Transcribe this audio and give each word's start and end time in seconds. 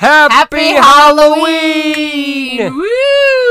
Happy, 0.00 0.32
Happy 0.32 0.72
Halloween! 0.76 2.56
Halloween! 2.58 2.74
Woo! 2.74 3.49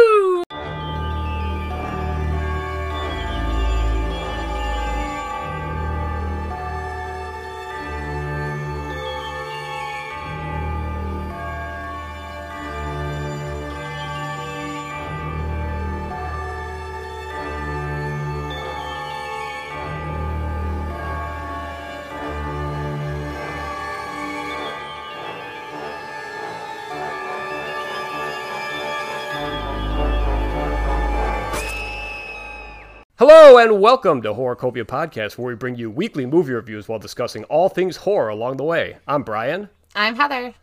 Hello 33.32 33.60
and 33.60 33.80
welcome 33.80 34.24
to 34.24 34.34
Horrorcopia 34.34 34.86
Podcast, 34.86 35.38
where 35.38 35.50
we 35.50 35.56
bring 35.56 35.76
you 35.76 35.92
weekly 35.92 36.26
movie 36.26 36.52
reviews 36.52 36.88
while 36.88 36.98
discussing 36.98 37.44
all 37.44 37.70
things 37.70 37.98
horror 37.98 38.30
along 38.30 38.58
the 38.58 38.64
way. 38.64 38.98
I'm 39.08 39.22
Brian, 39.22 39.70
I'm 39.94 40.16
Heather. 40.16 40.56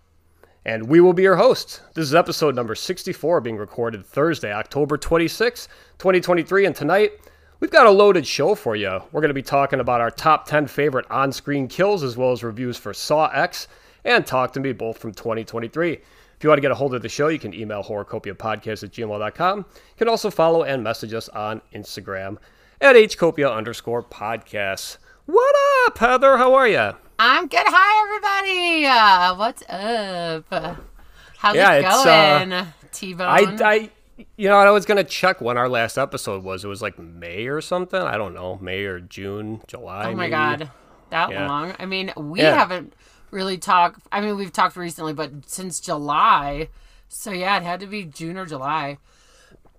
and 0.65 0.88
we 0.88 0.98
will 0.98 1.12
be 1.12 1.23
your 1.23 1.37
hosts. 1.37 1.80
This 1.95 2.02
is 2.07 2.15
episode 2.16 2.57
number 2.57 2.74
64, 2.74 3.41
being 3.41 3.57
recorded 3.57 4.05
Thursday, 4.05 4.52
October 4.52 4.98
26, 4.98 5.69
2023, 5.98 6.66
and 6.66 6.74
tonight 6.74 7.12
we've 7.60 7.71
got 7.71 7.87
a 7.87 7.91
loaded 7.93 8.27
show 8.27 8.57
for 8.57 8.74
you. 8.74 9.01
We're 9.12 9.21
going 9.21 9.29
to 9.29 9.33
be 9.33 9.43
talking 9.43 9.79
about 9.79 10.01
our 10.01 10.10
top 10.10 10.48
10 10.48 10.66
favorite 10.66 11.07
on 11.09 11.30
screen 11.30 11.69
kills, 11.69 12.02
as 12.02 12.16
well 12.16 12.33
as 12.33 12.43
reviews 12.43 12.77
for 12.77 12.93
Saw 12.93 13.29
X 13.29 13.69
and 14.05 14.27
Talk 14.27 14.52
to 14.55 14.60
Me, 14.60 14.73
both 14.73 14.98
from 14.98 15.12
2023. 15.12 15.93
If 15.93 16.43
you 16.43 16.51
want 16.51 16.59
to 16.59 16.62
get 16.62 16.73
a 16.73 16.74
hold 16.74 16.95
of 16.96 17.02
the 17.02 17.09
show, 17.09 17.29
you 17.29 17.38
can 17.38 17.55
email 17.55 17.85
horrorcopiapodcast 17.85 18.83
at 18.83 18.91
gmail.com. 18.91 19.59
You 19.59 19.65
can 19.96 20.09
also 20.09 20.30
follow 20.30 20.65
and 20.65 20.83
message 20.83 21.15
us 21.15 21.29
on 21.29 21.62
Instagram 21.73 22.38
at 22.80 22.96
hcopia 22.96 23.52
underscore 23.55 24.02
podcasts. 24.02 24.99
What 25.27 25.55
up, 25.87 25.99
Heather? 25.99 26.37
How 26.37 26.55
are 26.55 26.69
you? 26.69 26.93
I'm 27.18 27.46
good. 27.49 27.65
Hi, 27.66 28.02
everybody. 28.07 28.87
Uh, 28.87 29.37
what's 29.37 29.63
up? 29.68 30.77
How's 31.38 31.57
Yeah, 31.57 31.73
it 31.74 31.85
uh, 31.85 32.05
going, 32.55 32.66
T-Bone? 32.93 33.27
I, 33.27 33.57
I, 33.65 33.91
you 34.37 34.49
know, 34.49 34.57
I 34.57 34.71
was 34.71 34.85
gonna 34.87 35.05
check 35.05 35.41
when 35.41 35.57
our 35.57 35.68
last 35.68 35.99
episode 35.99 36.45
was. 36.45 36.65
It 36.65 36.68
was 36.68 36.83
like 36.83 36.99
May 36.99 37.46
or 37.46 37.60
something. 37.60 38.01
I 38.01 38.16
don't 38.16 38.35
know, 38.35 38.59
May 38.60 38.85
or 38.85 39.01
June, 39.01 39.63
July. 39.66 40.07
oh 40.07 40.11
my 40.15 40.24
maybe. 40.29 40.30
god, 40.30 40.71
that 41.11 41.30
Yeah. 41.30 41.49
long. 41.49 41.74
I 41.79 41.87
mean, 41.87 42.13
we 42.16 42.40
Yeah. 42.43 42.55
haven't 42.55 42.93
really 43.30 43.59
talked. 43.59 44.01
I 44.13 44.21
mean, 44.21 44.37
we've 44.37 44.52
talked 44.52 44.77
recently, 44.77 45.13
but 45.15 45.30
since 45.49 45.80
July. 45.80 46.68
So 47.09 47.30
yeah, 47.30 47.57
it 47.57 47.63
had 47.63 47.80
to 47.80 47.87
be 47.87 48.05
June 48.05 48.37
or 48.37 48.46
July. 48.46 48.99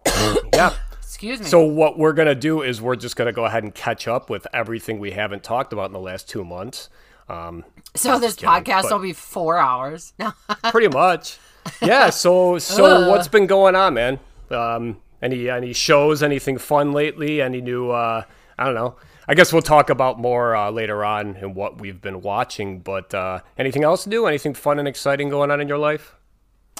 Yeah. 0.54 0.74
Excuse 1.08 1.40
me. 1.40 1.46
So 1.46 1.62
what 1.64 1.98
we're 1.98 2.12
gonna 2.12 2.36
do 2.36 2.62
is 2.62 2.82
we're 2.82 2.98
just 2.98 3.16
gonna 3.16 3.32
go 3.32 3.46
ahead 3.46 3.64
and 3.64 3.74
catch 3.74 4.10
up 4.10 4.30
with 4.30 4.46
everything 4.54 5.00
we 5.00 5.12
haven't 5.12 5.42
talked 5.42 5.72
about 5.72 5.86
in 5.86 5.94
the 5.94 6.00
last 6.02 6.28
two 6.30 6.44
months. 6.44 6.90
Um, 7.30 7.64
So 7.96 8.20
this 8.20 8.36
kidding, 8.36 8.50
podcast 8.50 8.92
will 8.92 9.00
be 9.00 9.14
four 9.14 9.58
hours. 9.58 10.12
Pretty 10.70 10.90
much. 10.90 11.38
Yeah. 11.82 12.10
So 12.10 12.58
so 12.60 13.10
what's 13.10 13.30
been 13.30 13.48
going 13.48 13.74
on, 13.76 13.94
man? 13.94 14.20
Um, 14.52 14.98
any 15.22 15.50
any 15.50 15.72
shows? 15.72 16.22
Anything 16.22 16.58
fun 16.58 16.92
lately? 16.92 17.42
Any 17.42 17.62
new? 17.62 17.90
Uh, 17.90 18.24
I 18.60 18.66
don't 18.66 18.76
know. 18.76 18.98
I 19.30 19.34
guess 19.34 19.54
we'll 19.54 19.62
talk 19.62 19.90
about 19.90 20.20
more 20.20 20.56
uh, 20.56 20.72
later 20.72 21.06
on 21.06 21.38
and 21.38 21.56
what 21.56 21.80
we've 21.80 22.02
been 22.02 22.22
watching. 22.22 22.80
But 22.80 23.14
uh, 23.14 23.40
anything 23.58 23.84
else 23.86 24.04
to 24.04 24.10
do? 24.10 24.26
Anything 24.26 24.54
fun 24.54 24.78
and 24.78 24.88
exciting 24.90 25.30
going 25.30 25.52
on 25.52 25.62
in 25.62 25.70
your 25.70 25.78
life? 25.78 26.17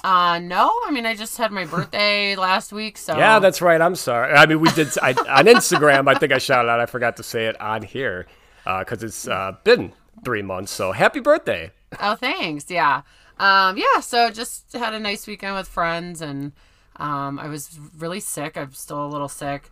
Uh, 0.04 0.38
no. 0.38 0.70
I 0.86 0.90
mean, 0.90 1.06
I 1.06 1.14
just 1.14 1.36
had 1.36 1.50
my 1.52 1.64
birthday 1.64 2.36
last 2.48 2.72
week, 2.72 2.98
so 2.98 3.16
Yeah, 3.16 3.38
that's 3.38 3.60
right. 3.60 3.80
I'm 3.80 3.94
sorry. 3.94 4.32
I 4.32 4.46
mean, 4.46 4.60
we 4.60 4.70
did 4.70 4.88
I, 5.02 5.10
on 5.10 5.46
Instagram. 5.46 6.08
I 6.08 6.14
think 6.14 6.32
I 6.32 6.38
shouted 6.38 6.68
out. 6.68 6.80
I 6.80 6.86
forgot 6.86 7.16
to 7.16 7.22
say 7.22 7.46
it 7.46 7.60
on 7.60 7.82
here 7.82 8.26
because 8.64 9.02
it's 9.02 9.26
uh, 9.26 9.56
been 9.64 9.92
three 10.24 10.42
months. 10.42 10.72
So 10.72 10.92
happy 10.92 11.20
birthday! 11.20 11.72
Oh, 12.00 12.14
thanks. 12.14 12.70
Yeah. 12.70 13.02
Um, 13.38 13.76
yeah. 13.76 14.00
So 14.00 14.30
just 14.30 14.72
had 14.72 14.94
a 14.94 15.00
nice 15.00 15.26
weekend 15.26 15.54
with 15.54 15.68
friends, 15.68 16.20
and 16.20 16.52
um, 16.96 17.38
I 17.38 17.48
was 17.48 17.78
really 17.96 18.20
sick. 18.20 18.56
I'm 18.56 18.72
still 18.72 19.04
a 19.04 19.08
little 19.08 19.28
sick. 19.28 19.70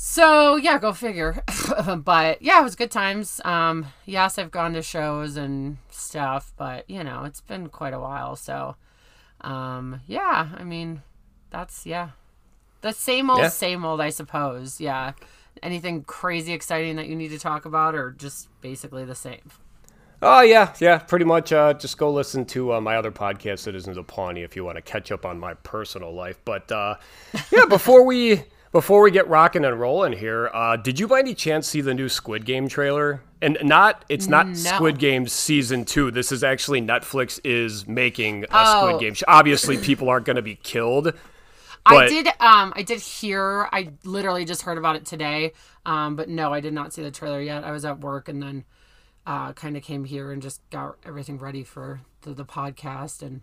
So 0.00 0.54
yeah, 0.54 0.78
go 0.78 0.92
figure. 0.92 1.42
but 2.04 2.40
yeah, 2.40 2.60
it 2.60 2.62
was 2.62 2.76
good 2.76 2.92
times. 2.92 3.40
Um, 3.44 3.86
yes, 4.06 4.38
I've 4.38 4.52
gone 4.52 4.74
to 4.74 4.82
shows 4.82 5.36
and 5.36 5.78
stuff, 5.90 6.52
but 6.56 6.88
you 6.88 7.02
know, 7.02 7.24
it's 7.24 7.40
been 7.40 7.68
quite 7.68 7.92
a 7.92 7.98
while. 7.98 8.36
So, 8.36 8.76
um, 9.40 10.00
yeah. 10.06 10.48
I 10.56 10.64
mean, 10.64 11.02
that's 11.50 11.86
yeah, 11.86 12.10
the 12.80 12.92
same 12.92 13.30
old, 13.30 13.40
Yeah. 13.40 13.48
same 13.48 13.84
old, 13.84 14.00
I 14.00 14.10
suppose. 14.10 14.80
Yeah. 14.80 15.12
Anything 15.62 16.04
crazy 16.04 16.52
exciting 16.52 16.96
that 16.96 17.08
you 17.08 17.16
need 17.16 17.30
to 17.30 17.38
talk 17.38 17.64
about, 17.64 17.94
or 17.96 18.12
just 18.12 18.48
basically 18.60 19.04
the 19.04 19.14
same? 19.16 19.50
Oh 20.20 20.40
yeah, 20.40 20.74
yeah. 20.80 20.98
Pretty 20.98 21.24
much. 21.24 21.52
Uh, 21.52 21.74
just 21.74 21.98
go 21.98 22.10
listen 22.10 22.44
to 22.46 22.74
uh, 22.74 22.80
my 22.80 22.96
other 22.96 23.12
podcast, 23.12 23.60
Citizens 23.60 23.96
of 23.96 24.06
Pawnee, 24.06 24.42
if 24.42 24.56
you 24.56 24.64
want 24.64 24.76
to 24.76 24.82
catch 24.82 25.10
up 25.12 25.24
on 25.24 25.38
my 25.38 25.54
personal 25.54 26.12
life. 26.12 26.38
But 26.44 26.70
uh, 26.70 26.96
yeah, 27.52 27.66
before 27.66 28.04
we 28.04 28.44
before 28.72 29.02
we 29.02 29.10
get 29.10 29.28
rocking 29.28 29.64
and 29.64 29.78
rolling 29.78 30.12
here, 30.12 30.50
uh, 30.52 30.76
did 30.76 30.98
you 31.00 31.08
by 31.08 31.20
any 31.20 31.34
chance 31.34 31.66
see 31.66 31.80
the 31.80 31.94
new 31.94 32.08
Squid 32.08 32.44
Game 32.44 32.68
trailer? 32.68 33.22
And 33.40 33.56
not, 33.62 34.04
it's 34.08 34.26
not 34.26 34.46
No. 34.48 34.54
Squid 34.54 34.98
Game 34.98 35.28
season 35.28 35.84
two. 35.84 36.10
This 36.10 36.32
is 36.32 36.42
actually 36.42 36.80
Netflix 36.82 37.38
is 37.44 37.86
making 37.86 38.44
a 38.44 38.48
Oh. 38.52 38.86
Squid 38.88 39.00
Game. 39.00 39.14
Obviously, 39.28 39.78
people 39.78 40.08
aren't 40.08 40.26
going 40.26 40.36
to 40.36 40.42
be 40.42 40.56
killed. 40.56 41.12
I 41.86 42.06
did 42.06 42.26
um 42.40 42.74
I 42.76 42.82
did 42.82 43.00
hear 43.00 43.66
I 43.72 43.92
literally 44.04 44.44
just 44.44 44.60
heard 44.62 44.76
about 44.76 44.96
it 44.96 45.06
today. 45.06 45.52
Um 45.86 46.16
but 46.16 46.28
no, 46.28 46.52
I 46.52 46.60
did 46.60 46.74
not 46.74 46.92
see 46.92 47.02
the 47.02 47.10
trailer 47.10 47.40
yet. 47.40 47.64
I 47.64 47.70
was 47.70 47.86
at 47.86 48.00
work 48.00 48.28
and 48.28 48.42
then 48.42 48.64
uh 49.24 49.54
kind 49.54 49.74
of 49.74 49.82
came 49.82 50.04
here 50.04 50.30
and 50.30 50.42
just 50.42 50.60
got 50.68 50.96
everything 51.06 51.38
ready 51.38 51.64
for 51.64 52.02
the, 52.22 52.34
the 52.34 52.44
podcast 52.44 53.22
and 53.22 53.40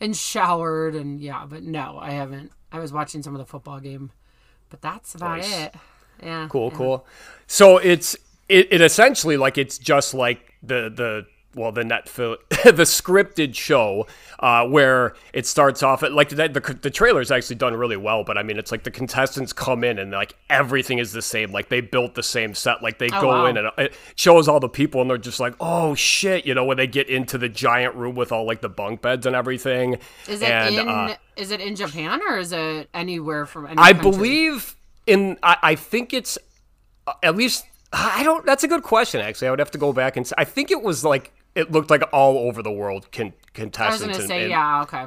and 0.00 0.16
showered 0.16 0.94
and 0.94 1.20
yeah, 1.20 1.44
but 1.48 1.64
no, 1.64 1.98
I 2.00 2.10
haven't. 2.12 2.52
I 2.70 2.78
was 2.78 2.92
watching 2.92 3.24
some 3.24 3.34
of 3.34 3.40
the 3.40 3.46
football 3.46 3.80
game. 3.80 4.12
But 4.70 4.80
that's 4.82 5.14
about 5.14 5.38
Nice. 5.38 5.52
it. 5.52 5.74
Yeah. 6.22 6.46
Cool, 6.48 6.70
cool. 6.70 7.06
So 7.46 7.78
it's 7.78 8.14
it, 8.48 8.68
it 8.72 8.80
essentially 8.80 9.36
like 9.36 9.58
it's 9.58 9.78
just 9.78 10.14
like 10.14 10.54
the 10.62 10.90
the 10.90 11.26
well 11.54 11.72
the 11.72 11.82
net 11.84 12.06
the 12.06 12.84
scripted 12.84 13.54
show 13.54 14.06
uh, 14.38 14.64
where 14.66 15.14
it 15.32 15.46
starts 15.46 15.82
off 15.82 16.02
at 16.02 16.12
like 16.12 16.28
the, 16.28 16.48
the 16.48 16.78
the 16.82 16.90
trailer's 16.90 17.30
actually 17.30 17.56
done 17.56 17.74
really 17.74 17.96
well 17.96 18.22
but 18.22 18.38
i 18.38 18.42
mean 18.42 18.56
it's 18.56 18.70
like 18.70 18.84
the 18.84 18.90
contestants 18.90 19.52
come 19.52 19.82
in 19.82 19.98
and 19.98 20.12
like 20.12 20.34
everything 20.48 20.98
is 20.98 21.12
the 21.12 21.20
same 21.22 21.50
like 21.50 21.68
they 21.68 21.80
built 21.80 22.14
the 22.14 22.22
same 22.22 22.54
set 22.54 22.82
like 22.82 22.98
they 22.98 23.08
Oh, 23.12 23.20
go 23.20 23.28
wow. 23.28 23.46
in 23.46 23.56
and 23.56 23.68
it 23.78 23.94
shows 24.14 24.46
all 24.46 24.60
the 24.60 24.68
people 24.68 25.00
and 25.00 25.10
they're 25.10 25.18
just 25.18 25.40
like 25.40 25.54
oh 25.60 25.94
shit 25.96 26.46
you 26.46 26.54
know 26.54 26.64
when 26.64 26.76
they 26.76 26.86
get 26.86 27.08
into 27.08 27.36
the 27.36 27.48
giant 27.48 27.94
room 27.96 28.14
with 28.14 28.30
all 28.30 28.46
like 28.46 28.60
the 28.60 28.68
bunk 28.68 29.02
beds 29.02 29.26
and 29.26 29.34
everything 29.34 29.98
Is 30.28 30.42
it 30.42 30.48
and, 30.50 30.74
in 30.76 30.88
uh, 30.88 31.16
is 31.36 31.50
it 31.50 31.60
in 31.60 31.74
Japan 31.74 32.20
or 32.28 32.38
is 32.38 32.52
it 32.52 32.88
anywhere 32.94 33.46
from 33.46 33.66
any 33.66 33.76
I 33.78 33.92
country? 33.92 34.10
believe 34.10 34.76
in. 35.06 35.38
I, 35.42 35.56
I 35.62 35.74
think 35.74 36.12
it's 36.12 36.36
uh, 37.06 37.14
at 37.22 37.34
least. 37.34 37.64
I 37.92 38.22
don't. 38.22 38.44
That's 38.44 38.62
a 38.62 38.68
good 38.68 38.82
question. 38.82 39.20
Actually, 39.22 39.48
I 39.48 39.50
would 39.52 39.58
have 39.58 39.70
to 39.70 39.78
go 39.78 39.92
back 39.92 40.16
and. 40.18 40.30
I 40.36 40.44
think 40.44 40.70
it 40.70 40.82
was 40.82 41.02
like 41.02 41.32
it 41.54 41.70
looked 41.72 41.90
like 41.90 42.02
all 42.12 42.38
over 42.38 42.62
the 42.62 42.72
world 42.72 43.10
con- 43.12 43.32
I 43.56 43.90
was 43.90 44.00
gonna 44.00 44.14
say 44.26 44.42
and, 44.42 44.50
yeah, 44.50 44.82
okay. 44.82 45.04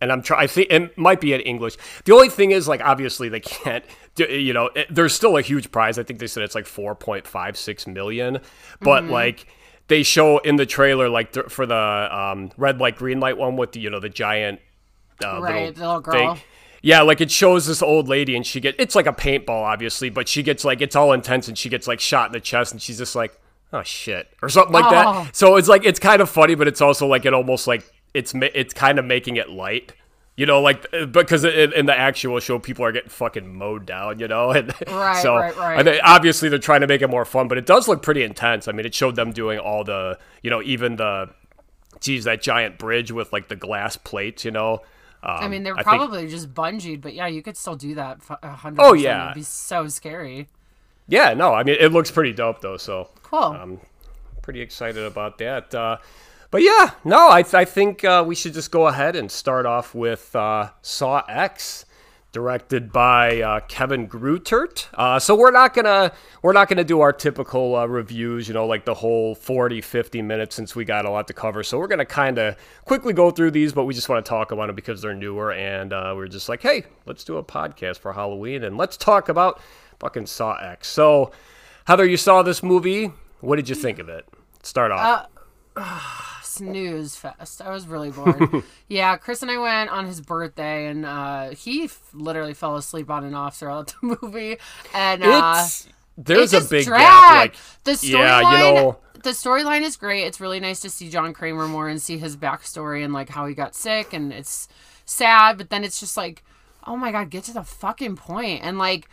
and 0.00 0.12
I'm 0.12 0.22
trying. 0.22 0.40
I 0.42 0.46
think 0.46 0.68
it 0.70 0.96
might 0.96 1.20
be 1.20 1.32
in 1.32 1.40
English. 1.40 1.76
The 2.04 2.12
only 2.12 2.28
thing 2.28 2.52
is, 2.52 2.68
like, 2.68 2.80
obviously 2.82 3.28
they 3.28 3.40
can't. 3.40 3.84
do- 4.14 4.24
You 4.24 4.52
know, 4.52 4.70
it, 4.74 4.86
there's 4.90 5.12
still 5.14 5.36
a 5.36 5.42
huge 5.42 5.70
prize. 5.72 5.98
I 5.98 6.02
think 6.04 6.20
they 6.20 6.26
said 6.28 6.42
it's 6.44 6.54
like 6.54 6.66
4.56 6.66 7.86
million, 7.92 8.38
but 8.80 9.02
Mm-hmm. 9.04 9.12
like 9.12 9.46
they 9.88 10.02
show 10.02 10.38
in 10.38 10.56
the 10.56 10.66
trailer, 10.66 11.08
like 11.08 11.32
th- 11.32 11.46
for 11.46 11.66
the 11.66 11.74
um, 12.16 12.50
red 12.56 12.78
light, 12.80 12.96
green 12.96 13.20
light 13.20 13.36
one 13.36 13.56
with 13.56 13.72
the 13.72 13.80
you 13.80 13.90
know 13.90 14.00
the 14.00 14.08
giant 14.08 14.60
uh, 15.24 15.40
Right, 15.40 15.74
the 15.74 15.80
little 15.80 16.00
thing. 16.00 16.26
girl. 16.26 16.38
Yeah, 16.82 17.00
like 17.02 17.20
it 17.20 17.30
shows 17.30 17.66
this 17.66 17.82
old 17.82 18.08
lady 18.08 18.36
and 18.36 18.46
she 18.46 18.60
get 18.60 18.74
it's 18.78 18.94
like 18.94 19.06
a 19.06 19.12
paintball, 19.12 19.48
obviously, 19.64 20.10
but 20.10 20.28
she 20.28 20.42
gets 20.42 20.64
like 20.64 20.80
it's 20.80 20.94
all 20.96 21.12
intense 21.12 21.48
and 21.48 21.56
she 21.58 21.68
gets 21.68 21.86
like 21.88 21.98
shot 22.00 22.26
in 22.28 22.32
the 22.32 22.40
chest 22.40 22.72
and 22.72 22.80
she's 22.80 22.98
just 22.98 23.14
like, 23.16 23.38
oh 23.74 23.82
shit, 23.82 24.28
or 24.40 24.48
something 24.48 24.72
like 24.72 24.86
Oh. 24.86 24.90
that. 25.24 25.36
So 25.36 25.56
it's 25.56 25.68
like 25.68 25.84
it's 25.84 25.98
kind 26.00 26.22
of 26.22 26.30
funny, 26.30 26.54
but 26.54 26.66
it's 26.68 26.80
also 26.80 27.06
like 27.06 27.26
it 27.26 27.34
almost 27.34 27.66
like 27.66 27.84
it's 28.14 28.32
it's 28.34 28.72
kind 28.72 28.98
of 28.98 29.04
making 29.04 29.36
it 29.36 29.50
light. 29.50 29.92
You 30.36 30.46
know, 30.46 30.60
like 30.60 30.84
uh, 30.92 31.06
because 31.06 31.44
in, 31.44 31.72
in 31.74 31.86
the 31.86 31.96
actual 31.96 32.40
show, 32.40 32.58
people 32.58 32.84
are 32.84 32.90
getting 32.90 33.08
fucking 33.08 33.54
mowed 33.54 33.86
down. 33.86 34.18
You 34.18 34.26
know, 34.28 34.50
and 34.58 34.72
Right, 34.88 35.22
so 35.22 35.36
right, 35.36 35.56
right. 35.56 35.78
I 35.78 35.82
think 35.84 36.00
obviously 36.04 36.48
they're 36.48 36.58
trying 36.58 36.80
to 36.80 36.86
make 36.88 37.02
it 37.02 37.08
more 37.10 37.24
fun, 37.24 37.46
but 37.48 37.58
it 37.58 37.66
does 37.66 37.86
look 37.86 38.02
pretty 38.02 38.22
intense. 38.24 38.66
I 38.66 38.72
mean, 38.72 38.84
it 38.86 38.94
showed 38.94 39.14
them 39.16 39.30
doing 39.32 39.58
all 39.60 39.84
the, 39.84 40.18
you 40.42 40.50
know, 40.50 40.60
even 40.62 40.96
the, 40.96 41.30
geez, 42.00 42.24
that 42.24 42.42
giant 42.42 42.78
bridge 42.78 43.12
with 43.12 43.32
like 43.32 43.46
the 43.48 43.54
glass 43.56 43.96
plates. 43.96 44.44
You 44.44 44.50
know, 44.50 44.82
um, 45.22 45.36
I 45.44 45.46
mean, 45.48 45.62
they're 45.62 45.74
think- 45.74 45.86
probably 45.86 46.26
just 46.26 46.52
bungeed, 46.52 47.00
but 47.00 47.14
yeah, 47.14 47.28
you 47.28 47.40
could 47.40 47.56
still 47.56 47.76
do 47.76 47.94
that. 47.94 48.18
f- 48.28 48.38
a 48.42 48.48
hundred. 48.50 48.82
Oh, 48.82 48.92
yeah. 48.92 49.26
it'd 49.26 49.34
be 49.36 49.42
so 49.44 49.86
scary. 49.86 50.48
yeah, 51.06 51.32
no, 51.34 51.54
I 51.54 51.62
mean 51.62 51.76
it 51.78 51.92
looks 51.92 52.10
pretty 52.10 52.32
dope 52.32 52.60
though. 52.60 52.76
So 52.76 53.08
Cool. 53.34 53.60
um, 53.60 53.80
pretty 54.42 54.60
excited 54.60 55.02
about 55.02 55.38
that. 55.38 55.74
Uh, 55.74 55.98
but 56.50 56.62
yeah, 56.62 56.92
no, 57.04 57.28
I, 57.28 57.44
I 57.52 57.64
think 57.64 58.04
uh, 58.04 58.24
we 58.26 58.34
should 58.34 58.54
just 58.54 58.70
go 58.70 58.86
ahead 58.86 59.16
and 59.16 59.30
start 59.30 59.66
off 59.66 59.94
with 59.94 60.34
uh, 60.36 60.70
Saw 60.82 61.22
X, 61.28 61.84
directed 62.30 62.92
by 62.92 63.40
uh, 63.40 63.60
Kevin 63.66 64.06
Greutert. 64.06 64.86
Uh, 64.94 65.18
so 65.18 65.34
we're 65.34 65.50
not 65.50 65.74
gonna 65.74 66.12
we're 66.42 66.52
not 66.52 66.68
gonna 66.68 66.84
do 66.84 67.00
our 67.00 67.12
typical 67.12 67.74
uh, 67.74 67.86
reviews, 67.86 68.46
you 68.46 68.54
know, 68.54 68.66
like 68.66 68.84
the 68.84 68.94
whole 68.94 69.34
40, 69.34 69.80
50 69.80 70.22
minutes 70.22 70.54
since 70.54 70.76
we 70.76 70.84
got 70.84 71.04
a 71.04 71.10
lot 71.10 71.26
to 71.26 71.32
cover. 71.32 71.64
So 71.64 71.78
we're 71.78 71.88
gonna 71.88 72.04
kind 72.04 72.38
of 72.38 72.56
quickly 72.84 73.12
go 73.12 73.32
through 73.32 73.50
these, 73.50 73.72
but 73.72 73.84
we 73.84 73.94
just 73.94 74.08
want 74.08 74.24
to 74.24 74.28
talk 74.28 74.52
about 74.52 74.68
them 74.68 74.76
because 74.76 75.02
they're 75.02 75.14
newer, 75.14 75.52
and 75.52 75.92
uh, 75.92 76.12
we're 76.14 76.28
just 76.28 76.48
like, 76.48 76.62
hey, 76.62 76.84
let's 77.04 77.24
do 77.24 77.36
a 77.38 77.42
podcast 77.42 77.98
for 77.98 78.12
Halloween 78.12 78.62
and 78.62 78.76
let's 78.76 78.96
talk 78.96 79.28
about 79.28 79.60
fucking 79.98 80.26
Saw 80.26 80.54
X. 80.54 80.86
So 80.86 81.32
Heather, 81.86 82.06
you 82.06 82.16
saw 82.16 82.42
this 82.42 82.62
movie. 82.62 83.12
What 83.44 83.56
did 83.56 83.68
you 83.68 83.74
think 83.74 83.98
of 83.98 84.08
it? 84.08 84.26
Start 84.62 84.92
off. 84.92 85.28
snooze 86.54 87.16
fest. 87.16 87.60
I 87.60 87.70
was 87.70 87.86
really 87.86 88.10
bored. 88.10 88.62
yeah, 88.88 89.16
Chris 89.16 89.42
and 89.42 89.50
I 89.50 89.58
went 89.58 89.90
on 89.90 90.06
his 90.06 90.20
birthday, 90.20 90.86
and 90.86 91.04
uh, 91.04 91.50
he 91.50 91.84
f- 91.84 92.10
literally 92.12 92.54
fell 92.54 92.76
asleep 92.76 93.10
on 93.10 93.24
and 93.24 93.34
off 93.34 93.56
throughout 93.56 93.92
the 94.00 94.16
movie. 94.22 94.58
And 94.94 95.22
uh, 95.22 95.62
it's 95.64 95.88
there's 96.16 96.52
a 96.52 96.60
big 96.60 96.86
dragged. 96.86 97.02
gap. 97.02 97.32
Like 97.32 97.56
the 97.84 97.92
storyline. 97.92 98.12
yeah, 98.12 98.68
you 98.68 98.74
know, 98.74 98.98
the 99.14 99.30
storyline 99.30 99.82
is 99.82 99.96
great. 99.96 100.24
It's 100.24 100.40
really 100.40 100.60
nice 100.60 100.80
to 100.80 100.90
see 100.90 101.10
John 101.10 101.32
Kramer 101.32 101.66
more 101.66 101.88
and 101.88 102.00
see 102.00 102.18
his 102.18 102.36
backstory 102.36 103.04
and 103.04 103.12
like 103.12 103.28
how 103.28 103.46
he 103.46 103.54
got 103.54 103.74
sick, 103.74 104.12
and 104.12 104.32
it's 104.32 104.68
sad. 105.04 105.58
But 105.58 105.70
then 105.70 105.82
it's 105.84 105.98
just 105.98 106.16
like, 106.16 106.44
oh 106.86 106.96
my 106.96 107.10
god, 107.10 107.30
get 107.30 107.44
to 107.44 107.52
the 107.52 107.64
fucking 107.64 108.16
point. 108.16 108.62
And 108.62 108.78
like, 108.78 109.08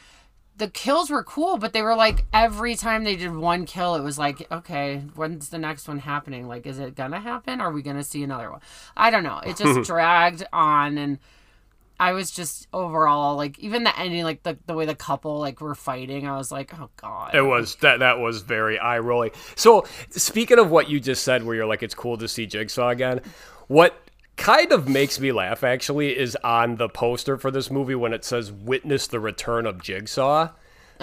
the 0.62 0.68
kills 0.68 1.10
were 1.10 1.24
cool, 1.24 1.58
but 1.58 1.74
they 1.74 1.82
were 1.82 1.96
like 1.96 2.24
every 2.32 2.76
time 2.76 3.04
they 3.04 3.16
did 3.16 3.36
one 3.36 3.66
kill, 3.66 3.96
it 3.96 4.04
was 4.04 4.20
like, 4.20 4.46
okay, 4.52 5.00
when's 5.16 5.50
the 5.50 5.58
next 5.58 5.88
one 5.88 5.98
happening? 5.98 6.48
Like, 6.48 6.68
is 6.68 6.78
it 6.78 6.94
gonna 6.94 7.20
happen? 7.20 7.60
Are 7.60 7.72
we 7.72 7.82
gonna 7.82 8.04
see 8.04 8.22
another 8.22 8.52
one? 8.52 8.62
I 8.96 9.10
don't 9.10 9.24
know. 9.24 9.40
It 9.40 9.58
just 9.58 9.82
dragged 9.88 10.44
on, 10.54 11.00
and 11.00 11.18
I 12.00 12.12
was 12.12 12.30
just 12.30 12.68
overall 12.72 13.36
like, 13.38 13.58
even 13.58 13.86
the 13.86 14.00
ending, 14.00 14.24
like 14.24 14.44
the 14.44 14.56
the 14.68 14.76
way 14.76 14.86
the 14.86 14.94
couple 14.94 15.40
like 15.40 15.62
were 15.62 15.74
fighting, 15.74 16.28
I 16.28 16.38
was 16.38 16.52
like, 16.52 16.80
oh 16.80 16.92
god. 16.96 17.34
It 17.34 17.42
was 17.42 17.78
that 17.78 17.98
that 17.98 18.20
was 18.20 18.44
very 18.44 18.78
eye 18.78 19.00
rolling. 19.00 19.32
So 19.56 19.88
speaking 20.12 20.60
of 20.60 20.70
what 20.70 20.88
you 20.92 21.00
just 21.00 21.24
said, 21.24 21.44
where 21.44 21.56
you're 21.56 21.66
like, 21.66 21.82
it's 21.82 21.96
cool 21.96 22.20
to 22.20 22.28
see 22.28 22.46
Jigsaw 22.46 22.90
again. 22.90 23.22
What 23.68 23.96
kind 24.38 24.72
of 24.72 24.88
makes 24.88 25.20
me 25.20 25.32
laugh 25.32 25.64
actually 25.64 26.18
is 26.18 26.36
on 26.44 26.78
the 26.78 26.90
poster 26.90 27.38
for 27.38 27.52
this 27.52 27.70
movie 27.70 27.96
when 27.96 28.14
it 28.14 28.24
says 28.26 28.52
"Witness 28.52 29.08
the 29.08 29.20
Return 29.20 29.66
of 29.66 29.82
Jigsaw." 29.82 30.50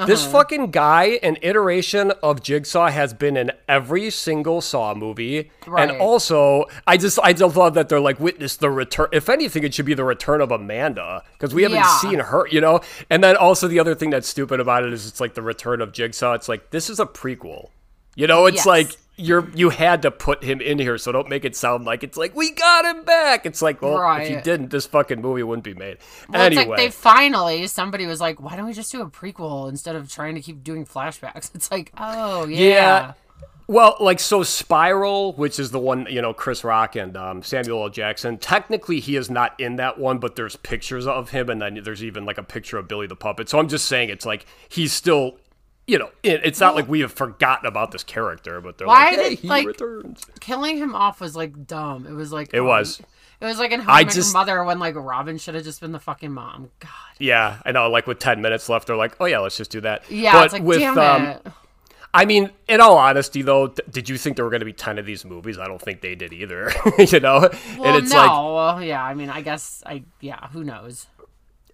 This 0.06 0.22
uh-huh. 0.22 0.32
fucking 0.32 0.70
guy, 0.70 1.18
an 1.24 1.38
iteration 1.42 2.12
of 2.22 2.40
Jigsaw, 2.40 2.86
has 2.88 3.12
been 3.12 3.36
in 3.36 3.50
every 3.68 4.10
single 4.10 4.60
Saw 4.60 4.94
movie, 4.94 5.50
Right. 5.66 5.90
and 5.90 6.00
also 6.00 6.66
I 6.86 6.96
just 6.96 7.18
I 7.20 7.32
just 7.32 7.56
love 7.56 7.74
that 7.74 7.88
they're 7.88 7.98
like 7.98 8.20
witness 8.20 8.56
the 8.56 8.70
return. 8.70 9.08
If 9.10 9.28
anything, 9.28 9.64
it 9.64 9.74
should 9.74 9.86
be 9.86 9.94
the 9.94 10.04
return 10.04 10.40
of 10.40 10.52
Amanda 10.52 11.24
because 11.32 11.52
we 11.52 11.64
haven't 11.64 11.78
Yeah. 11.78 11.98
seen 11.98 12.20
her, 12.20 12.46
you 12.48 12.60
know. 12.60 12.80
And 13.10 13.24
then 13.24 13.36
also 13.36 13.66
the 13.66 13.80
other 13.80 13.96
thing 13.96 14.10
that's 14.10 14.28
stupid 14.28 14.60
about 14.60 14.84
it 14.84 14.92
is 14.92 15.08
it's 15.08 15.20
like 15.20 15.34
the 15.34 15.42
return 15.42 15.80
of 15.80 15.90
Jigsaw. 15.92 16.34
It's 16.34 16.48
like 16.48 16.70
this 16.70 16.88
is 16.88 17.00
a 17.00 17.06
prequel, 17.06 17.70
you 18.18 18.26
know. 18.26 18.46
It's 18.46 18.58
Yes. 18.58 18.66
like 18.66 18.96
you're 19.16 19.48
you 19.54 19.70
had 19.70 20.02
to 20.02 20.10
put 20.10 20.44
him 20.44 20.60
in 20.60 20.78
here, 20.78 20.98
so 20.98 21.10
don't 21.12 21.28
make 21.28 21.44
it 21.44 21.56
sound 21.56 21.84
like 21.84 22.04
it's 22.04 22.16
like 22.16 22.36
we 22.36 22.52
got 22.52 22.84
him 22.84 23.04
back. 23.04 23.46
It's 23.46 23.62
like 23.62 23.80
well, 23.82 24.16
if 24.16 24.30
you 24.30 24.40
didn't, 24.40 24.70
this 24.70 24.86
fucking 24.86 25.20
movie 25.20 25.42
wouldn't 25.42 25.64
be 25.64 25.74
made. 25.74 25.98
Well, 26.28 26.42
anyway, 26.42 26.62
it's 26.62 26.68
like 26.68 26.78
they 26.78 26.90
finally 26.90 27.66
somebody 27.66 28.06
was 28.06 28.20
like, 28.20 28.40
why 28.40 28.56
don't 28.56 28.66
we 28.66 28.72
just 28.72 28.92
do 28.92 29.02
a 29.02 29.10
prequel 29.10 29.68
instead 29.68 29.96
of 29.96 30.10
trying 30.10 30.34
to 30.34 30.40
keep 30.40 30.62
doing 30.62 30.84
flashbacks? 30.84 31.50
It's 31.54 31.70
like, 31.70 31.92
oh 31.98 32.46
yeah. 32.46 32.58
Yeah. 32.58 33.12
Well, 33.70 33.96
like 34.00 34.18
so, 34.18 34.42
Spiral, 34.44 35.34
which 35.34 35.58
is 35.58 35.72
the 35.72 35.78
one 35.78 36.06
you 36.08 36.22
know, 36.22 36.32
Chris 36.32 36.64
Rock 36.64 36.96
and 36.96 37.14
um, 37.18 37.42
Samuel 37.42 37.82
L. 37.82 37.88
Jackson. 37.90 38.38
Technically, 38.38 38.98
he 38.98 39.14
is 39.14 39.28
not 39.28 39.58
in 39.60 39.76
that 39.76 39.98
one, 39.98 40.18
but 40.18 40.36
there's 40.36 40.56
pictures 40.56 41.06
of 41.06 41.28
him, 41.30 41.50
and 41.50 41.60
then 41.60 41.80
there's 41.84 42.02
even 42.02 42.24
like 42.24 42.38
a 42.38 42.42
picture 42.42 42.78
of 42.78 42.88
Billy 42.88 43.06
the 43.06 43.14
Puppet. 43.14 43.50
So 43.50 43.58
I'm 43.58 43.68
just 43.68 43.84
saying, 43.86 44.08
it's 44.08 44.24
like 44.24 44.46
he's 44.70 44.94
still, 44.94 45.36
you 45.88 45.98
know, 45.98 46.10
it, 46.22 46.42
it's 46.44 46.60
not 46.60 46.76
like 46.76 46.86
we 46.88 47.00
have 47.00 47.12
forgotten 47.12 47.66
about 47.66 47.90
this 47.90 48.04
character, 48.04 48.60
but 48.60 48.78
they're 48.78 48.86
Why 48.86 49.06
like, 49.06 49.14
hey, 49.18 49.28
did- 49.30 49.38
he 49.40 49.48
like- 49.48 49.66
returns. 49.66 50.22
Killing 50.38 50.76
him 50.76 50.94
off 50.94 51.20
was 51.20 51.34
like 51.34 51.66
dumb. 51.66 52.06
It 52.06 52.12
was 52.12 52.30
like 52.32 52.50
It 52.52 52.60
was. 52.60 53.00
It 53.40 53.44
was 53.44 53.58
like 53.58 53.70
in 53.70 53.80
How 53.80 53.92
I 53.94 54.04
Met 54.04 54.12
just- 54.14 54.32
Mother 54.34 54.62
when 54.64 54.78
like 54.78 54.94
Robin 54.96 55.38
should 55.38 55.54
have 55.54 55.64
just 55.64 55.80
been 55.80 55.92
the 55.92 55.98
fucking 56.00 56.32
mom. 56.32 56.70
God. 56.80 56.90
Yeah, 57.18 57.58
I 57.64 57.72
know. 57.72 57.88
Like 57.88 58.06
with 58.06 58.18
ten 58.18 58.42
minutes 58.42 58.68
left, 58.68 58.86
they're 58.86 58.96
like, 58.96 59.16
oh 59.20 59.24
yeah, 59.26 59.38
let's 59.38 59.56
just 59.56 59.70
do 59.70 59.80
that. 59.80 60.08
Yeah, 60.10 60.32
but 60.34 60.44
it's 60.44 60.52
like 60.52 60.62
with 60.62 60.78
damn 60.80 60.98
um, 60.98 61.24
it. 61.26 61.46
I 62.12 62.24
mean, 62.24 62.50
in 62.68 62.80
all 62.80 62.96
honesty, 62.96 63.42
though, 63.42 63.68
th- 63.68 63.86
did 63.90 64.08
you 64.08 64.16
think 64.18 64.36
there 64.36 64.44
were 64.44 64.50
going 64.50 64.60
to 64.60 64.66
be 64.66 64.72
ten 64.72 64.98
of 64.98 65.06
these 65.06 65.24
movies? 65.24 65.58
I 65.58 65.66
don't 65.68 65.80
think 65.80 66.00
they 66.00 66.14
did 66.14 66.32
either. 66.32 66.72
you 66.98 67.20
know, 67.20 67.48
Well, 67.78 67.84
and 67.94 68.02
it's 68.04 68.10
no. 68.12 68.16
like 68.18 68.28
Well, 68.28 68.82
yeah. 68.82 69.02
I 69.04 69.14
mean, 69.14 69.30
I 69.30 69.40
guess 69.42 69.82
I. 69.86 70.02
Yeah. 70.20 70.48
Who 70.48 70.64
knows? 70.64 71.06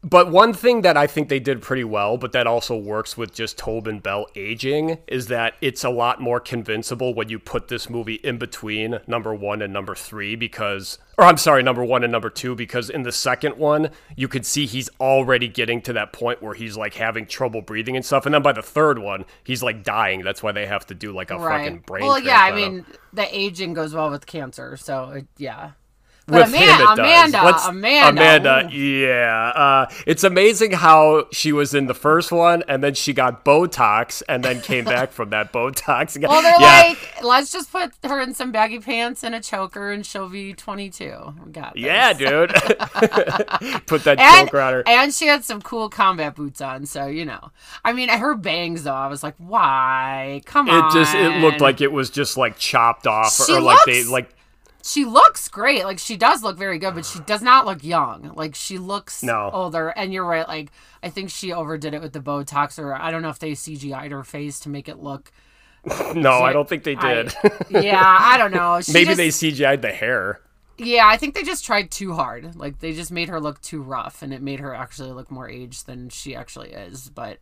But 0.07 0.31
one 0.31 0.53
thing 0.53 0.83
that 0.83 0.99
I 0.99 1.07
think 1.07 1.31
they 1.31 1.41
did 1.41 1.63
pretty 1.63 1.83
well, 1.83 2.19
but 2.19 2.33
that 2.33 2.47
also 2.47 2.77
works 2.77 3.17
with 3.17 3.33
just 3.33 3.57
Tobin 3.57 4.01
Bell 4.01 4.27
aging, 4.37 4.99
is 5.07 5.29
that 5.29 5.55
it's 5.63 5.83
a 5.83 5.89
lot 5.89 6.21
more 6.21 6.41
convincible 6.41 7.15
when 7.15 7.31
you 7.31 7.39
put 7.39 7.69
this 7.69 7.89
movie 7.89 8.17
in 8.17 8.37
between 8.37 9.01
number 9.07 9.35
one 9.35 9.63
and 9.63 9.73
number 9.73 9.95
three, 9.95 10.37
because, 10.37 10.99
or 11.17 11.25
I'm 11.25 11.39
sorry, 11.39 11.63
number 11.63 11.83
one 11.83 12.05
and 12.05 12.13
number 12.13 12.29
two, 12.29 12.55
because 12.55 12.91
in 12.91 13.03
the 13.03 13.13
second 13.13 13.57
one, 13.57 13.89
you 14.15 14.29
could 14.29 14.45
see 14.45 14.67
he's 14.67 14.91
already 15.01 15.49
getting 15.49 15.81
to 15.83 15.95
that 15.95 16.13
point 16.13 16.43
where 16.43 16.53
he's 16.55 16.77
like 16.77 16.95
having 16.95 17.25
trouble 17.25 17.63
breathing 17.63 17.97
and 17.97 18.05
stuff. 18.05 18.27
And 18.27 18.35
then 18.35 18.43
by 18.43 18.53
the 18.53 18.63
third 18.63 18.99
one, 18.99 19.25
he's 19.43 19.63
like 19.63 19.83
dying. 19.83 20.23
That's 20.23 20.43
why 20.43 20.53
they 20.53 20.67
have 20.67 20.85
to 20.89 20.95
do 20.95 21.13
like 21.13 21.31
a 21.31 21.39
fucking 21.39 21.49
Right. 21.75 21.87
brain 21.87 22.05
Well, 22.07 22.19
yeah. 22.19 22.43
I 22.43 22.51
transplant 22.51 22.53
on 22.53 22.59
him. 22.59 22.75
mean, 22.75 22.87
the 23.15 23.39
aging 23.39 23.73
goes 23.73 23.95
well 23.95 24.11
with 24.11 24.27
cancer, 24.27 24.77
so 24.77 25.11
it, 25.13 25.27
yeah. 25.39 25.71
With 26.27 26.37
Ama- 26.55 26.57
him, 26.57 26.81
it 26.81 26.85
does. 26.87 26.99
Amanda, 26.99 27.43
Let's- 27.45 27.67
Amanda, 27.67 28.21
Amanda, 28.23 28.75
yeah. 28.75 29.53
Uh, 29.55 29.87
it's 30.07 30.25
amazing 30.25 30.73
how 30.73 31.27
she 31.33 31.53
was 31.53 31.75
in 31.75 31.87
the 31.87 31.93
first 31.93 32.33
one, 32.33 32.63
and 32.67 32.83
then 32.83 32.95
she 32.95 33.13
got 33.13 33.45
Botox, 33.45 34.23
and 34.27 34.43
then 34.43 34.63
came 34.63 34.87
back 34.87 35.13
from 35.13 35.29
that 35.31 35.53
Botox. 35.53 36.17
Again. 36.17 36.31
Well, 36.31 36.41
they're 36.41 36.59
yeah, 36.59 36.85
like, 36.89 37.23
let's 37.23 37.53
just 37.53 37.71
put 37.71 37.93
her 38.05 38.21
in 38.21 38.33
some 38.33 38.53
baggy 38.53 38.79
pants 38.79 39.23
and 39.23 39.35
a 39.35 39.41
choker, 39.41 39.91
and 39.93 40.07
she'll 40.07 40.31
be 40.31 40.55
22. 40.55 41.35
We 41.45 41.53
got 41.53 41.75
this. 41.75 41.83
yeah, 41.83 42.13
dude. 42.15 42.51
Put 43.87 44.05
that 44.05 44.19
And, 44.19 44.49
choker 44.49 44.61
on 44.61 44.73
her. 44.73 44.83
and 44.87 45.13
she 45.13 45.27
had 45.27 45.45
some 45.45 45.61
cool 45.61 45.89
combat 45.89 46.35
boots 46.35 46.61
on, 46.61 46.87
so 46.87 47.07
you 47.07 47.25
know. 47.25 47.51
I 47.85 47.93
mean, 47.93 48.09
her 48.09 48.35
bangs 48.35 48.85
though, 48.85 48.95
I 48.95 49.09
was 49.09 49.23
like, 49.23 49.35
why? 49.39 50.41
Come 50.47 50.69
on. 50.71 50.87
It 50.89 50.93
just 50.99 51.15
it 51.15 51.41
looked 51.41 51.61
like 51.61 51.81
it 51.81 51.93
was 51.93 52.11
just 52.11 52.37
like 52.37 52.57
chopped 52.59 53.07
off, 53.07 53.35
She 53.47 53.55
or 53.55 53.61
like 53.61 53.79
they 53.87 54.05
like 54.05 54.31
she 54.85 55.05
looks 55.05 55.49
great. 55.49 55.85
Like 55.85 55.99
she 55.99 56.17
does 56.17 56.43
look 56.43 56.59
very 56.59 56.79
good, 56.79 56.95
but 56.95 57.07
she 57.07 57.19
does 57.21 57.41
not 57.43 57.65
look 57.67 57.83
young. 57.83 58.33
Like 58.37 58.55
she 58.55 58.77
looks 58.79 59.23
No. 59.23 59.51
older. 59.53 59.89
And 59.89 60.13
you're 60.13 60.25
right. 60.27 60.47
Like 60.47 60.71
I 61.03 61.09
think 61.09 61.31
she 61.31 61.53
overdid 61.53 61.95
it 61.95 62.03
with 62.03 62.13
the 62.13 62.21
Botox, 62.21 62.79
or 62.79 62.95
I 62.95 63.11
don't 63.11 63.23
know 63.23 63.31
if 63.31 63.39
they 63.39 63.53
CGI'd 63.53 64.13
her 64.13 64.25
face 64.25 64.61
to 64.61 64.69
make 64.69 64.89
it 64.89 64.99
look. 64.99 65.33
no, 66.15 66.33
I 66.41 66.53
don't 66.53 66.69
think 66.69 66.85
they 66.85 66.97
I- 66.97 67.15
did. 67.15 67.35
yeah, 67.71 68.03
I 68.21 68.37
don't 68.39 68.53
know. 68.53 68.81
She 68.81 68.93
Maybe 68.93 69.15
just- 69.15 69.17
they 69.17 69.29
CGI'd 69.29 69.83
the 69.83 69.93
hair. 69.93 70.41
Yeah, 70.77 71.07
I 71.07 71.17
think 71.19 71.35
they 71.37 71.45
just 71.45 71.65
tried 71.65 71.91
too 71.93 72.15
hard. 72.15 72.57
Like 72.57 72.81
they 72.81 72.93
just 72.93 73.13
made 73.13 73.29
her 73.29 73.41
look 73.41 73.61
too 73.61 73.81
rough, 73.81 74.23
and 74.23 74.35
it 74.35 74.43
made 74.43 74.59
her 74.61 74.75
actually 74.75 75.13
look 75.13 75.31
more 75.31 75.49
aged 75.49 75.87
than 75.87 76.09
she 76.09 76.35
actually 76.35 76.73
is. 76.73 77.09
But 77.11 77.39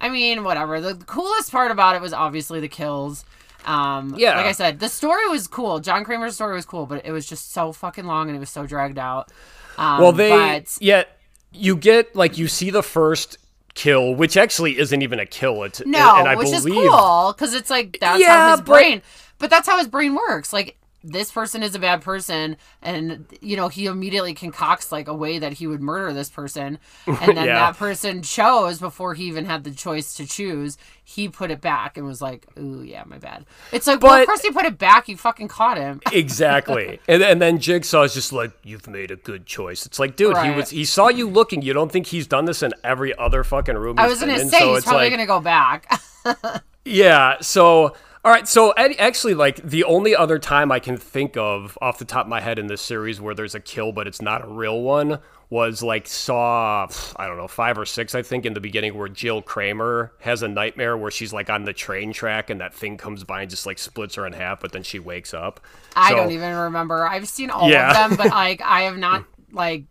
I 0.00 0.08
mean, 0.08 0.42
whatever. 0.44 0.80
The 0.80 0.96
coolest 0.96 1.52
part 1.52 1.70
about 1.70 1.94
it 1.94 2.02
was 2.02 2.12
obviously 2.12 2.58
the 2.60 2.68
kills. 2.68 3.24
Um, 3.66 4.14
Yeah. 4.16 4.36
like 4.36 4.46
I 4.46 4.52
said, 4.52 4.78
the 4.80 4.88
story 4.88 5.26
was 5.28 5.46
cool. 5.46 5.80
John 5.80 6.04
Kramer's 6.04 6.34
story 6.34 6.54
was 6.54 6.66
cool, 6.66 6.86
but 6.86 7.04
it 7.04 7.12
was 7.12 7.26
just 7.26 7.52
so 7.52 7.72
fucking 7.72 8.04
long 8.04 8.28
and 8.28 8.36
it 8.36 8.40
was 8.40 8.50
so 8.50 8.66
dragged 8.66 8.98
out. 8.98 9.30
Um, 9.78 10.00
Well, 10.00 10.12
they 10.12 10.30
but 10.30 10.76
yeah, 10.80 11.04
you 11.52 11.76
get 11.76 12.14
like 12.14 12.36
you 12.38 12.48
see 12.48 12.70
the 12.70 12.82
first 12.82 13.38
kill, 13.74 14.14
which 14.14 14.36
actually 14.36 14.78
isn't 14.78 15.02
even 15.02 15.18
a 15.18 15.26
kill. 15.26 15.62
It's 15.64 15.82
no, 15.84 16.16
and 16.16 16.28
I 16.28 16.34
which 16.36 16.46
believe 16.46 16.58
is 16.58 16.66
cool 16.66 17.32
because 17.36 17.54
it's 17.54 17.70
like 17.70 17.98
that's 18.00 18.20
Yeah, 18.20 18.28
how 18.36 18.50
his 18.52 18.60
but- 18.60 18.66
brain. 18.66 19.02
But 19.38 19.50
that's 19.50 19.66
how 19.68 19.78
his 19.78 19.88
brain 19.88 20.14
works. 20.14 20.52
Like 20.52 20.76
this 21.06 21.30
person 21.30 21.62
is 21.62 21.74
a 21.74 21.78
bad 21.78 22.00
person, 22.00 22.56
and 22.82 23.26
you 23.40 23.56
know 23.56 23.68
he 23.68 23.86
immediately 23.86 24.32
concocts 24.32 24.90
like 24.90 25.06
a 25.06 25.14
way 25.14 25.38
that 25.38 25.52
he 25.54 25.66
would 25.66 25.82
murder 25.82 26.12
this 26.14 26.30
person, 26.30 26.78
and 27.06 27.36
then 27.36 27.36
Yeah. 27.46 27.54
that 27.56 27.76
person 27.76 28.22
chose 28.22 28.78
before 28.78 29.12
he 29.14 29.24
even 29.24 29.44
had 29.44 29.64
the 29.64 29.70
choice 29.70 30.14
to 30.14 30.26
choose. 30.26 30.78
He 31.06 31.28
put 31.28 31.50
it 31.50 31.60
back 31.60 31.98
and 31.98 32.06
was 32.06 32.22
like, 32.22 32.46
"Ooh, 32.58 32.82
yeah, 32.82 33.02
my 33.06 33.18
bad." 33.18 33.44
It's 33.72 33.86
like, 33.86 34.00
well, 34.02 34.12
But- 34.12 34.22
of 34.22 34.26
course 34.28 34.42
you 34.44 34.52
put 34.52 34.64
it 34.64 34.78
back. 34.78 35.06
You 35.06 35.18
fucking 35.18 35.48
caught 35.48 35.76
him. 35.76 36.00
exactly. 36.12 36.98
and 37.06 37.22
and 37.22 37.42
then 37.42 37.58
Jigsaw's 37.58 38.14
just 38.14 38.32
like, 38.32 38.52
"You've 38.62 38.88
made 38.88 39.10
a 39.10 39.16
good 39.16 39.44
choice." 39.44 39.84
It's 39.84 39.98
like, 39.98 40.16
dude, 40.16 40.38
he 40.38 40.50
was 40.50 40.70
he 40.70 40.86
saw 40.86 41.08
you 41.08 41.28
looking. 41.28 41.60
You 41.60 41.74
don't 41.74 41.92
think 41.92 42.06
he's 42.06 42.26
done 42.26 42.46
this 42.46 42.62
in 42.62 42.72
every 42.82 43.16
other 43.18 43.44
fucking 43.44 43.76
room? 43.76 43.98
I 43.98 44.06
was 44.06 44.20
gonna 44.20 44.34
in? 44.38 44.48
say 44.48 44.60
so 44.60 44.74
he's 44.74 44.84
probably 44.84 45.02
like, 45.04 45.12
gonna 45.12 45.26
go 45.26 45.40
back. 45.40 46.00
Yeah, 46.86 47.38
so 47.40 47.94
All 48.24 48.32
right, 48.32 48.48
so 48.48 48.72
actually, 48.76 49.34
like 49.34 49.56
the 49.56 49.84
only 49.84 50.16
other 50.16 50.38
time 50.38 50.72
I 50.72 50.78
can 50.78 50.96
think 50.96 51.36
of 51.36 51.76
off 51.82 51.98
the 51.98 52.06
top 52.06 52.24
of 52.24 52.30
my 52.30 52.40
head 52.40 52.58
in 52.58 52.68
this 52.68 52.80
series 52.80 53.20
where 53.20 53.34
there's 53.34 53.54
a 53.54 53.60
kill, 53.60 53.92
but 53.92 54.06
it's 54.06 54.22
not 54.22 54.42
a 54.42 54.46
real 54.48 54.80
one, 54.80 55.18
was 55.50 55.82
like 55.82 56.06
Saw, 56.06 56.88
I 57.16 57.26
don't 57.26 57.36
know, 57.36 57.48
five 57.48 57.76
or 57.76 57.84
six, 57.84 58.14
I 58.14 58.22
think, 58.22 58.46
in 58.46 58.54
the 58.54 58.60
beginning, 58.60 58.96
where 58.96 59.08
Jill 59.08 59.42
Kramer 59.42 60.10
has 60.20 60.42
a 60.42 60.48
nightmare 60.48 60.96
where 60.96 61.10
she's 61.10 61.34
like 61.34 61.50
on 61.50 61.64
the 61.64 61.74
train 61.74 62.14
track 62.14 62.48
and 62.48 62.62
that 62.62 62.72
thing 62.72 62.96
comes 62.96 63.24
by 63.24 63.42
and 63.42 63.50
just 63.50 63.66
like 63.66 63.78
splits 63.78 64.14
her 64.14 64.26
in 64.26 64.32
half, 64.32 64.58
but 64.60 64.72
then 64.72 64.82
she 64.84 64.98
wakes 64.98 65.34
up. 65.34 65.60
I 65.94 66.08
So- 66.08 66.16
don't 66.16 66.32
even 66.32 66.54
remember. 66.56 67.06
I've 67.06 67.28
seen 67.28 67.50
all 67.50 67.68
Yeah. 67.70 67.90
of 68.06 68.08
them, 68.08 68.16
but 68.16 68.28
like 68.30 68.62
I 68.62 68.82
have 68.84 68.96
not 68.96 69.26
like 69.52 69.84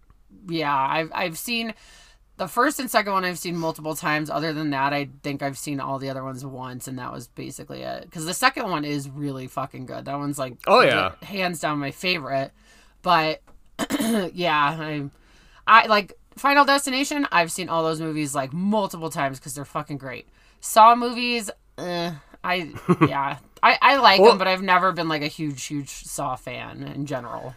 yeah, 0.48 0.76
I've 0.76 1.12
I've 1.14 1.38
seen 1.38 1.76
the 2.38 2.48
first 2.48 2.80
and 2.80 2.90
second 2.90 3.14
one 3.14 3.24
I've 3.26 3.38
seen 3.40 3.56
multiple 3.56 3.96
times. 3.96 4.30
Other 4.30 4.54
than 4.54 4.72
that, 4.72 4.92
I 4.94 5.10
think 5.22 5.42
I've 5.44 5.58
seen 5.58 5.80
all 5.80 6.00
the 6.00 6.10
other 6.10 6.24
ones 6.24 6.44
once, 6.46 6.88
and 6.88 6.98
that 7.00 7.12
was 7.12 7.28
basically 7.28 7.82
it. 7.84 8.04
Because 8.06 8.26
the 8.26 8.34
second 8.34 8.70
one 8.70 8.86
is 8.86 9.10
really 9.10 9.48
fucking 9.48 9.86
good. 9.86 10.06
That 10.06 10.18
one's 10.18 10.40
like 10.40 10.56
Oh, 10.68 10.82
yeah. 10.82 11.14
hands 11.22 11.60
down 11.60 11.78
my 11.80 11.92
favorite. 11.92 12.52
But 13.04 13.42
yeah, 14.34 14.78
I 14.80 15.10
I 15.68 15.88
like 15.88 16.14
Final 16.36 16.66
Destination. 16.66 17.28
I've 17.32 17.52
seen 17.52 17.70
all 17.70 17.84
those 17.84 18.02
movies 18.02 18.34
like 18.34 18.52
multiple 18.54 19.10
times 19.10 19.40
because 19.40 19.54
they're 19.54 19.66
fucking 19.66 19.98
great. 19.98 20.28
Saw 20.60 20.96
movies, 20.96 21.52
uh, 21.78 22.12
I 22.44 22.74
yeah, 23.08 23.38
I 23.62 23.78
I 23.82 23.98
like 23.98 24.20
Well- 24.22 24.30
them, 24.32 24.38
but 24.40 24.48
I've 24.48 24.62
never 24.64 24.92
been 24.92 25.08
like 25.10 25.22
a 25.22 25.28
huge 25.28 25.64
huge 25.66 25.90
Saw 25.90 26.36
fan 26.36 26.84
in 26.84 27.06
general. 27.06 27.54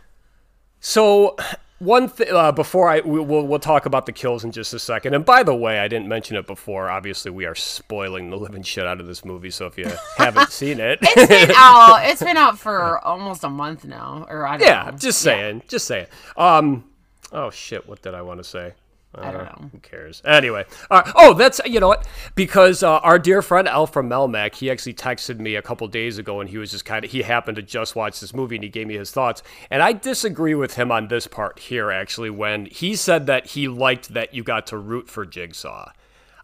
So 0.80 1.36
one 1.78 2.08
thing 2.08 2.28
uh, 2.30 2.52
before 2.52 2.88
I 2.88 3.00
we, 3.00 3.20
we'll 3.20 3.46
we'll 3.46 3.58
talk 3.58 3.86
about 3.86 4.06
the 4.06 4.12
kills 4.12 4.44
in 4.44 4.52
just 4.52 4.72
a 4.72 4.78
second. 4.78 5.14
And 5.14 5.24
by 5.24 5.42
the 5.42 5.54
way, 5.54 5.78
I 5.78 5.88
didn't 5.88 6.08
mention 6.08 6.36
it 6.36 6.46
before. 6.46 6.88
Obviously, 6.90 7.30
we 7.30 7.44
are 7.44 7.54
spoiling 7.54 8.30
the 8.30 8.36
living 8.36 8.62
shit 8.62 8.86
out 8.86 9.00
of 9.00 9.06
this 9.06 9.24
movie. 9.24 9.50
So 9.50 9.66
if 9.66 9.76
you 9.76 9.90
haven't 10.16 10.50
seen 10.50 10.80
it, 10.80 10.98
It's 11.02 11.28
been 11.28 11.50
out. 11.56 12.00
It's 12.04 12.22
been 12.22 12.36
out 12.36 12.58
for 12.58 13.04
almost 13.04 13.44
a 13.44 13.50
month 13.50 13.84
now, 13.84 14.26
or 14.28 14.46
I 14.46 14.56
don't 14.56 14.66
yeah, 14.66 14.90
know. 14.90 14.96
just 14.96 15.20
saying, 15.20 15.62
just 15.68 15.86
saying. 15.86 16.06
Um, 16.36 16.84
oh 17.32 17.50
shit, 17.50 17.86
what 17.88 18.02
did 18.02 18.14
I 18.14 18.22
want 18.22 18.38
to 18.38 18.44
say? 18.44 18.72
I 19.16 19.30
don't 19.32 19.40
Uh, 19.40 19.44
know. 19.44 19.68
Who 19.72 19.78
cares? 19.78 20.20
Anyway, 20.24 20.64
uh, 20.90 21.10
oh, 21.14 21.34
that's 21.34 21.60
you 21.64 21.80
know 21.80 21.88
what? 21.88 22.06
Because 22.34 22.82
uh, 22.82 22.98
our 22.98 23.18
dear 23.18 23.42
friend 23.42 23.66
Al 23.68 23.86
from 23.86 24.08
Melmac, 24.08 24.54
he 24.56 24.70
actually 24.70 24.94
texted 24.94 25.38
me 25.38 25.54
a 25.56 25.62
couple 25.62 25.86
days 25.88 26.18
ago, 26.18 26.40
and 26.40 26.50
he 26.50 26.58
was 26.58 26.70
just 26.70 26.84
kind 26.84 27.04
of 27.04 27.10
he 27.10 27.22
happened 27.22 27.56
to 27.56 27.62
just 27.62 27.96
watch 27.96 28.20
this 28.20 28.34
movie, 28.34 28.56
and 28.56 28.64
he 28.64 28.70
gave 28.70 28.86
me 28.86 28.96
his 28.96 29.10
thoughts. 29.10 29.42
And 29.70 29.82
I 29.82 29.92
disagree 29.92 30.54
with 30.54 30.74
him 30.74 30.92
on 30.92 31.08
this 31.08 31.26
part 31.26 31.58
here, 31.58 31.90
actually, 31.90 32.30
when 32.30 32.66
he 32.66 32.94
said 32.96 33.26
that 33.26 33.46
he 33.48 33.68
liked 33.68 34.14
that 34.14 34.34
you 34.34 34.42
got 34.42 34.66
to 34.68 34.78
root 34.78 35.08
for 35.08 35.24
Jigsaw. 35.24 35.90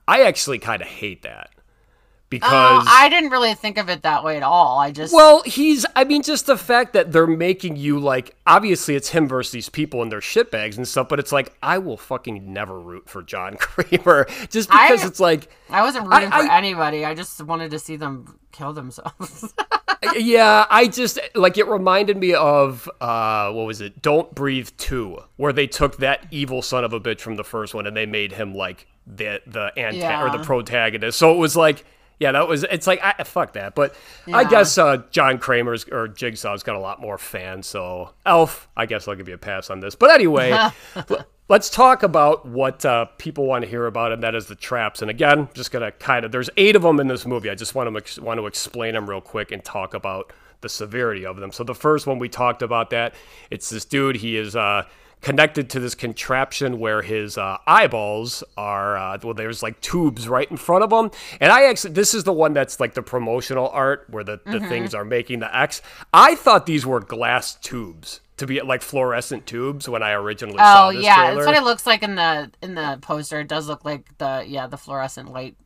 I 0.09 0.23
actually 0.23 0.59
kind 0.59 0.83
of 0.83 0.89
hate 0.89 1.23
that 1.23 1.51
because 2.33 2.51
Oh, 2.53 2.85
I 2.89 3.09
didn't 3.09 3.31
really 3.31 3.55
think 3.55 3.79
of 3.79 3.89
it 3.89 4.03
that 4.03 4.25
way 4.25 4.37
at 4.37 4.43
all. 4.43 4.79
I 4.81 4.91
just 4.91 5.15
well, 5.15 5.43
he's. 5.45 5.87
I 5.95 6.03
mean, 6.05 6.23
just 6.23 6.47
the 6.47 6.57
fact 6.57 6.95
that 6.95 7.13
they're 7.13 7.27
making 7.29 7.77
you 7.77 8.01
like. 8.01 8.35
Obviously, 8.47 8.97
it's 8.97 9.11
him 9.11 9.29
versus 9.29 9.53
these 9.53 9.69
people 9.69 10.03
and 10.03 10.11
their 10.11 10.21
shitbags 10.21 10.77
and 10.77 10.89
stuff. 10.89 11.09
But 11.09 11.21
it's 11.21 11.31
like 11.31 11.55
I 11.63 11.79
will 11.79 11.97
fucking 11.97 12.53
never 12.53 12.81
root 12.81 13.09
for 13.09 13.23
John 13.23 13.57
Kramer 13.61 14.27
just 14.51 14.69
because 14.71 15.05
I- 15.05 15.07
it's 15.07 15.21
like, 15.21 15.49
I 15.71 15.83
wasn't 15.83 16.09
rooting 16.09 16.33
I- 16.33 16.45
for 16.47 16.51
I- 16.51 16.57
anybody. 16.59 17.05
I 17.05 17.15
just 17.15 17.41
wanted 17.45 17.71
to 17.71 17.79
see 17.79 17.97
them 17.97 18.39
kill 18.51 18.73
themselves. 18.73 19.53
yeah. 20.17 20.67
I 20.71 20.87
just 20.89 21.19
like 21.35 21.59
it 21.59 21.67
reminded 21.69 22.17
me 22.17 22.35
of 22.35 22.89
uh, 23.01 23.51
what 23.53 23.67
was 23.67 23.81
it? 23.81 24.03
Don't 24.03 24.35
Breathe 24.35 24.71
Two, 24.79 25.19
where 25.37 25.53
they 25.53 25.67
took 25.67 25.99
that 25.99 26.27
evil 26.31 26.63
son 26.63 26.85
of 26.85 26.93
a 26.93 27.01
bitch 27.01 27.21
from 27.21 27.37
the 27.37 27.45
first 27.45 27.75
one 27.75 27.87
and 27.87 27.97
they 27.97 28.07
made 28.07 28.33
him 28.33 28.55
like 28.55 28.87
the 29.07 29.41
the 29.47 29.73
anta- 29.77 30.21
or 30.27 30.37
the 30.37 30.43
protagonist. 30.45 31.19
So 31.19 31.33
it 31.35 31.39
was 31.39 31.57
like. 31.57 31.85
Yeah, 32.23 32.31
that 32.31 32.47
was. 32.47 32.63
It's 32.63 32.87
like 32.87 33.01
I, 33.03 33.25
fuck 33.25 33.55
that, 33.55 33.75
but 33.75 33.97
I 34.33 34.45
guess 34.45 34.79
uh, 34.79 34.99
John 35.11 35.39
Kramer's 35.39 35.85
or 35.91 36.07
Jigsaw's 36.07 36.63
got 36.63 36.77
a 36.77 36.79
lot 36.79 37.01
more 37.01 37.19
fans. 37.19 37.67
So 37.67 38.11
Alf, 38.25 38.69
I 38.77 38.87
guess 38.87 39.09
I'll 39.09 39.17
give 39.17 39.29
you 39.29 39.35
a 39.35 39.39
pass 39.39 39.71
on 39.71 39.81
this. 39.81 39.97
But 39.97 40.13
anyway, 40.13 40.57
let's 41.49 41.69
talk 41.69 42.05
about 42.05 42.47
what 42.47 42.85
uh, 42.87 43.07
people 43.19 43.47
want 43.47 43.65
to 43.65 43.69
hear 43.69 43.87
about, 43.87 44.13
and 44.13 44.23
that 44.23 44.37
is 44.37 44.47
the 44.47 44.55
traps. 44.55 45.03
And 45.03 45.11
again, 45.11 45.49
just 45.53 45.73
gonna 45.73 45.91
kind 45.91 46.25
of 46.25 46.31
there's 46.31 46.49
eight 46.57 46.77
of 46.77 46.83
them 46.83 47.01
in 47.01 47.09
this 47.09 47.27
movie. 47.27 47.51
I 47.51 47.57
just 47.57 47.75
want 47.75 47.91
to 47.91 47.97
ex- 47.97 48.21
want 48.21 48.39
to 48.39 48.47
explain 48.47 48.95
them 48.95 49.11
real 49.11 49.21
quick 49.21 49.51
and 49.51 49.65
talk 49.65 49.93
about 49.93 50.33
the 50.61 50.69
severity 50.69 51.27
of 51.27 51.39
them. 51.39 51.51
So 51.51 51.65
the 51.65 51.75
first 51.75 52.07
one 52.07 52.21
we 52.21 52.29
talked 52.29 52.63
about 52.63 52.91
that 52.91 53.15
it's 53.51 53.69
this 53.69 53.85
dude. 53.85 54.15
He 54.15 54.37
is. 54.37 54.55
Uh, 54.55 54.85
connected 55.23 55.71
to 55.71 55.81
this 55.81 55.95
contraption 55.95 56.79
where 56.79 57.03
his 57.03 57.39
uh, 57.39 57.57
eyeballs 57.67 58.45
are 58.57 58.97
uh, 58.97 59.19
well 59.23 59.35
there's 59.35 59.63
like 59.63 59.81
tubes 59.81 60.29
right 60.29 60.51
in 60.51 60.57
front 60.57 60.85
of 60.85 60.93
him 60.93 61.11
and 61.41 61.53
i 61.53 61.65
actually 61.65 61.93
this 61.93 62.13
is 62.13 62.25
the 62.25 62.33
one 62.33 62.53
that's 62.53 62.79
like 62.81 62.95
the 62.95 63.03
promotional 63.03 63.69
art 63.69 64.05
where 64.11 64.25
the, 64.25 64.41
the 64.47 64.61
things 64.61 64.95
are 64.95 65.05
making 65.05 65.39
the 65.41 65.57
x 65.57 65.81
i 66.13 66.35
thought 66.35 66.67
these 66.67 66.85
were 66.85 67.01
glass 67.01 67.55
tubes 67.55 68.21
to 68.37 68.47
be 68.47 68.61
like 68.61 68.83
fluorescent 68.83 69.47
tubes 69.47 69.89
when 69.89 70.03
i 70.03 70.11
originally 70.13 70.59
saw 70.59 70.89
oh 70.89 70.91
yeah, 70.91 71.17
trailer. 71.17 71.35
that's 71.37 71.47
what 71.47 71.57
it 71.57 71.63
looks 71.63 71.87
like 71.87 72.03
in 72.03 72.17
the 72.17 72.51
in 72.61 72.75
the 72.75 72.99
poster. 73.01 73.41
It 73.41 73.49
does 73.49 73.69
look 73.69 73.85
like 73.85 74.17
the 74.19 74.45
yeah 74.47 74.67
the 74.67 74.77
fluorescent 74.77 75.33
light 75.33 75.57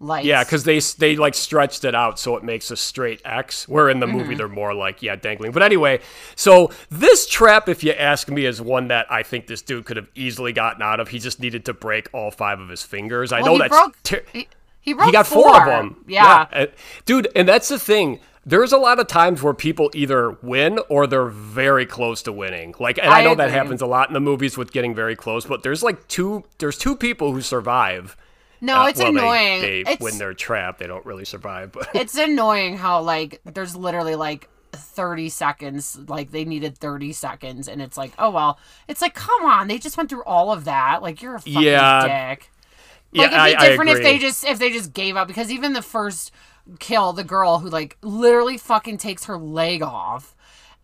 lights. 0.00 0.26
yeah, 0.26 0.44
because 0.44 0.64
they 0.64 0.78
they 0.98 1.16
like 1.16 1.34
stretched 1.34 1.84
it 1.84 1.94
out 1.94 2.18
so 2.18 2.36
it 2.36 2.42
makes 2.44 2.70
a 2.70 2.76
straight 2.76 3.20
X. 3.24 3.68
Where 3.68 3.88
in 3.90 4.00
the 4.00 4.06
Mm-hmm. 4.06 4.16
movie 4.18 4.34
they're 4.34 4.48
more 4.48 4.74
like 4.74 5.02
yeah 5.02 5.16
dangling. 5.16 5.52
But 5.52 5.62
anyway, 5.62 6.00
so 6.36 6.70
this 6.90 7.26
trap, 7.28 7.68
if 7.68 7.82
you 7.84 7.92
ask 7.92 8.28
me, 8.28 8.44
is 8.46 8.60
one 8.60 8.88
that 8.88 9.06
I 9.10 9.22
think 9.22 9.46
this 9.46 9.62
dude 9.62 9.84
could 9.86 9.96
have 9.96 10.08
easily 10.14 10.52
gotten 10.52 10.82
out 10.82 11.00
of. 11.00 11.08
He 11.08 11.18
just 11.18 11.40
needed 11.40 11.64
to 11.66 11.72
break 11.74 12.08
all 12.12 12.30
five 12.30 12.60
of 12.60 12.68
his 12.68 12.82
fingers. 12.82 13.32
I 13.32 13.40
Well, 13.40 13.46
know 13.46 13.52
he 13.64 13.68
that's 13.68 13.70
broke. 13.80 14.02
ter- 14.02 14.24
he, 14.32 14.48
he 14.80 14.92
broke 14.92 15.06
he 15.06 15.12
got 15.12 15.26
four. 15.26 15.44
four, 15.50 15.60
of 15.60 15.66
them. 15.66 16.04
Yeah. 16.06 16.46
Uh, 16.52 16.66
dude, 17.06 17.28
and 17.34 17.48
that's 17.48 17.68
the 17.68 17.78
thing. 17.78 18.20
There's 18.46 18.72
a 18.74 18.76
lot 18.78 18.98
of 19.00 19.06
times 19.06 19.42
where 19.42 19.54
people 19.54 19.90
either 19.94 20.32
win 20.42 20.78
or 20.90 21.06
they're 21.06 21.24
very 21.30 21.86
close 21.86 22.20
to 22.24 22.32
winning. 22.32 22.74
Like, 22.78 22.98
and 22.98 23.08
I, 23.08 23.20
I 23.20 23.24
know 23.24 23.34
that 23.36 23.50
happens 23.50 23.80
a 23.80 23.86
lot 23.86 24.08
in 24.10 24.12
the 24.14 24.20
movies 24.20 24.58
with 24.58 24.70
getting 24.70 24.94
very 24.94 25.16
close. 25.16 25.46
But 25.46 25.62
there's 25.62 25.82
like 25.82 26.06
two. 26.08 26.44
There's 26.58 26.76
two 26.76 26.94
people 26.94 27.32
who 27.32 27.40
survive. 27.40 28.18
No, 28.60 28.82
Uh, 28.82 28.88
it's 28.88 28.98
well, 28.98 29.08
annoying. 29.08 29.60
They, 29.60 29.80
it's, 29.80 30.00
when 30.00 30.18
they're 30.18 30.34
trapped, 30.34 30.78
they 30.78 30.86
don't 30.86 31.04
really 31.06 31.24
survive. 31.24 31.72
But 31.72 31.88
it's 31.94 32.16
annoying 32.16 32.76
how 32.76 33.02
like 33.02 33.40
there's 33.44 33.76
literally 33.76 34.14
like 34.14 34.48
30 34.72 35.28
seconds 35.28 35.96
like 36.08 36.32
they 36.32 36.44
needed 36.44 36.76
30 36.76 37.12
seconds 37.12 37.68
and 37.68 37.80
it's 37.80 37.96
like 37.96 38.12
oh 38.18 38.30
well 38.30 38.58
it's 38.88 39.00
like 39.00 39.14
come 39.14 39.44
on 39.44 39.68
they 39.68 39.78
just 39.78 39.96
went 39.96 40.10
through 40.10 40.24
all 40.24 40.50
of 40.52 40.64
that 40.64 41.00
like 41.00 41.22
you're 41.22 41.36
a 41.36 41.40
fucking 41.40 41.62
Yeah. 41.62 42.00
dick 42.00 42.50
like 43.16 43.30
yeah, 43.30 43.32
it'd 43.32 43.46
I, 43.46 43.50
be 43.50 43.56
different 43.56 43.90
I 43.90 43.92
if 43.92 44.02
they 44.02 44.18
just 44.18 44.44
if 44.44 44.58
they 44.58 44.70
just 44.70 44.92
gave 44.92 45.16
up 45.16 45.28
because 45.28 45.50
even 45.52 45.72
the 45.74 45.82
first 45.82 46.32
kill 46.80 47.12
the 47.12 47.24
girl 47.24 47.60
who 47.60 47.68
like 47.68 47.96
literally 48.02 48.58
fucking 48.58 48.98
takes 48.98 49.26
her 49.26 49.38
leg 49.38 49.82
off 49.82 50.34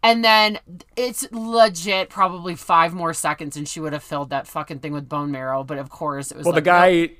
and 0.02 0.24
then 0.24 0.60
it's 0.96 1.26
legit 1.32 2.08
probably 2.10 2.54
five 2.54 2.94
more 2.94 3.12
seconds 3.14 3.56
and 3.56 3.68
she 3.68 3.80
would 3.80 3.92
have 3.92 4.02
filled 4.04 4.30
that 4.30 4.46
fucking 4.46 4.78
thing 4.80 4.92
with 4.92 5.08
bone 5.08 5.30
marrow 5.30 5.64
but 5.64 5.78
of 5.78 5.90
course 5.90 6.30
it 6.30 6.38
was 6.38 6.44
Well, 6.44 6.52
like, 6.52 6.64
the 6.64 6.70
guy, 6.70 7.10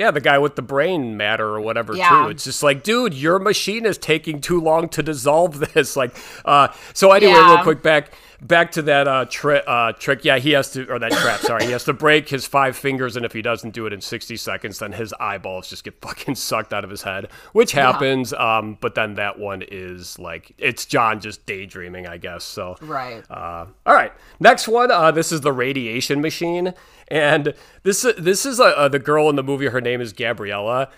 yeah, 0.00 0.10
the 0.10 0.18
guy 0.20 0.38
with 0.38 0.56
the 0.56 0.62
brain 0.62 1.18
matter 1.18 1.46
or 1.46 1.60
whatever 1.60 1.94
Yeah. 1.94 2.08
too. 2.24 2.30
It's 2.30 2.44
just 2.44 2.62
like, 2.62 2.82
dude, 2.82 3.12
your 3.12 3.38
machine 3.38 3.84
is 3.84 3.98
taking 3.98 4.40
too 4.40 4.58
long 4.58 4.88
to 4.88 5.02
dissolve 5.02 5.60
this. 5.74 5.94
Like, 5.94 6.16
uh, 6.46 6.68
so 6.94 7.12
anyway, 7.12 7.32
Yeah. 7.32 7.54
real 7.56 7.62
quick 7.62 7.82
back 7.82 8.10
back 8.40 8.72
to 8.72 8.82
that 8.82 9.06
uh, 9.06 9.24
tri- 9.26 9.58
uh, 9.58 9.92
trick. 9.92 10.24
Yeah, 10.24 10.38
he 10.38 10.52
has 10.52 10.70
to, 10.72 10.86
or 10.88 10.98
that 10.98 11.12
trap. 11.12 11.40
Sorry, 11.40 11.64
he 11.64 11.72
has 11.72 11.84
to 11.84 11.92
break 11.92 12.28
his 12.28 12.46
five 12.46 12.76
fingers, 12.76 13.16
and 13.16 13.24
if 13.24 13.32
he 13.32 13.42
doesn't 13.42 13.70
do 13.70 13.86
it 13.86 13.92
in 13.92 14.00
sixty 14.00 14.36
seconds, 14.36 14.78
then 14.78 14.92
his 14.92 15.12
eyeballs 15.20 15.68
just 15.68 15.84
get 15.84 15.94
fucking 16.02 16.34
sucked 16.34 16.72
out 16.72 16.84
of 16.84 16.90
his 16.90 17.02
head, 17.02 17.28
which 17.52 17.72
happens. 17.72 18.32
Um, 18.32 18.78
but 18.80 18.94
then 18.94 19.14
that 19.14 19.38
one 19.38 19.62
is 19.66 20.18
like, 20.18 20.52
it's 20.58 20.86
John 20.86 21.20
just 21.20 21.46
daydreaming, 21.46 22.06
I 22.06 22.16
guess. 22.16 22.44
So 22.44 22.76
right 22.80 23.22
uh, 23.30 23.66
all 23.86 23.94
right, 23.94 24.12
next 24.38 24.68
one. 24.68 24.90
Uh, 24.90 25.10
this 25.10 25.32
is 25.32 25.40
the 25.40 25.52
radiation 25.52 26.20
machine, 26.20 26.74
and 27.08 27.54
this 27.82 28.06
this 28.18 28.46
is 28.46 28.60
uh, 28.60 28.64
uh, 28.64 28.88
the 28.88 28.98
girl 28.98 29.28
in 29.30 29.36
the 29.36 29.42
movie. 29.42 29.66
Her 29.66 29.80
name 29.80 30.00
is 30.00 30.12
Gabriella, 30.12 30.90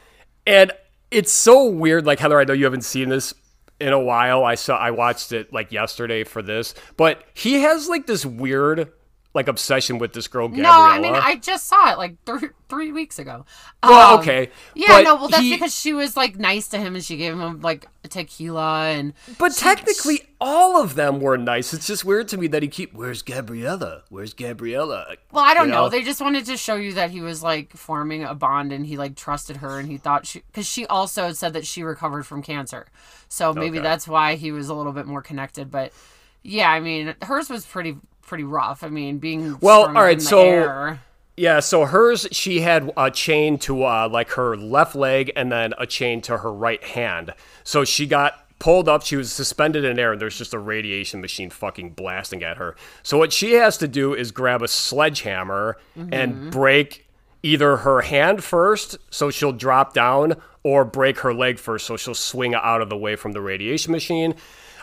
and 0.47 0.73
it's 1.11 1.33
so 1.33 1.65
weird. 1.67 2.07
Like 2.07 2.21
Heather, 2.21 2.41
I 2.41 2.45
know 2.45 2.53
you 2.53 2.65
haven't 2.65 2.85
seen 2.85 3.09
this 3.09 3.35
in 3.83 3.93
a 3.93 3.99
while. 3.99 4.45
I 4.45 4.55
saw 4.55 4.77
I 4.77 4.93
watched 4.93 5.33
it 5.33 5.53
like 5.53 5.73
yesterday 5.73 6.25
for 6.25 6.41
this, 6.41 6.75
but 6.97 7.25
he 7.35 7.55
has 7.55 7.89
like 7.89 8.07
this 8.07 8.25
weird 8.25 8.93
like 9.35 9.49
obsession 9.49 9.99
with 9.99 10.13
this 10.13 10.29
girl 10.29 10.49
Gabriella. 10.49 10.69
no 10.77 10.83
i 10.83 10.99
mean 10.99 11.15
i 11.15 11.37
just 11.37 11.67
saw 11.67 11.91
it 11.93 11.99
like 11.99 12.23
th- 12.27 12.51
three 12.69 12.93
weeks 12.93 13.19
ago 13.19 13.45
well, 13.83 14.15
Um, 14.15 14.21
okay, 14.21 14.51
Yeah, 14.75 14.87
but 14.89 15.03
no, 15.03 15.17
well, 15.17 15.29
that's 15.29 15.43
he- 15.43 15.55
because 15.55 15.75
she 15.79 15.93
was 15.93 16.17
like 16.17 16.37
nice 16.39 16.69
to 16.69 16.79
him 16.79 16.95
and 16.95 17.05
she 17.05 17.17
gave 17.17 17.33
him 17.33 17.61
like 17.61 17.89
tequila 18.09 18.87
and. 18.91 19.13
But 19.39 19.55
technically, 19.57 20.23
all 20.41 20.81
of 20.81 20.95
them 20.95 21.19
were 21.21 21.37
nice. 21.37 21.75
It's 21.75 21.87
just 21.89 22.05
weird 22.05 22.29
to 22.29 22.37
me 22.39 22.47
that 22.49 22.63
he 22.63 22.69
keep. 22.69 22.95
Where's 22.95 23.23
Gabriella? 23.23 24.03
Where's 24.09 24.35
Gabriella? 24.35 25.17
Well, 25.33 25.45
I 25.45 25.55
don't 25.55 25.67
You 25.67 25.73
know. 25.75 25.83
know? 25.85 25.89
They 25.89 26.03
just 26.03 26.21
wanted 26.21 26.47
to 26.47 26.57
show 26.57 26.77
you 26.77 26.93
that 26.95 27.11
he 27.11 27.21
was 27.21 27.43
like 27.43 27.77
forming 27.77 28.23
a 28.25 28.35
bond 28.35 28.73
and 28.73 28.87
he 28.87 28.97
like 28.97 29.17
trusted 29.17 29.57
her 29.59 29.79
and 29.81 29.89
he 29.89 29.97
thought 29.99 30.27
she. 30.27 30.43
Because 30.47 30.67
she 30.67 30.87
also 30.87 31.33
said 31.33 31.53
that 31.55 31.67
she 31.67 31.83
recovered 31.83 32.25
from 32.25 32.41
cancer. 32.43 32.87
So 33.29 33.53
maybe 33.53 33.79
Okay. 33.79 33.83
that's 33.89 34.07
why 34.07 34.37
he 34.37 34.53
was 34.53 34.69
a 34.69 34.75
little 34.75 34.93
bit 34.93 35.07
more 35.07 35.23
connected. 35.23 35.71
But 35.73 35.93
yeah, 36.45 36.71
I 36.71 36.79
mean, 36.81 37.15
hers 37.23 37.51
was 37.51 37.67
pretty 37.67 37.97
pretty 38.27 38.45
rough. 38.45 38.83
I 38.83 38.89
mean, 38.89 39.19
being 39.19 39.59
Well, 39.61 39.87
all 39.87 39.93
right, 39.93 40.21
so- 40.21 40.41
air- 40.49 41.01
Yeah, 41.37 41.61
so 41.61 41.87
hers, 41.87 42.29
she 42.31 42.61
had 42.61 42.93
a 42.97 43.11
chain 43.11 43.59
to 43.61 43.85
uh, 43.85 44.09
like 44.11 44.31
her 44.33 44.57
left 44.57 44.95
leg 44.95 45.33
and 45.35 45.51
then 45.51 45.73
a 45.79 45.87
chain 45.87 46.21
to 46.23 46.39
her 46.39 46.53
right 46.53 46.83
hand. 46.85 47.33
So 47.65 47.85
she 47.85 48.07
got 48.07 48.35
pulled 48.59 48.87
up. 48.89 49.03
She 49.03 49.17
was 49.17 49.33
suspended 49.33 49.83
in 49.85 49.99
air, 49.99 50.13
and 50.13 50.21
there's 50.21 50.37
just 50.37 50.53
a 50.53 50.59
radiation 50.59 51.21
machine 51.23 51.49
fucking 51.51 51.91
blasting 51.93 52.43
at 52.43 52.59
her. 52.59 52.77
So 53.03 53.17
what 53.19 53.33
she 53.33 53.55
has 53.55 53.79
to 53.79 53.89
do 53.89 54.15
is 54.15 54.31
grab 54.31 54.63
a 54.63 54.69
sledgehammer 54.69 55.79
and 55.97 56.51
break 56.51 57.09
either 57.43 57.79
her 57.79 58.03
hand 58.03 58.45
first, 58.45 58.99
so 59.11 59.31
she'll 59.31 59.53
drop 59.53 59.95
down, 59.95 60.35
or 60.63 60.85
break 60.85 61.19
her 61.21 61.35
leg 61.35 61.59
first, 61.59 61.87
so 61.87 61.97
she'll 61.97 62.15
swing 62.15 62.55
out 62.55 62.81
of 62.81 62.89
the 62.89 62.97
way 62.97 63.17
from 63.17 63.33
the 63.33 63.41
radiation 63.41 63.91
machine. 63.91 64.35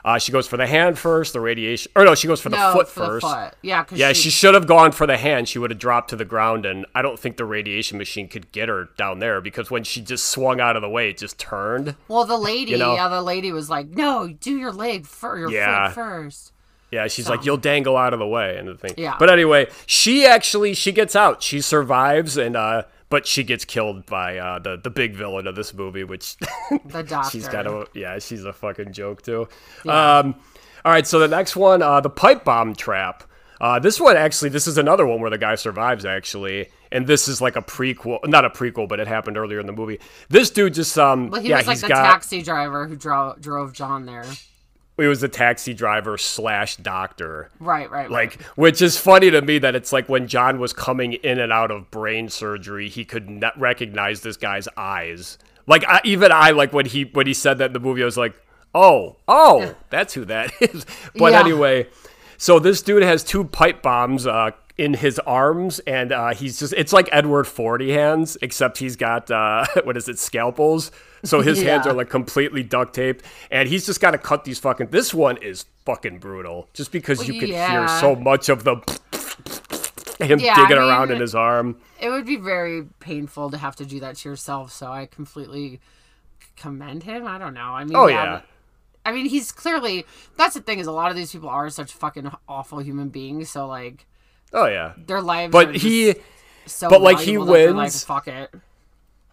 Uh, 0.05 0.17
she 0.17 0.31
goes 0.31 0.47
for 0.47 0.57
the 0.57 0.65
hand 0.67 0.97
first, 0.97 1.33
the 1.33 1.41
radiation, 1.41 1.91
or 1.95 2.05
no, 2.05 2.15
she 2.15 2.27
goes 2.27 2.39
for 2.41 2.49
the 2.49 2.57
no, 2.57 2.73
foot 2.73 2.87
for 2.87 3.05
first. 3.05 3.27
the 3.27 3.33
foot. 3.33 3.53
Yeah, 3.61 3.85
Yeah, 3.91 4.13
she 4.13 4.29
should 4.29 4.53
have 4.53 4.65
gone 4.67 4.91
for 4.91 5.05
the 5.05 5.17
hand. 5.17 5.47
She 5.49 5.59
would 5.59 5.71
have 5.71 5.79
dropped 5.79 6.09
to 6.11 6.15
the 6.15 6.25
ground, 6.25 6.65
and 6.65 6.85
I 6.95 7.01
don't 7.01 7.19
think 7.19 7.37
the 7.37 7.45
radiation 7.45 7.97
machine 7.97 8.27
could 8.27 8.51
get 8.51 8.69
her 8.69 8.89
down 8.97 9.19
there 9.19 9.41
because 9.41 9.69
when 9.69 9.83
she 9.83 10.01
just 10.01 10.25
swung 10.27 10.59
out 10.59 10.75
of 10.75 10.81
the 10.81 10.89
way, 10.89 11.09
it 11.09 11.17
just 11.17 11.37
turned. 11.37 11.95
Well, 12.07 12.25
the 12.25 12.37
lady, 12.37 12.71
You 12.71 12.77
know? 12.77 12.93
yeah, 12.95 13.07
the 13.09 13.21
lady 13.21 13.51
was 13.51 13.69
like, 13.69 13.87
"No, 13.89 14.27
do 14.27 14.55
your 14.57 14.71
leg 14.71 15.05
for 15.05 15.37
your 15.37 15.51
Yeah. 15.51 15.87
foot 15.87 15.95
first. 15.95 16.51
Yeah, 16.91 17.05
she's 17.07 17.29
like, 17.29 17.45
"You'll 17.45 17.57
dangle 17.57 17.95
out 17.97 18.13
of 18.13 18.19
the 18.19 18.25
way," 18.27 18.57
and 18.57 18.67
the 18.67 18.75
thing. 18.75 18.95
Yeah. 18.97 19.15
But 19.19 19.29
anyway, 19.29 19.67
she 19.85 20.25
actually 20.25 20.73
she 20.73 20.91
gets 20.91 21.15
out. 21.15 21.43
She 21.43 21.61
survives, 21.61 22.35
and 22.35 22.55
uh, 22.55 22.83
but 23.09 23.25
she 23.27 23.43
gets 23.43 23.65
killed 23.65 24.05
by 24.05 24.37
uh, 24.37 24.59
the 24.59 24.77
the 24.77 24.89
big 24.89 25.15
villain 25.15 25.47
of 25.47 25.55
this 25.55 25.73
movie, 25.73 26.03
which 26.03 26.37
The 26.85 27.03
doctor. 27.03 27.29
she's 27.31 27.47
kind 27.47 27.67
of 27.67 27.87
yeah, 27.93 28.19
she's 28.19 28.45
a 28.45 28.53
fucking 28.53 28.93
joke 28.93 29.21
too. 29.21 29.47
Um, 29.87 30.35
all 30.85 30.91
right, 30.91 31.05
so 31.05 31.19
the 31.19 31.27
next 31.27 31.55
one, 31.55 31.81
uh, 31.81 32.01
the 32.01 32.09
pipe 32.09 32.43
bomb 32.43 32.75
trap. 32.75 33.23
Uh, 33.61 33.77
this 33.77 33.99
one 33.99 34.15
actually, 34.15 34.49
this 34.49 34.67
is 34.67 34.77
another 34.77 35.05
one 35.05 35.19
where 35.19 35.29
the 35.29 35.37
guy 35.37 35.55
survives 35.55 36.05
actually, 36.05 36.69
and 36.93 37.05
this 37.07 37.27
is 37.27 37.41
like 37.41 37.57
a 37.57 37.61
prequel, 37.61 38.19
not 38.25 38.45
a 38.45 38.49
prequel, 38.49 38.87
but 38.87 39.01
it 39.01 39.07
happened 39.07 39.37
earlier 39.37 39.59
in 39.59 39.65
the 39.65 39.73
movie. 39.73 39.99
This 40.29 40.49
dude 40.49 40.73
just 40.73 40.97
um, 40.97 41.29
Well, 41.29 41.41
he 41.41 41.49
yeah, 41.49 41.57
was 41.57 41.67
like 41.67 41.79
the 41.81 41.89
got 41.89 42.03
taxi 42.03 42.41
driver 42.41 42.87
who 42.87 42.95
drove 42.95 43.41
drove 43.41 43.73
John 43.73 44.05
there. 44.05 44.23
He 44.99 45.07
was 45.07 45.21
a 45.23 45.27
taxi 45.29 45.73
driver 45.73 46.17
slash 46.17 46.77
doctor. 46.77 47.49
Right, 47.59 47.89
right, 47.89 48.09
right. 48.09 48.11
Like, 48.11 48.41
which 48.55 48.81
is 48.81 48.97
funny 48.97 49.31
to 49.31 49.41
me 49.41 49.57
that 49.59 49.75
it's 49.75 49.91
like 49.93 50.07
when 50.09 50.27
John 50.27 50.59
was 50.59 50.73
coming 50.73 51.13
in 51.13 51.39
and 51.39 51.51
out 51.51 51.71
of 51.71 51.89
brain 51.91 52.29
surgery, 52.29 52.89
he 52.89 53.05
could 53.05 53.29
not 53.29 53.59
recognize 53.59 54.21
this 54.21 54.37
guy's 54.37 54.67
eyes. 54.77 55.37
Like, 55.67 55.83
I, 55.87 56.01
even 56.03 56.31
I, 56.31 56.51
like 56.51 56.73
when 56.73 56.85
he 56.85 57.03
when 57.03 57.27
he 57.27 57.33
said 57.33 57.57
that 57.59 57.67
in 57.67 57.73
the 57.73 57.79
movie, 57.79 58.01
I 58.01 58.05
was 58.05 58.17
like, 58.17 58.33
oh, 58.75 59.17
oh, 59.27 59.75
that's 59.89 60.13
who 60.13 60.25
that 60.25 60.51
is. 60.61 60.85
But 61.15 61.33
Yeah. 61.33 61.39
anyway, 61.41 61.87
so 62.37 62.59
this 62.59 62.81
dude 62.81 63.03
has 63.03 63.23
two 63.23 63.43
pipe 63.43 63.81
bombs 63.81 64.25
uh, 64.27 64.51
in 64.79 64.93
his 64.95 65.19
arms, 65.19 65.79
and 65.79 66.11
uh, 66.11 66.33
he's 66.33 66.57
just 66.59 66.73
it's 66.73 66.93
like 66.93 67.09
Edward 67.11 67.45
Forty 67.45 67.91
hands, 67.91 68.37
except 68.41 68.77
he's 68.77 68.95
got 68.95 69.29
uh, 69.29 69.65
what 69.83 69.97
is 69.97 70.07
it, 70.07 70.17
scalpels. 70.17 70.91
So 71.23 71.41
his 71.41 71.61
hands 71.63 71.85
are 71.85 71.93
like 71.93 72.09
completely 72.09 72.63
duct 72.63 72.95
taped, 72.95 73.25
and 73.51 73.67
he's 73.67 73.85
just 73.85 73.99
got 74.01 74.11
to 74.11 74.17
cut 74.17 74.45
these 74.45 74.57
fucking. 74.59 74.87
This 74.87 75.13
one 75.13 75.37
is 75.37 75.65
fucking 75.85 76.19
brutal, 76.19 76.69
just 76.73 76.91
because 76.91 77.27
you 77.27 77.39
could 77.39 77.49
hear 77.49 77.87
so 77.99 78.15
much 78.15 78.47
of 78.49 78.63
the 78.63 78.75
him 80.21 80.39
Yeah, 80.39 80.53
I 80.53 80.55
digging 80.61 80.77
mean- 80.81 80.89
around 80.89 81.11
in 81.11 81.19
his 81.19 81.35
arm. 81.35 81.77
it 81.99 82.09
would 82.09 82.25
be 82.25 82.37
very 82.37 82.83
painful 82.99 83.51
to 83.51 83.57
have 83.57 83.75
to 83.77 83.85
do 83.85 83.99
that 83.99 84.15
to 84.17 84.29
yourself. 84.29 84.71
So 84.71 84.91
I 84.91 85.05
completely 85.05 85.79
commend 86.55 87.03
him. 87.03 87.27
I 87.27 87.37
don't 87.37 87.53
know. 87.53 87.61
I 87.75 87.83
mean, 87.83 87.95
Oh 87.95 88.07
yeah, 88.07 88.41
I 89.05 89.11
mean, 89.11 89.25
he's 89.27 89.51
clearly. 89.51 90.05
That's 90.37 90.53
the 90.55 90.61
thing 90.61 90.79
is, 90.79 90.87
a 90.87 90.91
lot 90.91 91.09
of 91.11 91.17
these 91.17 91.31
people 91.31 91.49
are 91.49 91.69
such 91.69 91.91
fucking 91.93 92.31
awful 92.47 92.79
human 92.79 93.09
beings. 93.09 93.49
So 93.49 93.67
like, 93.67 94.05
oh 94.53 94.65
yeah. 94.65 94.93
their 94.97 95.21
lives. 95.21 95.51
But 95.51 95.75
he 95.75 96.15
so 96.65 96.89
but, 96.89 97.01
like, 97.01 97.19
he 97.19 97.35
valuable 97.35 97.75
like, 97.75 97.75
wins. 97.77 98.03
fuck 98.03 98.27
it. 98.27 98.53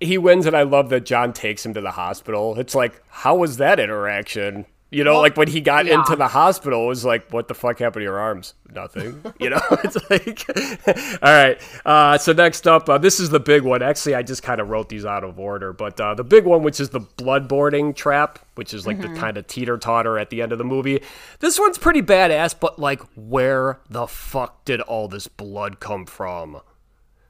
he 0.00 0.18
wins, 0.18 0.46
and 0.46 0.56
I 0.56 0.62
love 0.62 0.88
that 0.90 1.04
John 1.04 1.32
takes 1.32 1.64
him 1.64 1.74
to 1.74 1.80
the 1.80 1.90
hospital. 1.90 2.58
It's 2.58 2.74
like, 2.74 3.02
how 3.08 3.36
was 3.36 3.58
that 3.58 3.78
interaction? 3.78 4.66
You 4.90 5.02
know, 5.02 5.14
Well, 5.14 5.22
like 5.22 5.36
when 5.36 5.48
he 5.48 5.60
got 5.60 5.86
yeah. 5.86 5.94
into 5.98 6.14
the 6.14 6.28
hospital, 6.28 6.84
it 6.84 6.86
was 6.86 7.04
like, 7.04 7.28
what 7.32 7.48
the 7.48 7.54
fuck 7.54 7.80
happened 7.80 8.00
to 8.02 8.04
your 8.04 8.18
arms? 8.20 8.54
Nothing. 8.72 9.20
You 9.40 9.50
know, 9.50 9.60
it's 9.84 9.96
like, 10.08 11.18
all 11.22 11.32
right. 11.32 11.60
Uh, 11.84 12.16
so 12.18 12.32
next 12.32 12.66
up, 12.68 12.88
uh, 12.88 12.96
this 12.96 13.18
is 13.20 13.30
the 13.30 13.40
big 13.40 13.62
one. 13.62 13.82
Actually, 13.82 14.14
I 14.14 14.22
just 14.22 14.42
kind 14.44 14.60
of 14.60 14.68
wrote 14.68 14.88
these 14.88 15.04
out 15.04 15.24
of 15.24 15.38
order, 15.40 15.72
but 15.72 16.00
uh, 16.00 16.14
the 16.14 16.24
big 16.24 16.44
one, 16.44 16.62
which 16.62 16.78
is 16.80 16.90
the 16.90 17.00
bloodboarding 17.00 17.94
trap, 17.96 18.38
which 18.54 18.72
is 18.72 18.86
like 18.86 18.98
Mm-hmm. 18.98 19.14
the 19.14 19.20
kind 19.20 19.36
of 19.36 19.46
teeter 19.46 19.76
totter 19.76 20.18
at 20.18 20.30
the 20.30 20.40
end 20.40 20.52
of 20.52 20.58
the 20.58 20.64
movie. 20.64 21.02
This 21.40 21.58
one's 21.58 21.78
pretty 21.78 22.00
badass, 22.02 22.54
but 22.58 22.78
like, 22.78 23.02
where 23.16 23.80
the 23.90 24.06
fuck 24.06 24.64
did 24.64 24.80
all 24.82 25.08
this 25.08 25.26
blood 25.26 25.80
come 25.80 26.06
from? 26.06 26.60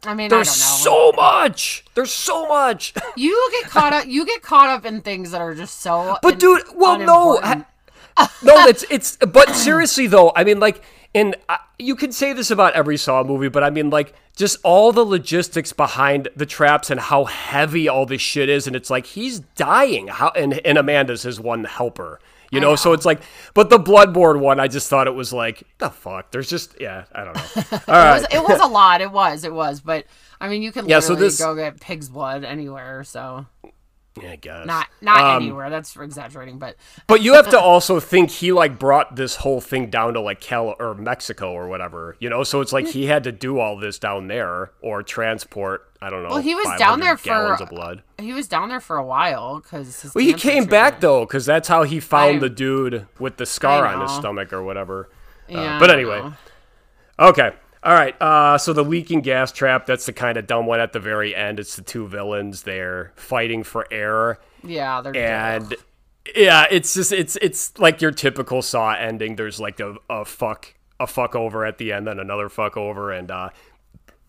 I 0.07 0.15
mean, 0.15 0.29
There's 0.29 0.49
I 0.49 0.53
so 0.53 1.13
much. 1.13 1.85
There's 1.95 2.12
so 2.12 2.47
much. 2.49 2.95
you 3.16 3.51
get 3.61 3.71
caught 3.71 3.92
up. 3.92 4.07
You 4.07 4.25
get 4.27 4.42
caught 4.42 4.69
up 4.69 4.85
in 4.85 5.01
things 5.01 5.31
that 5.33 5.40
are 5.40 5.55
just 5.55 5.81
so. 5.81 6.16
But 6.23 6.35
in- 6.35 6.38
dude, 6.38 6.62
well, 6.75 6.99
no, 6.99 7.38
unimportant. 7.38 7.66
no, 8.42 8.66
it's 8.66 8.85
it's. 8.90 9.16
But 9.16 9.55
seriously 9.55 10.07
though, 10.07 10.33
I 10.35 10.45
mean, 10.45 10.61
like, 10.61 10.83
and 11.14 11.37
uh, 11.49 11.59
you 11.79 11.97
can 11.97 12.12
say 12.12 12.33
this 12.33 12.51
about 12.51 12.75
every 12.75 12.97
Saw 12.97 13.23
movie, 13.25 13.49
but 13.49 13.64
I 13.64 13.71
mean, 13.71 13.90
like, 13.90 14.14
just 14.35 14.59
all 14.62 14.92
the 14.92 15.05
logistics 15.05 15.73
behind 15.73 16.29
the 16.37 16.47
traps 16.47 16.90
and 16.90 17.01
how 17.01 17.25
heavy 17.25 17.88
all 17.88 18.07
this 18.07 18.21
shit 18.23 18.49
is, 18.49 18.66
and 18.66 18.77
it's 18.77 18.90
like 18.90 19.07
he's 19.07 19.40
dying. 19.40 20.09
How 20.09 20.31
and 20.31 20.55
and 20.66 20.79
Amanda's 20.79 21.23
his 21.23 21.40
one 21.40 21.64
helper. 21.64 22.21
You 22.57 22.61
know, 22.61 22.75
so 22.75 22.92
it's 22.92 23.05
like, 23.07 23.21
but 23.55 23.71
the 23.71 23.79
bloodborne 23.79 24.40
one, 24.40 24.59
I 24.59 24.66
just 24.66 24.88
thought 24.90 25.07
it 25.07 25.14
was 25.14 25.33
like, 25.33 25.62
the 25.79 25.90
fuck. 25.90 26.33
There's 26.33 26.51
just, 26.51 26.77
yeah, 26.81 27.05
I 27.14 27.25
don't 27.25 27.35
know. 27.37 27.42
All 27.88 28.16
It 28.16 28.21
was, 28.21 28.27
it 28.33 28.42
was 28.42 28.61
a 28.61 28.66
lot. 28.66 29.01
It 29.01 29.12
was. 29.12 29.45
It 29.45 29.53
was. 29.53 29.81
But 29.81 30.07
I 30.40 30.49
mean, 30.49 30.62
you 30.62 30.73
can 30.73 30.88
Yeah, 30.88 31.01
so 31.01 31.11
literally 31.12 31.29
this- 31.29 31.38
go 31.38 31.55
get 31.55 31.81
pig's 31.81 32.09
blood 32.09 32.42
anywhere. 32.45 33.05
So 33.05 33.47
yeah, 34.21 34.31
I 34.33 34.37
guess 34.37 34.66
not 34.66 34.88
not 35.03 35.21
Um, 35.21 35.42
anywhere. 35.42 35.69
That's 35.69 35.95
exaggerating. 35.95 36.59
But 36.59 36.77
But 37.07 37.21
you 37.23 37.35
have 37.35 37.51
to 37.51 37.61
also 37.73 38.01
think 38.01 38.31
he 38.31 38.51
like 38.53 38.79
brought 38.79 39.16
this 39.16 39.37
whole 39.37 39.61
thing 39.61 39.90
down 39.90 40.14
to 40.14 40.21
like 40.21 40.40
Cal 40.40 40.75
or 40.79 40.95
Mexico 40.95 41.53
or 41.53 41.69
whatever, 41.69 42.16
you 42.19 42.31
know. 42.31 42.42
So 42.42 42.61
it's 42.62 42.73
like 42.73 42.87
he 42.88 43.07
had 43.07 43.25
to 43.25 43.33
do 43.33 43.59
all 43.59 43.77
this 43.77 43.99
down 43.99 44.29
there 44.29 44.71
or 44.81 45.03
transport. 45.03 45.86
I 46.02 46.11
don't 46.11 46.22
know. 46.22 46.28
Well, 46.30 46.38
he 46.42 46.54
was 46.54 46.66
down 46.78 47.00
there 47.00 47.16
for- 47.16 47.24
gallons 47.24 47.61
of 47.61 47.68
blood. 47.70 48.02
he 48.18 48.32
was 48.32 48.46
down 48.48 48.68
there 48.68 48.80
for 48.80 48.96
a 48.96 49.04
while 49.04 49.61
because 49.61 50.12
Well, 50.14 50.24
he 50.24 50.35
came 50.35 50.64
back 50.66 51.00
though, 51.00 51.24
because 51.24 51.46
that's 51.46 51.68
how 51.68 51.85
he 51.85 52.00
found 52.00 52.37
I- 52.37 52.40
the 52.40 52.50
dude 52.50 53.06
with 53.18 53.37
the 53.38 53.46
scar 53.46 53.87
on 53.87 54.00
his 54.02 54.11
stomach 54.12 54.52
or 54.52 54.62
whatever. 54.62 55.09
Yeah, 55.48 55.78
but 55.78 55.90
anyway. 55.90 56.22
Okay. 57.18 57.50
All 57.82 57.94
right. 57.94 58.20
Uh, 58.20 58.59
so 58.59 58.72
the 58.72 58.82
leaking 58.85 59.20
gas 59.20 59.52
trap, 59.52 59.87
that's 59.87 60.06
the 60.06 60.12
kind 60.12 60.37
of 60.37 60.46
dumb 60.46 60.66
one 60.66 60.80
at 60.80 60.92
the 60.92 60.98
very 61.00 61.35
end. 61.35 61.61
It's 61.61 61.76
the 61.76 61.82
two 61.82 62.06
villains. 62.09 62.62
They're 62.62 63.12
fighting 63.14 63.62
for 63.62 63.87
air. 63.92 64.38
yeah, 64.64 65.00
they're 65.00 65.16
And 65.16 65.74
yeah, 66.35 66.66
it's 66.70 66.94
just 66.94 67.12
it's 67.12 67.37
it's 67.40 67.78
like 67.78 68.02
your 68.02 68.11
typical 68.11 68.61
saw 68.61 68.92
ending. 68.94 69.37
There's 69.37 69.61
like 69.61 69.78
a, 69.78 69.94
a 70.11 70.24
fuck 70.24 70.74
a 70.98 71.06
fuck 71.06 71.37
over 71.37 71.64
at 71.64 71.78
the 71.78 71.92
end, 71.92 72.06
then 72.09 72.18
another 72.18 72.48
fuck 72.48 72.76
over, 72.76 73.12
and 73.12 73.30
uh 73.30 73.50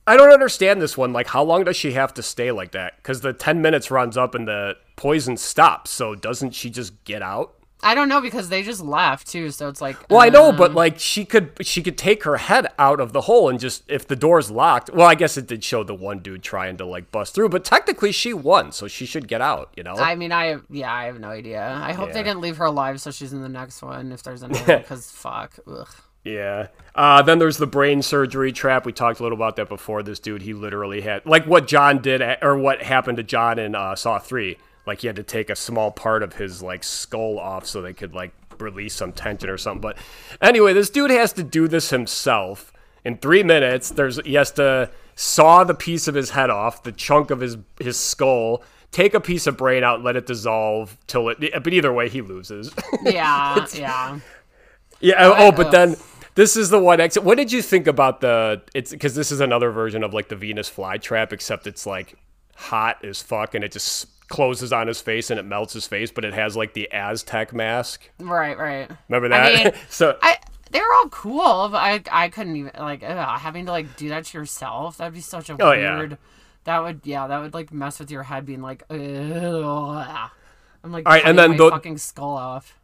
I 0.07 0.15
don't 0.15 0.31
understand 0.31 0.81
this 0.81 0.97
one. 0.97 1.11
Like, 1.11 1.27
how 1.27 1.43
long 1.43 1.65
does 1.65 1.75
she 1.75 1.91
have 1.91 2.13
to 2.15 2.23
stay 2.23 2.51
like 2.51 2.71
that? 2.71 2.95
Because 2.97 3.21
the 3.21 3.33
ten 3.33 3.61
minutes 3.61 3.91
runs 3.91 4.17
up 4.17 4.33
and 4.33 4.47
the 4.47 4.77
poison 4.95 5.37
stops. 5.37 5.91
So 5.91 6.15
doesn't 6.15 6.55
she 6.55 6.69
just 6.69 7.03
get 7.03 7.21
out? 7.21 7.53
I 7.83 7.93
don't 7.93 8.09
know 8.09 8.21
because 8.21 8.49
they 8.49 8.63
just 8.63 8.81
left 8.81 9.27
too. 9.27 9.51
So 9.51 9.69
it's 9.69 9.81
like 9.81 9.97
Well, 10.09 10.19
I 10.19 10.29
know, 10.29 10.49
um, 10.49 10.57
but 10.57 10.73
like 10.73 10.97
she 10.97 11.25
could 11.25 11.51
she 11.61 11.83
could 11.83 11.97
take 11.97 12.23
her 12.23 12.37
head 12.37 12.67
out 12.79 12.99
of 12.99 13.13
the 13.13 13.21
hole 13.21 13.49
and 13.49 13.59
just 13.59 13.83
if 13.87 14.07
the 14.07 14.15
door's 14.15 14.49
locked. 14.49 14.89
Well, 14.91 15.05
I 15.05 15.15
guess 15.15 15.37
it 15.37 15.45
did 15.45 15.63
show 15.63 15.83
the 15.83 15.93
one 15.93 16.19
dude 16.19 16.41
trying 16.41 16.77
to 16.77 16.85
like 16.85 17.11
bust 17.11 17.35
through, 17.35 17.49
but 17.49 17.63
technically 17.63 18.11
she 18.11 18.33
won, 18.33 18.71
so 18.71 18.87
she 18.87 19.05
should 19.05 19.27
get 19.27 19.41
out. 19.41 19.71
You 19.77 19.83
know? 19.83 19.93
I 19.93 20.15
mean, 20.15 20.31
I 20.31 20.57
yeah, 20.69 20.91
I 20.91 21.05
have 21.05 21.19
no 21.19 21.29
idea. 21.29 21.61
I 21.81 21.93
hope 21.93 22.13
they 22.13 22.23
didn't 22.23 22.41
leave 22.41 22.57
her 22.57 22.65
alive 22.65 22.99
so 22.99 23.11
she's 23.11 23.33
in 23.33 23.41
the 23.41 23.49
next 23.49 23.81
one 23.81 24.11
if 24.11 24.23
there's 24.23 24.41
any 24.41 24.57
because 24.59 25.11
fuck. 25.11 25.59
Ugh. 25.67 25.87
Yeah. 26.33 26.67
Uh, 26.95 27.21
then 27.21 27.39
there's 27.39 27.57
the 27.57 27.67
brain 27.67 28.01
surgery 28.01 28.51
trap. 28.51 28.85
We 28.85 28.91
talked 28.91 29.19
a 29.19 29.23
little 29.23 29.37
about 29.37 29.55
that 29.57 29.69
before. 29.69 30.01
This 30.03 30.19
dude, 30.19 30.41
he 30.41 30.53
literally 30.53 31.01
had 31.01 31.25
like 31.25 31.45
what 31.45 31.67
John 31.67 32.01
did, 32.01 32.21
or 32.41 32.57
what 32.57 32.81
happened 32.81 33.17
to 33.17 33.23
John 33.23 33.59
in 33.59 33.75
uh, 33.75 33.95
Saw 33.95 34.19
Three. 34.19 34.57
Like 34.85 35.01
he 35.01 35.07
had 35.07 35.17
to 35.17 35.23
take 35.23 35.49
a 35.49 35.55
small 35.55 35.91
part 35.91 36.23
of 36.23 36.33
his 36.33 36.63
like 36.63 36.83
skull 36.83 37.37
off 37.39 37.65
so 37.65 37.81
they 37.81 37.93
could 37.93 38.13
like 38.15 38.31
release 38.59 38.95
some 38.95 39.11
tension 39.11 39.49
or 39.49 39.57
something. 39.57 39.81
But 39.81 39.97
anyway, 40.41 40.73
this 40.73 40.89
dude 40.89 41.11
has 41.11 41.33
to 41.33 41.43
do 41.43 41.67
this 41.67 41.91
himself 41.91 42.73
in 43.05 43.17
three 43.17 43.43
minutes. 43.43 43.91
There's 43.91 44.19
he 44.25 44.33
has 44.33 44.51
to 44.53 44.89
saw 45.15 45.63
the 45.63 45.75
piece 45.75 46.07
of 46.07 46.15
his 46.15 46.31
head 46.31 46.49
off, 46.49 46.83
the 46.83 46.91
chunk 46.91 47.31
of 47.31 47.41
his 47.41 47.57
his 47.79 47.97
skull. 47.97 48.63
Take 48.91 49.13
a 49.13 49.19
piece 49.19 49.45
of 49.47 49.57
brain 49.57 49.83
out, 49.83 50.01
let 50.01 50.15
it 50.15 50.25
dissolve 50.25 50.97
till 51.07 51.29
it. 51.29 51.39
But 51.63 51.73
either 51.73 51.91
way, 51.93 52.09
he 52.09 52.21
loses. 52.21 52.73
Yeah, 53.03 53.65
yeah. 53.73 54.19
Yeah. 54.99 55.33
Oh, 55.37 55.51
but 55.51 55.71
then 55.71 55.95
this 56.37 56.55
is 56.55 56.69
the 56.69 56.79
one 56.79 57.01
exit. 57.01 57.23
What 57.23 57.35
did 57.37 57.51
you 57.51 57.61
think 57.61 57.87
about 57.87 58.21
the? 58.21 58.61
It's 58.73 58.91
because 58.91 59.13
this 59.15 59.31
is 59.31 59.41
another 59.41 59.71
version 59.71 60.03
of 60.03 60.13
like 60.13 60.29
the 60.29 60.35
Venus 60.37 60.69
flytrap, 60.69 61.33
except 61.33 61.67
it's 61.67 61.85
like 61.85 62.15
hot 62.55 63.03
as 63.03 63.21
fuck, 63.21 63.53
and 63.55 63.63
it 63.65 63.71
just 63.73 64.07
closes 64.29 64.71
on 64.73 64.87
his 64.87 64.99
face 65.01 65.29
and 65.31 65.39
it 65.39 65.43
melts 65.43 65.73
his 65.73 65.87
face, 65.87 66.11
but 66.11 66.23
it 66.25 66.33
has 66.33 66.55
like 66.55 66.73
the 66.73 66.91
Aztec 66.91 67.53
mask. 67.53 68.09
Right, 68.19 68.57
right. 68.57 68.89
Remember 69.09 69.33
I 69.35 69.51
that? 69.51 69.63
mean, 69.73 69.83
so 69.89 70.17
I 70.21 70.37
they 70.71 70.79
were 70.79 70.93
all 70.95 71.09
cool, 71.09 71.69
but 71.69 71.77
I 71.77 72.03
I 72.11 72.29
couldn't 72.29 72.55
even 72.55 72.71
like 72.79 73.03
ugh, 73.03 73.39
having 73.39 73.65
to 73.65 73.71
like 73.71 73.95
do 73.97 74.09
that 74.09 74.25
to 74.25 74.37
yourself. 74.37 74.97
That'd 74.97 75.13
be 75.13 75.21
such 75.21 75.49
a 75.49 75.57
Oh, 75.61 75.71
yeah. 75.73 75.97
weird. 75.97 76.17
That 76.65 76.83
would 76.83 77.01
yeah, 77.03 77.27
that 77.27 77.39
would 77.41 77.53
like 77.53 77.71
mess 77.73 77.99
with 77.99 78.11
your 78.11 78.23
head, 78.23 78.45
being 78.45 78.61
like, 78.61 78.83
ugh. 78.89 80.29
I'm 80.83 80.91
like, 80.91 81.05
All 81.05 81.13
right, 81.13 81.23
and 81.25 81.37
then 81.39 81.57
the- 81.57 81.69
fucking 81.71 81.97
skull 81.97 82.35
off. 82.35 82.76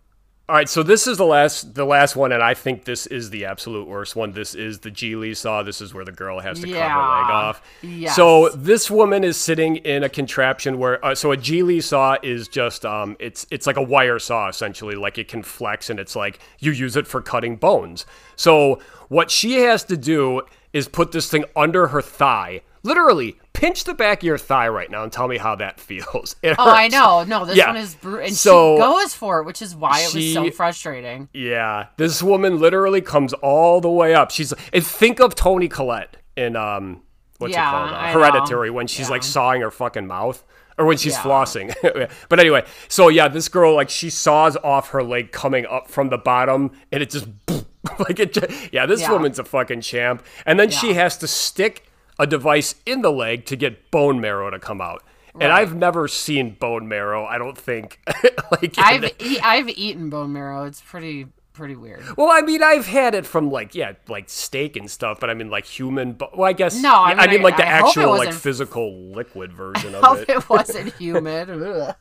All 0.49 0.55
right, 0.57 0.67
so 0.67 0.83
this 0.83 1.07
is 1.07 1.17
the 1.17 1.25
last 1.25 1.73
the 1.73 1.85
last 1.85 2.17
one, 2.17 2.33
and 2.33 2.43
I 2.43 2.53
think 2.53 2.83
this 2.83 3.07
is 3.07 3.29
the 3.29 3.45
absolute 3.45 3.87
worst 3.87 4.17
one. 4.17 4.33
This 4.33 4.55
is 4.55 4.79
the 4.79 4.91
Gigli 4.91 5.37
saw. 5.37 5.63
This 5.63 5.79
is 5.79 5.93
where 5.93 6.03
the 6.03 6.11
girl 6.11 6.41
has 6.41 6.59
to 6.59 6.67
cut 6.67 6.73
her 6.73 6.81
leg 6.81 7.31
off. 7.31 7.61
Yes. 7.81 8.13
So 8.17 8.49
this 8.49 8.91
woman 8.91 9.23
is 9.23 9.37
sitting 9.37 9.77
in 9.77 10.03
a 10.03 10.09
contraption 10.09 10.79
where 10.79 11.03
uh, 11.03 11.15
so 11.15 11.31
a 11.31 11.37
Gigli 11.37 11.81
saw 11.81 12.17
is 12.21 12.49
just 12.49 12.85
um 12.85 13.15
it's 13.21 13.47
it's 13.51 13.65
like 13.65 13.77
a 13.77 13.81
wire 13.81 14.19
saw 14.19 14.49
essentially, 14.49 14.95
like 14.95 15.17
it 15.17 15.29
can 15.29 15.43
flex 15.43 15.89
and 15.89 15.97
it's 15.97 16.13
like 16.13 16.39
you 16.59 16.73
use 16.73 16.97
it 16.97 17.07
for 17.07 17.21
cutting 17.21 17.55
bones. 17.55 18.05
So 18.35 18.81
what 19.07 19.31
she 19.31 19.61
has 19.61 19.85
to 19.85 19.95
do 19.95 20.41
is 20.73 20.89
put 20.89 21.13
this 21.13 21.29
thing 21.31 21.45
under 21.55 21.87
her 21.87 22.01
thigh. 22.01 22.63
Literally, 22.83 23.37
pinch 23.53 23.85
the 23.85 23.93
back 23.93 24.19
of 24.19 24.23
your 24.23 24.37
thigh 24.37 24.67
right 24.67 24.91
now 24.91 25.03
and 25.03 25.11
tell 25.11 25.27
me 25.27 25.37
how 25.37 25.55
that 25.55 25.79
feels. 25.79 26.35
It 26.41 26.55
Oh, 26.59 26.69
I 26.69 26.87
know. 26.89 27.23
No, 27.23 27.45
this 27.45 27.55
Yeah. 27.57 27.67
one 27.67 27.77
is 27.77 27.95
brutal, 27.95 28.25
and 28.25 28.35
So, 28.35 28.75
she 28.75 28.81
goes 28.81 29.13
for 29.15 29.39
it, 29.39 29.45
which 29.45 29.61
is 29.61 29.75
why 29.75 30.01
it 30.01 30.13
was 30.13 30.33
so 30.33 30.51
frustrating. 30.51 31.29
Yeah, 31.33 31.87
this 31.97 32.21
woman 32.21 32.59
literally 32.59 33.01
comes 33.01 33.33
all 33.33 33.79
the 33.81 33.89
way 33.89 34.13
up. 34.13 34.31
She's 34.31 34.53
and 34.73 34.85
think 34.85 35.19
of 35.21 35.33
Toni 35.35 35.67
Collette 35.69 36.17
in 36.35 36.55
um 36.55 37.01
what's 37.37 37.53
Yeah, 37.53 37.67
it 37.69 37.71
called? 37.71 37.91
Uh, 37.91 38.11
Hereditary 38.11 38.69
know. 38.69 38.73
when 38.73 38.87
she's 38.87 39.07
Yeah. 39.07 39.11
like 39.11 39.23
sawing 39.23 39.61
her 39.61 39.71
fucking 39.71 40.07
mouth 40.07 40.43
or 40.77 40.85
when 40.85 40.97
she's 40.97 41.13
Yeah. 41.13 41.21
flossing. 41.23 42.09
but 42.29 42.39
anyway, 42.39 42.65
so 42.89 43.07
yeah, 43.07 43.27
this 43.29 43.47
girl 43.47 43.75
like 43.75 43.89
she 43.89 44.09
saws 44.09 44.57
off 44.57 44.89
her 44.89 45.03
leg 45.03 45.31
coming 45.31 45.65
up 45.65 45.89
from 45.89 46.09
the 46.09 46.17
bottom 46.17 46.71
and 46.91 47.01
it 47.01 47.09
just 47.09 47.27
like 47.99 48.19
it 48.19 48.33
ju- 48.33 48.47
yeah, 48.73 48.85
this 48.85 49.01
Yeah. 49.01 49.11
woman's 49.11 49.39
a 49.39 49.43
fucking 49.45 49.81
champ. 49.81 50.23
And 50.45 50.59
then 50.59 50.69
she 50.69 50.93
has 50.95 51.17
to 51.19 51.27
stick 51.27 51.85
a 52.19 52.27
device 52.27 52.75
in 52.85 53.01
the 53.01 53.11
leg 53.11 53.45
to 53.47 53.55
get 53.55 53.89
bone 53.91 54.19
marrow 54.21 54.49
to 54.49 54.59
come 54.59 54.81
out. 54.81 55.03
And 55.39 55.51
I've 55.51 55.75
never 55.75 56.07
seen 56.07 56.51
bone 56.59 56.87
marrow, 56.87 57.25
I 57.25 57.39
don't 57.39 57.57
think. 57.57 57.99
like 58.51 58.75
I've 58.77 59.05
e- 59.19 59.39
I've 59.41 59.67
eaten 59.69 60.09
bone 60.11 60.31
marrow. 60.33 60.65
It's 60.65 60.79
pretty 60.81 61.25
pretty 61.53 61.75
weird. 61.75 62.03
Well, 62.17 62.29
I 62.31 62.41
mean, 62.41 62.61
I've 62.61 62.85
had 62.85 63.15
it 63.15 63.25
from 63.25 63.49
like 63.49 63.73
yeah, 63.73 63.93
like 64.07 64.29
steak 64.29 64.75
and 64.75 64.89
stuff, 64.91 65.19
but 65.19 65.31
I 65.31 65.33
mean 65.33 65.49
like 65.49 65.65
human. 65.65 66.13
But 66.13 66.37
well, 66.37 66.47
I 66.47 66.53
guess 66.53 66.79
No, 66.79 66.93
I 66.93 67.13
I 67.13 67.21
mean, 67.25 67.29
mean, 67.31 67.41
like 67.41 67.57
the 67.57 67.67
I- 67.67 67.77
I 67.77 67.77
hope 67.79 67.87
actual 67.89 68.09
like 68.17 68.31
physical 68.31 68.93
liquid 69.11 69.51
version 69.53 69.93
Hope 70.01 70.03
of 70.03 70.21
it. 70.21 70.29
it 70.29 70.49
wasn't 70.51 70.93
human. 70.95 71.47
Well, 71.59 71.95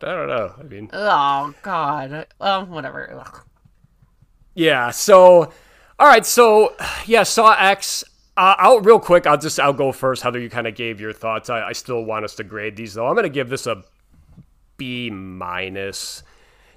I 0.00 0.04
don't 0.04 0.28
know. 0.28 0.54
I 0.56 0.62
mean, 0.62 0.90
oh 0.92 1.52
God. 1.62 2.26
Well, 2.38 2.66
whatever. 2.66 3.12
Ugh. 3.26 3.40
yeah. 4.54 4.90
So, 4.90 5.52
all 5.98 6.06
right. 6.06 6.24
So, 6.26 6.74
yeah, 7.06 7.24
Saw 7.24 7.54
X. 7.58 8.04
Uh, 8.36 8.56
I'll 8.58 8.80
real 8.80 8.98
quick. 8.98 9.26
I'll 9.26 9.38
just 9.38 9.60
I'll 9.60 9.72
go 9.72 9.92
first. 9.92 10.22
Heather, 10.22 10.40
you 10.40 10.50
kind 10.50 10.66
of 10.66 10.74
gave 10.74 11.00
your 11.00 11.12
thoughts. 11.12 11.48
I, 11.50 11.68
I 11.68 11.72
still 11.72 12.04
want 12.04 12.24
us 12.24 12.34
to 12.36 12.44
grade 12.44 12.76
these 12.76 12.94
though. 12.94 13.06
I'm 13.06 13.14
gonna 13.14 13.28
give 13.28 13.48
this 13.48 13.66
a 13.66 13.84
B 14.76 15.10
minus, 15.10 16.22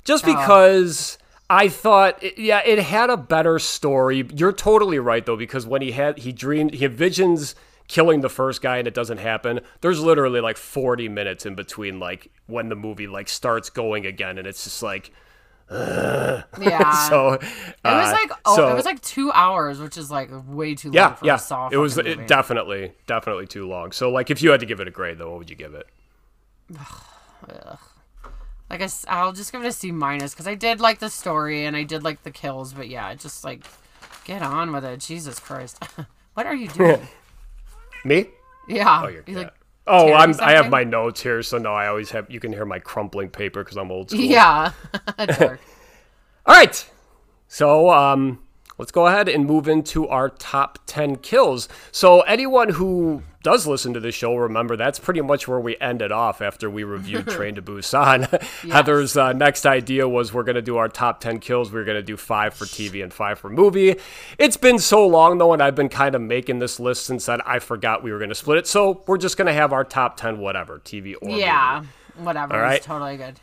just 0.03 0.25
because. 0.25 1.17
I 1.49 1.69
thought, 1.69 2.21
yeah, 2.37 2.61
it 2.65 2.77
had 2.77 3.09
a 3.09 3.15
better 3.15 3.57
story. 3.57 4.27
You're 4.35 4.51
totally 4.51 4.99
right 4.99 5.25
though, 5.25 5.37
because 5.37 5.65
when 5.65 5.81
he 5.81 5.93
had 5.93 6.17
he 6.17 6.33
dreamed, 6.33 6.73
he 6.73 6.85
envisions 6.85 7.55
killing 7.87 8.19
the 8.19 8.29
first 8.29 8.61
guy 8.61 8.77
and 8.77 8.87
it 8.87 8.93
doesn't 8.93 9.19
happen. 9.19 9.61
There's 9.81 10.01
literally 10.01 10.41
like 10.41 10.57
40 10.57 11.07
minutes 11.07 11.45
in 11.45 11.55
between, 11.55 11.99
like 11.99 12.29
when 12.47 12.67
the 12.69 12.75
movie 12.75 13.07
like 13.07 13.29
starts 13.29 13.69
going 13.69 14.05
again, 14.05 14.37
and 14.37 14.45
it's 14.45 14.65
just 14.65 14.83
like, 14.83 15.11
Yeah. 15.69 16.43
so 17.09 17.33
it 17.33 17.41
was 17.83 18.09
uh, 18.09 18.11
like 18.11 18.31
oh, 18.45 18.55
so- 18.55 18.69
it 18.69 18.75
was 18.75 18.85
like 18.85 19.01
two 19.01 19.31
hours, 19.31 19.79
which 19.79 19.97
is 19.97 20.09
like 20.09 20.29
way 20.47 20.75
too 20.75 20.89
long 20.89 20.95
yeah, 20.95 21.15
for 21.15 21.25
yeah. 21.25 21.35
a 21.35 21.39
Saw. 21.39 21.69
It 21.69 21.77
was 21.77 21.97
it 21.97 22.27
definitely 22.27 22.93
definitely 23.05 23.47
too 23.47 23.67
long. 23.67 23.91
So 23.91 24.09
like, 24.09 24.29
if 24.29 24.41
you 24.41 24.51
had 24.51 24.59
to 24.61 24.65
give 24.65 24.79
it 24.79 24.87
a 24.87 24.91
grade 24.91 25.17
though, 25.17 25.29
what 25.29 25.39
would 25.39 25.49
you 25.49 25.55
give 25.55 25.73
it? 25.73 25.87
like 28.69 28.81
I'll 29.07 29.33
just 29.33 29.51
give 29.51 29.63
it 29.63 29.67
a 29.67 29.71
C 29.71 29.91
minus 29.91 30.33
because 30.33 30.47
I 30.47 30.55
did 30.55 30.79
like 30.79 30.99
the 30.99 31.09
story 31.09 31.65
and 31.65 31.75
I 31.75 31.83
did 31.83 32.03
like 32.03 32.23
the 32.23 32.31
kills, 32.31 32.73
but 32.73 32.87
yeah, 32.89 33.13
just 33.15 33.43
like 33.43 33.63
get 34.25 34.41
on 34.41 34.71
with 34.71 34.83
it. 34.85 34.99
Jesus 34.99 35.39
Christ, 35.39 35.83
what 36.33 36.45
are 36.45 36.55
you 36.55 36.67
doing? 36.69 37.07
Me? 38.05 38.27
yeah, 38.67 39.01
Oh, 39.03 39.07
you're 39.07 39.23
you 39.27 39.35
like 39.37 39.53
Oh, 39.87 40.13
I'm. 40.13 40.33
I 40.41 40.51
have 40.51 40.69
my 40.69 40.83
notes 40.83 41.21
here, 41.21 41.41
so 41.41 41.57
no, 41.57 41.73
I 41.73 41.87
always 41.87 42.11
have. 42.11 42.29
You 42.29 42.39
can 42.39 42.51
hear 42.51 42.65
my 42.65 42.79
crumpling 42.79 43.29
paper 43.29 43.63
because 43.63 43.77
I'm 43.77 43.91
old 43.91 44.09
school. 44.09 44.21
yeah. 44.21 44.71
All 46.45 46.55
right. 46.55 46.89
So, 47.47 47.89
um, 47.89 48.39
let's 48.77 48.91
go 48.91 49.07
ahead 49.07 49.27
and 49.27 49.45
move 49.45 49.67
into 49.67 50.07
our 50.07 50.29
top 50.29 50.79
10 50.85 51.17
kills. 51.17 51.67
So, 51.91 52.21
anyone 52.21 52.69
who 52.69 53.23
does 53.43 53.65
listen 53.65 53.93
to 53.93 53.99
the 53.99 54.11
show, 54.11 54.35
remember 54.35 54.75
that's 54.75 54.99
pretty 54.99 55.21
much 55.21 55.47
where 55.47 55.59
we 55.59 55.77
ended 55.79 56.11
off 56.11 56.41
after 56.41 56.69
we 56.69 56.83
reviewed 56.83 57.27
Train 57.29 57.55
to 57.55 57.61
Busan. 57.61 58.41
Heather's 58.69 59.15
uh, 59.15 59.33
next 59.33 59.65
idea 59.65 60.07
was 60.07 60.33
we're 60.33 60.43
going 60.43 60.55
to 60.55 60.61
do 60.61 60.77
our 60.77 60.89
top 60.89 61.19
10 61.19 61.39
kills. 61.39 61.71
We 61.71 61.79
are 61.79 61.85
going 61.85 61.97
to 61.97 62.03
do 62.03 62.17
five 62.17 62.53
for 62.53 62.65
TV 62.65 63.01
and 63.03 63.13
five 63.13 63.39
for 63.39 63.49
movie. 63.49 63.95
It's 64.37 64.57
been 64.57 64.79
so 64.79 65.05
long, 65.07 65.37
though, 65.37 65.53
and 65.53 65.61
I've 65.61 65.75
been 65.75 65.89
kind 65.89 66.15
of 66.15 66.21
making 66.21 66.59
this 66.59 66.79
list 66.79 67.05
since 67.05 67.25
then. 67.25 67.41
I 67.45 67.59
forgot 67.59 68.03
we 68.03 68.11
were 68.11 68.19
going 68.19 68.29
to 68.29 68.35
split 68.35 68.57
it. 68.57 68.67
So, 68.67 69.03
we're 69.07 69.17
just 69.17 69.37
going 69.37 69.47
to 69.47 69.53
have 69.53 69.73
our 69.73 69.83
top 69.83 70.17
10, 70.17 70.39
whatever, 70.39 70.79
TV 70.79 71.15
or 71.21 71.29
movie. 71.29 71.41
yeah, 71.41 71.83
whatever. 72.17 72.53
All 72.55 72.61
right. 72.61 72.81
Totally 72.81 73.17
good. 73.17 73.39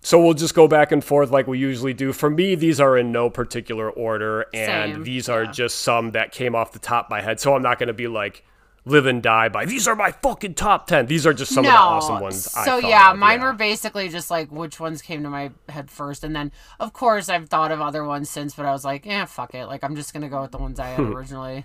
So 0.00 0.22
we'll 0.22 0.34
just 0.34 0.54
go 0.54 0.68
back 0.68 0.92
and 0.92 1.02
forth 1.02 1.30
like 1.30 1.46
we 1.46 1.58
usually 1.58 1.92
do. 1.92 2.12
For 2.12 2.30
me, 2.30 2.54
these 2.54 2.80
are 2.80 2.96
in 2.96 3.10
no 3.10 3.28
particular 3.30 3.90
order, 3.90 4.46
and 4.54 4.94
Same, 4.94 5.04
these 5.04 5.28
are 5.28 5.44
yeah. 5.44 5.52
just 5.52 5.80
some 5.80 6.12
that 6.12 6.32
came 6.32 6.54
off 6.54 6.72
the 6.72 6.78
top 6.78 7.06
of 7.06 7.10
my 7.10 7.20
head. 7.20 7.40
So 7.40 7.54
I'm 7.54 7.62
not 7.62 7.78
going 7.78 7.88
to 7.88 7.94
be 7.94 8.06
like 8.06 8.44
live 8.84 9.06
and 9.06 9.22
die 9.22 9.48
by 9.48 9.64
these 9.64 9.86
are 9.86 9.94
my 9.94 10.10
fucking 10.10 10.54
top 10.54 10.86
10. 10.86 11.06
These 11.06 11.26
are 11.26 11.34
just 11.34 11.52
some 11.52 11.64
of 11.64 11.70
the 11.70 11.76
awesome 11.76 12.20
ones. 12.20 12.50
So 12.50 12.78
yeah, 12.78 13.12
of, 13.12 13.18
mine 13.18 13.40
yeah. 13.40 13.46
were 13.46 13.52
basically 13.52 14.08
just 14.08 14.30
like 14.30 14.50
which 14.50 14.80
ones 14.80 15.02
came 15.02 15.22
to 15.22 15.30
my 15.30 15.50
head 15.68 15.90
first, 15.90 16.24
and 16.24 16.34
then 16.34 16.52
of 16.80 16.92
course 16.92 17.28
I've 17.28 17.48
thought 17.48 17.72
of 17.72 17.80
other 17.80 18.04
ones 18.04 18.30
since, 18.30 18.54
but 18.54 18.66
I 18.66 18.72
was 18.72 18.84
like, 18.84 19.04
yeah, 19.04 19.24
fuck 19.24 19.54
it. 19.54 19.66
Like 19.66 19.84
I'm 19.84 19.96
just 19.96 20.12
gonna 20.12 20.28
go 20.28 20.42
with 20.42 20.52
the 20.52 20.58
ones 20.58 20.78
I 20.80 20.88
had 20.88 21.00
hmm. 21.00 21.12
originally. 21.12 21.64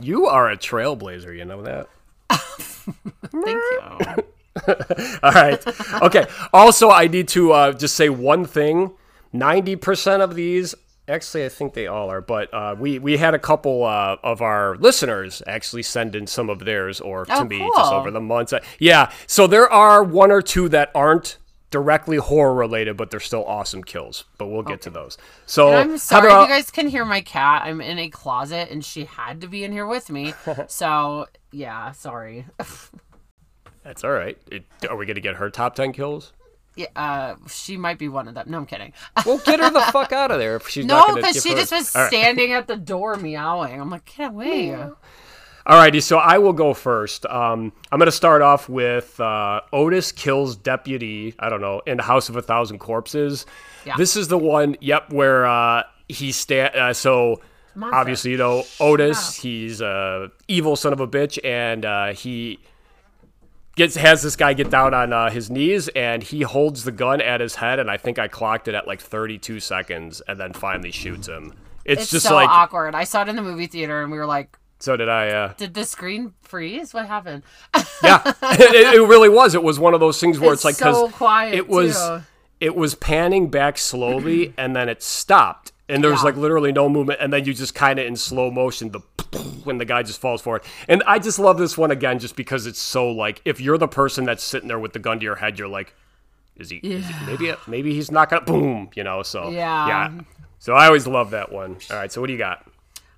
You 0.00 0.26
are 0.26 0.50
a 0.50 0.56
trailblazer, 0.56 1.36
you 1.36 1.44
know 1.44 1.62
that? 1.62 1.88
Thank 2.30 3.46
you. 3.46 4.24
All 5.22 5.32
right. 5.32 5.62
Okay. 6.02 6.26
also, 6.52 6.90
I 6.90 7.06
need 7.08 7.28
to 7.28 7.52
uh, 7.52 7.72
just 7.72 7.96
say 7.96 8.08
one 8.08 8.44
thing. 8.44 8.92
90% 9.34 10.20
of 10.20 10.34
these, 10.36 10.74
actually, 11.08 11.44
I 11.44 11.48
think 11.48 11.74
they 11.74 11.86
all 11.88 12.08
are, 12.10 12.20
but 12.20 12.54
uh, 12.54 12.76
we, 12.78 13.00
we 13.00 13.16
had 13.16 13.34
a 13.34 13.38
couple 13.38 13.82
uh, 13.84 14.16
of 14.22 14.40
our 14.40 14.76
listeners 14.76 15.42
actually 15.46 15.82
send 15.82 16.14
in 16.14 16.26
some 16.28 16.48
of 16.48 16.60
theirs 16.60 17.00
or 17.00 17.24
to 17.26 17.38
Oh, 17.38 17.44
me 17.44 17.58
cool. 17.58 17.72
just 17.76 17.92
over 17.92 18.10
the 18.12 18.20
months. 18.20 18.52
Uh, 18.52 18.60
Yeah. 18.78 19.10
So 19.26 19.46
there 19.48 19.68
are 19.70 20.04
one 20.04 20.30
or 20.30 20.40
two 20.40 20.68
that 20.68 20.92
aren't 20.94 21.38
directly 21.72 22.18
horror 22.18 22.54
related, 22.54 22.96
but 22.96 23.10
they're 23.10 23.18
still 23.18 23.44
awesome 23.44 23.82
kills. 23.82 24.24
But 24.38 24.46
we'll 24.46 24.62
get 24.62 24.80
to 24.82 24.90
those. 24.90 25.18
So 25.46 25.72
I'm 25.74 25.98
sorry 25.98 26.28
if 26.32 26.48
you 26.48 26.54
guys 26.54 26.70
can 26.70 26.86
hear 26.86 27.04
my 27.04 27.20
cat. 27.20 27.62
I'm 27.64 27.80
in 27.80 27.98
a 27.98 28.08
closet, 28.10 28.70
and 28.70 28.84
she 28.84 29.06
had 29.06 29.40
to 29.40 29.48
be 29.48 29.64
in 29.64 29.72
here 29.72 29.86
with 29.88 30.08
me. 30.10 30.32
So 30.68 31.26
yeah, 31.50 31.90
sorry. 31.90 32.46
that's 33.84 34.02
all 34.04 34.10
right. 34.12 34.36
It, 34.50 34.64
are 34.88 34.96
we 34.96 35.06
going 35.06 35.14
to 35.16 35.20
get 35.20 35.36
her 35.36 35.50
top 35.50 35.74
10 35.76 35.92
kills? 35.92 36.32
yeah, 36.76 36.86
uh, 36.96 37.36
she 37.48 37.76
might 37.76 37.98
be 37.98 38.08
one 38.08 38.26
of 38.26 38.34
them. 38.34 38.46
No, 38.50 38.58
I'm 38.58 38.66
kidding. 38.66 38.92
We'll 39.24 39.38
get 39.38 39.60
her 39.60 39.70
the 39.70 39.80
fuck 39.92 40.10
out 40.12 40.32
of 40.32 40.38
there 40.40 40.56
if 40.56 40.68
she's 40.68 40.84
not 40.84 41.06
No, 41.08 41.12
going 41.14 41.22
because 41.22 41.40
she 41.42 41.54
just 41.54 41.70
was 41.70 41.88
standing 41.88 42.52
at 42.52 42.66
the 42.66 42.76
door 42.76 43.14
meowing. 43.16 43.80
I'm 43.80 43.90
like, 43.90 44.04
can't 44.04 44.32
get 44.36 44.44
away. 44.48 44.88
Alrighty, 45.66 46.02
so 46.02 46.18
I 46.18 46.36
will 46.38 46.52
go 46.52 46.74
first. 46.74 47.24
Um, 47.26 47.72
I'm 47.90 47.98
going 47.98 48.06
to 48.06 48.12
start 48.12 48.42
off 48.42 48.68
with 48.68 49.18
uh, 49.18 49.60
Otis 49.72 50.12
kills 50.12 50.56
deputy. 50.56 51.34
I 51.38 51.48
don't 51.48 51.62
know 51.62 51.80
in 51.86 51.96
the 51.96 52.02
House 52.02 52.28
of 52.28 52.36
a 52.36 52.42
Thousand 52.42 52.80
Corpses. 52.80 53.46
Yeah. 53.86 53.96
This 53.96 54.14
is 54.16 54.28
the 54.28 54.36
one. 54.36 54.76
Yep, 54.80 55.12
where 55.12 55.46
uh, 55.46 55.84
he 56.08 56.32
sta- 56.32 56.70
uh, 56.74 56.92
So 56.92 57.40
Monster. 57.74 57.96
obviously, 57.96 58.30
you 58.32 58.36
know 58.36 58.64
Otis. 58.78 59.36
He's 59.36 59.80
a 59.80 60.30
evil 60.48 60.76
son 60.76 60.92
of 60.92 61.00
a 61.00 61.08
bitch, 61.08 61.38
and 61.42 61.86
uh, 61.86 62.12
he 62.12 62.58
gets 63.76 63.96
has 63.96 64.22
this 64.22 64.36
guy 64.36 64.52
get 64.54 64.70
down 64.70 64.94
on 64.94 65.12
uh, 65.12 65.30
his 65.30 65.50
knees, 65.50 65.88
and 65.88 66.22
he 66.22 66.42
holds 66.42 66.84
the 66.84 66.92
gun 66.92 67.20
at 67.20 67.40
his 67.40 67.56
head, 67.56 67.78
and 67.78 67.90
I 67.90 67.96
think 67.96 68.18
I 68.18 68.28
clocked 68.28 68.68
it 68.68 68.74
at 68.74 68.86
like 68.86 69.00
32 69.00 69.60
seconds, 69.60 70.22
and 70.28 70.38
then 70.38 70.52
finally 70.52 70.90
shoots 70.90 71.26
him. 71.28 71.52
It's, 71.84 72.02
It's 72.02 72.10
just 72.10 72.26
so 72.26 72.34
like 72.34 72.48
awkward. 72.48 72.94
I 72.94 73.04
saw 73.04 73.22
it 73.22 73.28
in 73.28 73.36
the 73.36 73.42
movie 73.42 73.66
theater, 73.66 74.02
and 74.02 74.10
we 74.10 74.18
were 74.18 74.26
like, 74.26 74.56
so 74.80 74.96
did 74.96 75.08
I. 75.08 75.28
Uh, 75.28 75.52
did 75.56 75.74
the 75.74 75.84
screen 75.84 76.34
freeze? 76.42 76.92
What 76.94 77.06
happened? 77.06 77.42
yeah, 78.02 78.22
it, 78.42 78.94
it 78.96 79.06
really 79.06 79.28
was. 79.28 79.54
It 79.54 79.62
was 79.62 79.78
one 79.78 79.94
of 79.94 80.00
those 80.00 80.20
things 80.20 80.38
where 80.38 80.52
it's, 80.52 80.64
It's 80.64 80.80
like 80.80 80.94
so 80.94 81.08
quiet, 81.08 81.54
it 81.54 81.68
was 81.68 81.96
too. 81.96 82.20
it 82.60 82.74
was 82.76 82.94
panning 82.94 83.48
back 83.50 83.78
slowly 83.78 84.52
and 84.58 84.74
then 84.76 84.88
it 84.88 85.02
stopped 85.02 85.72
and 85.88 86.02
there 86.02 86.10
was 86.10 86.20
Yeah. 86.20 86.24
like 86.26 86.36
literally 86.36 86.72
no 86.72 86.88
movement 86.88 87.20
and 87.20 87.32
then 87.32 87.44
you 87.44 87.54
just 87.54 87.74
kind 87.74 87.98
of 87.98 88.06
in 88.06 88.16
slow 88.16 88.50
motion 88.50 88.90
the 88.90 89.00
when 89.64 89.78
the 89.78 89.84
guy 89.84 90.02
just 90.02 90.20
falls 90.20 90.40
forward. 90.42 90.62
And 90.88 91.02
I 91.06 91.18
just 91.18 91.38
love 91.38 91.58
this 91.58 91.76
one 91.78 91.90
again 91.90 92.18
just 92.18 92.36
because 92.36 92.66
it's 92.66 92.78
so 92.78 93.10
like 93.10 93.40
if 93.44 93.60
you're 93.60 93.78
the 93.78 93.88
person 93.88 94.24
that's 94.24 94.42
sitting 94.42 94.68
there 94.68 94.78
with 94.78 94.92
the 94.92 94.98
gun 94.98 95.18
to 95.20 95.24
your 95.24 95.36
head, 95.36 95.58
you're 95.58 95.68
like, 95.68 95.94
is 96.56 96.70
he? 96.70 96.76
Is 96.76 97.06
he 97.06 97.26
maybe 97.26 97.54
maybe 97.66 97.94
he's 97.94 98.10
not 98.10 98.30
gonna 98.30 98.44
boom, 98.44 98.90
you 98.94 99.04
know? 99.04 99.22
So 99.22 99.50
Yeah. 99.50 99.86
yeah. 99.88 100.12
So 100.58 100.72
I 100.74 100.86
always 100.86 101.06
love 101.06 101.30
that 101.32 101.52
one. 101.52 101.76
All 101.90 101.96
right, 101.96 102.10
so 102.10 102.20
what 102.20 102.28
do 102.28 102.32
you 102.32 102.38
got? 102.38 102.66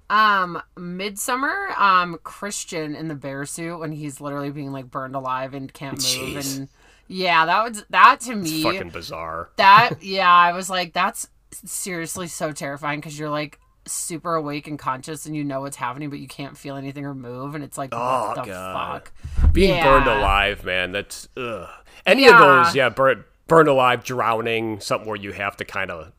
Um, 0.09 0.63
Midsommar, 0.77 1.77
um, 1.79 2.19
Christian 2.23 2.95
in 2.95 3.09
the 3.09 3.15
bear 3.15 3.45
suit 3.45 3.79
when 3.79 3.93
he's 3.93 4.21
literally 4.21 4.51
being 4.51 4.73
like 4.73 4.91
burned 4.91 5.15
alive 5.17 5.53
and 5.55 5.73
can't 5.73 5.95
move 5.95 6.03
Jeez. 6.37 6.59
and 6.59 6.69
yeah, 7.09 7.45
that 7.47 7.65
was 7.69 7.85
that 7.91 8.21
to 8.21 8.35
me 8.37 8.63
Fucking 8.63 8.91
bizarre. 8.91 9.51
that 9.57 9.91
yeah, 10.03 10.31
I 10.33 10.53
was 10.53 10.71
like 10.71 10.93
that's 10.93 11.29
seriously 11.53 12.29
so 12.29 12.53
terrifying 12.53 13.01
because 13.01 13.19
you're 13.19 13.31
like 13.31 13.59
super 13.87 14.35
awake 14.35 14.67
and 14.67 14.79
conscious 14.79 15.27
and 15.27 15.37
you 15.37 15.45
know 15.45 15.61
what's 15.61 15.77
happening 15.77 16.11
but 16.11 16.19
you 16.19 16.27
can't 16.29 16.57
feel 16.57 16.77
anything 16.77 17.05
or 17.05 17.15
move 17.15 17.55
and 17.55 17.63
it's 17.65 17.79
like 17.79 17.91
Oh, 17.93 18.29
what 18.29 18.45
the 18.45 18.51
God. 18.51 19.03
fuck. 19.35 19.53
Being 19.53 19.77
Yeah. 19.77 19.85
burned 19.85 20.07
alive, 20.09 20.65
man. 20.65 20.93
That's 20.93 21.29
ugh. 21.37 21.69
Any 22.05 22.25
Yeah. 22.25 22.33
of 22.33 22.39
those, 22.67 22.75
yeah, 22.75 22.89
burn, 22.89 23.25
burned 23.47 23.69
alive, 23.69 24.05
drowning, 24.05 24.81
something 24.81 25.09
where 25.09 25.17
you 25.19 25.33
have 25.33 25.57
to 25.59 25.65
kind 25.65 25.91
of 25.91 26.13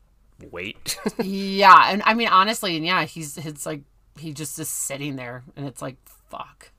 wait. 0.51 0.97
Yeah, 1.23 1.91
and 1.91 2.01
I 2.05 2.13
mean 2.13 2.27
honestly, 2.29 2.75
and 2.77 2.85
yeah, 2.85 3.05
he's 3.05 3.37
it's 3.37 3.65
like 3.65 3.81
he 4.17 4.33
just 4.33 4.57
is 4.59 4.69
sitting 4.69 5.15
there 5.15 5.43
and 5.55 5.67
it's 5.67 5.81
like 5.81 5.95
fuck. 6.29 6.71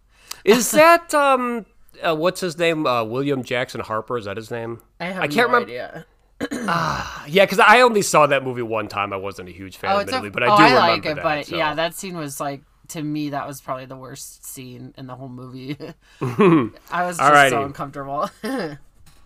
Is 0.44 0.70
that 0.72 1.12
um, 1.14 1.66
uh, 2.02 2.14
what's 2.16 2.40
his 2.40 2.56
name? 2.58 2.86
Uh, 2.86 3.04
William 3.04 3.42
Jackson 3.42 3.80
Harper. 3.80 4.16
Is 4.18 4.24
that 4.26 4.36
his 4.36 4.50
name? 4.50 4.80
I 5.00 5.06
have 5.06 5.22
I 5.22 5.26
can't 5.26 5.36
no 5.50 5.54
remember. 5.54 5.68
idea. 5.68 6.06
Yeah, 6.40 7.44
because 7.44 7.58
I 7.58 7.80
only 7.80 8.02
saw 8.02 8.26
that 8.26 8.44
movie 8.44 8.62
one 8.62 8.88
time. 8.88 9.12
I 9.12 9.16
wasn't 9.16 9.48
a 9.48 9.52
huge 9.52 9.76
fan, 9.76 9.90
Oh, 9.94 9.98
it's 9.98 10.12
a, 10.12 10.16
admittedly, 10.16 10.30
but 10.30 10.42
oh, 10.48 10.52
I 10.52 10.56
do 10.56 10.62
I 10.62 10.66
remember 10.66 10.80
like 10.92 11.06
it, 11.06 11.14
that. 11.16 11.22
but 11.22 11.46
so. 11.46 11.56
yeah, 11.56 11.74
that 11.74 11.94
scene 11.94 12.16
was 12.16 12.40
like 12.40 12.62
to 12.88 13.02
me 13.02 13.30
that 13.30 13.46
was 13.46 13.60
probably 13.60 13.84
the 13.84 13.96
worst 13.96 14.44
scene 14.46 14.94
in 14.96 15.06
the 15.06 15.14
whole 15.14 15.28
movie. 15.28 15.76
I 16.20 17.04
was 17.04 17.18
just 17.18 17.20
Alrighty. 17.20 17.50
so 17.50 17.64
uncomfortable. 17.64 18.30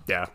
Yeah. 0.08 0.26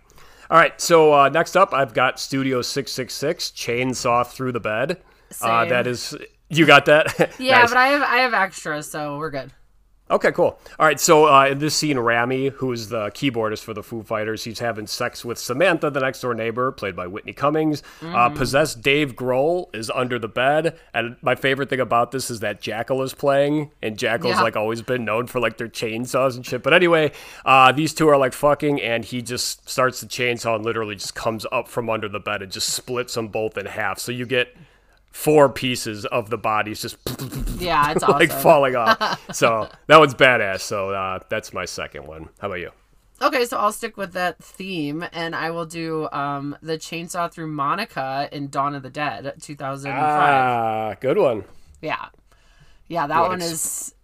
All 0.50 0.58
right. 0.58 0.80
So 0.80 1.14
uh, 1.14 1.28
next 1.28 1.58
up, 1.58 1.74
I've 1.74 1.94
got 1.94 2.22
Studio 2.22 2.62
Six 2.62 2.90
Six 2.94 3.14
Six 3.14 3.50
Chainsaw 3.52 4.26
Through 4.26 4.54
the 4.54 4.62
Bed. 4.62 5.02
Uh, 5.42 5.66
that 5.66 5.88
is, 5.88 6.16
you 6.50 6.66
got 6.66 6.86
that? 6.86 7.36
yeah, 7.40 7.60
Nice. 7.60 7.70
but 7.72 7.78
I 7.78 7.88
have 7.88 8.02
I 8.02 8.18
have 8.20 8.34
extras, 8.34 8.90
so 8.90 9.18
we're 9.18 9.30
good. 9.30 9.52
Okay, 10.10 10.32
cool. 10.32 10.58
All 10.80 10.86
right, 10.86 11.00
so 11.00 11.28
uh, 11.28 11.48
in 11.48 11.60
this 11.60 11.76
scene, 11.76 12.00
Rami, 12.00 12.48
who 12.48 12.72
is 12.72 12.88
the 12.88 13.08
keyboardist 13.12 13.64
for 13.64 13.74
the 13.74 13.84
Foo 13.84 14.04
Fighters, 14.04 14.46
he's 14.46 14.60
having 14.60 14.88
sex 14.88 15.26
with 15.26 15.38
Samantha, 15.38 15.90
the 15.90 16.00
next 16.00 16.22
door 16.22 16.34
neighbor, 16.34 16.72
played 16.72 16.96
by 16.96 17.08
Whitney 17.08 17.34
Cummings. 17.34 17.84
Uh, 18.02 18.30
possessed 18.30 18.82
Dave 18.82 19.18
Grohl 19.18 19.68
is 19.76 19.90
under 19.90 20.18
the 20.18 20.30
bed, 20.30 20.80
and 20.94 21.18
my 21.22 21.36
favorite 21.36 21.70
thing 21.70 21.82
about 21.82 22.12
this 22.12 22.32
is 22.32 22.40
that 22.40 22.62
Jackyl 22.62 23.04
is 23.04 23.14
playing, 23.14 23.72
and 23.82 23.98
Jackyl's 23.98 24.38
Yeah. 24.38 24.44
like 24.44 24.56
always 24.56 24.82
been 24.82 25.04
known 25.04 25.28
for 25.28 25.42
like 25.42 25.58
their 25.58 25.68
chainsaws 25.68 26.38
and 26.38 26.46
shit. 26.46 26.64
But 26.64 26.74
anyway, 26.74 27.12
uh, 27.46 27.74
these 27.74 27.94
two 27.94 28.08
are 28.08 28.18
like 28.18 28.32
fucking, 28.32 28.82
and 28.82 29.04
he 29.04 29.22
just 29.22 29.70
starts 29.70 30.00
the 30.00 30.08
chainsaw 30.08 30.56
and 30.56 30.64
literally 30.64 30.96
just 30.96 31.16
comes 31.16 31.46
up 31.52 31.68
from 31.68 31.90
under 31.90 32.08
the 32.08 32.20
bed 32.22 32.42
and 32.42 32.50
just 32.50 32.70
splits 32.70 33.16
them 33.16 33.28
both 33.28 33.58
in 33.58 33.66
half. 33.66 34.00
So 34.00 34.14
you 34.14 34.26
get 34.26 34.56
four 35.18 35.50
pieces 35.50 36.06
of 36.06 36.30
the 36.30 36.38
bodies 36.38 36.80
just 36.80 36.96
Yeah, 37.58 37.92
it's 37.92 38.04
awesome. 38.04 38.20
like 38.20 38.32
falling 38.32 38.76
off. 38.76 39.20
so 39.36 39.68
that 39.88 39.98
one's 39.98 40.14
badass. 40.14 40.60
So 40.60 40.92
uh, 40.92 41.20
that's 41.28 41.54
my 41.54 41.66
second 41.66 42.06
one. 42.06 42.30
How 42.40 42.48
about 42.48 42.60
you? 42.60 42.70
Okay, 43.20 43.46
so 43.46 43.58
I'll 43.58 43.72
stick 43.72 43.98
with 43.98 44.14
that 44.14 44.38
theme, 44.38 45.04
and 45.12 45.36
I 45.36 45.50
will 45.50 45.66
do 45.66 46.08
um 46.12 46.56
the 46.62 46.78
chainsaw 46.78 47.32
through 47.32 47.48
Monica 47.48 48.30
in 48.32 48.50
Dawn 48.50 48.76
of 48.76 48.84
the 48.84 48.92
Dead, 48.92 49.34
two 49.42 49.56
thousand 49.56 49.92
five. 49.92 50.04
Ah, 50.04 50.96
good 51.02 51.18
one. 51.18 51.44
Yeah. 51.82 52.10
Yeah, 52.88 53.08
that 53.08 53.22
one 53.28 53.42
is 53.42 53.96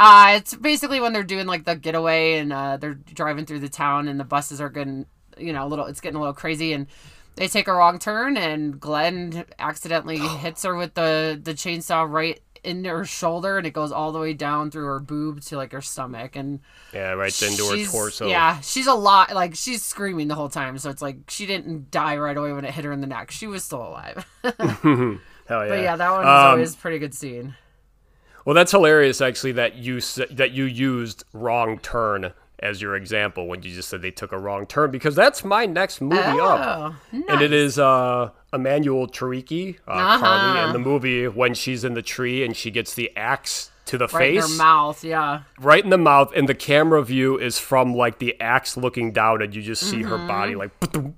uh 0.00 0.32
it's 0.36 0.56
basically 0.56 0.98
when 0.98 1.12
they're 1.12 1.22
doing 1.22 1.46
like 1.46 1.64
the 1.64 1.76
getaway 1.76 2.38
and 2.38 2.52
uh 2.52 2.76
they're 2.76 2.94
driving 2.94 3.46
through 3.46 3.60
the 3.60 3.68
town 3.68 4.08
and 4.08 4.18
the 4.18 4.24
buses 4.24 4.60
are 4.60 4.68
getting 4.68 5.06
you 5.38 5.52
know, 5.52 5.64
a 5.64 5.68
little 5.68 5.86
it's 5.86 6.00
getting 6.00 6.16
a 6.16 6.20
little 6.20 6.34
crazy 6.34 6.72
and 6.72 6.88
they 7.36 7.48
take 7.48 7.68
a 7.68 7.72
wrong 7.72 7.98
turn 7.98 8.36
and 8.36 8.78
Glenn 8.80 9.44
accidentally 9.58 10.18
hits 10.38 10.62
her 10.64 10.74
with 10.76 10.94
the 10.94 11.40
the 11.42 11.54
chainsaw 11.54 12.08
right 12.10 12.40
in 12.62 12.84
her 12.84 13.06
shoulder 13.06 13.56
and 13.56 13.66
it 13.66 13.70
goes 13.72 13.90
all 13.90 14.12
the 14.12 14.18
way 14.18 14.34
down 14.34 14.70
through 14.70 14.84
her 14.84 15.00
boob 15.00 15.40
to 15.40 15.56
like 15.56 15.72
her 15.72 15.80
stomach 15.80 16.36
and 16.36 16.60
Yeah, 16.92 17.12
right 17.12 17.42
into 17.42 17.64
her 17.64 17.84
torso. 17.86 18.28
Yeah, 18.28 18.60
she's 18.60 18.86
a 18.86 18.92
lot 18.94 19.32
like 19.34 19.54
she's 19.54 19.82
screaming 19.82 20.28
the 20.28 20.34
whole 20.34 20.50
time, 20.50 20.76
so 20.76 20.90
it's 20.90 21.00
like 21.00 21.16
she 21.28 21.46
didn't 21.46 21.90
die 21.90 22.18
right 22.18 22.36
away 22.36 22.52
when 22.52 22.66
it 22.66 22.74
hit 22.74 22.84
her 22.84 22.92
in 22.92 23.00
the 23.00 23.06
neck. 23.06 23.30
She 23.30 23.46
was 23.46 23.64
still 23.64 23.80
alive. 23.82 24.26
Hell 24.42 25.64
yeah. 25.64 25.68
But 25.68 25.82
yeah, 25.82 25.96
that 25.96 26.10
one 26.10 26.20
was 26.20 26.44
Um, 26.44 26.50
always 26.52 26.74
a 26.74 26.76
pretty 26.76 26.98
good 26.98 27.14
scene. 27.14 27.54
Well, 28.44 28.54
that's 28.54 28.72
hilarious 28.72 29.20
actually 29.20 29.52
that 29.52 29.76
you 29.76 30.00
that 30.30 30.50
you 30.52 30.64
used 30.64 31.24
wrong 31.32 31.78
turn 31.78 32.32
as 32.60 32.80
your 32.82 32.94
example 32.94 33.46
when 33.48 33.62
you 33.62 33.74
just 33.74 33.88
said 33.88 34.02
they 34.02 34.10
took 34.10 34.32
a 34.32 34.38
wrong 34.38 34.66
turn 34.66 34.90
because 34.90 35.14
that's 35.14 35.44
my 35.44 35.66
next 35.66 36.00
movie 36.00 36.20
up. 36.20 36.94
Oh, 37.12 37.22
And 37.28 37.40
it 37.42 37.52
is 37.52 37.78
uh, 37.78 38.30
Emmanuelle 38.52 39.10
Chriqui, 39.10 39.76
uh, 39.88 39.90
Uh-huh. 39.90 40.18
Carly, 40.18 40.66
in 40.66 40.72
the 40.72 40.78
movie 40.78 41.26
when 41.28 41.54
she's 41.54 41.84
in 41.84 41.94
the 41.94 42.02
tree 42.02 42.44
and 42.44 42.56
she 42.56 42.70
gets 42.70 42.94
the 42.94 43.10
axe 43.16 43.70
to 43.86 43.98
the 43.98 44.06
right 44.08 44.34
in 44.36 44.42
face. 44.42 44.50
her 44.52 44.56
mouth. 44.62 45.02
Yeah, 45.02 45.42
right 45.58 45.82
in 45.82 45.90
the 45.90 45.98
mouth, 45.98 46.32
and 46.36 46.48
the 46.48 46.54
camera 46.54 47.02
view 47.02 47.36
is 47.38 47.58
from 47.58 47.92
like 47.94 48.20
the 48.20 48.40
axe 48.40 48.76
looking 48.76 49.10
down, 49.10 49.42
and 49.42 49.52
you 49.52 49.62
just 49.62 49.82
see 49.82 50.02
her 50.02 50.16
body 50.28 50.54
like 50.54 50.70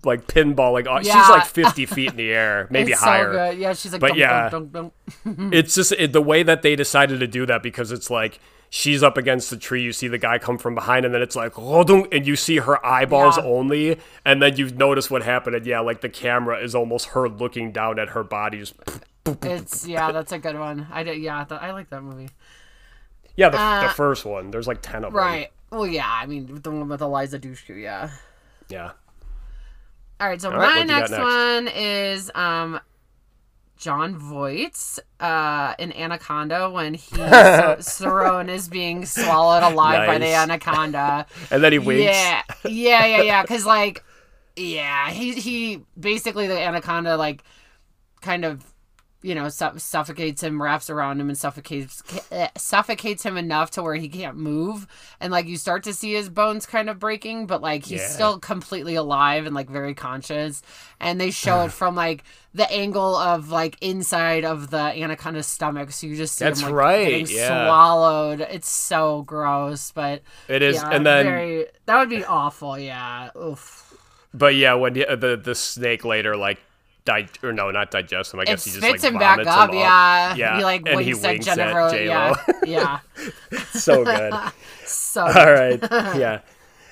like 0.07 0.26
pinballing. 0.26 0.87
off. 0.87 1.02
She's 1.02 1.12
Mm-hmm. 1.12 1.33
Like 1.33 1.44
fifty 1.46 1.85
feet 1.94 2.11
in 2.12 2.16
the 2.16 2.31
air, 2.33 2.68
maybe 2.70 2.92
it's 2.92 3.00
higher. 3.02 3.35
So. 3.35 3.50
Yeah, 3.59 3.74
she's 3.74 3.92
like, 3.92 4.00
But 4.00 4.07
dunk, 4.09 4.18
yeah. 4.20 4.48
dunk, 4.48 4.72
dunk, 4.72 4.92
dunk. 5.24 5.52
It's 5.55 5.74
just 5.74 5.92
it, 5.92 6.14
the 6.14 6.22
way 6.22 6.42
that 6.44 6.62
they 6.62 6.74
decided 6.74 7.20
to 7.20 7.26
do 7.26 7.44
that 7.44 7.62
because 7.62 7.92
it's 7.92 8.09
like 8.09 8.38
she's 8.74 9.02
up 9.02 9.18
against 9.18 9.50
the 9.50 9.56
tree, 9.58 9.82
you 9.82 9.92
see 9.92 10.08
the 10.08 10.16
guy 10.16 10.38
come 10.38 10.56
from 10.56 10.74
behind, 10.74 11.04
and 11.04 11.14
then 11.14 11.20
it's 11.20 11.37
like 11.37 11.58
and 11.58 12.26
you 12.26 12.37
see 12.37 12.56
her 12.56 12.85
eyeballs 12.85 13.37
Yeah. 13.37 13.44
only, 13.44 13.98
and 14.24 14.40
then 14.42 14.56
you 14.56 14.70
notice 14.70 15.11
what 15.11 15.22
happened, 15.22 15.54
and 15.56 15.66
yeah, 15.66 15.80
like 15.80 16.00
the 16.00 16.08
camera 16.08 16.58
is 16.58 16.74
almost 16.74 17.08
her 17.08 17.28
looking 17.28 17.70
down 17.70 17.98
at 17.98 18.08
her 18.11 18.24
body. 18.24 18.61
Just 18.61 18.74
It's 19.42 19.87
yeah, 19.87 20.11
that's 20.11 20.32
a 20.32 20.38
good 20.38 20.58
one. 20.58 20.87
I 20.90 21.02
did. 21.02 21.18
Yeah, 21.18 21.44
I 21.50 21.72
like 21.72 21.90
that 21.90 22.02
movie. 22.02 22.30
yeah, 23.37 23.50
the, 23.50 23.58
the 23.58 23.62
Uh, 23.62 23.92
first 23.92 24.24
one. 24.24 24.50
There's 24.50 24.66
like 24.66 24.80
ten 24.80 25.04
of 25.04 25.12
them. 25.12 25.20
Right. 25.20 25.50
Well, 25.70 25.87
yeah. 25.87 26.08
I 26.08 26.24
mean, 26.26 26.61
the 26.62 26.70
one 26.70 26.88
with 26.88 27.02
Eliza 27.02 27.38
Dushku. 27.38 27.80
Yeah. 27.80 28.11
Yeah. 28.68 28.92
All 30.18 30.28
right. 30.28 30.40
So 30.40 30.50
right, 30.50 30.56
my 30.58 30.64
what 30.64 30.80
you 30.80 30.87
got 30.87 30.98
next, 30.98 31.11
next? 31.11 31.22
one 31.22 31.68
is 31.68 32.30
um. 32.35 32.80
Jon 33.83 34.16
Voight 34.16 35.01
uh, 35.18 35.75
in 35.77 35.92
Anaconda 35.92 36.71
when 36.71 36.95
he 36.95 37.16
Sarone 37.16 38.49
is 38.49 38.68
being 38.68 39.05
swallowed 39.05 39.64
alive 39.64 40.07
by 40.07 40.18
the 40.18 40.33
anaconda. 40.33 41.27
And 41.51 41.64
then 41.64 41.73
he 41.73 41.81
winks. 41.81 42.05
Yeah, 42.05 42.42
yeah, 42.64 43.07
yeah, 43.07 43.23
yeah. 43.23 43.42
Because 43.42 43.66
like, 43.66 44.05
yeah, 44.55 45.11
he 45.11 45.33
he 45.33 45.85
basically 45.99 46.47
the 46.47 46.57
anaconda 46.61 47.16
like 47.16 47.42
kind 48.21 48.45
of 48.45 48.71
you 49.22 49.35
know 49.35 49.48
su- 49.48 49.78
suffocates 49.78 50.42
him, 50.42 50.61
wraps 50.61 50.90
around 50.90 51.20
him, 51.20 51.28
and 51.28 51.38
suffocates 51.38 52.02
eh, 52.30 52.48
suffocates 52.56 53.22
him 53.24 53.37
enough 53.37 53.70
to 53.72 53.82
where 53.82 53.94
he 53.94 54.08
can't 54.08 54.37
move, 54.37 54.87
and 55.20 55.32
like 55.32 55.46
you 55.46 55.56
start 55.56 55.85
to 55.85 55.94
see 55.94 56.12
his 56.12 56.28
bones 56.28 56.66
kind 56.66 56.90
of 56.90 56.98
breaking, 56.98 57.46
but 57.46 57.62
like 57.62 57.85
he's 57.85 58.00
Yeah. 58.00 58.08
still 58.08 58.38
completely 58.38 58.94
alive 58.96 59.46
and 59.46 59.54
like 59.54 59.70
very 59.70 59.94
conscious, 59.94 60.62
and 61.00 61.20
they 61.20 61.30
show 61.30 61.64
it 61.64 61.72
from 61.72 61.94
like 61.94 62.24
the 62.54 62.70
angle 62.70 63.16
of 63.16 63.48
like 63.50 63.78
inside 63.80 64.44
of 64.44 64.70
the 64.70 64.76
anaconda's 65.02 65.46
stomach, 65.46 65.90
so 65.92 66.06
you 66.06 66.16
just 66.16 66.37
see 66.37 66.44
That's 66.44 66.61
him 66.61 66.66
like 66.68 66.74
right, 66.74 67.08
getting 67.08 67.37
yeah. 67.37 67.66
swallowed. 67.66 68.40
It's 68.42 68.68
so 68.68 69.22
gross, 69.22 69.90
but 69.92 70.22
It 70.48 70.62
is, 70.62 70.76
yeah, 70.76 70.90
and 70.90 71.06
then 71.06 71.24
very, 71.24 71.66
that 71.87 71.98
would 71.98 72.11
be 72.11 72.24
awful. 72.24 72.78
Yeah. 72.78 73.30
Oof. 73.37 73.88
But 74.35 74.54
yeah, 74.54 74.74
when 74.74 74.94
the 74.94 75.06
the, 75.16 75.37
the 75.42 75.54
snake 75.54 76.04
later 76.04 76.37
like 76.37 76.58
di- 77.04 77.28
or 77.42 77.52
no, 77.52 77.70
not 77.70 77.90
digest 77.90 78.30
them. 78.30 78.40
I 78.40 78.44
It 78.44 78.46
guess 78.46 78.64
he 78.64 78.70
just 78.72 78.82
spits 78.82 79.02
like 79.02 79.12
him 79.12 79.18
back 79.18 79.46
up. 79.46 79.70
him 79.70 79.76
Yeah. 79.78 80.34
Yeah, 80.34 80.58
He 80.58 80.64
like 80.64 80.82
and 80.86 81.00
he 81.00 81.14
winks 81.14 81.24
at 81.24 81.30
winks 81.30 81.48
at 81.48 81.90
J-Lo. 81.90 82.34
yeah. 82.64 82.98
Yeah. 83.50 83.58
so 83.72 84.04
good. 84.04 84.32
So. 84.84 85.22
All 85.22 85.32
right, 85.32 85.78
yeah. 86.16 86.40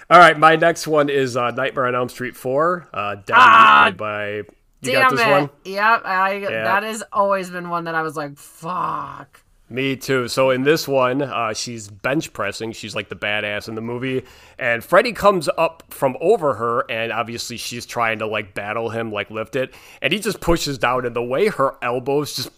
All 0.08 0.18
right, 0.18 0.38
my 0.38 0.56
next 0.56 0.86
one 0.86 1.08
is 1.10 1.36
uh, 1.36 1.50
Nightmare 1.50 1.86
on 1.86 1.94
Elm 1.94 2.08
Street 2.08 2.34
Four. 2.34 2.88
Uh, 2.94 3.16
Debbie, 3.16 3.32
Ah, 3.34 3.92
by 3.96 4.28
you 4.36 4.44
Damn 4.82 5.02
got 5.02 5.10
this 5.10 5.20
it. 5.20 5.28
one. 5.30 5.50
Yep. 5.64 6.02
I 6.04 6.40
that 6.40 6.82
has 6.82 7.02
always 7.12 7.50
been 7.50 7.68
one 7.68 7.84
that 7.84 7.94
I 7.94 8.02
was 8.02 8.16
like, 8.16 8.38
fuck. 8.38 9.42
Me 9.72 9.94
too. 9.94 10.26
So 10.26 10.50
in 10.50 10.64
this 10.64 10.88
one, 10.88 11.22
uh, 11.22 11.54
she's 11.54 11.86
bench 11.88 12.32
pressing. 12.32 12.72
She's 12.72 12.94
like 12.96 13.08
the 13.08 13.14
badass 13.14 13.68
in 13.68 13.76
the 13.76 13.80
movie, 13.80 14.24
and 14.58 14.82
Freddy 14.82 15.12
comes 15.12 15.48
up 15.56 15.84
from 15.90 16.16
over 16.20 16.54
her, 16.54 16.90
and 16.90 17.12
obviously 17.12 17.56
she's 17.56 17.86
trying 17.86 18.18
to 18.18 18.26
like 18.26 18.52
battle 18.52 18.90
him, 18.90 19.12
like 19.12 19.30
lift 19.30 19.54
it, 19.54 19.72
and 20.02 20.12
he 20.12 20.18
just 20.18 20.40
pushes 20.40 20.76
down, 20.76 21.06
and 21.06 21.14
the 21.14 21.22
way 21.22 21.46
her 21.48 21.76
elbows 21.82 22.34
just 22.34 22.50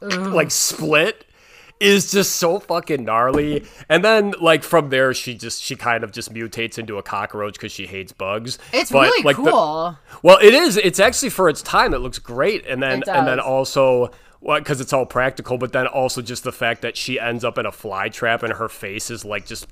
like 0.00 0.52
split 0.52 1.24
is 1.80 2.12
just 2.12 2.36
so 2.36 2.60
fucking 2.60 3.04
gnarly. 3.04 3.64
And 3.88 4.04
then 4.04 4.32
like 4.40 4.62
from 4.62 4.90
there, 4.90 5.12
she 5.14 5.34
just 5.34 5.60
she 5.64 5.74
kind 5.74 6.04
of 6.04 6.12
just 6.12 6.32
mutates 6.32 6.78
into 6.78 6.96
a 6.96 7.02
cockroach 7.02 7.54
because 7.54 7.72
she 7.72 7.86
hates 7.88 8.12
bugs. 8.12 8.60
It's 8.72 8.92
But, 8.92 9.00
really 9.08 9.24
like, 9.24 9.36
the- 9.36 9.50
cool. 9.50 9.98
well, 10.22 10.38
it 10.40 10.54
is. 10.54 10.76
It's 10.76 11.00
actually 11.00 11.30
for 11.30 11.48
its 11.48 11.60
time. 11.60 11.92
It 11.92 11.98
looks 11.98 12.20
great, 12.20 12.64
and 12.66 12.80
then 12.80 13.02
and 13.08 13.26
then 13.26 13.40
also 13.40 14.12
because 14.44 14.80
it's 14.80 14.92
all 14.92 15.06
practical, 15.06 15.58
but 15.58 15.72
then 15.72 15.86
also 15.86 16.22
just 16.22 16.44
the 16.44 16.52
fact 16.52 16.82
that 16.82 16.96
she 16.96 17.18
ends 17.20 17.44
up 17.44 17.58
in 17.58 17.66
a 17.66 17.72
fly 17.72 18.08
trap 18.08 18.42
and 18.42 18.52
her 18.54 18.68
face 18.68 19.10
is 19.10 19.24
like 19.24 19.46
just. 19.46 19.66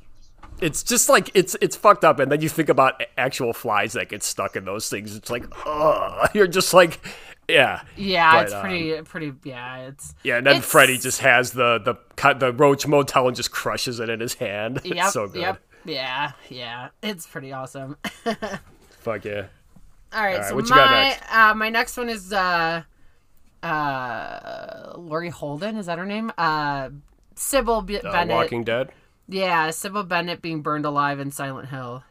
It's 0.60 0.82
just 0.82 1.08
like 1.08 1.30
it's 1.34 1.56
it's 1.62 1.74
fucked 1.74 2.04
up, 2.04 2.18
and 2.20 2.30
then 2.30 2.42
you 2.42 2.48
think 2.50 2.68
about 2.68 3.02
actual 3.16 3.54
flies 3.54 3.94
that 3.94 4.10
get 4.10 4.22
stuck 4.22 4.56
in 4.56 4.66
those 4.66 4.90
things. 4.90 5.16
It's 5.16 5.30
like, 5.30 5.46
ugh, 5.64 6.28
you're 6.34 6.46
just 6.46 6.74
like, 6.74 7.00
Yeah. 7.48 7.80
Yeah, 7.96 8.32
But, 8.32 8.44
it's 8.44 8.52
um, 8.54 8.60
pretty 8.60 9.02
pretty. 9.02 9.32
Yeah, 9.44 9.86
it's 9.88 10.14
Yeah, 10.22 10.36
and 10.36 10.46
then 10.46 10.56
It's- 10.56 10.70
Freddy 10.70 10.98
just 10.98 11.20
has 11.22 11.52
the 11.52 11.78
the 11.78 11.94
cut 12.16 12.40
the 12.40 12.52
Roach 12.52 12.86
Motel 12.86 13.26
and 13.28 13.34
just 13.36 13.50
crushes 13.52 14.00
it 14.00 14.10
in 14.10 14.20
his 14.20 14.34
hand. 14.34 14.80
yep, 14.84 14.96
It's 14.98 15.12
so 15.14 15.28
good. 15.28 15.40
yep, 15.40 15.62
yeah, 15.86 16.32
yeah. 16.50 16.88
It's 17.02 17.26
pretty 17.26 17.52
awesome. 17.52 17.96
Fuck 19.00 19.24
yeah. 19.24 19.46
All 20.12 20.22
right, 20.22 20.38
right, 20.38 20.48
so 20.48 20.54
what 20.56 20.64
you 20.68 20.74
got 20.74 20.90
my 20.90 21.02
next? 21.08 21.34
uh, 21.34 21.54
my 21.54 21.68
next 21.70 21.96
one 21.96 22.08
is 22.10 22.32
uh, 22.34 22.82
uh, 23.62 24.92
Laurie 24.96 25.28
Holden. 25.30 25.76
Is 25.76 25.86
that 25.86 25.98
her 25.98 26.06
name? 26.06 26.32
Uh, 26.38 26.90
Cybil 27.36 27.84
B- 27.86 27.98
Uh, 27.98 28.12
Bennett. 28.12 28.34
Walking 28.36 28.64
Dead. 28.64 28.90
Yeah, 29.28 29.68
Cybil 29.68 30.06
Bennett 30.08 30.42
being 30.42 30.60
burned 30.62 30.84
alive 30.84 31.20
in 31.20 31.30
Silent 31.30 31.68
Hill. 31.68 32.02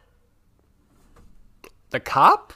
The 1.90 2.00
cop? 2.00 2.52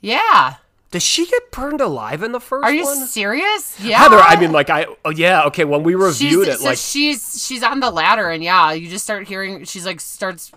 Yeah. 0.00 0.54
Does 0.92 1.02
she 1.02 1.26
get 1.26 1.50
burned 1.50 1.80
alive 1.80 2.22
in 2.22 2.32
the 2.32 2.40
first 2.40 2.64
Are 2.64 2.72
you 2.72 2.84
one? 2.84 2.96
serious? 3.06 3.78
Yeah. 3.80 3.98
Heather, 3.98 4.18
I 4.18 4.38
mean, 4.40 4.52
like 4.52 4.70
I, 4.70 4.86
oh 5.04 5.10
yeah, 5.10 5.42
okay. 5.46 5.64
When 5.64 5.82
we 5.82 5.94
reviewed 5.96 6.46
she's, 6.46 6.54
it, 6.54 6.58
so 6.60 6.64
like 6.64 6.78
she's 6.78 7.44
she's 7.44 7.62
on 7.64 7.80
the 7.80 7.90
ladder, 7.90 8.30
and 8.30 8.42
yeah, 8.42 8.72
you 8.72 8.88
just 8.88 9.02
start 9.04 9.26
hearing 9.26 9.64
she's 9.64 9.84
like 9.84 10.00
starts 10.00 10.52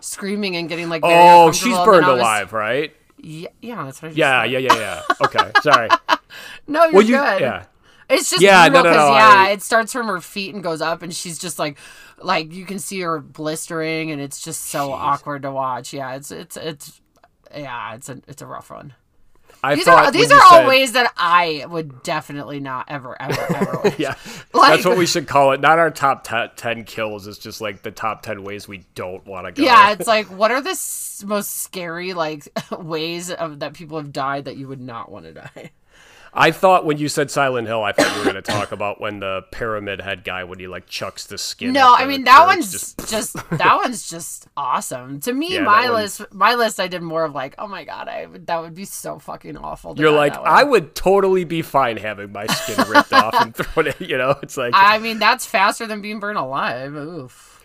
screaming 0.00 0.56
and 0.56 0.68
getting 0.68 0.88
like 0.88 1.02
oh, 1.04 1.52
she's 1.52 1.76
burned 1.78 2.04
I 2.06 2.10
was- 2.12 2.20
alive, 2.20 2.52
right? 2.52 2.94
Yeah, 3.20 3.48
yeah, 3.60 3.84
that's 3.84 4.00
what 4.02 4.08
I 4.08 4.10
just 4.10 4.18
Yeah, 4.18 4.42
said. 4.42 4.50
yeah, 4.52 4.58
yeah, 4.58 4.74
yeah. 4.78 5.02
Okay, 5.26 5.50
sorry. 5.62 5.88
No, 6.66 6.84
you're 6.84 6.92
Well, 6.92 7.02
you, 7.02 7.16
good. 7.16 7.40
yeah. 7.40 7.64
It's 8.10 8.30
just 8.30 8.40
Yeah, 8.40 8.64
yeah, 8.64 8.68
no, 8.70 8.82
no, 8.82 8.90
no, 8.92 9.12
yeah, 9.12 9.32
I- 9.46 9.50
it 9.50 9.62
starts 9.62 9.92
from 9.92 10.06
her 10.06 10.20
feet 10.20 10.54
and 10.54 10.62
goes 10.62 10.80
up, 10.80 11.02
and 11.02 11.14
she's 11.14 11.38
just 11.38 11.58
like, 11.58 11.76
like 12.22 12.52
you 12.52 12.64
can 12.64 12.78
see 12.78 13.00
her 13.00 13.20
blistering, 13.20 14.10
and 14.10 14.20
it's 14.20 14.40
just 14.40 14.66
so 14.66 14.92
awkward 14.92 15.42
to 15.42 15.50
watch. 15.52 15.92
Yeah, 15.92 16.14
it's 16.14 16.30
it's 16.30 16.56
it's 16.56 17.00
yeah, 17.54 17.94
it's 17.94 18.08
a 18.08 18.20
it's 18.26 18.40
a 18.40 18.46
rough 18.46 18.70
one. 18.70 18.94
I 19.62 19.74
These 19.74 19.84
thought 19.86 20.04
are 20.06 20.12
these 20.12 20.30
are 20.30 20.40
all 20.40 20.50
said- 20.50 20.68
ways 20.68 20.92
that 20.92 21.12
I 21.16 21.64
would 21.68 22.02
definitely 22.02 22.60
not 22.60 22.86
ever 22.88 23.20
ever 23.20 23.56
ever. 23.56 23.94
Yeah, 23.98 24.14
Like- 24.54 24.70
that's 24.74 24.84
what 24.84 24.96
we 24.98 25.06
should 25.06 25.26
call 25.26 25.52
it. 25.52 25.60
Not 25.60 25.78
our 25.78 25.90
top 25.90 26.24
te- 26.26 26.46
ten 26.56 26.84
kills. 26.84 27.26
It's 27.26 27.38
just 27.38 27.60
like 27.60 27.82
the 27.82 27.90
top 27.90 28.22
ten 28.22 28.44
ways 28.44 28.68
we 28.68 28.84
don't 28.94 29.26
want 29.26 29.46
to 29.46 29.52
go. 29.52 29.62
Yeah, 29.62 29.90
it's 29.92 30.06
like 30.06 30.26
what 30.26 30.50
are 30.50 30.60
the 30.60 30.70
s- 30.70 31.24
most 31.26 31.62
scary 31.62 32.14
like 32.14 32.48
ways 32.70 33.30
of 33.30 33.58
that 33.60 33.74
people 33.74 33.98
have 33.98 34.12
died 34.12 34.44
that 34.44 34.56
you 34.56 34.68
would 34.68 34.80
not 34.80 35.10
want 35.10 35.24
to 35.24 35.32
die? 35.34 35.70
I 36.34 36.50
thought 36.50 36.84
when 36.84 36.98
you 36.98 37.08
said 37.08 37.30
Silent 37.30 37.66
Hill, 37.66 37.82
I 37.82 37.92
thought 37.92 38.10
you 38.12 38.18
were 38.18 38.24
going 38.32 38.36
to 38.36 38.42
talk 38.42 38.70
about 38.72 39.00
when 39.00 39.20
the 39.20 39.42
pyramid 39.50 40.00
head 40.00 40.24
guy 40.24 40.44
when 40.44 40.58
he 40.58 40.66
like 40.68 40.86
chucks 40.86 41.26
the 41.26 41.38
skin. 41.38 41.72
No, 41.72 41.94
I 41.94 42.06
mean 42.06 42.24
that 42.24 42.46
one's 42.46 42.70
just- 42.70 42.98
just, 43.08 43.34
that 43.50 43.76
one's 43.82 44.08
just 44.08 44.46
awesome. 44.56 45.20
To 45.20 45.32
me, 45.32 45.54
Yeah, 45.54 45.62
my 45.62 45.88
list 45.88 46.22
my 46.32 46.54
list 46.54 46.78
I 46.80 46.86
did 46.88 47.02
more 47.02 47.24
of 47.24 47.34
like, 47.34 47.54
oh 47.58 47.66
my 47.66 47.84
god, 47.84 48.08
I 48.08 48.26
would, 48.26 48.46
that 48.46 48.60
would 48.60 48.74
be 48.74 48.84
so 48.84 49.18
fucking 49.18 49.56
awful. 49.56 49.94
You're 49.98 50.10
like. 50.12 50.34
I 50.36 50.62
would 50.64 50.94
totally 50.94 51.44
be 51.44 51.62
fine 51.62 51.96
having 51.96 52.32
my 52.32 52.46
skin 52.46 52.84
ripped 52.88 53.12
off 53.12 53.34
and 53.40 53.54
thrown 53.54 53.86
it. 53.88 53.96
You 54.08 54.16
know, 54.18 54.36
it's 54.42 54.56
like, 54.56 54.72
I 54.74 54.98
mean, 54.98 55.18
that's 55.18 55.44
faster 55.46 55.86
than 55.86 56.00
being 56.00 56.20
burned 56.20 56.38
alive. 56.38 56.94
Oof. 56.94 57.64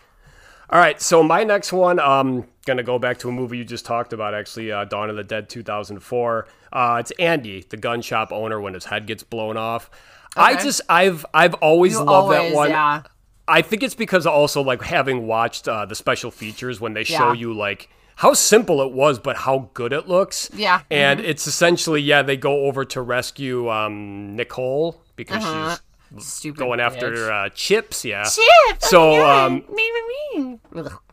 all 0.70 0.78
right. 0.78 1.00
So 1.00 1.22
my 1.22 1.44
next 1.44 1.72
one, 1.72 1.98
um, 2.00 2.46
gonna 2.66 2.82
go 2.82 2.98
back 2.98 3.18
to 3.18 3.28
a 3.28 3.32
movie 3.32 3.58
you 3.58 3.64
just 3.64 3.84
talked 3.86 4.12
about, 4.12 4.34
actually, 4.34 4.72
uh, 4.72 4.84
Dawn 4.84 5.10
of 5.10 5.16
the 5.16 5.24
Dead, 5.24 5.48
2004. 5.48 6.46
Uh, 6.74 6.96
it's 7.00 7.12
Andy, 7.12 7.64
the 7.68 7.76
gun 7.76 8.02
shop 8.02 8.32
owner, 8.32 8.60
when 8.60 8.74
his 8.74 8.84
head 8.86 9.06
gets 9.06 9.22
blown 9.22 9.56
off. 9.56 9.88
I 10.36 10.56
just, 10.60 10.80
I've, 10.88 11.24
I've 11.32 11.54
always 11.54 11.92
You 11.92 11.98
loved 12.00 12.10
always, 12.34 12.50
that 12.50 12.56
one. 12.56 12.70
yeah. 12.70 13.02
I 13.46 13.62
think 13.62 13.82
it's 13.84 13.94
because 13.94 14.26
also 14.26 14.62
like 14.62 14.82
having 14.82 15.26
watched 15.28 15.68
uh, 15.68 15.84
the 15.86 15.94
special 15.94 16.30
features 16.32 16.80
when 16.80 16.94
they 16.94 17.04
show 17.04 17.28
Yeah. 17.32 17.34
you 17.34 17.52
like 17.54 17.88
how 18.16 18.32
simple 18.34 18.80
it 18.82 18.90
was, 18.92 19.18
but 19.18 19.36
how 19.36 19.70
good 19.74 19.92
it 19.92 20.08
looks. 20.08 20.50
Yeah. 20.54 20.78
Mm-hmm. 20.78 20.92
And 20.92 21.20
it's 21.20 21.46
essentially 21.46 22.00
yeah, 22.00 22.22
they 22.22 22.36
go 22.36 22.64
over 22.64 22.84
to 22.86 23.02
rescue 23.02 23.70
um, 23.70 24.34
Nicole 24.34 25.00
because 25.14 25.44
Uh-huh. 25.44 25.76
she's 26.16 26.26
Stupid. 26.26 26.58
going 26.58 26.80
after 26.80 27.30
uh, 27.30 27.48
Chips. 27.50 28.04
Yeah. 28.04 28.22
Chips. 28.24 28.88
So, 28.88 29.12
oh, 29.12 29.16
yeah. 29.18 29.44
um. 29.44 30.60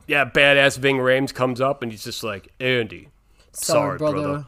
Yeah, 0.07 0.25
badass 0.25 0.77
Ving 0.77 0.97
Rhames 0.97 1.33
comes 1.33 1.61
up 1.61 1.83
and 1.83 1.91
he's 1.91 2.03
just 2.03 2.23
like 2.23 2.47
Andy. 2.59 3.09
Sorry, 3.53 3.97
brother. 3.97 4.45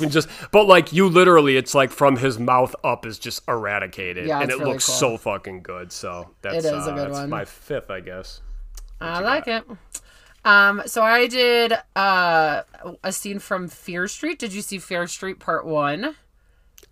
Just, 0.08 0.28
but 0.52 0.66
like 0.66 0.92
you 0.92 1.08
literally, 1.08 1.56
it's 1.56 1.74
like 1.74 1.90
from 1.90 2.16
his 2.16 2.38
mouth 2.38 2.74
up 2.84 3.06
is 3.06 3.18
just 3.18 3.42
eradicated, 3.48 4.26
Yeah, 4.26 4.40
and 4.40 4.50
it 4.50 4.58
really 4.58 4.72
looks 4.72 4.86
cool. 4.86 4.94
so 4.94 5.16
fucking 5.16 5.62
good. 5.62 5.92
So 5.92 6.30
that's 6.42 6.64
uh, 6.64 6.84
good 6.84 6.98
that's 6.98 7.12
one. 7.12 7.30
my 7.30 7.44
fifth, 7.44 7.90
I 7.90 8.00
guess. 8.00 8.40
I 9.00 9.20
like 9.20 9.46
it. 9.48 9.64
Um, 10.44 10.82
so 10.86 11.02
I 11.02 11.26
did 11.26 11.72
uh, 11.96 12.62
a 13.02 13.12
scene 13.12 13.38
from 13.38 13.68
Fear 13.68 14.08
Street. 14.08 14.38
Did 14.38 14.52
you 14.52 14.62
see 14.62 14.78
Fear 14.78 15.06
Street 15.06 15.38
Part 15.38 15.64
One? 15.66 16.16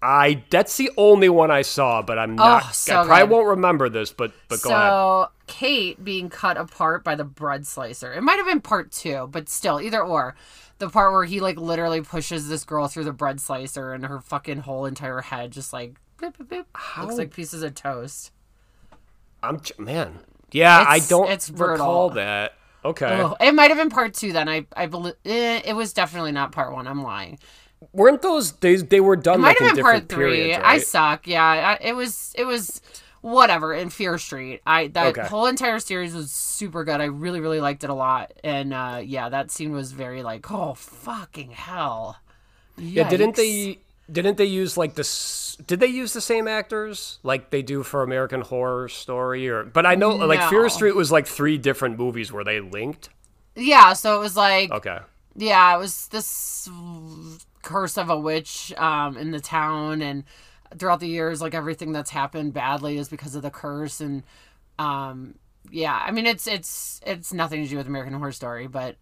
I 0.04 0.42
that's 0.50 0.76
the 0.76 0.90
only 0.96 1.28
one 1.28 1.50
I 1.50 1.62
saw, 1.62 2.02
but 2.02 2.18
I'm 2.18 2.34
not. 2.34 2.64
Oh, 2.66 2.70
so 2.72 3.00
I 3.00 3.04
probably 3.06 3.26
good. 3.26 3.30
won't 3.30 3.46
remember 3.48 3.88
this, 3.88 4.10
but 4.12 4.32
but 4.48 4.60
go 4.62 4.70
so 4.70 4.74
ahead. 4.74 5.28
Kate 5.46 6.02
being 6.04 6.28
cut 6.28 6.56
apart 6.56 7.04
by 7.04 7.14
the 7.14 7.24
bread 7.24 7.66
slicer. 7.66 8.12
It 8.12 8.22
might 8.22 8.36
have 8.36 8.46
been 8.46 8.60
part 8.60 8.90
two, 8.90 9.28
but 9.30 9.48
still, 9.48 9.80
either 9.80 10.02
or. 10.02 10.34
The 10.78 10.88
part 10.90 11.12
where 11.12 11.24
he 11.24 11.40
like 11.40 11.58
literally 11.58 12.00
pushes 12.00 12.48
this 12.48 12.64
girl 12.64 12.88
through 12.88 13.04
the 13.04 13.12
bread 13.12 13.40
slicer 13.40 13.92
and 13.92 14.04
her 14.06 14.20
fucking 14.20 14.58
whole 14.58 14.84
entire 14.86 15.20
head 15.20 15.52
just 15.52 15.72
like 15.72 15.94
boop, 16.18 16.36
boop, 16.36 16.48
boop, 16.48 17.02
looks 17.02 17.18
like 17.18 17.32
pieces 17.32 17.62
of 17.62 17.74
toast. 17.74 18.32
I'm 19.42 19.60
man. 19.78 20.20
Yeah, 20.50 20.84
I 20.86 21.00
don't 21.00 21.30
it's 21.30 21.50
recall 21.50 22.10
brutal. 22.10 22.10
that. 22.10 22.54
Okay, 22.84 23.06
Ugh. 23.20 23.36
It 23.40 23.54
might 23.54 23.70
have 23.70 23.78
been 23.78 23.90
part 23.90 24.14
two 24.14 24.32
then. 24.32 24.48
I 24.48 24.66
I 24.76 24.86
believe 24.86 25.14
eh, 25.24 25.60
it 25.64 25.74
was 25.74 25.92
definitely 25.92 26.32
not 26.32 26.52
part 26.52 26.72
one. 26.72 26.86
I'm 26.88 27.02
lying. 27.02 27.38
weren't 27.92 28.22
those 28.22 28.52
days 28.52 28.84
they 28.86 29.00
were 29.00 29.16
done 29.16 29.40
It 29.40 29.42
like 29.42 29.56
might 29.58 29.58
have 29.60 29.68
in 29.70 29.74
been 29.76 29.76
different 29.76 30.08
part 30.08 30.08
three. 30.08 30.54
periods, 30.54 30.62
I 30.64 30.78
suck. 30.78 31.26
Yeah, 31.26 31.44
I, 31.80 31.84
it 31.84 31.94
was. 31.94 32.32
It 32.36 32.44
was 32.44 32.80
whatever 33.22 33.72
in 33.72 33.88
Fear 33.90 34.18
Street. 34.18 34.60
I 34.66 34.88
that 34.88 35.06
Okay. 35.18 35.22
whole 35.22 35.46
entire 35.46 35.78
series 35.78 36.14
was 36.14 36.30
super 36.30 36.84
good. 36.84 37.00
I 37.00 37.06
really 37.06 37.40
really 37.40 37.60
liked 37.60 37.82
it 37.84 37.90
a 37.90 37.94
lot. 37.94 38.32
And 38.44 38.74
uh, 38.74 39.00
yeah, 39.02 39.30
that 39.30 39.50
scene 39.50 39.72
was 39.72 39.92
very 39.92 40.22
like, 40.22 40.50
oh 40.50 40.74
fucking 40.74 41.52
hell. 41.52 42.18
yeah, 42.76 43.08
didn't 43.08 43.36
they? 43.36 43.78
Didn't 44.10 44.36
they 44.36 44.44
use 44.44 44.76
like 44.76 44.94
this? 44.94 45.56
Did 45.66 45.80
they 45.80 45.86
use 45.86 46.12
the 46.12 46.20
same 46.20 46.46
actors 46.48 47.18
like 47.22 47.50
they 47.50 47.62
do 47.62 47.82
for 47.82 48.02
American 48.02 48.42
Horror 48.42 48.88
Story? 48.88 49.48
Or 49.48 49.64
but 49.64 49.86
I 49.86 49.94
know 49.94 50.10
like 50.16 50.42
Fear 50.50 50.68
Street 50.68 50.96
was 50.96 51.10
like 51.10 51.26
three 51.26 51.56
different 51.56 51.98
movies 51.98 52.32
where 52.32 52.44
they 52.44 52.60
linked. 52.60 53.08
Yeah, 53.54 53.92
so 53.92 54.16
it 54.16 54.20
was 54.20 54.36
like 54.36 54.70
Okay, 54.70 54.98
yeah, 55.36 55.74
it 55.74 55.78
was 55.78 56.08
this 56.08 56.68
curse 57.62 57.96
of 57.96 58.10
a 58.10 58.18
witch 58.18 58.72
um, 58.76 59.16
in 59.16 59.30
the 59.30 59.40
town, 59.40 60.02
and 60.02 60.24
throughout 60.78 61.00
the 61.00 61.08
years, 61.08 61.40
like 61.40 61.54
everything 61.54 61.92
that's 61.92 62.10
happened 62.10 62.52
badly 62.52 62.98
is 62.98 63.08
because 63.08 63.34
of 63.34 63.42
the 63.42 63.50
curse, 63.50 64.00
and 64.00 64.22
um, 64.78 65.34
yeah, 65.70 65.98
I 66.04 66.10
mean 66.10 66.26
it's 66.26 66.46
it's 66.46 67.00
it's 67.06 67.32
nothing 67.32 67.62
to 67.62 67.68
do 67.68 67.76
with 67.76 67.86
American 67.86 68.14
Horror 68.14 68.32
Story, 68.32 68.66
but 68.66 68.96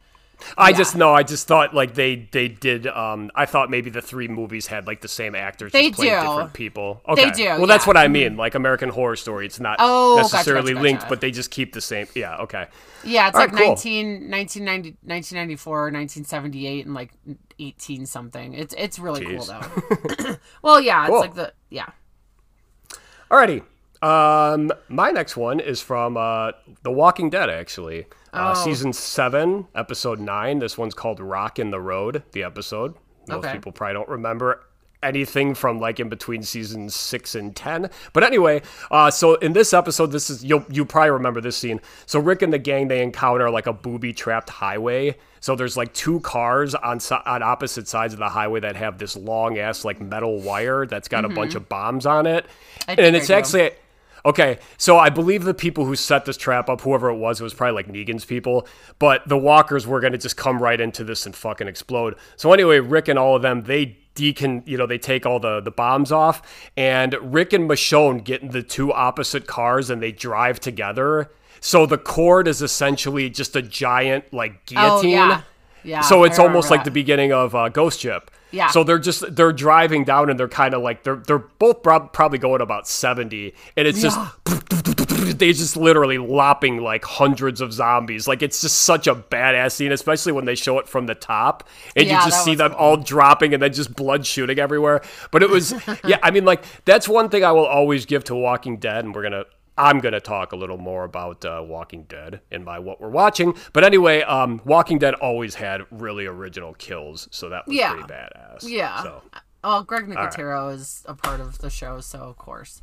I 0.57 0.73
just 0.73 0.97
know. 0.97 1.13
I 1.15 1.23
just 1.23 1.47
thought 1.47 1.75
like 1.75 1.95
they 1.95 2.29
they 2.33 2.49
did. 2.49 2.87
Um, 2.87 3.31
I 3.35 3.47
thought 3.47 3.71
maybe 3.71 3.91
the 3.91 4.03
three 4.03 4.29
movies 4.29 4.67
had 4.67 4.87
like 4.87 5.01
the 5.01 5.09
same 5.09 5.35
actors. 5.35 5.73
They 5.73 5.91
do. 5.91 6.03
different 6.05 6.53
people. 6.53 7.01
Okay. 7.09 7.27
They 7.27 7.31
do, 7.31 7.45
Well, 7.59 7.67
that's 7.67 7.87
what 7.87 7.97
I 7.97 8.09
mean. 8.09 8.37
Like 8.37 8.55
American 8.55 8.89
Horror 8.89 9.17
Story, 9.17 9.47
it's 9.47 9.61
not 9.61 9.77
Oh, 9.79 10.17
necessarily 10.17 10.73
gotcha, 10.73 10.83
linked, 10.83 11.01
gotcha. 11.03 11.11
but 11.11 11.21
they 11.21 11.31
just 11.31 11.51
keep 11.51 11.73
the 11.73 11.81
same. 11.81 12.07
Yeah. 12.15 12.37
Okay. 12.39 12.67
yeah, 13.05 13.29
it's 13.29 13.37
All 13.37 13.43
like 13.43 13.53
right, 13.53 13.59
cool. 13.65 13.69
19, 13.75 14.31
1990, 14.31 14.91
1994, 15.03 15.81
1978, 15.93 16.87
and 16.87 16.95
like 16.95 17.11
eighteen 17.59 18.07
something. 18.07 18.55
It's 18.55 18.75
it's 18.79 18.99
really 18.99 19.25
cool 19.25 19.45
though. 19.45 20.37
well, 20.63 20.81
yeah, 20.81 21.07
Cool. 21.07 21.17
it's 21.23 21.27
like 21.27 21.35
the 21.35 21.53
yeah. 21.71 21.87
Alrighty. 23.31 23.63
Um, 24.03 24.71
my 24.89 25.11
next 25.11 25.37
one 25.37 25.61
is 25.61 25.81
from 25.81 26.17
uh, 26.17 26.53
The 26.83 26.91
Walking 26.91 27.31
Dead, 27.31 27.51
actually. 27.51 28.07
Uh, 28.33 28.55
Oh. 28.57 28.65
Season 28.65 28.93
7, 28.93 29.67
Episode 29.75 30.21
9. 30.21 30.59
This 30.61 30.79
one's 30.79 30.95
called 30.95 31.21
Rock 31.21 31.59
in 31.59 31.71
the 31.71 31.81
Road, 31.81 32.23
the 32.33 32.45
episode. 32.45 32.95
Most 33.29 33.45
Okay. 33.45 33.53
people 33.55 33.73
probably 33.73 33.95
don't 33.95 34.09
remember 34.09 34.63
anything 35.03 35.55
from 35.55 35.81
like 35.81 35.99
in 35.99 36.09
between 36.11 36.43
seasons 36.43 36.95
6 36.95 37.35
and 37.35 37.57
10. 37.57 37.91
But 38.13 38.23
anyway, 38.23 38.61
uh, 38.91 39.11
so 39.11 39.35
in 39.37 39.53
this 39.55 39.73
episode, 39.73 40.13
this 40.13 40.29
is, 40.31 40.45
you'll, 40.45 40.65
you 40.71 40.85
probably 40.85 41.11
remember 41.11 41.41
this 41.41 41.57
scene. 41.57 41.81
So 42.07 42.21
Rick 42.21 42.43
and 42.43 42.53
the 42.53 42.59
gang, 42.59 42.89
they 42.89 43.03
encounter 43.03 43.51
like 43.51 43.67
a 43.67 43.73
booby 43.73 44.13
trapped 44.13 44.51
highway. 44.51 45.17
So 45.41 45.57
there's 45.57 45.77
like 45.77 45.93
two 45.95 46.21
cars 46.21 46.75
on, 46.75 47.01
on 47.27 47.43
opposite 47.43 47.89
sides 47.89 48.13
of 48.13 48.19
the 48.21 48.29
highway 48.29 48.61
that 48.61 48.77
have 48.77 48.99
this 48.99 49.17
long 49.17 49.59
ass 49.59 49.85
like 49.87 50.01
metal 50.01 50.39
wire 50.41 50.85
that's 50.87 51.09
got 51.09 51.25
a 51.25 51.29
bunch 51.31 51.55
of 51.55 51.69
bombs 51.69 52.05
on 52.07 52.27
it. 52.27 52.45
I 52.87 52.93
And 52.93 53.17
it's 53.17 53.31
actually 53.31 53.71
Okay, 54.25 54.59
so 54.77 54.99
I 54.99 55.09
believe 55.11 55.45
the 55.45 55.55
people 55.55 55.85
who 55.85 55.97
set 55.97 56.25
this 56.25 56.37
trap 56.37 56.69
up, 56.69 56.83
whoever 56.83 57.09
it 57.09 57.17
was, 57.17 57.41
it 57.41 57.45
was 57.45 57.55
probably 57.55 57.75
like 57.75 57.89
Negan's 57.89 58.25
people, 58.25 58.67
but 58.99 59.27
the 59.29 59.39
walkers 59.39 59.87
were 59.87 60.01
going 60.01 60.13
to 60.13 60.19
just 60.19 60.37
come 60.37 60.63
right 60.63 60.81
into 60.81 61.05
this 61.05 61.27
and 61.27 61.35
fucking 61.35 61.69
explode. 61.69 62.17
So 62.37 62.53
anyway, 62.53 62.81
Rick 62.81 63.09
and 63.09 63.19
all 63.19 63.37
of 63.37 63.43
them, 63.43 63.63
they 63.63 63.99
decon, 64.15 64.67
you 64.67 64.77
know, 64.77 64.87
they 64.87 64.99
take 64.99 65.25
all 65.25 65.41
the 65.41 65.61
the 65.61 65.71
bombs 65.71 66.13
off, 66.13 66.71
and 66.77 67.15
Rick 67.21 67.53
and 67.53 67.69
Michonne 67.69 68.23
get 68.23 68.43
in 68.43 68.51
the 68.51 68.63
two 68.63 68.93
opposite 68.93 69.47
cars 69.47 69.91
and 69.91 70.03
they 70.03 70.13
drive 70.13 70.61
together. 70.61 71.31
So 71.61 71.87
the 71.87 71.99
cord 71.99 72.49
is 72.49 72.63
essentially 72.63 73.31
just 73.31 73.55
a 73.55 73.63
giant 73.63 74.33
like 74.33 74.67
guillotine. 74.67 75.19
Oh 75.19 75.29
yeah. 75.29 75.43
Yeah, 75.83 76.01
So 76.03 76.25
it's 76.25 76.39
almost 76.39 76.67
remember 76.67 76.77
like 76.77 76.85
the 76.85 76.91
beginning 76.91 77.33
of 77.33 77.55
uh, 77.55 77.71
Ghost 77.71 78.01
Ship. 78.01 78.31
Yeah. 78.53 78.69
So 78.69 78.85
they're 78.85 78.99
just 78.99 79.35
they're 79.37 79.53
driving 79.53 80.05
down 80.05 80.31
and 80.31 80.39
they're 80.39 80.49
kind 80.49 80.75
of 80.75 80.83
like 80.83 81.03
they're 81.05 81.17
they're 81.17 81.39
both 81.39 81.83
prob- 81.83 82.13
probably 82.13 82.39
going 82.39 82.61
about 82.61 82.89
seventy, 82.89 83.55
and 83.77 83.87
it's 83.87 84.01
just 84.03 84.19
they 85.39 85.53
just 85.53 85.77
literally 85.77 86.19
lopping 86.19 86.83
like 86.83 87.05
hundreds 87.05 87.61
of 87.61 87.73
zombies. 87.73 88.27
Like 88.27 88.43
it's 88.43 88.61
just 88.61 88.81
such 88.81 89.07
a 89.07 89.15
badass 89.15 89.73
scene, 89.73 89.93
especially 89.93 90.33
when 90.33 90.45
they 90.45 90.55
show 90.55 90.79
it 90.79 90.89
from 90.89 91.07
the 91.07 91.15
top, 91.15 91.69
and 91.97 92.07
Yeah, 92.07 92.25
you 92.25 92.31
just 92.31 92.45
see 92.45 92.55
them 92.55 92.71
cool. 92.73 92.79
all 92.79 92.97
dropping 92.97 93.55
and 93.55 93.63
then 93.63 93.73
just 93.73 93.95
blood 93.95 94.27
shooting 94.27 94.59
everywhere. 94.59 95.03
But 95.31 95.43
it 95.43 95.51
was 95.51 95.73
yeah, 96.05 96.19
I 96.23 96.31
mean 96.31 96.45
like 96.45 96.65
that's 96.85 97.09
one 97.09 97.29
thing 97.29 97.45
I 97.45 97.53
will 97.53 97.67
always 97.67 98.07
give 98.07 98.25
to 98.25 98.35
Walking 98.35 98.79
Dead, 98.79 99.05
and 99.05 99.15
we're 99.15 99.23
gonna. 99.23 99.45
I'm 99.81 99.99
gonna 100.01 100.21
talk 100.21 100.53
a 100.53 100.57
little 100.57 100.79
more 100.79 101.05
about 101.05 101.45
uh, 101.45 101.63
Walking 101.65 102.05
Dead 102.05 102.41
and 102.51 102.65
my 102.65 102.79
what 102.79 103.01
we're 103.01 103.09
watching, 103.09 103.55
but 103.73 103.83
anyway, 103.85 104.23
um, 104.23 104.61
Walking 104.65 104.99
Dead 104.99 105.15
always 105.15 105.55
had 105.55 105.83
really 105.91 106.27
original 106.27 106.75
kills, 106.75 107.29
so 107.31 107.49
that 107.49 107.67
was 107.67 107.75
Yeah. 107.77 107.93
pretty 107.95 108.09
badass. 108.13 108.59
Yeah. 108.69 109.03
So. 109.03 109.23
Well, 109.65 109.83
Greg 109.85 110.07
Nicotero 110.07 110.73
is 110.75 111.05
a 111.07 111.15
part 111.15 111.41
of 111.41 111.59
the 111.59 111.71
show, 111.71 112.01
so 112.01 112.19
of 112.21 112.37
course. 112.39 112.83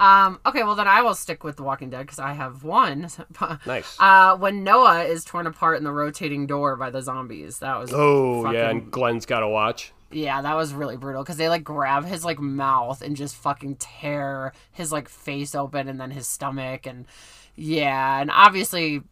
Um, 0.00 0.38
okay, 0.46 0.62
well 0.62 0.76
then 0.76 0.86
I 0.86 1.02
will 1.02 1.14
stick 1.16 1.42
with 1.42 1.56
The 1.56 1.64
Walking 1.64 1.90
Dead 1.90 2.02
because 2.02 2.20
I 2.20 2.32
have 2.32 2.62
one. 2.62 3.08
Nice. 3.66 3.96
Uh, 3.98 4.36
when 4.36 4.62
Noah 4.62 5.02
is 5.02 5.24
torn 5.24 5.46
apart 5.48 5.76
in 5.78 5.84
the 5.84 5.90
rotating 5.92 6.46
door 6.46 6.76
by 6.76 6.90
the 6.90 7.02
zombies, 7.02 7.58
that 7.58 7.76
was 7.78 7.90
Oh 7.92 8.42
fucking, 8.44 8.58
yeah, 8.58 8.70
and 8.70 8.90
Glenn's 8.92 9.26
got 9.26 9.40
to 9.40 9.48
watch. 9.48 9.92
Yeah, 10.10 10.40
that 10.42 10.56
was 10.56 10.72
really 10.72 10.96
brutal 10.96 11.22
because 11.22 11.36
they 11.36 11.48
like 11.48 11.64
grab 11.64 12.04
his 12.04 12.24
like 12.24 12.38
mouth 12.38 13.02
and 13.02 13.16
just 13.16 13.36
fucking 13.36 13.76
tear 13.76 14.52
his 14.72 14.90
like 14.92 15.08
face 15.08 15.54
open 15.54 15.88
and 15.88 16.00
then 16.00 16.10
his 16.10 16.26
stomach 16.26 16.86
and 16.86 17.06
yeah, 17.54 18.20
and 18.20 18.30
obviously 18.30 19.02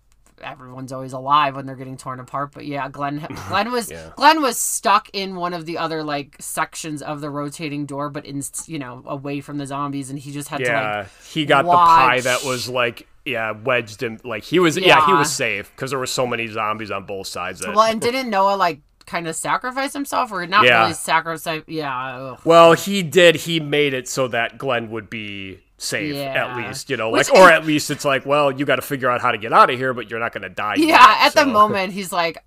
everyone's 0.42 0.92
always 0.92 1.12
alive 1.12 1.56
when 1.56 1.66
they're 1.66 1.76
getting 1.76 1.96
torn 1.96 2.20
apart. 2.20 2.52
But 2.52 2.66
yeah, 2.66 2.88
Glenn 2.88 3.26
Glenn 3.48 3.72
was 3.72 3.90
Yeah. 3.90 4.10
Glenn 4.16 4.42
was 4.42 4.58
stuck 4.58 5.08
in 5.12 5.36
one 5.36 5.54
of 5.54 5.66
the 5.66 5.78
other 5.78 6.02
like 6.02 6.36
sections 6.40 7.02
of 7.02 7.20
the 7.20 7.30
rotating 7.30 7.86
door, 7.86 8.10
but 8.10 8.24
in 8.24 8.42
you 8.66 8.78
know 8.78 9.02
away 9.06 9.40
from 9.40 9.58
the 9.58 9.66
zombies, 9.66 10.10
and 10.10 10.18
he 10.18 10.32
just 10.32 10.48
had 10.48 10.58
to 10.58 10.64
Yeah, 10.64 10.96
like 10.98 11.24
he 11.26 11.44
got 11.44 11.64
the 11.64 11.72
pie 11.72 12.20
that 12.20 12.44
was 12.44 12.68
like 12.68 13.06
yeah 13.24 13.52
wedged 13.52 14.02
him. 14.02 14.18
Like 14.24 14.44
he 14.44 14.58
was 14.58 14.76
yeah, 14.78 15.04
he 15.06 15.12
was 15.12 15.32
safe 15.32 15.70
because 15.74 15.90
there 15.90 15.98
were 15.98 16.06
so 16.06 16.26
many 16.26 16.46
zombies 16.46 16.90
on 16.90 17.04
both 17.04 17.26
sides. 17.26 17.60
That, 17.60 17.74
well, 17.74 17.90
and 17.90 18.00
didn't 18.00 18.30
Noah 18.30 18.56
like 18.56 18.80
kind 19.06 19.28
of 19.28 19.36
sacrifice 19.36 19.92
himself 19.92 20.32
or 20.32 20.46
not 20.46 20.64
Yeah. 20.64 20.82
really 20.82 20.94
sacrifice? 20.94 21.62
Yeah. 21.66 22.16
ugh. 22.32 22.40
well, 22.44 22.72
he 22.74 23.02
did. 23.02 23.36
He 23.36 23.60
made 23.60 23.94
it 23.94 24.08
so 24.08 24.28
that 24.28 24.58
Glenn 24.58 24.90
would 24.90 25.08
be 25.08 25.60
safe 25.78 26.14
Yeah. 26.14 26.46
at 26.50 26.56
least, 26.56 26.88
you 26.90 26.96
know, 26.96 27.10
Which 27.10 27.28
like 27.30 27.38
or 27.38 27.50
at 27.50 27.66
least 27.66 27.90
it's 27.90 28.04
like, 28.04 28.24
well, 28.24 28.50
you 28.50 28.64
got 28.64 28.76
to 28.76 28.82
figure 28.82 29.10
out 29.10 29.20
how 29.20 29.30
to 29.30 29.38
get 29.38 29.52
out 29.52 29.70
of 29.70 29.78
here, 29.78 29.92
but 29.92 30.10
you're 30.10 30.20
not 30.20 30.32
going 30.32 30.42
to 30.42 30.48
die. 30.48 30.76
Yeah, 30.78 30.86
yet, 30.86 31.26
at 31.26 31.34
the 31.34 31.44
moment 31.46 31.92
he's 31.92 32.12
like, 32.12 32.38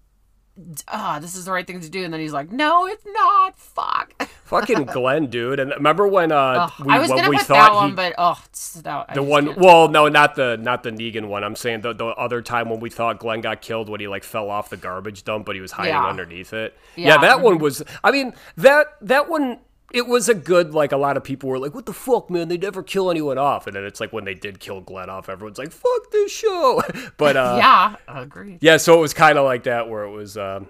ah, 0.87 1.19
this 1.21 1.35
is 1.35 1.45
the 1.45 1.51
right 1.51 1.65
thing 1.65 1.79
to 1.81 1.89
do, 1.89 2.03
and 2.03 2.13
then 2.13 2.19
he's 2.21 2.33
like, 2.33 2.51
no, 2.51 2.85
it's 2.85 3.05
not. 3.05 3.57
Fuck. 3.57 4.13
Fucking 4.45 4.85
Glenn, 4.85 5.27
dude. 5.27 5.59
And 5.59 5.71
remember 5.71 6.07
when 6.07 6.31
uh 6.31 6.69
we, 6.83 6.91
I 6.91 6.99
was 6.99 7.09
when 7.09 7.19
gonna 7.19 7.29
we 7.29 7.37
put 7.37 7.45
thought 7.45 7.67
that 7.67 7.71
he, 7.71 7.75
one, 7.77 7.95
but 7.95 8.15
oh, 8.17 8.41
it's 8.45 8.73
that, 8.81 9.13
the 9.13 9.21
one 9.21 9.45
can't. 9.45 9.57
well 9.59 9.87
no 9.89 10.07
not 10.07 10.35
the 10.35 10.57
not 10.57 10.81
the 10.81 10.89
negan 10.91 11.27
one 11.27 11.43
i'm 11.43 11.55
saying 11.55 11.81
the, 11.81 11.93
the 11.93 12.05
other 12.07 12.41
time 12.41 12.69
when 12.69 12.79
we 12.79 12.89
thought 12.89 13.19
glenn 13.19 13.41
got 13.41 13.61
killed 13.61 13.89
when 13.89 13.99
he 13.99 14.07
like 14.07 14.23
fell 14.23 14.49
off 14.49 14.69
the 14.69 14.77
garbage 14.77 15.23
dump 15.23 15.45
but 15.45 15.53
he 15.55 15.61
was 15.61 15.71
hiding 15.71 15.93
Yeah. 15.93 16.05
underneath 16.05 16.51
it 16.53 16.75
yeah, 16.95 17.09
Yeah. 17.09 17.17
that 17.17 17.41
one 17.41 17.59
was 17.59 17.83
i 18.03 18.11
mean 18.11 18.33
that 18.57 18.87
that 19.01 19.29
one 19.29 19.59
it 19.91 20.07
was 20.07 20.29
a 20.29 20.33
good 20.33 20.73
like 20.73 20.91
a 20.91 20.97
lot 20.97 21.17
of 21.17 21.23
people 21.23 21.49
were 21.49 21.59
like 21.59 21.73
what 21.73 21.85
the 21.85 21.93
fuck 21.93 22.29
man 22.29 22.47
they 22.47 22.57
never 22.57 22.81
kill 22.83 23.09
anyone 23.09 23.37
off 23.37 23.67
and 23.67 23.75
then 23.75 23.83
it's 23.83 23.99
like 23.99 24.13
when 24.13 24.25
they 24.25 24.33
did 24.33 24.59
kill 24.59 24.81
glenn 24.81 25.09
off 25.09 25.29
everyone's 25.29 25.57
like 25.57 25.71
fuck 25.71 26.11
this 26.11 26.31
show 26.31 26.81
but 27.17 27.35
uh 27.35 27.55
yeah, 27.57 27.95
agreed. 28.07 28.57
yeah 28.61 28.77
so 28.77 28.97
it 28.97 29.01
was 29.01 29.13
kind 29.13 29.37
of 29.37 29.45
like 29.45 29.63
that 29.63 29.89
where 29.89 30.03
it 30.03 30.11
was 30.11 30.37
um 30.37 30.67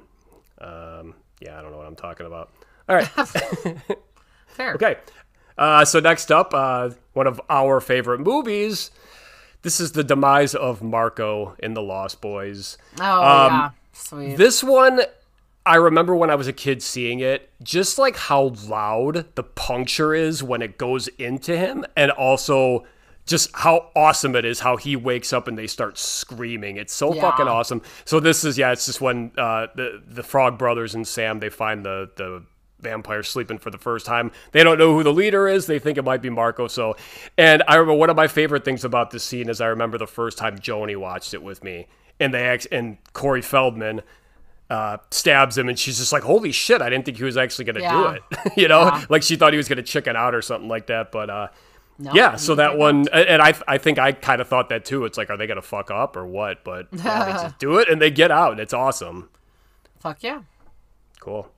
um 0.60 1.14
yeah 1.40 1.58
i 1.58 1.62
don't 1.62 1.72
know 1.72 1.78
what 1.78 1.88
i'm 1.88 1.96
talking 1.96 2.26
about 2.26 2.50
all 2.88 2.96
right 2.96 3.08
Fair. 4.48 4.74
Okay. 4.74 4.98
Uh, 5.58 5.86
so 5.86 6.00
next 6.02 6.32
up, 6.32 6.54
uh, 6.54 6.90
one 7.14 7.28
of 7.28 7.40
our 7.50 7.80
favorite 7.80 8.20
movies. 8.20 8.92
This 9.62 9.80
is 9.80 9.94
the 9.94 10.04
demise 10.04 10.56
of 10.56 10.82
Marco 10.82 11.56
in 11.60 11.74
The 11.76 11.82
Lost 11.82 12.20
Boys. 12.20 12.78
Oh 13.00 13.22
yeah, 13.22 13.70
sweet. 13.94 14.38
This 14.38 14.64
one, 14.64 15.02
I 15.70 15.76
remember 15.76 16.16
when 16.16 16.30
I 16.32 16.36
was 16.36 16.48
a 16.48 16.54
kid 16.54 16.82
seeing 16.82 17.20
it, 17.20 17.50
just 17.62 18.00
like 18.00 18.18
how 18.18 18.54
loud 18.68 19.36
the 19.36 19.44
puncture 19.44 20.14
is 20.16 20.42
when 20.42 20.62
it 20.64 20.78
goes 20.80 21.08
into 21.20 21.56
him, 21.56 21.86
and 21.96 22.10
also 22.12 22.86
just 23.28 23.52
how 23.54 23.92
awesome 23.96 24.36
it 24.36 24.44
is 24.44 24.62
how 24.62 24.76
he 24.78 24.96
wakes 24.96 25.32
up 25.32 25.48
and 25.48 25.56
they 25.56 25.68
start 25.68 26.00
screaming. 26.00 26.78
It's 26.78 26.92
so 26.94 27.14
Yeah. 27.14 27.22
fucking 27.22 27.48
awesome. 27.48 27.84
So 28.04 28.20
this 28.20 28.44
is 28.44 28.58
yeah, 28.58 28.72
it's 28.72 28.88
just 28.88 29.00
when 29.00 29.32
uh, 29.38 29.68
the 29.76 30.02
the 30.08 30.24
Frog 30.24 30.58
Brothers 30.58 30.96
and 30.96 31.08
Sam 31.08 31.40
they 31.40 31.50
find 31.50 31.86
the 31.86 32.10
the 32.16 32.44
vampire 32.80 33.22
sleeping 33.22 33.60
for 33.60 33.70
the 33.70 33.78
first 33.78 34.06
time. 34.08 34.32
They 34.54 34.64
don't 34.64 34.80
know 34.80 34.96
who 34.96 35.04
the 35.04 35.14
leader 35.14 35.48
is. 35.48 35.68
They 35.68 35.78
think 35.78 36.00
it 36.00 36.04
might 36.06 36.22
be 36.24 36.30
Marco. 36.32 36.68
So, 36.68 36.96
and 37.38 37.62
I 37.68 37.76
remember 37.76 37.94
one 38.00 38.10
of 38.10 38.16
my 38.16 38.28
favorite 38.28 38.66
things 38.66 38.84
about 38.84 39.12
this 39.12 39.24
scene 39.24 39.50
is 39.50 39.62
I 39.62 39.68
remember 39.68 39.98
the 40.00 40.08
first 40.08 40.38
time 40.40 40.58
Joni 40.58 40.98
watched 40.98 41.36
it 41.36 41.44
with 41.44 41.64
me, 41.64 41.86
and 42.20 42.34
they 42.34 42.48
ex- 42.48 42.66
and 42.72 42.98
Corey 43.14 43.42
Feldman 43.44 44.02
uh, 44.70 44.98
stabs 45.12 45.58
him, 45.58 45.68
and 45.70 45.78
she's 45.80 45.98
just 45.98 46.12
like, 46.14 46.24
"Holy 46.24 46.52
shit! 46.52 46.82
I 46.82 46.90
didn't 46.90 47.06
think 47.06 47.18
he 47.18 47.24
was 47.24 47.38
actually 47.38 47.66
gonna 47.66 47.82
Yeah. 47.82 47.92
do 47.94 48.08
it." 48.10 48.54
you 48.58 48.68
know, 48.68 48.82
Yeah. 48.84 49.06
like 49.10 49.24
she 49.24 49.36
thought 49.36 49.54
he 49.54 49.58
was 49.58 49.68
gonna 49.68 49.82
chicken 49.84 50.16
out 50.16 50.36
or 50.36 50.42
something 50.42 50.70
like 50.70 50.88
that. 50.88 51.12
But 51.12 51.30
uh, 51.30 51.48
No, 51.98 52.12
yeah, 52.14 52.36
so 52.36 52.56
that 52.56 52.78
one, 52.78 53.08
and 53.12 53.42
I 53.42 53.54
I 53.68 53.78
think 53.78 53.98
I 54.00 54.12
kind 54.12 54.40
of 54.42 54.48
thought 54.48 54.70
that 54.70 54.86
too. 54.86 55.06
It's 55.06 55.18
like, 55.18 55.30
are 55.30 55.38
they 55.38 55.48
gonna 55.48 55.62
fuck 55.62 55.90
up 55.92 56.16
or 56.16 56.26
what? 56.26 56.64
But 56.64 56.88
yeah, 56.94 57.26
they 57.26 57.32
just 57.32 57.58
do 57.60 57.78
it 57.80 57.90
and 57.90 58.02
they 58.02 58.12
get 58.12 58.32
out, 58.32 58.52
and 58.52 58.60
it's 58.62 58.74
awesome. 58.74 59.30
Fuck 60.00 60.24
yeah. 60.24 60.42
Cool. 61.20 61.50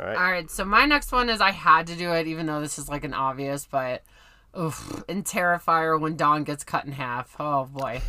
All 0.00 0.06
right, 0.06 0.16
Alright, 0.16 0.50
so 0.50 0.64
my 0.64 0.84
next 0.86 1.10
one 1.10 1.28
is 1.28 1.40
I 1.40 1.50
had 1.50 1.88
to 1.88 1.96
do 1.96 2.12
it, 2.12 2.28
even 2.28 2.46
though 2.46 2.60
this 2.60 2.78
is 2.78 2.88
like 2.88 3.02
an 3.02 3.12
obvious, 3.12 3.66
but 3.68 4.04
oof, 4.56 5.02
in 5.08 5.24
Terrifier 5.24 5.98
when 6.00 6.16
Dawn 6.16 6.44
gets 6.44 6.62
cut 6.62 6.84
in 6.84 6.92
half. 6.92 7.34
Oh 7.40 7.64
boy. 7.64 8.00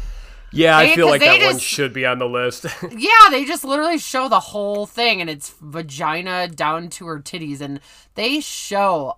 Yeah, 0.52 0.78
I 0.78 0.96
feel 0.96 1.08
like 1.08 1.22
they 1.22 1.40
that 1.40 1.46
one 1.46 1.60
should 1.60 1.94
be 1.94 2.06
on 2.06 2.18
the 2.20 2.28
list. 2.28 2.66
Yeah, 2.92 3.30
they 3.30 3.46
just 3.46 3.64
literally 3.64 3.98
show 3.98 4.28
the 4.30 4.40
whole 4.40 4.86
thing, 4.86 5.22
and 5.22 5.30
it's 5.30 5.54
vagina 5.62 6.48
down 6.48 6.90
to 6.90 7.06
her 7.08 7.20
titties, 7.20 7.62
and 7.62 7.80
they 8.16 8.40
show 8.40 9.18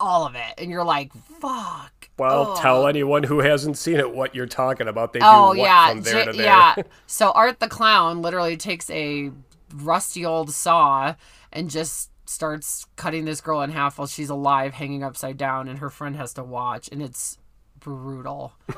all 0.00 0.26
of 0.26 0.34
it, 0.34 0.54
and 0.58 0.70
you're 0.70 0.84
like, 0.84 1.12
fuck. 1.40 2.08
well, 2.18 2.52
Ugh. 2.52 2.58
tell 2.62 2.86
anyone 2.86 3.24
who 3.24 3.40
hasn't 3.40 3.76
seen 3.76 3.96
it 3.96 4.14
what 4.14 4.34
you're 4.34 4.46
talking 4.46 4.88
about. 4.88 5.12
They 5.12 5.20
Oh 5.22 5.52
do 5.52 5.58
what 5.60 5.64
yeah, 5.66 5.90
from 5.90 6.00
there 6.02 6.24
to 6.26 6.32
there. 6.32 6.46
yeah. 6.46 6.74
So 7.06 7.30
Art 7.32 7.60
the 7.60 7.68
clown 7.68 8.22
literally 8.22 8.56
takes 8.56 8.88
a 8.90 9.30
rusty 9.74 10.24
old 10.24 10.50
saw 10.52 11.14
and 11.52 11.68
just 11.68 12.10
starts 12.26 12.86
cutting 12.96 13.24
this 13.24 13.40
girl 13.40 13.60
in 13.62 13.70
half 13.70 13.98
while 13.98 14.06
she's 14.06 14.30
alive, 14.30 14.74
hanging 14.74 15.02
upside 15.02 15.36
down, 15.36 15.66
and 15.68 15.78
her 15.80 15.90
friend 15.90 16.14
has 16.16 16.32
to 16.34 16.44
watch, 16.44 16.88
and 16.92 17.02
it's 17.02 17.38
brutal. 17.80 18.52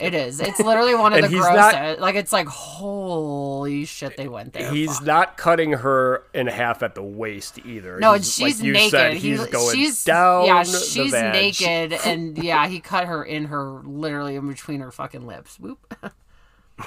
It 0.00 0.14
is. 0.14 0.40
It's 0.40 0.58
literally 0.60 0.94
one 0.94 1.12
of 1.12 1.20
the 1.22 1.28
he's 1.28 1.40
grossest. 1.40 1.76
not- 1.76 2.00
like 2.00 2.14
it's 2.14 2.32
like 2.32 2.46
holy 2.46 3.84
shit, 3.84 4.16
they 4.16 4.28
went 4.28 4.52
there. 4.52 4.70
He's 4.72 4.96
Fuck. 4.98 5.06
not 5.06 5.36
cutting 5.36 5.72
her 5.72 6.24
in 6.34 6.46
half 6.46 6.82
at 6.82 6.94
the 6.94 7.02
waist 7.02 7.58
either. 7.64 7.98
No, 8.00 8.12
He's- 8.14 8.38
and 8.40 8.48
she's 8.48 8.62
like 8.62 8.72
naked. 8.72 8.90
Said, 8.90 9.12
He- 9.14 9.30
he's 9.30 9.46
going 9.46 9.76
she's 9.76 10.04
down. 10.04 10.46
yeah, 10.46 10.62
she's 10.62 11.12
naked, 11.12 11.92
and 12.04 12.36
yeah, 12.42 12.66
he 12.68 12.80
cut 12.80 13.06
her 13.06 13.22
in 13.24 13.46
her 13.46 13.80
literally 13.84 14.36
in 14.36 14.48
between 14.48 14.80
her 14.80 14.90
fucking 14.90 15.26
lips. 15.26 15.58
Whoop. 15.60 15.94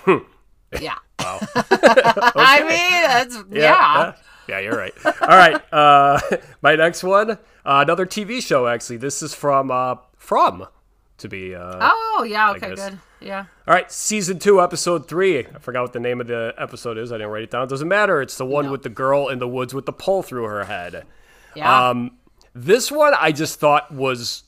yeah. 0.81 0.95
Wow. 1.19 1.39
I 1.55 2.59
mean, 2.59 3.03
that's 3.07 3.35
yeah. 3.51 3.61
yeah. 3.61 4.13
Yeah, 4.45 4.59
you're 4.59 4.75
right. 4.77 4.93
All 5.05 5.27
right. 5.29 5.73
Uh, 5.73 6.19
my 6.61 6.75
next 6.75 7.01
one, 7.01 7.31
uh, 7.31 7.37
another 7.65 8.05
TV 8.05 8.41
show, 8.45 8.67
actually. 8.67 8.97
This 8.97 9.23
is 9.23 9.33
from, 9.33 9.71
uh, 9.71 9.95
from, 10.17 10.67
to 11.19 11.27
be. 11.29 11.55
Uh, 11.55 11.77
Oh 11.81 12.25
yeah. 12.27 12.51
Okay. 12.51 12.75
Good. 12.75 12.99
Yeah. 13.21 13.45
All 13.67 13.73
right, 13.73 13.89
season 13.91 14.37
two, 14.39 14.61
episode 14.61 15.07
three. 15.07 15.39
I 15.39 15.59
forgot 15.59 15.81
what 15.83 15.93
the 15.93 15.99
name 15.99 16.19
of 16.21 16.27
the 16.27 16.53
episode 16.57 16.97
is. 16.97 17.11
I 17.11 17.15
didn't 17.17 17.31
write 17.31 17.43
it 17.43 17.51
down. 17.51 17.63
It 17.63 17.69
doesn't 17.69 17.87
matter. 17.87 18.21
It's 18.21 18.37
the 18.37 18.45
one 18.45 18.65
No. 18.65 18.71
with 18.71 18.83
the 18.83 18.89
girl 18.89 19.29
in 19.29 19.39
the 19.39 19.47
woods 19.47 19.73
with 19.73 19.85
the 19.85 19.93
pole 19.93 20.21
through 20.23 20.43
her 20.43 20.65
head. 20.65 21.05
Yeah. 21.55 21.89
Um, 21.89 22.17
this 22.53 22.91
one 22.91 23.13
I 23.17 23.31
just 23.31 23.59
thought 23.59 23.91
was, 23.93 24.43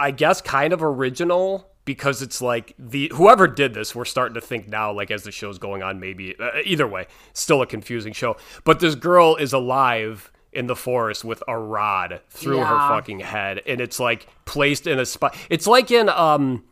I 0.00 0.10
guess, 0.10 0.40
kind 0.42 0.72
of 0.72 0.82
original 0.82 1.70
because 1.84 2.20
it's 2.22 2.42
like 2.42 2.74
the 2.78 3.12
whoever 3.14 3.46
did 3.46 3.72
this. 3.72 3.94
We're 3.94 4.04
starting 4.04 4.34
to 4.34 4.40
think 4.40 4.66
now, 4.68 4.92
like 4.92 5.10
as 5.12 5.22
the 5.22 5.30
show's 5.30 5.58
going 5.58 5.82
on, 5.84 6.00
maybe 6.00 6.34
uh, 6.40 6.50
either 6.64 6.86
way, 6.88 7.06
still 7.32 7.62
a 7.62 7.66
confusing 7.66 8.12
show. 8.12 8.36
But 8.64 8.80
this 8.80 8.96
girl 8.96 9.36
is 9.36 9.52
alive 9.52 10.32
in 10.56 10.66
the 10.66 10.74
forest 10.74 11.24
with 11.24 11.42
a 11.46 11.56
rod 11.56 12.20
through 12.30 12.58
her 12.58 12.88
fucking 12.88 13.20
head, 13.20 13.62
and 13.66 13.80
it's 13.80 14.00
like 14.00 14.26
placed 14.44 14.86
in 14.86 14.98
a 14.98 15.06
spot. 15.06 15.36
It's 15.50 15.66
like 15.66 15.90
in 15.90 16.08
um, 16.08 16.64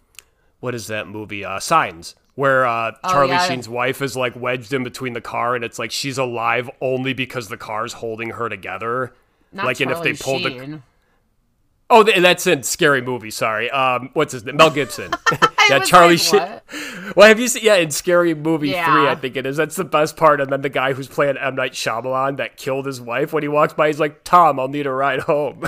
what 0.60 0.74
is 0.74 0.86
that 0.88 1.06
movie? 1.06 1.44
Uh, 1.44 1.60
Signs. 1.60 2.14
Where 2.34 2.66
uh, 2.66 2.92
Charlie 3.08 3.30
Oh, 3.30 3.34
yeah. 3.34 3.46
Sheen's 3.46 3.68
wife 3.68 4.02
is 4.02 4.16
like 4.16 4.34
wedged 4.34 4.72
in 4.72 4.82
between 4.82 5.12
the 5.12 5.20
car, 5.20 5.54
and 5.54 5.64
it's 5.64 5.78
like 5.78 5.92
she's 5.92 6.18
alive 6.18 6.68
only 6.80 7.12
because 7.12 7.48
the 7.48 7.56
car's 7.56 7.92
holding 7.92 8.30
her 8.30 8.48
together. 8.48 9.14
Not 9.52 9.66
like, 9.66 9.78
and 9.78 9.92
if 9.92 10.02
they 10.02 10.14
Charlie 10.14 10.42
pulled 10.42 10.52
the 10.52 10.58
Sheen. 10.58 10.82
Oh, 11.96 12.02
that's 12.02 12.46
in 12.48 12.62
Scary 12.64 13.00
Movie. 13.00 13.30
Sorry. 13.30 13.70
Um, 13.70 14.10
what's 14.14 14.32
his 14.32 14.44
name? 14.44 14.56
Mel 14.56 14.70
Gibson. 14.70 15.12
yeah, 15.70 15.78
Charlie 15.78 16.14
like, 16.14 16.18
Sheen. 16.18 16.40
what? 16.40 16.64
well, 17.16 17.28
have 17.28 17.38
you 17.38 17.46
seen? 17.48 17.62
Yeah, 17.64 17.76
in 17.76 17.90
Scary 17.92 18.34
Movie 18.34 18.70
Yeah. 18.70 18.92
three, 18.92 19.06
I 19.08 19.14
think 19.14 19.36
it 19.36 19.46
is. 19.46 19.56
That's 19.56 19.76
the 19.76 19.84
best 19.84 20.16
part. 20.16 20.40
And 20.40 20.50
then 20.50 20.62
the 20.62 20.68
guy 20.68 20.92
who's 20.92 21.06
playing 21.08 21.36
M 21.36 21.54
Night 21.54 21.72
Shyamalan 21.72 22.36
that 22.38 22.56
killed 22.56 22.86
his 22.86 23.00
wife 23.00 23.32
when 23.32 23.42
he 23.44 23.48
walks 23.48 23.72
by, 23.74 23.86
he's 23.86 24.00
like, 24.00 24.24
"Tom, 24.24 24.58
I'll 24.58 24.68
need 24.68 24.86
a 24.86 24.90
ride 24.90 25.20
home." 25.20 25.64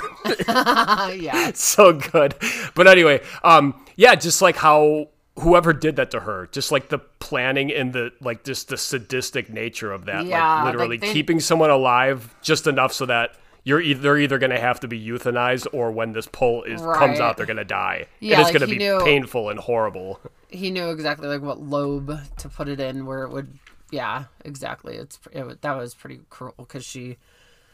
yeah. 0.57 1.51
so 1.53 1.93
good. 1.93 2.35
But 2.75 2.87
anyway, 2.87 3.21
um, 3.43 3.73
yeah, 3.95 4.15
just 4.15 4.41
like 4.41 4.57
how 4.57 5.09
whoever 5.39 5.71
did 5.71 5.95
that 5.97 6.11
to 6.11 6.19
her, 6.21 6.47
just 6.51 6.71
like 6.71 6.89
the 6.89 6.97
planning 6.97 7.71
and 7.71 7.93
the 7.93 8.11
like, 8.21 8.43
just 8.43 8.69
the 8.69 8.77
sadistic 8.77 9.49
nature 9.49 9.91
of 9.91 10.05
that, 10.05 10.25
Yeah, 10.25 10.43
like 10.55 10.63
like 10.65 10.73
literally 10.73 10.97
they- 10.97 11.13
keeping 11.13 11.39
someone 11.39 11.69
alive 11.69 12.35
just 12.41 12.67
enough 12.67 12.91
so 12.93 13.05
that. 13.05 13.31
You're 13.67 13.81
either, 13.81 13.99
they're 14.01 14.17
either 14.17 14.37
going 14.39 14.51
to 14.51 14.59
have 14.59 14.79
to 14.79 14.87
be 14.87 14.97
euthanized 15.05 15.67
or 15.73 15.91
when 15.91 16.13
this 16.13 16.25
pull 16.25 16.63
is 16.63 16.81
comes 16.81 17.19
out, 17.19 17.35
they're 17.35 17.45
going 17.45 17.57
to 17.57 17.65
die. 17.65 18.05
Yeah, 18.21 18.35
and 18.37 18.41
it's 18.41 18.53
like 18.53 18.59
going 18.59 18.69
to 18.69 18.73
be 18.77 18.77
knew- 18.77 19.01
painful 19.03 19.49
and 19.49 19.59
horrible. 19.59 20.21
He 20.47 20.71
knew 20.71 20.89
exactly 20.89 21.27
like 21.27 21.41
what 21.41 21.59
lobe 21.59 22.17
to 22.37 22.47
put 22.47 22.69
it 22.69 22.79
in 22.79 23.05
where 23.05 23.23
it 23.23 23.29
would. 23.31 23.59
Yeah, 23.91 24.25
exactly. 24.45 24.95
It's 24.95 25.19
it, 25.33 25.61
that 25.63 25.75
was 25.75 25.93
pretty 25.95 26.21
cruel 26.29 26.53
because 26.57 26.85
she. 26.85 27.17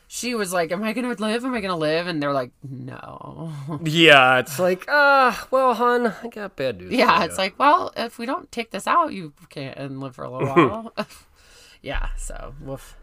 She 0.08 0.36
was 0.36 0.54
like, 0.54 0.72
"Am 0.72 0.84
I 0.84 0.94
gonna 0.94 1.14
live? 1.14 1.44
Am 1.44 1.56
I 1.56 1.62
gonna 1.62 1.78
live?" 1.78 2.06
And 2.06 2.22
they're 2.22 2.34
like, 2.34 2.52
"No." 2.62 3.52
Yeah, 3.84 4.38
it's 4.40 4.60
like, 4.60 4.88
uh, 4.88 5.34
well, 5.50 5.74
hon, 5.74 6.14
I 6.22 6.28
got 6.28 6.56
bad 6.56 6.80
news. 6.80 6.92
Yeah, 6.92 7.24
it's 7.24 7.38
ya. 7.38 7.44
like, 7.44 7.58
well, 7.58 7.92
if 7.98 8.20
we 8.20 8.28
don't 8.28 8.52
take 8.52 8.70
this 8.70 8.86
out, 8.86 9.12
you 9.14 9.34
can't 9.50 9.76
and 9.76 10.00
live 10.00 10.14
for 10.16 10.24
a 10.24 10.30
little 10.30 10.48
while. 10.56 10.94
yeah, 11.82 12.10
so 12.18 12.54
woof. 12.62 12.96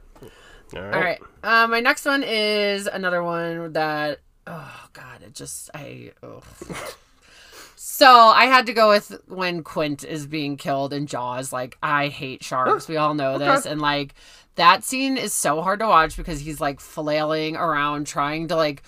All 0.75 0.83
All 0.83 0.91
right. 0.91 1.21
right. 1.21 1.21
Uh, 1.43 1.67
my 1.67 1.81
next 1.81 2.05
one 2.05 2.23
is 2.23 2.87
another 2.87 3.23
one 3.23 3.73
that 3.73 4.21
oh 4.47 4.89
god, 4.93 5.23
it 5.23 5.35
just 5.35 5.71
I 5.75 6.13
ugh. 6.23 6.45
So 7.77 8.07
I 8.07 8.47
had 8.47 8.67
to 8.67 8.73
go 8.73 8.89
with 8.89 9.21
when 9.27 9.63
Quint 9.63 10.05
is 10.05 10.27
being 10.27 10.57
killed 10.57 10.93
in 10.93 11.07
Jaws. 11.07 11.53
Like 11.53 11.77
I 11.83 12.09
hate 12.09 12.43
sharks. 12.43 12.89
We 12.89 12.97
all 12.97 13.15
know 13.15 13.39
this, 13.39 13.67
and 13.67 13.81
like 13.81 14.15
that 14.55 14.85
scene 14.85 15.17
is 15.17 15.33
so 15.33 15.61
hard 15.61 15.81
to 15.81 15.87
watch 15.87 16.17
because 16.17 16.41
he's 16.41 16.61
like 16.61 16.81
flailing 16.81 17.57
around 17.57 18.07
trying 18.07 18.49
to 18.49 18.57
like 18.57 18.83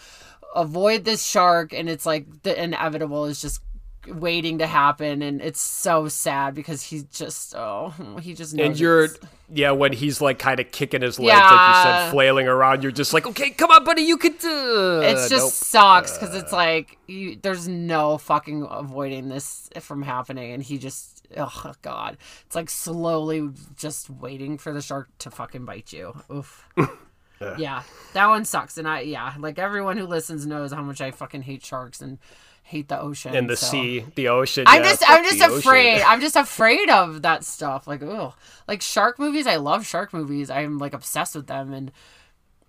avoid 0.55 1.05
this 1.05 1.24
shark, 1.24 1.72
and 1.72 1.89
it's 1.89 2.07
like 2.07 2.43
the 2.43 2.62
inevitable 2.62 3.26
is 3.26 3.41
just 3.41 3.61
waiting 4.07 4.59
to 4.59 4.66
happen, 4.66 5.22
and 5.22 5.40
it's 5.40 5.61
so 5.61 6.09
sad 6.09 6.55
because 6.55 6.82
he's 6.82 7.05
just 7.05 7.55
oh 7.55 7.92
he 8.20 8.34
just 8.34 8.55
knows 8.55 8.66
And 8.66 8.80
you're, 8.80 9.05
it's- 9.05 9.28
yeah, 9.53 9.70
when 9.72 9.92
he's 9.92 10.20
like 10.20 10.38
kind 10.38 10.61
of 10.61 10.70
kicking 10.72 11.03
his 11.03 11.18
legs, 11.18 11.38
like 11.38 11.76
you 11.76 11.82
said, 11.82 12.11
flailing 12.11 12.48
around, 12.48 12.82
you're 12.82 12.92
just 12.92 13.12
like, 13.12 13.26
okay, 13.26 13.50
come 13.50 13.70
on, 13.70 13.84
buddy, 13.84 14.03
you 14.03 14.16
could 14.16 14.38
do. 14.38 15.00
It 15.03 15.28
just 15.28 15.30
nope. 15.30 15.53
sucks 15.53 16.16
because 16.16 16.34
it's 16.34 16.53
uh. 16.53 16.57
like 16.57 16.98
you, 17.07 17.38
there's 17.40 17.68
no 17.68 18.18
fucking 18.18 18.66
avoiding 18.70 19.28
this 19.28 19.68
from 19.80 20.03
happening, 20.03 20.53
and 20.53 20.62
he 20.62 20.78
just 20.78 21.26
oh 21.36 21.72
god, 21.82 22.16
it's 22.46 22.57
like 22.57 22.70
slowly 22.70 23.50
just 23.76 24.11
waiting 24.11 24.59
for 24.59 24.72
the 24.72 24.82
shark 24.82 25.09
to 25.18 25.30
fucking 25.30 25.64
bite 25.64 25.92
you. 25.92 26.14
Oof. 26.32 26.68
yeah, 27.59 27.82
that 28.14 28.26
one 28.28 28.44
sucks, 28.44 28.78
and 28.78 28.88
I 28.88 29.00
yeah, 29.00 29.34
like 29.38 29.59
everyone 29.59 29.96
who 29.96 30.07
listens 30.07 30.46
knows 30.46 30.72
how 30.72 30.82
much 30.82 31.00
I 31.00 31.11
fucking 31.11 31.42
hate 31.42 31.64
sharks 31.64 32.00
and 32.00 32.18
hate 32.62 32.88
the 32.88 32.98
ocean 33.00 33.34
And 33.34 33.48
the 33.50 33.56
so- 33.56 33.66
sea, 33.66 34.04
the 34.14 34.28
ocean. 34.28 34.64
I'm 34.66 34.82
yeah, 34.82 34.88
just 34.90 35.10
I'm 35.10 35.24
just 35.24 35.42
ocean. 35.42 35.58
afraid. 35.58 36.02
I'm 36.02 36.20
just 36.20 36.36
afraid 36.36 36.88
of 36.90 37.22
that 37.22 37.44
stuff. 37.44 37.86
Like 37.86 38.02
oh, 38.02 38.34
like 38.66 38.80
shark 38.82 39.18
movies. 39.18 39.46
I 39.46 39.56
love 39.56 39.86
shark 39.86 40.12
movies. 40.12 40.50
I'm 40.50 40.78
like 40.78 40.94
obsessed 40.94 41.34
with 41.34 41.46
them, 41.46 41.72
and 41.72 41.92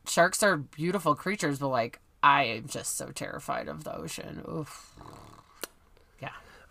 sharks 0.07 0.43
are 0.43 0.57
beautiful 0.57 1.15
creatures. 1.15 1.59
But 1.59 1.69
like 1.69 1.99
I 2.21 2.43
am 2.45 2.67
just 2.67 2.97
so 2.97 3.07
terrified 3.11 3.67
of 3.67 3.83
the 3.83 3.95
ocean. 3.95 4.43
Oof. 4.49 4.93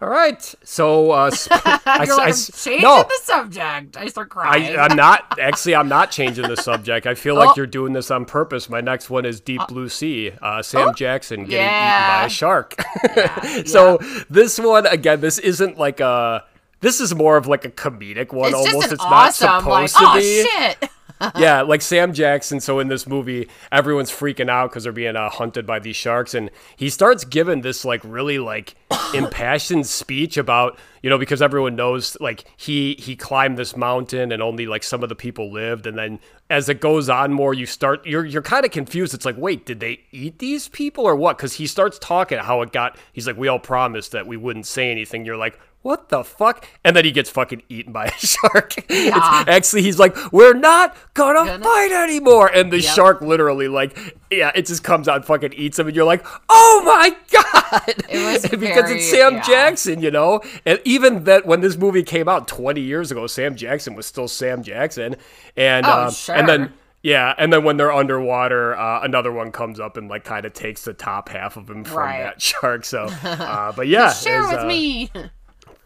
Yeah. 0.02 0.08
All 0.08 0.12
right, 0.12 0.54
so 0.64 1.12
uh, 1.12 1.30
sp- 1.30 1.52
I, 1.64 1.80
like, 1.98 2.10
I, 2.10 2.32
changing 2.32 2.82
no, 2.82 3.04
the 3.04 3.20
subject. 3.22 3.96
I 3.96 4.06
start 4.08 4.30
crying. 4.30 4.76
I, 4.76 4.84
I'm 4.84 4.96
not 4.96 5.38
actually. 5.38 5.76
I'm 5.76 5.88
not 5.88 6.10
changing 6.10 6.48
the 6.48 6.56
subject. 6.56 7.06
I 7.06 7.14
feel 7.14 7.36
like 7.36 7.50
Oh. 7.50 7.54
you're 7.56 7.66
doing 7.66 7.92
this 7.92 8.10
on 8.10 8.24
purpose. 8.24 8.68
My 8.68 8.80
next 8.80 9.10
one 9.10 9.24
is 9.24 9.40
Deep 9.40 9.60
Blue 9.68 9.88
Sea. 9.88 10.32
Uh, 10.42 10.62
Sam 10.62 10.94
Jackson 10.94 11.44
getting 11.44 11.66
eaten 11.66 12.08
by 12.08 12.24
a 12.26 12.28
shark. 12.28 12.74
so 13.66 13.98
this 14.28 14.58
one 14.58 14.86
again, 14.86 15.20
this 15.20 15.38
isn't 15.38 15.78
like 15.78 16.00
a. 16.00 16.44
This 16.80 17.00
is 17.00 17.14
more 17.14 17.36
of 17.36 17.46
like 17.46 17.64
a 17.64 17.70
comedic 17.70 18.32
one. 18.32 18.48
it's 18.48 18.56
almost, 18.56 18.92
it's 18.92 19.02
awesome. 19.04 19.46
not 19.46 19.64
like 19.66 19.88
supposed 19.88 20.04
oh 20.04 20.14
to 20.14 20.20
be. 20.20 20.42
shit. 20.42 20.90
Yeah, 21.36 21.62
like 21.62 21.82
Sam 21.82 22.12
Jackson. 22.12 22.60
So 22.60 22.78
in 22.78 22.88
this 22.88 23.06
movie, 23.06 23.48
everyone's 23.70 24.10
freaking 24.10 24.48
out 24.48 24.70
because 24.70 24.84
they're 24.84 24.92
being 24.92 25.16
uh, 25.16 25.28
hunted 25.30 25.66
by 25.66 25.78
these 25.78 25.96
sharks, 25.96 26.34
and 26.34 26.50
he 26.76 26.90
starts 26.90 27.24
giving 27.24 27.60
this 27.60 27.84
like 27.84 28.00
really 28.04 28.38
like 28.38 28.74
impassioned 29.14 29.86
speech 29.86 30.36
about 30.36 30.78
you 31.02 31.10
know 31.10 31.18
because 31.18 31.42
everyone 31.42 31.76
knows 31.76 32.16
like 32.20 32.44
he 32.56 32.94
he 32.98 33.16
climbed 33.16 33.58
this 33.58 33.76
mountain 33.76 34.32
and 34.32 34.42
only 34.42 34.66
like 34.66 34.82
some 34.82 35.02
of 35.02 35.08
the 35.08 35.14
people 35.14 35.52
lived, 35.52 35.86
and 35.86 35.96
then 35.96 36.18
as 36.50 36.68
it 36.68 36.80
goes 36.80 37.08
on 37.08 37.32
more, 37.32 37.54
you 37.54 37.66
start 37.66 38.04
you're 38.06 38.24
you're 38.24 38.42
kind 38.42 38.64
of 38.64 38.70
confused. 38.70 39.14
It's 39.14 39.26
like 39.26 39.36
wait, 39.36 39.66
did 39.66 39.80
they 39.80 40.00
eat 40.10 40.38
these 40.38 40.68
people 40.68 41.04
or 41.04 41.16
what? 41.16 41.36
Because 41.36 41.54
he 41.54 41.66
starts 41.66 41.98
talking 41.98 42.38
how 42.38 42.62
it 42.62 42.72
got. 42.72 42.96
He's 43.12 43.26
like, 43.26 43.36
we 43.36 43.48
all 43.48 43.58
promised 43.58 44.12
that 44.12 44.26
we 44.26 44.36
wouldn't 44.36 44.66
say 44.66 44.90
anything. 44.90 45.24
You're 45.24 45.36
like. 45.36 45.58
What 45.82 46.08
the 46.10 46.22
fuck? 46.22 46.64
And 46.84 46.94
then 46.94 47.04
he 47.04 47.10
gets 47.10 47.28
fucking 47.28 47.62
eaten 47.68 47.92
by 47.92 48.06
a 48.06 48.10
shark. 48.18 48.78
It's- 48.90 49.12
actually, 49.48 49.82
he's 49.82 49.98
like, 49.98 50.16
"We're 50.32 50.54
not 50.54 50.96
gonna, 51.14 51.44
Gonna- 51.44 51.64
fight 51.64 51.90
anymore." 51.90 52.46
And 52.54 52.72
the 52.72 52.80
Yep. 52.80 52.94
shark 52.94 53.20
literally, 53.20 53.66
like, 53.68 53.98
yeah, 54.30 54.52
it 54.54 54.66
just 54.66 54.84
comes 54.84 55.08
out 55.08 55.16
and 55.16 55.24
fucking 55.24 55.52
eats 55.54 55.78
him, 55.78 55.88
and 55.88 55.96
you're 55.96 56.04
like, 56.04 56.24
"Oh 56.48 56.82
my 56.84 57.16
god!" 57.32 57.94
It 58.08 58.32
was 58.32 58.42
because 58.50 58.60
very- 58.84 58.96
it's 58.98 59.10
Sam 59.10 59.34
yeah. 59.34 59.42
Jackson, 59.42 60.00
you 60.00 60.10
know. 60.12 60.40
And 60.64 60.80
even 60.84 61.24
that 61.24 61.46
when 61.46 61.60
this 61.62 61.76
movie 61.76 62.02
came 62.04 62.28
out 62.28 62.46
20 62.46 62.80
years 62.80 63.10
ago, 63.10 63.26
Sam 63.26 63.56
Jackson 63.56 63.94
was 63.94 64.06
still 64.06 64.28
Sam 64.28 64.62
Jackson, 64.62 65.16
and 65.56 65.84
Oh, 65.84 66.04
um, 66.04 66.10
sure. 66.12 66.34
and 66.36 66.48
then. 66.48 66.72
Yeah, 67.04 67.34
and 67.36 67.52
then 67.52 67.64
when 67.64 67.78
they're 67.78 67.90
underwater, 67.92 68.76
uh, 68.76 69.00
another 69.02 69.32
one 69.32 69.50
comes 69.50 69.80
up 69.80 69.96
and 69.96 70.08
like 70.08 70.22
kind 70.22 70.46
of 70.46 70.52
takes 70.52 70.82
the 70.84 70.94
top 70.94 71.28
half 71.30 71.56
of 71.56 71.68
him 71.68 71.82
from 71.82 71.96
Right. 71.98 72.22
that 72.22 72.40
shark. 72.40 72.84
So, 72.84 73.06
uh, 73.24 73.72
but 73.72 73.88
yeah, 73.88 74.12
Share 74.12 74.42
with 74.46 74.60
uh, 74.60 74.66
me. 74.66 75.10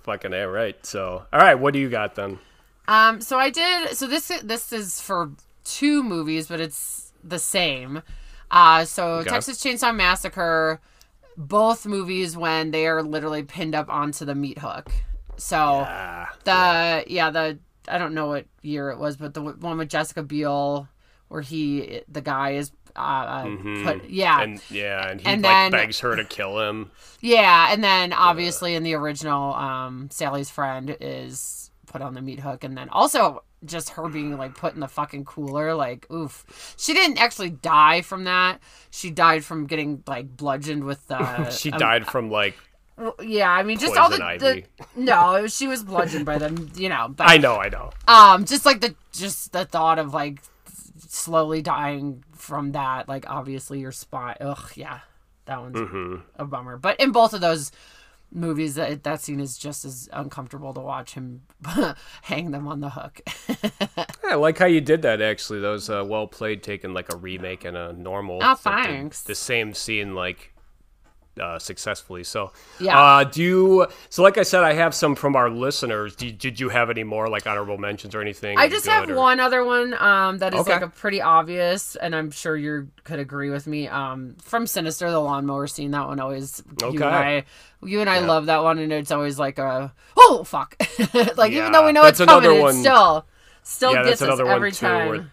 Fucking 0.06 0.32
a 0.32 0.48
right. 0.48 0.86
So, 0.86 1.26
all 1.32 1.40
right, 1.40 1.56
what 1.56 1.72
do 1.74 1.78
you 1.80 1.90
got 1.90 2.14
then? 2.14 2.38
Um, 2.88 3.20
so 3.20 3.38
I 3.38 3.50
did. 3.50 3.96
So 3.96 4.06
this 4.06 4.28
this 4.42 4.72
is 4.72 5.00
for 5.00 5.32
two 5.64 6.02
movies, 6.02 6.46
but 6.46 6.60
it's 6.60 7.12
the 7.24 7.38
same. 7.40 8.02
Uh, 8.50 8.84
so 8.84 9.24
Texas 9.24 9.60
Chainsaw 9.60 9.94
Massacre, 9.94 10.80
both 11.36 11.84
movies 11.86 12.36
when 12.36 12.70
they 12.70 12.86
are 12.86 13.02
literally 13.02 13.42
pinned 13.42 13.74
up 13.74 13.88
onto 13.90 14.24
the 14.24 14.34
meat 14.36 14.58
hook. 14.58 14.90
So 15.36 15.56
Ah, 15.58 16.32
the 16.44 17.04
yeah. 17.08 17.30
the 17.30 17.58
I 17.88 17.98
don't 17.98 18.14
know 18.14 18.28
what 18.28 18.46
year 18.62 18.90
it 18.90 18.98
was, 18.98 19.16
but 19.16 19.34
the 19.34 19.42
one 19.42 19.78
with 19.78 19.88
Jessica 19.88 20.22
Biel, 20.22 20.88
where 21.28 21.42
he 21.42 22.02
the 22.08 22.20
guy 22.20 22.52
is 22.52 22.72
uh, 22.94 22.98
uh 22.98 23.42
put 23.84 24.08
yeah 24.08 24.40
Mm-hmm. 24.40 24.42
and 24.52 24.62
yeah, 24.70 25.08
and 25.10 25.20
he 25.20 25.26
And 25.26 25.42
like 25.42 25.52
then- 25.52 25.70
begs 25.70 26.00
her 26.00 26.16
to 26.16 26.24
kill 26.24 26.60
him. 26.60 26.90
yeah, 27.20 27.68
and 27.72 27.82
then 27.84 28.12
obviously 28.12 28.74
in 28.74 28.82
the 28.82 28.94
original, 28.94 29.54
um, 29.54 30.08
Sally's 30.10 30.50
friend 30.50 30.96
is 31.00 31.70
put 31.86 32.00
on 32.02 32.14
the 32.14 32.22
meat 32.22 32.40
hook, 32.40 32.64
and 32.64 32.76
then 32.76 32.88
also 32.88 33.42
just 33.64 33.90
her 33.90 34.08
being 34.08 34.36
like 34.38 34.54
put 34.54 34.74
in 34.74 34.80
the 34.80 34.88
fucking 34.88 35.24
cooler, 35.24 35.74
like 35.74 36.06
oof. 36.10 36.74
She 36.78 36.94
didn't 36.94 37.18
actually 37.18 37.50
die 37.50 38.00
from 38.02 38.24
that. 38.24 38.60
She 38.90 39.10
died 39.10 39.44
from 39.44 39.66
getting 39.66 40.02
like 40.06 40.34
bludgeoned 40.36 40.84
with 40.84 41.06
the. 41.08 41.50
She 41.50 41.70
um, 41.72 41.78
died 41.78 42.06
from 42.06 42.30
like 42.30 42.54
yeah, 43.20 43.50
I 43.50 43.62
mean, 43.62 43.78
just 43.78 43.94
all 43.94 44.08
the, 44.08 44.16
the 44.16 44.62
no, 44.98 45.46
she 45.48 45.66
was 45.68 45.82
bludgeoned 45.84 46.24
by 46.24 46.38
them, 46.38 46.70
you 46.76 46.88
know. 46.88 47.08
But 47.14 47.28
I 47.28 47.36
know, 47.36 47.56
I 47.56 47.68
know. 47.68 47.90
um, 48.08 48.46
just 48.46 48.64
like 48.64 48.80
the 48.80 48.94
just 49.12 49.52
the 49.52 49.66
thought 49.66 49.98
of 49.98 50.14
like 50.14 50.40
slowly 51.06 51.62
dying 51.62 52.24
from 52.32 52.72
that, 52.72 53.08
like 53.08 53.24
obviously 53.28 53.80
your 53.80 53.92
spot. 53.92 54.38
Ugh, 54.40 54.70
yeah, 54.74 55.00
that 55.46 55.60
one's 55.60 55.76
Mm-hmm. 55.76 56.16
a 56.36 56.44
bummer. 56.44 56.76
But 56.76 56.98
in 57.00 57.12
both 57.12 57.32
of 57.34 57.40
those 57.40 57.70
movies, 58.32 58.74
that 58.74 59.04
that 59.04 59.20
scene 59.20 59.38
is 59.40 59.56
just 59.56 59.84
as 59.84 60.08
uncomfortable 60.12 60.74
to 60.74 60.80
watch 60.80 61.14
him 61.14 61.42
hang 62.22 62.50
them 62.50 62.66
on 62.68 62.80
the 62.80 62.90
hook. 62.90 63.20
I 64.24 64.34
like 64.34 64.58
how 64.58 64.66
you 64.66 64.80
did 64.80 65.02
that. 65.02 65.22
Actually, 65.22 65.60
that 65.60 65.68
was 65.68 65.88
uh, 65.88 66.04
well 66.06 66.26
played. 66.26 66.62
Taking 66.62 66.92
like 66.92 67.12
a 67.12 67.16
remake 67.16 67.64
and 67.64 67.76
a 67.76 67.92
normal. 67.92 68.38
Oh, 68.42 68.46
like, 68.48 68.56
the- 68.62 68.70
thanks. 68.70 69.22
The, 69.22 69.34
same 69.36 69.72
scene 69.74 70.14
like 70.14 70.52
uh, 71.40 71.58
successfully. 71.58 72.24
So 72.24 72.52
Yeah. 72.80 72.98
Uh, 72.98 73.24
do 73.24 73.42
you? 73.42 73.86
So 74.10 74.22
like 74.22 74.38
I 74.38 74.42
said, 74.42 74.62
I 74.64 74.72
have 74.72 74.94
some 74.94 75.14
from 75.14 75.36
our 75.36 75.50
listeners. 75.50 76.16
Did, 76.16 76.38
did 76.38 76.58
you 76.60 76.68
have 76.70 76.88
any 76.90 77.04
more 77.04 77.28
like 77.28 77.46
honorable 77.46 77.78
mentions 77.78 78.14
or 78.14 78.20
anything? 78.22 78.58
I 78.58 78.68
just 78.68 78.86
have 78.86 79.08
or- 79.10 79.14
one 79.16 79.38
other 79.40 79.64
one 79.64 79.94
um, 79.94 80.38
that 80.38 80.54
is 80.54 80.60
Okay. 80.60 80.72
like 80.72 80.82
a 80.82 80.88
pretty 80.88 81.20
obvious, 81.20 81.96
and 81.96 82.14
I'm 82.14 82.30
sure 82.30 82.56
you 82.56 82.88
could 83.04 83.18
agree 83.18 83.50
with 83.50 83.66
me. 83.66 83.88
Um, 83.88 84.36
from 84.42 84.66
Sinister, 84.66 85.10
the 85.10 85.20
lawnmower 85.20 85.66
scene. 85.66 85.90
That 85.90 86.06
one 86.06 86.20
always. 86.20 86.62
You 86.80 86.88
and 86.88 87.02
Okay. 87.02 87.06
I, 87.38 87.44
you 87.84 88.00
and 88.00 88.08
I 88.10 88.20
love 88.20 88.46
that 88.46 88.62
one, 88.62 88.78
and 88.78 88.92
it's 88.92 89.10
always 89.10 89.38
like 89.38 89.58
a 89.58 89.92
oh 90.16 90.42
fuck, 90.44 90.76
like 91.36 91.52
even 91.52 91.72
though 91.72 91.84
we 91.86 91.92
know 91.92 92.02
Yeah, 92.02 92.08
it's 92.08 92.24
coming, 92.24 92.60
one- 92.60 92.74
still 92.74 93.26
still 93.62 93.92
Yeah, 93.92 94.04
gets 94.04 94.22
us 94.22 94.40
every 94.40 94.72
time. 94.72 95.08
Where 95.08 95.30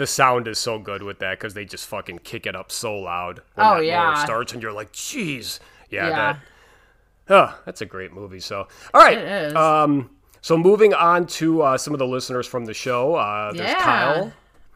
the 0.00 0.06
sound 0.06 0.48
is 0.48 0.58
so 0.58 0.78
good 0.78 1.02
with 1.02 1.18
that 1.20 1.38
because 1.38 1.54
they 1.54 1.64
just 1.64 1.86
fucking 1.86 2.18
kick 2.24 2.46
it 2.46 2.56
up 2.56 2.72
so 2.72 2.96
loud 2.98 3.40
when 3.54 3.66
Oh, 3.66 3.74
that 3.76 3.84
yeah. 3.84 4.24
starts, 4.24 4.52
and 4.52 4.62
you're 4.62 4.72
like, 4.72 4.90
"Jeez, 4.92 5.60
yeah, 5.90 6.08
Yeah. 6.08 6.16
that." 6.16 6.38
Oh, 7.28 7.58
that's 7.64 7.80
a 7.80 7.86
great 7.86 8.12
movie. 8.12 8.40
So, 8.40 8.66
all 8.94 9.00
right. 9.00 9.54
Um, 9.54 10.10
So 10.42 10.56
moving 10.56 10.94
on 10.94 11.26
to 11.26 11.60
uh, 11.62 11.76
some 11.78 11.92
of 11.92 11.98
the 11.98 12.06
listeners 12.06 12.46
from 12.46 12.64
the 12.64 12.72
show. 12.72 13.14
Uh, 13.14 13.52
there's 13.52 13.68
Yeah. 13.70 13.78
Kyle, 13.82 14.32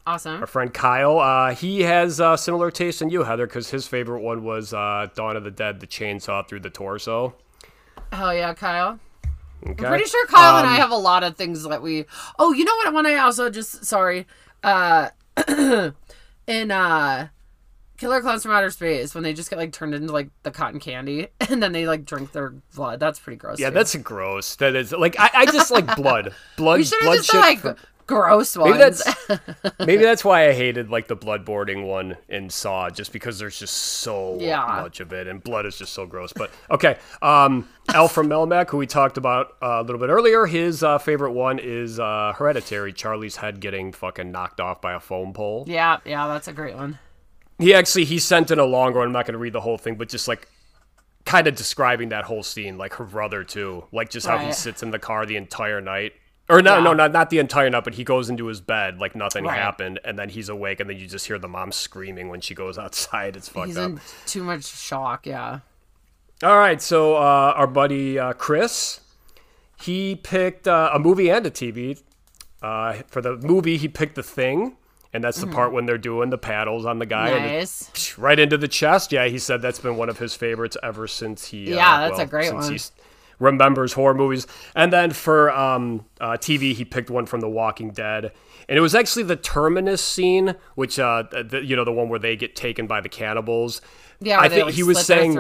Awesome. 0.07 0.41
our 0.43 0.47
friend 0.47 0.73
Kyle. 0.75 1.19
Uh, 1.19 1.55
he 1.55 1.81
has 1.85 2.21
uh, 2.21 2.37
similar 2.37 2.71
taste 2.71 3.01
in 3.01 3.09
you, 3.09 3.23
Heather, 3.23 3.47
because 3.47 3.71
his 3.71 3.87
favorite 3.89 4.21
one 4.21 4.45
was 4.45 4.75
uh, 4.75 5.07
Dawn 5.15 5.37
of 5.39 5.43
the 5.45 5.51
Dead, 5.51 5.81
the 5.81 5.87
chainsaw 5.87 6.47
through 6.47 6.61
the 6.61 6.69
torso. 6.69 7.35
Hell 8.13 8.35
yeah, 8.35 8.53
Kyle. 8.53 9.01
Okay. 9.67 9.85
I'm 9.87 9.91
pretty 9.91 10.05
sure 10.05 10.27
Kyle 10.27 10.59
and 10.59 10.67
I 10.69 10.75
Um, 10.75 10.81
have 10.83 10.91
a 10.91 10.97
lot 10.97 11.23
of 11.25 11.35
things 11.39 11.63
that 11.63 11.81
we. 11.81 12.05
Oh, 12.39 12.53
you 12.53 12.65
know 12.67 12.75
what? 12.77 12.93
When 12.93 13.07
I 13.07 13.17
also 13.17 13.49
just 13.49 13.87
sorry, 13.87 14.27
uh, 14.65 15.11
in 16.47 16.71
uh, 16.71 17.29
Killer 17.99 18.21
Clowns 18.21 18.43
from 18.43 18.53
Outer 18.53 18.71
Space, 18.71 19.15
when 19.15 19.23
they 19.23 19.33
just 19.33 19.51
get 19.51 19.59
like 19.59 19.73
turned 19.73 19.95
into 19.95 20.13
like 20.13 20.31
the 20.43 20.51
cotton 20.51 20.81
candy, 20.81 21.29
and 21.49 21.63
then 21.63 21.73
they 21.73 21.87
like 21.87 22.05
drink 22.05 22.33
their 22.33 22.55
blood. 22.75 22.99
That's 22.99 23.19
pretty 23.19 23.37
gross. 23.37 23.61
Yeah, 23.61 23.69
too. 23.71 23.75
that's 23.75 23.95
gross. 23.97 24.57
That 24.57 24.75
is 24.75 24.93
like 24.93 25.19
I, 25.19 25.31
I 25.35 25.47
just 25.47 25.71
like 25.71 25.87
blood, 25.97 26.35
blood, 26.57 26.57
blood 26.57 26.81
have 26.81 27.17
just 27.17 27.31
shit. 27.31 27.41
like 27.41 27.61
from- 27.61 27.77
gross 28.07 28.57
ones. 28.57 28.71
maybe 28.73 28.79
that's 28.79 29.79
maybe 29.79 30.03
that's 30.03 30.25
why 30.25 30.49
I 30.49 30.53
hated 30.53 30.91
like 30.91 31.09
the 31.09 31.17
bloodboarding 31.17 31.87
one 31.87 32.17
in 32.29 32.51
Saw, 32.51 32.91
just 32.91 33.13
because 33.13 33.39
there's 33.39 33.59
just 33.59 33.75
so 33.75 34.39
Yeah. 34.41 34.65
much 34.83 35.01
of 35.01 35.13
it, 35.13 35.27
and 35.27 35.43
blood 35.43 35.67
is 35.67 35.77
just 35.79 35.93
so 35.93 36.07
gross. 36.07 36.33
But 36.33 36.51
okay, 36.71 36.99
um, 37.23 37.69
Alf 37.89 38.13
from 38.13 38.29
Melmac, 38.29 38.71
who 38.71 38.77
we 38.79 38.87
talked 38.87 39.17
about 39.17 39.57
uh, 39.63 39.81
a 39.81 39.83
little 39.83 40.01
bit 40.01 40.11
earlier, 40.11 40.47
his 40.47 40.83
uh, 40.83 40.99
favorite 40.99 41.33
one 41.33 41.59
is 41.59 41.99
uh, 42.01 42.33
Hereditary. 42.37 42.93
Charlie's 42.93 43.37
head 43.37 43.61
getting 43.61 43.93
fucking 43.93 44.31
knocked 44.33 44.61
off 44.61 44.81
by 44.81 44.93
a 44.95 45.01
foam 45.01 45.33
pole. 45.33 45.65
yeah, 45.67 45.99
yeah, 46.05 46.29
that's 46.29 46.49
a 46.49 46.53
great 46.53 46.75
one. 46.77 46.99
He 47.59 47.73
actually 47.73 48.05
he 48.05 48.19
sent 48.19 48.51
in 48.51 48.59
a 48.59 48.65
longer 48.65 48.99
one. 48.99 49.07
I'm 49.09 49.13
not 49.13 49.27
going 49.27 49.35
to 49.35 49.39
read 49.39 49.53
the 49.53 49.61
whole 49.61 49.79
thing, 49.79 49.95
but 49.95 50.09
just 50.09 50.27
like 50.27 50.49
kind 51.25 51.47
of 51.47 51.55
describing 51.55 52.11
that 52.11 52.25
whole 52.25 52.43
scene, 52.43 52.77
like 52.77 52.95
her 52.95 53.05
brother 53.05 53.45
too, 53.45 53.85
like 53.93 54.11
just 54.11 54.27
how 54.27 54.37
he 54.39 54.53
sits 54.53 54.83
in 54.83 54.91
the 54.91 54.99
car 54.99 55.25
the 55.25 55.37
entire 55.37 55.81
night. 55.81 56.13
Or 56.49 56.61
no, 56.61 56.77
Yeah. 56.77 56.83
no, 56.83 56.93
not 56.93 57.13
not 57.13 57.31
the 57.31 57.39
entire 57.39 57.71
night, 57.71 57.85
but 57.85 57.95
he 57.95 58.05
goes 58.05 58.29
into 58.29 58.47
his 58.47 58.61
bed 58.61 58.99
like 58.99 59.15
nothing 59.17 59.45
Right. 59.45 59.59
happened, 59.59 59.99
and 60.05 60.19
then 60.19 60.29
he's 60.29 60.49
awake, 60.51 60.79
and 60.81 60.91
then 60.91 60.99
you 60.99 61.07
just 61.07 61.27
hear 61.27 61.39
the 61.39 61.49
mom 61.49 61.73
screaming 61.73 62.29
when 62.29 62.41
she 62.43 62.55
goes 62.55 62.77
outside. 62.85 63.35
It's 63.37 63.49
fucked 63.49 63.69
He's 63.69 63.79
up. 63.79 63.91
in 63.93 64.01
too 64.27 64.43
much 64.45 64.65
shock. 64.67 65.27
Yeah. 65.27 65.61
All 66.43 66.59
right, 66.59 66.83
so 66.83 67.15
uh, 67.17 67.55
our 67.57 67.67
buddy 67.67 68.19
uh, 68.19 68.35
Chris, 68.35 69.01
he 69.81 70.17
picked 70.17 70.69
uh, 70.69 70.91
a 70.93 70.99
movie 70.99 71.31
and 71.31 71.47
a 71.47 71.51
TV. 71.51 72.03
Uh, 72.63 72.95
for 73.09 73.21
the 73.23 73.37
movie, 73.39 73.77
he 73.77 73.89
picked 73.89 74.15
The 74.15 74.23
Thing, 74.23 74.77
and 75.13 75.23
that's 75.23 75.39
the 75.41 75.47
part 75.47 75.73
when 75.73 75.87
they're 75.87 75.97
doing 75.99 76.31
the 76.31 76.39
paddles 76.39 76.85
on 76.87 76.99
the 76.99 77.07
guy. 77.07 77.29
and 77.29 77.45
it- 77.47 77.59
Nice. 77.59 78.17
right 78.19 78.39
into 78.39 78.57
the 78.59 78.69
chest. 78.69 79.13
Yeah, 79.13 79.27
he 79.27 79.39
said 79.39 79.63
that's 79.63 79.79
been 79.79 79.97
one 79.97 80.09
of 80.09 80.19
his 80.19 80.35
favorites 80.35 80.77
ever 80.83 81.07
since 81.07 81.47
he. 81.49 81.73
uh, 81.73 81.77
Yeah, 81.77 82.09
that's 82.09 82.21
a 82.21 82.27
great 82.27 82.53
one. 82.53 82.79
Remembers 83.45 83.93
horror 83.93 84.15
movies. 84.15 84.47
And 84.75 84.93
then 84.93 85.13
for 85.13 85.51
um, 85.51 86.07
uh, 86.21 86.33
TV, 86.33 86.75
he 86.75 86.85
picked 86.85 87.11
one 87.11 87.27
from 87.27 87.41
The 87.41 87.49
Walking 87.49 87.91
Dead, 87.91 88.33
and 88.69 88.79
it 88.79 88.81
was 88.81 88.95
actually 88.95 89.25
the 89.25 89.37
terminus 89.37 90.03
scene, 90.03 90.55
which 90.75 90.99
uh, 90.99 91.25
the, 91.31 91.63
you 91.65 91.77
know 91.77 91.85
the 91.85 91.93
one 91.93 92.09
where 92.09 92.19
they 92.19 92.37
get 92.37 92.57
taken 92.57 92.87
by 92.87 93.01
the 93.01 93.09
cannibals. 93.09 93.81
Yeah, 94.21 94.41
I 94.41 94.49
think 94.49 94.67
like, 94.67 94.75
he 94.75 94.83
was 94.83 95.05
saying 95.05 95.35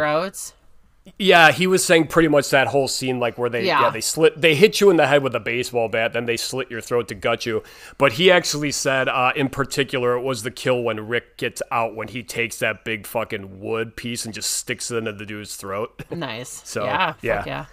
yeah, 1.18 1.52
he 1.52 1.66
was 1.66 1.84
saying 1.84 2.06
pretty 2.06 2.28
much 2.28 2.48
that 2.50 2.68
whole 2.68 2.88
scene, 2.88 3.20
like 3.20 3.36
where 3.36 3.50
they 3.50 3.66
yeah. 3.66 3.82
Yeah. 3.82 3.90
they 3.90 4.00
slit 4.00 4.40
they 4.40 4.54
hit 4.54 4.80
you 4.80 4.88
in 4.88 4.96
the 4.96 5.06
head 5.06 5.22
with 5.22 5.34
a 5.34 5.40
baseball 5.40 5.88
bat, 5.88 6.14
then 6.14 6.24
they 6.24 6.38
slit 6.38 6.70
your 6.70 6.80
throat 6.80 7.08
to 7.08 7.14
gut 7.14 7.44
you. 7.44 7.62
But 7.98 8.14
he 8.14 8.30
actually 8.30 8.72
said, 8.72 9.08
uh, 9.08 9.32
in 9.36 9.50
particular, 9.50 10.16
it 10.16 10.22
was 10.22 10.44
the 10.44 10.50
kill 10.50 10.82
when 10.82 11.06
Rick 11.06 11.36
gets 11.36 11.60
out 11.70 11.94
when 11.94 12.08
he 12.08 12.22
takes 12.22 12.58
that 12.58 12.84
big 12.84 13.06
fucking 13.06 13.60
wood 13.60 13.96
piece 13.96 14.24
and 14.24 14.32
just 14.32 14.50
sticks 14.50 14.90
it 14.90 14.96
into 14.96 15.12
the 15.12 15.26
dude's 15.26 15.56
throat. 15.56 16.02
Nice. 16.10 16.62
So, 16.74 16.84
yeah, 16.86 17.14
yeah. 17.20 17.44
yeah. 17.46 17.66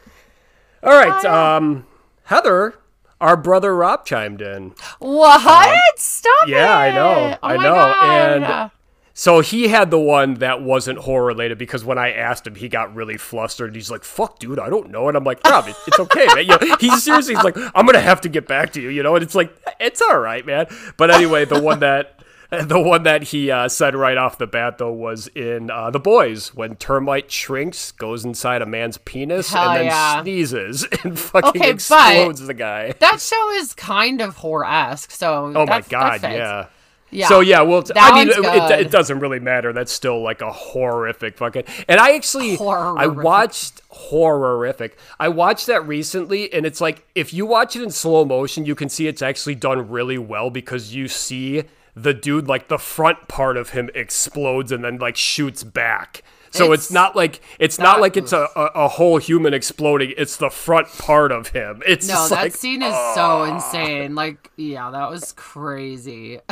All 0.84 0.91
right, 0.93 1.25
um, 1.25 1.86
Heather, 2.23 2.75
our 3.19 3.38
brother 3.38 3.75
Rob 3.75 4.05
chimed 4.05 4.41
in. 4.41 4.73
What? 4.99 5.99
Stop 5.99 6.47
yeah, 6.47 6.75
I 6.75 6.88
it. 6.88 6.93
know, 6.93 7.38
Oh 7.43 7.47
I 7.47 7.57
my 7.57 7.63
know, 7.63 7.73
God. 7.75 8.43
and- 8.43 8.71
So 9.13 9.41
he 9.41 9.67
had 9.67 9.91
the 9.91 9.99
one 9.99 10.36
that 10.36 10.61
wasn't 10.63 10.99
horror 10.99 11.25
related 11.25 11.57
because 11.57 11.84
when 11.84 11.97
I 11.97 12.11
asked 12.13 12.47
him, 12.47 12.55
he 12.55 12.69
got 12.69 12.95
really 12.95 13.17
flustered. 13.17 13.75
He's 13.75 13.91
like, 13.91 14.03
"Fuck, 14.05 14.39
dude, 14.39 14.57
I 14.57 14.69
don't 14.69 14.89
know." 14.89 15.09
And 15.09 15.17
I'm 15.17 15.25
like, 15.25 15.45
"Rob, 15.45 15.67
it, 15.67 15.75
it's 15.86 15.99
okay, 15.99 16.25
man." 16.27 16.38
You 16.45 16.57
know, 16.69 16.75
he's 16.79 17.03
seriously, 17.03 17.36
he's 17.36 17.43
like, 17.43 17.57
"I'm 17.75 17.86
gonna 17.86 17.99
have 17.99 18.21
to 18.21 18.29
get 18.29 18.47
back 18.47 18.71
to 18.73 18.82
you," 18.82 18.89
you 18.89 19.03
know. 19.03 19.15
And 19.15 19.21
it's 19.21 19.36
like, 19.36 19.53
it's 19.82 20.01
all 20.01 20.17
right, 20.17 20.43
man. 20.45 20.65
But 20.97 21.11
anyway, 21.11 21.45
the 21.45 21.61
one 21.61 21.82
that. 21.82 22.20
The 22.62 22.80
one 22.82 23.04
that 23.04 23.24
he 23.24 23.49
uh, 23.49 23.70
said 23.70 23.95
right 23.95 24.18
off 24.18 24.38
the 24.38 24.45
bat, 24.45 24.78
though, 24.78 24.91
was 24.91 25.28
in 25.28 25.72
uh, 25.72 25.89
The 25.89 26.02
Boys 26.02 26.54
when 26.54 26.76
termite 26.76 27.32
shrinks, 27.32 27.93
goes 27.93 28.26
inside 28.26 28.62
a 28.62 28.66
man's 28.66 28.97
penis, 28.97 29.52
Hell 29.52 29.70
and 29.70 29.80
then 29.80 29.86
yeah. 29.86 30.22
sneezes 30.22 30.84
and 31.04 31.18
fucking 31.18 31.62
Okay, 31.62 31.72
explodes 31.72 32.41
the 32.45 32.54
guy. 32.54 32.91
that 32.99 33.22
show 33.22 33.52
is 33.52 33.74
kind 33.74 34.20
of 34.20 34.36
horror 34.36 34.66
esque. 34.66 35.12
So 35.12 35.54
Oh 35.56 35.66
my 35.66 35.80
god, 35.80 36.24
yeah. 36.24 36.68
yeah. 37.10 37.30
So 37.30 37.39
yeah, 37.39 37.62
well, 37.62 37.84
That 37.84 37.95
I 37.97 38.16
mean, 38.16 38.28
it, 38.28 38.38
it, 38.38 38.88
it 38.88 38.91
doesn't 38.91 39.20
really 39.20 39.39
matter. 39.39 39.72
That's 39.72 39.91
still 39.91 40.22
like 40.22 40.41
a 40.41 40.52
horrific 40.52 41.38
fucking. 41.38 41.64
And 41.88 42.02
I 42.02 42.16
actually, 42.16 42.58
I 42.60 43.08
watched 43.08 43.82
horrific. 43.88 44.97
I 45.22 45.30
watched 45.30 45.68
that 45.68 45.88
recently, 45.88 46.52
and 46.52 46.66
it's 46.66 46.82
like 46.82 47.08
if 47.16 47.34
you 47.34 47.45
watch 47.45 47.78
it 47.78 47.84
in 47.84 47.91
slow 47.91 48.26
motion, 48.26 48.66
you 48.66 48.76
can 48.76 48.89
see 48.89 49.08
it's 49.08 49.22
actually 49.22 49.56
done 49.56 49.89
really 49.89 50.18
well 50.18 50.49
because 50.49 50.93
you 50.93 51.08
see 51.08 51.64
the 51.95 52.13
dude 52.13 52.47
like 52.47 52.67
the 52.67 52.77
front 52.77 53.27
part 53.27 53.57
of 53.57 53.71
him 53.71 53.89
explodes 53.93 54.71
and 54.71 54.83
then 54.83 54.97
like 54.97 55.15
shoots 55.15 55.63
back. 55.63 56.23
So 56.53 56.73
it's, 56.73 56.85
It's 56.87 56.91
not 56.91 57.15
like 57.15 57.39
it's 57.59 57.79
not 57.79 57.93
not- 57.93 58.01
like 58.01 58.17
it's 58.17 58.33
a, 58.33 58.49
a, 58.57 58.65
a 58.75 58.87
whole 58.89 59.17
human 59.19 59.53
exploding. 59.53 60.13
It's 60.17 60.35
the 60.35 60.49
front 60.49 60.89
part 60.97 61.31
of 61.31 61.47
him. 61.49 61.81
It's 61.87 62.07
No, 62.09 62.27
that 62.27 62.31
like 62.35 62.55
scene 62.55 62.81
is 62.81 62.93
so 62.93 63.21
ah. 63.21 63.43
insane. 63.55 64.15
Like, 64.15 64.51
yeah, 64.57 64.91
that 64.91 65.09
was 65.09 65.31
crazy. 65.31 66.39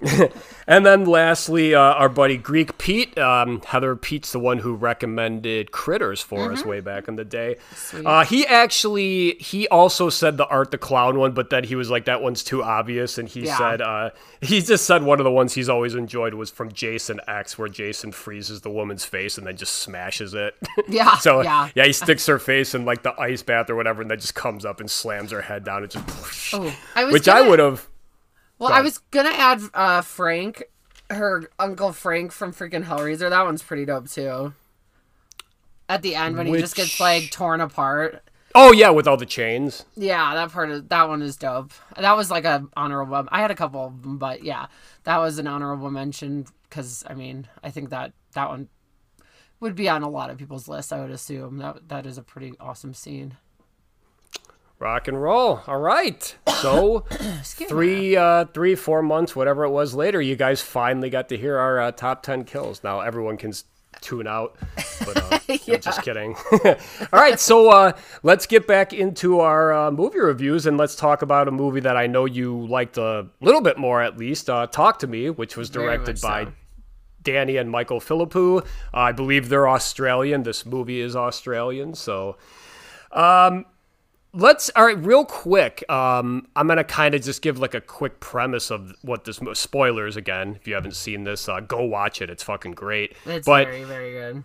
And 0.66 0.84
then 0.84 1.06
lastly, 1.06 1.74
uh, 1.74 1.80
our 1.80 2.10
buddy 2.10 2.36
Greek 2.36 2.76
Pete. 2.76 3.16
Um, 3.18 3.62
Heather 3.62 3.96
Pete's 3.96 4.32
the 4.32 4.38
one 4.38 4.58
who 4.58 4.74
recommended 4.74 5.72
Critters 5.72 6.20
for 6.20 6.52
us 6.52 6.62
way 6.62 6.80
back 6.80 7.08
in 7.08 7.16
the 7.16 7.24
day. 7.24 7.56
Uh, 8.04 8.22
he 8.24 8.46
actually 8.46 9.36
he 9.40 9.66
also 9.68 10.10
said 10.10 10.36
the 10.36 10.46
Art 10.48 10.70
the 10.70 10.76
Clown 10.78 11.18
one, 11.18 11.32
but 11.32 11.48
then 11.48 11.64
he 11.64 11.74
was 11.74 11.88
like 11.88 12.04
that 12.04 12.20
one's 12.20 12.44
too 12.44 12.62
obvious, 12.62 13.16
and 13.16 13.28
he 13.28 13.46
Yeah. 13.46 13.56
said 13.56 13.80
uh, 13.80 14.10
he 14.42 14.60
just 14.60 14.84
said 14.84 15.02
one 15.04 15.20
of 15.20 15.24
the 15.24 15.30
ones 15.30 15.54
he's 15.54 15.70
always 15.70 15.94
enjoyed 15.94 16.34
was 16.34 16.50
from 16.50 16.70
Jason 16.72 17.18
X, 17.26 17.56
where 17.58 17.68
Jason 17.68 18.12
freezes 18.12 18.60
the 18.60 18.70
woman's 18.70 19.06
face 19.06 19.38
and 19.38 19.46
then 19.46 19.56
just 19.56 19.74
smashes 19.76 20.34
it. 20.34 20.54
Yeah, 20.88 21.16
so 21.18 21.42
yeah. 21.42 21.68
he 21.74 21.92
sticks 21.92 22.26
her 22.26 22.38
face 22.38 22.74
in 22.74 22.84
like 22.84 23.02
the 23.02 23.18
ice 23.20 23.42
bath 23.42 23.68
or 23.70 23.74
whatever, 23.76 24.00
and 24.02 24.10
then 24.10 24.18
just 24.20 24.34
comes 24.34 24.64
up 24.64 24.80
and 24.80 24.90
slams 24.90 25.30
her 25.32 25.42
head 25.42 25.64
down 25.64 25.82
and 25.82 25.90
just. 25.90 26.54
Oh, 26.54 26.74
I 26.94 27.04
was 27.06 27.12
Which 27.14 27.24
gonna, 27.26 27.44
I 27.44 27.48
would 27.48 27.58
have. 27.58 27.88
Well, 28.58 28.72
I 28.72 28.80
was 28.80 28.98
gonna 29.10 29.30
add 29.30 29.60
uh, 29.74 30.02
Frank, 30.02 30.64
her 31.10 31.50
uncle 31.58 31.92
Frank 31.92 32.32
from 32.32 32.52
freaking 32.52 32.84
Hellraiser. 32.84 33.30
That 33.30 33.44
one's 33.44 33.62
pretty 33.62 33.84
dope 33.84 34.08
too. 34.08 34.52
At 35.88 36.02
the 36.02 36.14
end, 36.14 36.36
when 36.36 36.46
he 36.46 36.58
just 36.58 36.76
gets 36.76 37.00
like 37.00 37.30
torn 37.30 37.60
apart. 37.60 38.22
Oh 38.54 38.72
yeah, 38.72 38.90
with 38.90 39.06
all 39.06 39.16
the 39.16 39.26
chains. 39.26 39.84
Yeah, 39.94 40.34
that 40.34 40.52
part 40.52 40.70
of 40.70 40.88
that 40.88 41.08
one 41.08 41.22
is 41.22 41.36
dope. 41.36 41.72
That 41.96 42.16
was 42.16 42.30
like 42.30 42.44
a 42.44 42.66
honorable. 42.76 43.26
I 43.30 43.40
had 43.40 43.50
a 43.50 43.56
couple 43.56 43.86
of 43.86 44.02
them, 44.02 44.18
but 44.18 44.42
yeah, 44.42 44.66
that 45.04 45.18
was 45.18 45.38
an 45.38 45.46
honorable 45.46 45.90
mention 45.90 46.46
because 46.68 47.04
I 47.08 47.14
mean, 47.14 47.46
I 47.62 47.70
think 47.70 47.90
that 47.90 48.12
that 48.34 48.48
one 48.48 48.68
would 49.60 49.74
be 49.74 49.88
on 49.88 50.02
a 50.02 50.08
lot 50.10 50.30
of 50.30 50.38
people's 50.38 50.68
list. 50.68 50.92
I 50.92 51.00
would 51.00 51.10
assume 51.10 51.58
that 51.58 51.88
that 51.88 52.06
is 52.06 52.18
a 52.18 52.22
pretty 52.22 52.54
awesome 52.60 52.94
scene. 52.94 53.36
Rock 54.78 55.08
and 55.08 55.20
roll. 55.20 55.60
All 55.66 55.78
right. 55.78 56.36
So 56.60 57.00
three, 57.42 58.16
uh, 58.16 58.44
three, 58.46 58.74
four 58.74 59.02
months, 59.02 59.34
whatever 59.34 59.64
it 59.64 59.70
was 59.70 59.94
later, 59.94 60.20
you 60.20 60.36
guys 60.36 60.62
finally 60.62 61.10
got 61.10 61.28
to 61.30 61.36
hear 61.36 61.58
our 61.58 61.80
uh, 61.80 61.92
top 61.92 62.22
ten 62.22 62.44
kills. 62.44 62.84
Now 62.84 63.00
everyone 63.00 63.36
can 63.36 63.52
tune 64.00 64.26
out, 64.26 64.56
but 65.04 65.16
uh, 65.16 65.38
I'm 65.72 65.80
just 65.80 66.02
kidding. 66.02 66.36
All 66.64 66.74
right. 67.20 67.40
So 67.40 67.70
uh, 67.70 67.92
let's 68.22 68.46
get 68.46 68.66
back 68.66 68.92
into 68.92 69.40
our 69.40 69.72
uh, 69.72 69.90
movie 69.90 70.20
reviews 70.20 70.66
and 70.66 70.76
let's 70.76 70.94
talk 70.94 71.22
about 71.22 71.48
a 71.48 71.50
movie 71.50 71.80
that 71.80 71.96
I 71.96 72.06
know 72.06 72.24
you 72.24 72.66
liked 72.66 72.98
a 72.98 73.26
little 73.40 73.60
bit 73.60 73.78
more, 73.78 74.00
at 74.02 74.16
least. 74.16 74.48
Uh, 74.48 74.66
Talk 74.66 75.00
to 75.00 75.06
Me, 75.06 75.30
which 75.30 75.56
was 75.56 75.70
directed 75.70 76.20
by 76.20 76.44
so. 76.44 76.52
Danny 77.22 77.56
and 77.56 77.70
Michael 77.70 78.00
Philippou. 78.00 78.60
Uh, 78.60 78.64
I 78.92 79.12
believe 79.12 79.48
they're 79.48 79.68
Australian. 79.68 80.44
This 80.44 80.64
movie 80.64 81.00
is 81.00 81.16
Australian, 81.16 81.94
so 81.94 82.36
let's 84.32 84.70
all 84.76 84.84
right 84.84 85.02
real 85.04 85.24
quick 85.24 85.82
um 85.90 86.46
i'm 86.54 86.68
gonna 86.68 86.84
kind 86.84 87.14
of 87.14 87.22
just 87.22 87.40
give 87.40 87.58
like 87.58 87.74
a 87.74 87.80
quick 87.80 88.20
premise 88.20 88.70
of 88.70 88.92
what 89.02 89.24
this 89.24 89.40
mo- 89.40 89.54
spoilers 89.54 90.16
again 90.16 90.54
if 90.54 90.68
you 90.68 90.74
haven't 90.74 90.94
seen 90.94 91.24
this 91.24 91.48
uh, 91.48 91.60
go 91.60 91.82
watch 91.82 92.20
it 92.20 92.28
it's 92.28 92.42
fucking 92.42 92.72
great. 92.72 93.16
It's 93.24 93.46
but 93.46 93.66
very 93.66 93.84
very 93.84 94.12
good. 94.12 94.44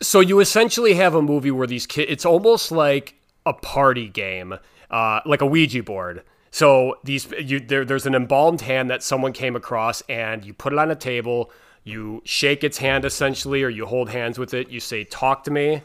so 0.00 0.20
you 0.20 0.40
essentially 0.40 0.94
have 0.94 1.14
a 1.14 1.22
movie 1.22 1.50
where 1.50 1.66
these 1.66 1.86
kids 1.86 2.10
it's 2.10 2.24
almost 2.24 2.72
like 2.72 3.16
a 3.44 3.52
party 3.52 4.08
game 4.08 4.54
uh 4.90 5.20
like 5.26 5.42
a 5.42 5.46
ouija 5.46 5.82
board. 5.82 6.22
So 6.50 6.96
these 7.04 7.30
you 7.38 7.60
there, 7.60 7.84
there's 7.84 8.06
an 8.06 8.14
embalmed 8.14 8.62
hand 8.62 8.88
that 8.90 9.02
someone 9.02 9.34
came 9.34 9.54
across 9.54 10.00
and 10.08 10.44
you 10.44 10.54
put 10.54 10.72
it 10.72 10.78
on 10.78 10.90
a 10.90 10.96
table 10.96 11.52
you 11.84 12.20
shake 12.24 12.64
its 12.64 12.78
hand 12.78 13.04
essentially 13.04 13.62
or 13.62 13.68
you 13.68 13.86
hold 13.86 14.10
hands 14.10 14.38
with 14.38 14.52
it 14.52 14.68
you 14.70 14.80
say 14.80 15.04
talk 15.04 15.44
to 15.44 15.50
me 15.50 15.82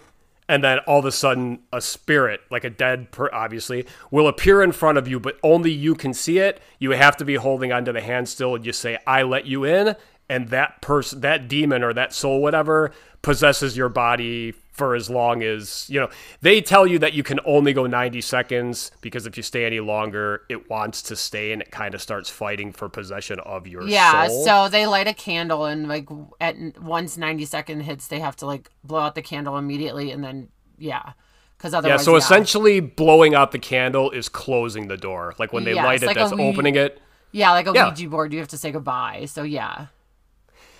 and 0.48 0.64
then 0.64 0.80
all 0.80 1.00
of 1.00 1.06
a 1.06 1.12
sudden 1.12 1.60
a 1.72 1.82
spirit 1.82 2.42
like 2.50 2.64
a 2.64 2.70
dead 2.70 3.12
per 3.12 3.30
obviously 3.34 3.86
will 4.12 4.28
appear 4.28 4.62
in 4.62 4.72
front 4.72 4.98
of 4.98 5.08
you 5.08 5.20
but 5.20 5.38
only 5.44 5.72
you 5.72 5.96
can 5.96 6.14
see 6.14 6.40
it. 6.40 6.62
You 6.80 6.92
have 6.92 7.18
to 7.18 7.26
be 7.26 7.36
holding 7.36 7.72
onto 7.72 7.92
the 7.92 8.02
hand 8.02 8.30
still 8.30 8.56
and 8.56 8.66
you 8.66 8.74
say 8.74 8.98
i 9.08 9.24
let 9.24 9.46
you 9.46 9.64
in 9.64 9.96
and 10.30 10.50
that 10.50 10.82
person 10.82 11.22
that 11.22 11.48
demon 11.48 11.84
or 11.84 11.94
that 11.94 12.14
soul 12.14 12.42
whatever 12.42 12.92
possesses 13.22 13.78
your 13.78 13.90
body 13.90 14.54
for 14.74 14.96
as 14.96 15.08
long 15.10 15.44
as 15.44 15.88
you 15.90 16.00
know 16.00 16.10
they 16.42 16.60
tell 16.60 16.86
you 16.88 16.98
that 17.00 17.14
you 17.14 17.22
can 17.24 17.40
only 17.46 17.74
go 17.74 17.86
90 17.86 18.20
seconds 18.22 18.92
because 19.02 19.28
if 19.28 19.38
you 19.38 19.44
stay 19.44 19.66
any 19.66 19.80
longer 19.80 20.42
it 20.50 20.68
wants 20.70 21.02
to 21.04 21.16
stay 21.16 21.52
and 21.54 21.62
it 21.62 21.72
kind 21.72 21.94
of 21.94 22.02
starts 22.02 22.30
fighting 22.30 22.72
for 22.74 22.90
possession 22.90 23.40
of 23.42 23.68
your 23.68 23.82
soul. 23.84 23.90
Yeah, 23.92 24.28
soul. 24.28 24.44
so 24.46 24.70
they 24.70 24.88
light 24.88 25.08
a 25.08 25.14
candle 25.14 25.66
and 25.66 25.88
like 25.88 26.10
at 26.42 26.56
once 26.82 27.18
90 27.18 27.46
second 27.46 27.82
hits 27.82 28.08
they 28.08 28.20
have 28.20 28.36
to 28.38 28.48
like 28.48 28.70
blow 28.84 29.00
out 29.00 29.16
the 29.16 29.22
candle 29.22 29.58
immediately 29.58 30.12
and 30.12 30.24
then 30.24 30.50
yeah. 30.80 31.14
Cuz 31.60 31.74
otherwise, 31.74 32.02
yeah 32.02 32.04
so 32.04 32.16
essentially 32.16 32.80
blowing 32.82 33.36
out 33.36 33.52
the 33.52 33.60
candle 33.60 34.12
is 34.12 34.28
closing 34.28 34.88
the 34.88 34.98
door 34.98 35.34
like 35.38 35.54
when 35.54 35.64
they 35.64 35.74
Yeah, 35.76 35.86
light 35.86 36.04
it 36.04 36.08
like 36.08 36.18
that's 36.18 36.34
opening 36.34 36.76
it 36.76 37.00
Yeah, 37.32 37.52
like 37.52 37.68
a 37.68 37.74
Yeah. 37.74 37.90
Ouija 37.90 38.10
board 38.10 38.34
you 38.34 38.40
have 38.40 38.48
to 38.50 38.58
say 38.58 38.72
goodbye. 38.72 39.26
So 39.26 39.44
yeah. 39.44 39.88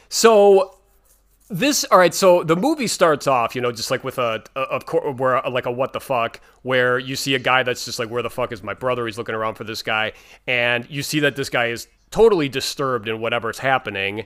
So 0.10 0.78
this 1.54 1.84
all 1.86 1.98
right 1.98 2.14
so 2.14 2.44
the 2.44 2.56
movie 2.56 2.88
starts 2.88 3.28
off 3.28 3.56
you 3.56 3.62
know 3.62 3.72
just 3.72 3.92
like 3.92 4.04
with 4.04 4.18
a, 4.18 4.44
of 4.56 4.86
course 4.86 5.18
where 5.20 5.42
like 5.50 5.66
a 5.66 5.72
what 5.72 5.94
the 5.94 6.00
fuck 6.00 6.40
where 6.64 6.98
you 6.98 7.16
see 7.16 7.36
a 7.36 7.40
guy 7.40 7.64
that's 7.64 7.86
just 7.86 8.00
like 8.00 8.10
where 8.10 8.24
the 8.24 8.30
fuck 8.30 8.52
is 8.52 8.64
my 8.64 8.74
brother? 8.74 9.06
He's 9.06 9.18
looking 9.18 9.36
around 9.36 9.56
for 9.56 9.64
this 9.64 9.84
guy. 9.84 10.14
And 10.48 10.90
you 10.90 11.04
see 11.04 11.20
that 11.22 11.36
this 11.36 11.50
guy 11.50 11.68
is 11.68 11.88
totally 12.12 12.50
disturbed 12.50 13.08
in 13.08 13.22
whatever's 13.22 13.60
happening. 13.60 14.26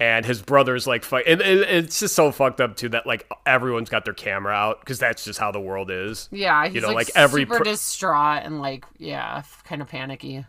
And 0.00 0.24
his 0.24 0.40
brother's 0.40 0.86
like 0.86 1.02
fight 1.02 1.24
and, 1.26 1.42
and 1.42 1.60
it's 1.60 1.98
just 1.98 2.14
so 2.14 2.30
fucked 2.30 2.60
up 2.60 2.76
too 2.76 2.88
that 2.90 3.04
like 3.04 3.28
everyone's 3.46 3.90
got 3.90 4.04
their 4.04 4.14
camera 4.14 4.54
out 4.54 4.78
because 4.78 5.00
that's 5.00 5.24
just 5.24 5.40
how 5.40 5.50
the 5.50 5.60
world 5.60 5.90
is. 5.90 6.28
Yeah, 6.30 6.66
you 6.66 6.80
know 6.80 6.88
like, 6.88 7.08
like 7.08 7.10
every 7.16 7.42
super 7.42 7.58
per- 7.58 7.64
distraught 7.64 8.44
and 8.44 8.60
like 8.60 8.84
yeah, 8.98 9.42
kind 9.64 9.82
of 9.82 9.88
panicky. 9.88 10.44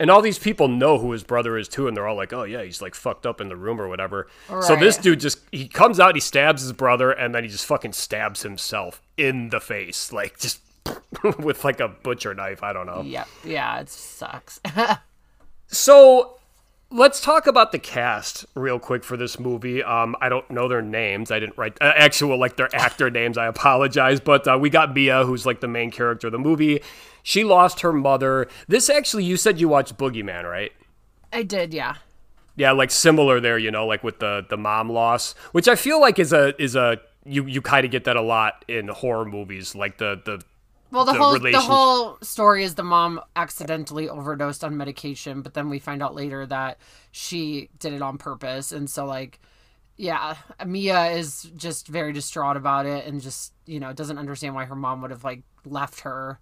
And 0.00 0.10
all 0.10 0.22
these 0.22 0.38
people 0.38 0.68
know 0.68 0.98
who 0.98 1.12
his 1.12 1.22
brother 1.22 1.56
is 1.56 1.68
too 1.68 1.86
and 1.86 1.96
they're 1.96 2.06
all 2.06 2.16
like 2.16 2.32
oh 2.32 2.44
yeah 2.44 2.62
he's 2.62 2.82
like 2.82 2.94
fucked 2.94 3.26
up 3.26 3.40
in 3.40 3.48
the 3.48 3.56
room 3.56 3.80
or 3.80 3.88
whatever. 3.88 4.28
So 4.62 4.76
this 4.76 4.96
dude 4.96 5.20
just 5.20 5.40
he 5.52 5.68
comes 5.68 6.00
out 6.00 6.14
he 6.14 6.20
stabs 6.20 6.62
his 6.62 6.72
brother 6.72 7.10
and 7.10 7.34
then 7.34 7.44
he 7.44 7.48
just 7.50 7.66
fucking 7.66 7.92
stabs 7.92 8.42
himself 8.42 9.00
in 9.16 9.50
the 9.50 9.60
face 9.60 10.12
like 10.12 10.38
just 10.38 10.60
with 11.38 11.64
like 11.64 11.78
a 11.80 11.88
butcher 11.88 12.34
knife 12.34 12.62
i 12.62 12.72
don't 12.72 12.86
know. 12.86 13.02
Yep. 13.02 13.28
Yeah, 13.44 13.80
it 13.80 13.88
sucks. 13.88 14.60
so 15.68 16.38
let's 16.90 17.20
talk 17.20 17.46
about 17.46 17.72
the 17.72 17.78
cast 17.78 18.44
real 18.54 18.78
quick 18.78 19.04
for 19.04 19.16
this 19.16 19.38
movie. 19.38 19.82
Um 19.82 20.16
i 20.20 20.28
don't 20.28 20.50
know 20.50 20.68
their 20.68 20.82
names. 20.82 21.30
I 21.30 21.38
didn't 21.38 21.56
write 21.56 21.76
uh, 21.80 21.92
actual 21.94 22.38
like 22.38 22.56
their 22.56 22.74
actor 22.74 23.10
names. 23.10 23.38
I 23.38 23.46
apologize. 23.46 24.20
But 24.20 24.48
uh, 24.48 24.58
we 24.60 24.70
got 24.70 24.94
mia 24.94 25.24
who's 25.24 25.46
like 25.46 25.60
the 25.60 25.68
main 25.68 25.90
character 25.90 26.26
of 26.26 26.32
the 26.32 26.38
movie 26.38 26.82
she 27.22 27.44
lost 27.44 27.80
her 27.80 27.92
mother. 27.92 28.48
This 28.68 28.90
actually 28.90 29.24
you 29.24 29.36
said 29.36 29.60
you 29.60 29.68
watched 29.68 29.96
boogeyman 29.96 30.48
right? 30.48 30.72
I 31.32 31.42
did, 31.42 31.72
yeah. 31.72 31.96
Yeah, 32.56 32.72
like 32.72 32.90
similar 32.90 33.40
there, 33.40 33.56
you 33.58 33.70
know, 33.70 33.86
like 33.86 34.04
with 34.04 34.18
the 34.18 34.44
the 34.48 34.56
mom 34.58 34.90
loss, 34.90 35.34
which 35.52 35.68
I 35.68 35.74
feel 35.74 36.00
like 36.00 36.18
is 36.18 36.32
a 36.32 36.60
is 36.62 36.76
a 36.76 36.98
you 37.24 37.46
you 37.46 37.62
kind 37.62 37.84
of 37.84 37.90
get 37.90 38.04
that 38.04 38.16
a 38.16 38.22
lot 38.22 38.64
in 38.68 38.88
horror 38.88 39.24
movies, 39.24 39.74
like 39.74 39.98
the 39.98 40.20
the 40.24 40.42
Well, 40.90 41.06
the, 41.06 41.12
the 41.12 41.18
whole 41.18 41.38
the 41.38 41.60
whole 41.60 42.18
story 42.20 42.64
is 42.64 42.74
the 42.74 42.82
mom 42.82 43.20
accidentally 43.36 44.08
overdosed 44.08 44.62
on 44.64 44.76
medication, 44.76 45.40
but 45.40 45.54
then 45.54 45.70
we 45.70 45.78
find 45.78 46.02
out 46.02 46.14
later 46.14 46.44
that 46.46 46.78
she 47.10 47.70
did 47.78 47.94
it 47.94 48.02
on 48.02 48.18
purpose, 48.18 48.72
and 48.72 48.90
so 48.90 49.06
like, 49.06 49.40
yeah, 49.96 50.36
Mia 50.66 51.06
is 51.12 51.50
just 51.56 51.88
very 51.88 52.12
distraught 52.12 52.58
about 52.58 52.84
it, 52.84 53.06
and 53.06 53.22
just 53.22 53.54
you 53.64 53.80
know 53.80 53.94
doesn't 53.94 54.18
understand 54.18 54.54
why 54.54 54.66
her 54.66 54.76
mom 54.76 55.00
would 55.00 55.10
have 55.10 55.24
like 55.24 55.42
left 55.64 56.00
her, 56.00 56.38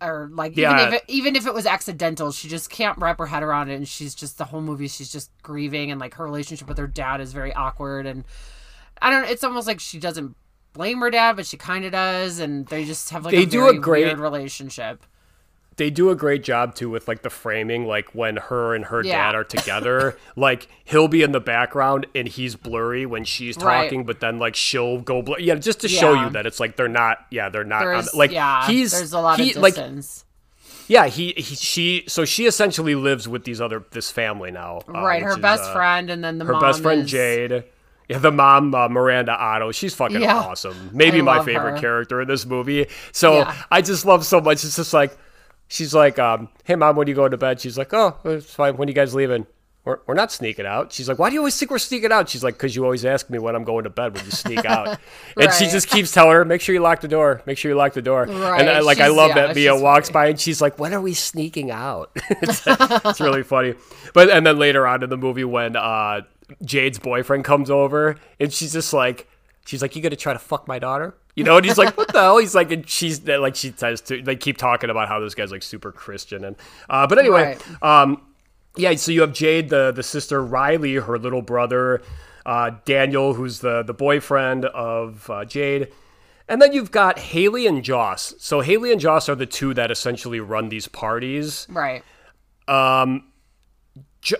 or 0.00 0.28
like 0.32 0.56
Yeah. 0.56 0.72
even 0.74 0.88
if 0.88 0.94
it, 0.94 1.04
even 1.08 1.36
if 1.36 1.46
it 1.46 1.54
was 1.54 1.66
accidental, 1.66 2.30
she 2.32 2.48
just 2.48 2.70
can't 2.70 2.96
wrap 2.98 3.18
her 3.18 3.26
head 3.26 3.42
around 3.42 3.70
it, 3.70 3.74
and 3.74 3.88
she's 3.88 4.14
just 4.14 4.38
the 4.38 4.44
whole 4.46 4.60
movie 4.60 4.88
she's 4.88 5.10
just 5.10 5.30
grieving, 5.42 5.90
and 5.90 6.00
like 6.00 6.14
her 6.14 6.24
relationship 6.24 6.68
with 6.68 6.78
her 6.78 6.86
dad 6.86 7.20
is 7.20 7.32
very 7.32 7.52
awkward, 7.54 8.06
and 8.06 8.24
I 9.02 9.10
don't. 9.10 9.24
It's 9.28 9.44
almost 9.44 9.66
like 9.66 9.80
she 9.80 9.98
doesn't 9.98 10.36
blame 10.72 10.98
her 11.00 11.10
dad, 11.10 11.36
but 11.36 11.46
she 11.46 11.56
kind 11.56 11.84
of 11.84 11.92
does, 11.92 12.38
and 12.38 12.66
they 12.66 12.84
just 12.84 13.10
have 13.10 13.24
like 13.24 13.34
They 13.34 13.42
a 13.42 13.46
do 13.46 13.68
a 13.68 13.74
great- 13.78 14.04
weird 14.06 14.18
relationship. 14.18 15.04
They 15.78 15.88
do 15.90 16.10
a 16.10 16.14
great 16.14 16.44
job 16.44 16.74
too 16.74 16.90
with 16.90 17.08
like 17.08 17.22
the 17.22 17.30
framing, 17.30 17.86
like 17.86 18.14
when 18.14 18.36
her 18.36 18.74
and 18.74 18.84
her 18.84 19.02
Yeah. 19.02 19.26
dad 19.26 19.34
are 19.34 19.44
together, 19.44 20.18
like 20.36 20.68
he'll 20.84 21.08
be 21.08 21.22
in 21.22 21.32
the 21.32 21.40
background 21.40 22.06
and 22.14 22.28
he's 22.28 22.54
blurry 22.56 23.06
when 23.06 23.24
she's 23.24 23.56
Right. 23.56 23.84
talking, 23.84 24.04
but 24.04 24.20
then 24.20 24.38
like 24.38 24.54
she'll 24.54 25.00
go 25.00 25.22
blur. 25.22 25.38
Yeah, 25.38 25.54
just 25.54 25.80
to 25.80 25.88
show 25.88 26.12
you 26.12 26.28
that 26.30 26.44
it's 26.44 26.60
like 26.60 26.76
they're 26.76 26.88
not. 26.88 27.18
Yeah, 27.30 27.48
they're 27.48 27.64
not. 27.64 27.86
on- 27.86 28.04
like 28.14 28.30
yeah, 28.32 28.66
he's 28.66 28.92
there's 28.92 29.12
a 29.14 29.20
lot 29.20 29.38
he, 29.40 29.52
of 29.52 29.56
like 29.56 29.76
yeah 30.88 31.06
he, 31.06 31.32
he 31.36 31.42
she 31.54 32.04
so 32.08 32.24
she 32.24 32.46
essentially 32.46 32.94
lives 32.94 33.28
with 33.28 33.44
these 33.44 33.60
other 33.60 33.84
this 33.92 34.10
family 34.10 34.50
now. 34.50 34.80
uh, 34.88 35.02
right, 35.02 35.22
her 35.22 35.30
is, 35.30 35.38
best 35.38 35.62
uh, 35.62 35.72
friend, 35.72 36.10
and 36.10 36.22
then 36.24 36.38
the 36.38 36.44
her 36.44 36.58
best 36.60 36.82
friend 36.82 37.02
is- 37.02 37.10
Jade. 37.10 37.64
Yeah, 38.08 38.16
the 38.16 38.32
mom 38.32 38.74
uh, 38.74 38.88
Miranda 38.88 39.32
Otto. 39.32 39.70
She's 39.70 39.94
fucking 39.94 40.22
Yeah. 40.22 40.34
awesome. 40.38 40.90
Maybe 40.94 41.18
I 41.18 41.22
my 41.22 41.44
favorite 41.44 41.72
her. 41.72 41.78
character 41.78 42.22
in 42.22 42.26
this 42.28 42.46
movie. 42.46 42.86
So 43.12 43.34
Yeah. 43.40 43.54
I 43.70 43.82
just 43.82 44.06
love 44.06 44.24
so 44.24 44.40
much. 44.40 44.64
It's 44.64 44.76
just 44.76 44.94
like 44.94 45.14
she's 45.68 45.94
like, 45.94 46.18
um, 46.18 46.48
"Hey 46.64 46.74
mom, 46.74 46.96
when 46.96 47.06
are 47.06 47.10
you 47.10 47.14
going 47.14 47.30
to 47.30 47.38
bed?" 47.38 47.60
She's 47.60 47.78
like, 47.78 47.94
"Oh, 47.94 48.16
it's 48.24 48.52
fine. 48.52 48.76
When 48.76 48.88
are 48.88 48.90
you 48.90 48.94
guys 48.94 49.14
leaving?" 49.14 49.46
We're, 49.88 50.00
we're 50.06 50.14
not 50.14 50.30
sneaking 50.30 50.66
out. 50.66 50.92
She's 50.92 51.08
like, 51.08 51.18
why 51.18 51.30
do 51.30 51.34
you 51.34 51.40
always 51.40 51.58
think 51.58 51.70
we're 51.70 51.78
sneaking 51.78 52.12
out? 52.12 52.28
She's 52.28 52.44
like, 52.44 52.52
because 52.52 52.76
you 52.76 52.84
always 52.84 53.06
ask 53.06 53.30
me 53.30 53.38
when 53.38 53.56
I'm 53.56 53.64
going 53.64 53.84
to 53.84 53.90
bed 53.90 54.14
when 54.14 54.22
you 54.26 54.30
sneak 54.30 54.66
out. 54.66 54.98
And 55.40 55.50
she 55.54 55.66
just 55.66 55.88
keeps 55.88 56.12
telling 56.12 56.32
her, 56.32 56.44
make 56.44 56.60
sure 56.60 56.74
you 56.74 56.82
lock 56.82 57.00
the 57.00 57.08
door. 57.08 57.42
Make 57.46 57.56
sure 57.56 57.70
you 57.70 57.76
lock 57.76 57.94
the 57.94 58.02
door. 58.02 58.26
Right. 58.26 58.60
And 58.60 58.68
I, 58.68 58.80
like, 58.80 59.00
I 59.00 59.08
love 59.08 59.30
yeah, 59.30 59.46
that 59.46 59.54
Mia 59.54 59.74
walks 59.80 60.10
by 60.10 60.26
and 60.26 60.38
she's 60.38 60.60
like, 60.60 60.78
when 60.78 60.92
are 60.92 61.00
we 61.00 61.14
sneaking 61.14 61.70
out? 61.70 62.10
it's, 62.28 62.62
it's 62.66 63.20
really 63.20 63.44
funny. 63.44 63.76
But 64.12 64.28
and 64.28 64.44
then 64.46 64.58
later 64.58 64.86
on 64.86 65.02
in 65.02 65.08
the 65.08 65.16
movie 65.16 65.44
when 65.44 65.74
uh, 65.74 66.22
Jade's 66.62 66.98
boyfriend 66.98 67.44
comes 67.44 67.70
over 67.70 68.16
and 68.38 68.52
she's 68.52 68.74
just 68.74 68.92
like, 68.92 69.26
she's 69.68 69.82
like, 69.82 69.94
you 69.94 70.00
gonna 70.02 70.16
try 70.16 70.32
to 70.32 70.38
fuck 70.38 70.66
my 70.66 70.78
daughter? 70.78 71.14
You 71.36 71.44
know, 71.44 71.56
and 71.58 71.64
he's 71.66 71.76
like, 71.78 71.96
"What 71.96 72.12
the 72.12 72.20
hell?" 72.20 72.38
He's 72.38 72.54
like, 72.54 72.72
and 72.72 72.88
she's 72.88 73.22
like, 73.24 73.54
she 73.54 73.70
says 73.76 74.00
to, 74.02 74.20
they 74.22 74.34
keep 74.34 74.56
talking 74.56 74.90
about 74.90 75.06
how 75.08 75.20
this 75.20 75.34
guy's 75.34 75.52
like 75.52 75.62
super 75.62 75.92
Christian, 75.92 76.42
and 76.44 76.56
uh, 76.90 77.06
but 77.06 77.18
anyway, 77.18 77.56
Right. 77.82 77.82
um, 78.02 78.22
yeah. 78.76 78.94
So 78.96 79.12
you 79.12 79.20
have 79.20 79.32
Jade, 79.32 79.68
the 79.68 79.92
the 79.92 80.02
sister, 80.02 80.42
Riley, 80.42 80.94
her 80.94 81.18
little 81.18 81.42
brother, 81.42 82.02
uh, 82.46 82.72
Daniel, 82.84 83.34
who's 83.34 83.60
the 83.60 83.82
the 83.84 83.94
boyfriend 83.94 84.64
of 84.64 85.28
uh, 85.30 85.44
Jade, 85.44 85.92
and 86.48 86.60
then 86.60 86.72
you've 86.72 86.90
got 86.90 87.18
Haley 87.20 87.66
and 87.68 87.84
Joss. 87.84 88.34
So 88.38 88.60
Haley 88.60 88.90
and 88.90 89.00
Joss 89.00 89.28
are 89.28 89.36
the 89.36 89.46
two 89.46 89.74
that 89.74 89.90
essentially 89.92 90.40
run 90.40 90.70
these 90.70 90.88
parties. 90.88 91.66
Right. 91.70 92.02
Um, 92.66 93.24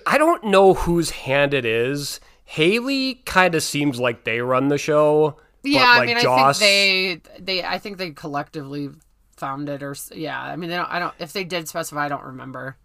I 0.06 0.18
don't 0.18 0.44
know 0.44 0.74
whose 0.74 1.10
hand 1.10 1.54
it 1.54 1.64
is. 1.64 2.18
Haley 2.50 3.16
kind 3.26 3.54
of 3.54 3.62
seems 3.62 4.00
like 4.00 4.24
they 4.24 4.40
run 4.40 4.68
the 4.68 4.78
show. 4.78 5.36
Yeah, 5.62 5.80
but, 5.80 5.86
I 5.86 5.98
like, 5.98 6.06
mean, 6.06 6.20
Joss, 6.22 6.62
I 6.62 6.64
think 6.64 7.24
they 7.36 7.42
they 7.42 7.62
I 7.62 7.78
think 7.78 7.98
they 7.98 8.10
collectively 8.12 8.88
found 9.36 9.68
it, 9.68 9.82
or 9.82 9.94
yeah. 10.14 10.40
I 10.40 10.56
mean, 10.56 10.70
they 10.70 10.76
don't. 10.76 10.90
I 10.90 10.98
don't. 10.98 11.12
If 11.18 11.34
they 11.34 11.44
did 11.44 11.68
specify, 11.68 12.06
I 12.06 12.08
don't 12.08 12.24
remember. 12.24 12.78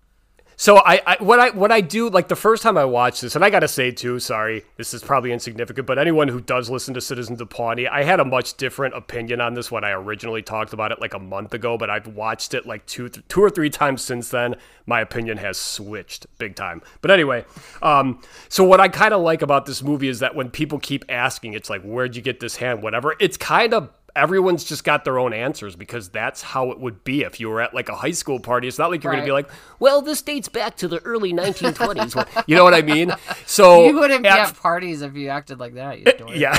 So 0.56 0.78
I, 0.78 1.02
I 1.06 1.18
what 1.20 1.40
I 1.40 1.50
what 1.50 1.72
I 1.72 1.82
do 1.82 2.10
like 2.10 2.28
the 2.28 2.36
first 2.36 2.64
time 2.64 2.78
I 2.78 2.86
watched 2.86 3.22
this, 3.22 3.36
and 3.36 3.44
I 3.44 3.50
gotta 3.50 3.68
say 3.68 3.92
too, 3.92 4.20
sorry, 4.20 4.64
this 4.78 4.94
is 4.94 5.04
probably 5.04 5.32
insignificant, 5.32 5.88
but 5.88 5.98
anyone 5.98 6.28
who 6.28 6.40
does 6.42 6.70
listen 6.70 6.94
to 6.94 7.02
Citizens 7.02 7.42
of 7.42 7.50
Pawnee, 7.50 7.88
I 7.88 8.04
had 8.04 8.20
a 8.20 8.26
much 8.26 8.56
different 8.56 8.96
opinion 8.96 9.42
on 9.42 9.54
this 9.54 9.72
when 9.72 9.84
I 9.84 9.92
originally 9.92 10.42
talked 10.42 10.74
about 10.74 10.92
it 10.92 11.02
like 11.02 11.14
a 11.14 11.20
month 11.20 11.54
ago, 11.54 11.78
but 11.78 11.90
I've 11.90 12.08
watched 12.08 12.54
it 12.54 12.66
like 12.66 12.86
two 12.86 13.10
two 13.10 13.42
or 13.42 13.50
three 13.50 13.70
times 13.70 14.04
since 14.04 14.30
then. 14.30 14.56
My 14.86 15.02
opinion 15.02 15.38
has 15.38 15.58
switched 15.58 16.28
big 16.38 16.56
time. 16.56 16.82
But 17.02 17.12
anyway, 17.12 17.46
um, 17.82 18.22
so 18.50 18.64
what 18.64 18.80
I 18.80 18.90
kind 18.90 19.14
of 19.14 19.22
like 19.22 19.42
about 19.42 19.66
this 19.66 19.82
movie 19.82 20.10
is 20.10 20.20
that 20.20 20.36
when 20.36 20.50
people 20.50 20.78
keep 20.80 21.06
asking, 21.08 21.54
it's 21.54 21.70
like, 21.70 21.82
where'd 21.84 22.16
you 22.16 22.22
get 22.22 22.40
this 22.40 22.58
hand, 22.58 22.84
whatever. 22.84 23.16
It's 23.20 23.38
kind 23.38 23.74
of 23.74 23.90
everyone's 24.16 24.64
just 24.64 24.84
got 24.84 25.04
their 25.06 25.18
own 25.18 25.34
answers 25.34 25.76
because 25.76 26.10
that's 26.10 26.42
how 26.42 26.70
it 26.72 26.80
would 26.80 27.04
be 27.04 27.24
if 27.24 27.40
you 27.40 27.50
were 27.50 27.62
at 27.62 27.74
like 27.74 27.90
a 27.90 27.96
high 27.96 28.12
school 28.12 28.40
party. 28.40 28.68
It's 28.68 28.78
not 28.78 28.92
like 28.92 29.04
you're 29.04 29.12
going 29.12 29.24
to 29.24 29.28
be 29.28 29.32
like, 29.32 29.50
well, 29.80 30.02
this 30.02 30.22
dates 30.22 30.48
back 30.50 30.78
to 30.78 30.88
the 30.88 31.00
early 31.00 31.34
1920s. 31.34 32.44
you 32.48 32.56
know 32.56 32.64
what 32.64 32.74
I 32.74 32.82
mean? 32.84 33.12
So 33.46 33.86
You 33.86 33.96
wouldn't 33.96 34.24
be 34.24 34.30
at- 34.30 34.50
at 34.50 34.56
parties 34.56 35.02
if 35.02 35.16
you 35.16 35.30
acted 35.30 35.60
like 35.60 35.76
that. 35.76 36.00
Yeah. 36.34 36.56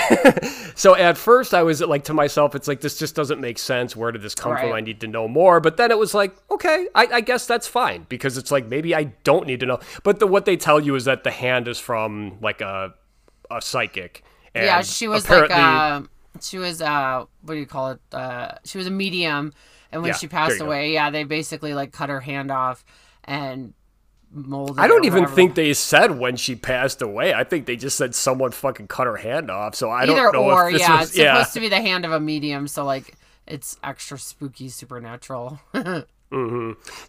so 0.75 0.95
at 0.95 1.17
first 1.17 1.55
I 1.55 1.63
was 1.63 1.81
like 1.81 2.05
to 2.05 2.15
myself, 2.15 2.55
it's 2.55 2.69
like 2.69 2.81
this 2.81 2.99
just 2.99 3.15
doesn't 3.15 3.41
make 3.41 3.59
sense. 3.59 3.97
Where 3.97 4.13
did 4.13 4.23
this 4.23 4.35
come 4.35 4.57
from? 4.57 4.73
I 4.73 4.81
need 4.81 5.01
to 5.01 5.07
know 5.09 5.27
more. 5.27 5.61
But 5.61 5.77
then 5.77 5.91
it 5.91 5.99
was 5.99 6.15
like, 6.15 6.35
okay, 6.51 6.89
I, 6.95 7.07
I 7.07 7.21
guess 7.21 7.47
that's 7.47 7.67
fine 7.67 8.07
because 8.09 8.37
it's 8.37 8.51
like 8.51 8.67
maybe 8.67 8.95
I 8.95 9.05
don't 9.25 9.47
need 9.47 9.61
to 9.61 9.67
know. 9.67 9.81
But 10.03 10.19
the, 10.21 10.27
what 10.27 10.45
they 10.45 10.57
tell 10.57 10.81
you 10.81 10.95
is 10.95 11.05
that 11.07 11.25
the 11.25 11.31
hand 11.31 11.67
is 11.69 11.79
from 11.79 12.39
like 12.41 12.61
a 12.61 12.95
a 13.51 13.61
psychic. 13.61 14.23
And 14.55 14.65
yeah, 14.67 14.83
she 14.83 15.09
was 15.09 15.29
like 15.29 15.51
uh, 15.51 16.03
she 16.41 16.59
was 16.59 16.81
uh 16.83 17.25
what 17.43 17.55
do 17.55 17.61
you 17.61 17.67
call 17.67 17.91
it? 17.91 18.01
Uh 18.13 18.53
she 18.65 18.79
was 18.79 18.87
a 18.87 18.91
medium 18.91 19.53
and 19.93 20.03
when 20.03 20.11
Yeah, 20.11 20.17
she 20.19 20.27
passed 20.29 20.55
you 20.55 20.59
go. 20.61 20.67
away, 20.67 20.93
yeah, 20.93 21.11
they 21.11 21.25
basically 21.25 21.75
like 21.75 21.93
cut 21.93 22.09
her 22.09 22.21
hand 22.21 22.51
off 22.51 22.85
and 23.25 23.75
molded. 24.33 24.79
I 24.79 24.89
don't 24.89 25.05
even 25.05 25.27
think 25.27 25.55
they 25.55 25.73
said 25.75 26.19
when 26.19 26.37
she 26.37 26.57
passed 26.57 27.01
away. 27.03 27.33
I 27.33 27.45
think 27.45 27.67
they 27.67 27.77
just 27.77 27.97
said 27.97 28.15
someone 28.15 28.51
fucking 28.51 28.89
cut 28.89 29.07
her 29.07 29.17
hand 29.17 29.51
off. 29.51 29.75
So 29.75 29.91
I 29.91 30.03
either 30.03 30.15
don't 30.15 30.33
know 30.33 30.51
or. 30.51 30.69
if 30.69 30.73
this 30.75 30.83
yeah, 30.83 31.01
was 31.01 31.09
it's 31.11 31.19
yeah. 31.19 31.35
supposed 31.39 31.55
to 31.55 31.61
be 31.61 31.69
the 31.69 31.81
hand 31.81 32.05
of 32.05 32.13
a 32.13 32.21
medium, 32.21 32.67
so 32.69 32.85
like 32.85 33.15
it's 33.47 33.77
extra 33.85 34.19
spooky, 34.19 34.69
supernatural. 34.69 35.61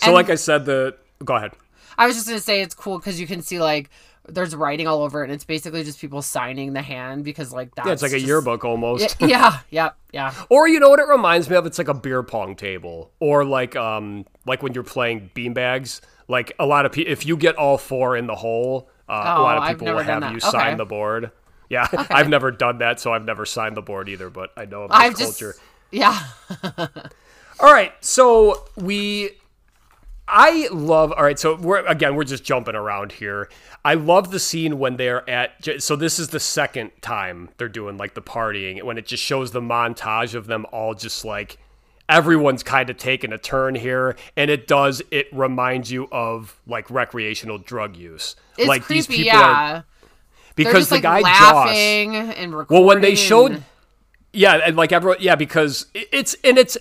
So 0.01 0.11
like 0.13 0.29
I 0.29 0.35
said, 0.35 0.65
the 0.65 0.95
go 1.23 1.35
ahead. 1.35 1.51
I 1.97 2.05
was 2.07 2.15
just 2.15 2.27
gonna 2.27 2.39
say 2.39 2.61
it's 2.61 2.75
cool 2.75 2.99
because 2.99 3.19
you 3.19 3.27
can 3.27 3.41
see 3.41 3.59
like 3.59 3.89
there's 4.27 4.55
writing 4.55 4.87
all 4.87 5.03
over 5.03 5.21
it, 5.21 5.25
and 5.25 5.33
it's 5.33 5.45
basically 5.45 5.83
just 5.83 5.99
people 5.99 6.21
signing 6.21 6.73
the 6.73 6.81
hand 6.81 7.23
because 7.23 7.51
like 7.53 7.73
that's 7.75 7.87
Yeah, 7.87 7.93
it's 7.93 8.01
like 8.01 8.13
a 8.13 8.19
yearbook 8.19 8.65
almost. 8.65 9.15
Yeah, 9.19 9.27
yeah, 9.27 9.59
yeah, 9.71 9.89
yeah. 10.11 10.33
Or 10.49 10.67
you 10.67 10.79
know 10.79 10.89
what 10.89 10.99
it 10.99 11.07
reminds 11.07 11.49
me 11.49 11.55
of? 11.55 11.65
It's 11.65 11.77
like 11.77 11.87
a 11.87 11.93
beer 11.93 12.23
pong 12.23 12.55
table, 12.55 13.11
or 13.19 13.45
like 13.45 13.75
um 13.75 14.25
like 14.45 14.63
when 14.63 14.73
you're 14.73 14.83
playing 14.83 15.31
beanbags. 15.35 16.01
Like 16.27 16.53
a 16.57 16.65
lot 16.65 16.85
of 16.87 16.91
people, 16.91 17.11
if 17.11 17.25
you 17.25 17.37
get 17.37 17.55
all 17.55 17.77
four 17.77 18.17
in 18.17 18.25
the 18.25 18.33
hole, 18.35 18.89
uh, 19.07 19.13
a 19.35 19.39
Oh, 19.39 19.43
lot 19.43 19.57
of 19.57 19.63
people 19.63 19.91
will 19.91 19.99
have 20.01 20.25
you 20.25 20.39
sign 20.39 20.77
the 20.77 20.85
board. 20.85 21.31
Yeah, 21.69 21.87
I've 22.11 22.29
never 22.29 22.51
done 22.51 22.79
that, 22.79 22.99
so 22.99 23.13
I've 23.13 23.25
never 23.25 23.45
signed 23.45 23.77
the 23.77 23.83
board 23.83 24.09
either. 24.09 24.29
But 24.31 24.51
I 24.57 24.65
know 24.65 24.83
of 24.83 24.95
this 24.95 24.99
I've 24.99 25.15
just 25.15 25.39
culture. 25.39 25.55
yeah. 25.91 26.19
All 27.59 27.71
right, 27.71 27.93
so 28.01 28.65
we 28.75 29.31
I 30.27 30.67
love 30.71 31.11
all 31.11 31.23
right, 31.23 31.37
so 31.37 31.55
we're 31.55 31.85
again 31.85 32.15
we're 32.15 32.23
just 32.23 32.43
jumping 32.43 32.75
around 32.75 33.11
here. 33.11 33.49
I 33.83 33.93
love 33.93 34.31
the 34.31 34.39
scene 34.39 34.79
when 34.79 34.97
they're 34.97 35.27
at 35.29 35.81
so 35.81 35.95
this 35.95 36.17
is 36.17 36.29
the 36.29 36.39
second 36.39 36.91
time 37.01 37.49
they're 37.57 37.69
doing 37.69 37.97
like 37.97 38.15
the 38.15 38.21
partying 38.21 38.81
when 38.83 38.97
it 38.97 39.05
just 39.05 39.23
shows 39.23 39.51
the 39.51 39.61
montage 39.61 40.33
of 40.33 40.47
them 40.47 40.65
all 40.71 40.93
just 40.95 41.25
like 41.25 41.57
everyone's 42.09 42.63
kind 42.63 42.89
of 42.89 42.97
taking 42.97 43.33
a 43.33 43.37
turn 43.37 43.75
here 43.75 44.15
and 44.37 44.51
it 44.51 44.67
does 44.67 45.01
it 45.11 45.27
reminds 45.31 45.91
you 45.91 46.07
of 46.11 46.59
like 46.65 46.89
recreational 46.89 47.57
drug 47.57 47.95
use. 47.95 48.35
It's 48.57 48.67
like 48.67 48.83
creepy, 48.83 48.97
these 48.97 49.07
people 49.07 49.39
are 49.39 49.41
yeah. 49.41 49.81
They're 50.55 50.65
because 50.65 50.89
the 50.89 50.95
like 50.95 51.03
guy 51.03 51.21
laughing 51.21 52.15
and 52.15 52.55
recording. 52.55 52.85
well, 52.85 52.87
when 52.87 53.01
they 53.01 53.15
showed, 53.15 53.61
yeah, 54.31 54.55
and 54.55 54.77
like 54.77 54.93
everyone, 54.93 55.17
yeah, 55.19 55.35
because 55.35 55.87
it's 55.93 56.35
and 56.45 56.57
it's 56.57 56.77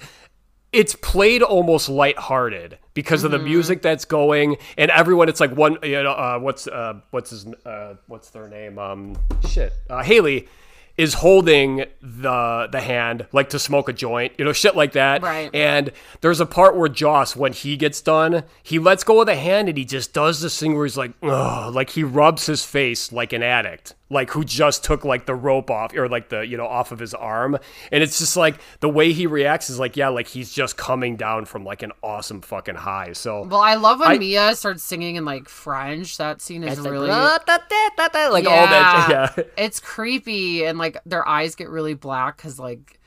it's 0.75 0.95
played 0.97 1.43
almost 1.43 1.89
lighthearted 1.89 2.79
because 2.95 3.25
of 3.25 3.31
the 3.31 3.39
Mm-hmm. 3.39 3.47
music 3.47 3.83
that's 3.83 4.05
going, 4.05 4.57
and 4.77 4.91
everyone. 4.91 5.29
It's 5.29 5.41
like 5.41 5.53
one, 5.57 5.79
you 5.83 6.03
know, 6.03 6.11
uh, 6.13 6.39
what's 6.39 6.67
uh, 6.67 7.01
what's 7.11 7.31
his, 7.31 7.47
uh, 7.65 7.95
what's 8.09 8.31
their 8.31 8.49
name? 8.49 8.79
Um, 8.79 9.17
shit, 9.49 9.73
uh, 9.89 10.03
Haley 10.03 10.49
is 10.97 11.15
holding 11.15 11.79
the 12.03 12.69
the 12.71 12.81
hand 12.81 13.27
like 13.33 13.49
to 13.51 13.59
smoke 13.59 13.89
a 13.89 13.93
joint, 13.93 14.33
you 14.39 14.45
know, 14.45 14.53
shit 14.53 14.77
like 14.77 14.93
that. 14.93 15.23
Right. 15.23 15.51
And 15.53 15.91
there's 16.21 16.39
a 16.41 16.47
part 16.47 16.77
where 16.77 16.89
Joss, 16.89 17.35
when 17.35 17.53
he 17.53 17.77
gets 17.77 18.01
done, 18.01 18.45
he 18.63 18.79
lets 18.79 19.03
go 19.03 19.21
of 19.21 19.27
the 19.27 19.35
hand 19.35 19.69
and 19.69 19.77
he 19.77 19.85
just 19.85 20.13
does 20.13 20.41
this 20.41 20.57
thing 20.59 20.77
where 20.77 20.87
he's 20.87 20.97
like, 20.97 21.11
ugh, 21.21 21.75
like 21.75 21.91
he 21.91 22.05
rubs 22.05 22.47
his 22.47 22.65
face 22.65 23.11
like 23.11 23.33
an 23.33 23.43
addict, 23.43 23.95
like 24.11 24.31
who 24.31 24.45
just 24.45 24.85
took 24.85 25.05
like 25.05 25.25
the 25.27 25.35
rope 25.35 25.71
off 25.71 25.95
or 25.97 26.09
like 26.09 26.29
the, 26.29 26.41
you 26.47 26.57
know, 26.57 26.67
off 26.67 26.93
of 26.93 26.99
his 26.99 27.15
arm. 27.15 27.57
And 27.91 28.03
it's 28.03 28.19
just 28.19 28.37
like 28.37 28.57
the 28.81 28.89
way 28.89 29.13
he 29.13 29.27
reacts 29.27 29.71
is 29.71 29.79
like, 29.79 29.97
yeah, 29.97 30.09
like 30.09 30.29
he's 30.29 30.53
just 30.53 30.77
coming 30.77 31.17
down 31.17 31.47
from 31.47 31.65
like 31.65 31.83
an 31.83 31.91
awesome 32.03 32.43
fucking 32.43 32.75
high. 32.75 33.15
So 33.15 33.45
Well, 33.45 33.61
I 33.63 33.75
love 33.75 34.01
when 34.01 34.09
I- 34.11 34.19
Mia 34.19 34.55
starts 34.57 34.83
singing 34.83 35.17
in 35.17 35.25
like 35.25 35.49
French. 35.49 36.19
That 36.19 36.43
scene 36.43 36.63
is 36.65 36.73
it's 36.75 36.81
like, 36.83 36.93
really 36.93 37.09
"Da, 37.09 37.39
da, 37.39 37.57
da, 37.69 37.89
da, 37.97 38.09
da," 38.09 38.29
like 38.29 38.47
all 38.47 38.67
that. 38.67 39.33
Yeah. 39.37 39.45
It's 39.57 39.81
creepy 39.81 40.65
and 40.67 40.79
like 40.79 40.99
their 41.07 41.27
eyes 41.27 41.55
get 41.55 41.71
really 41.71 41.95
black 41.95 42.37
because 42.37 42.59
like 42.59 43.01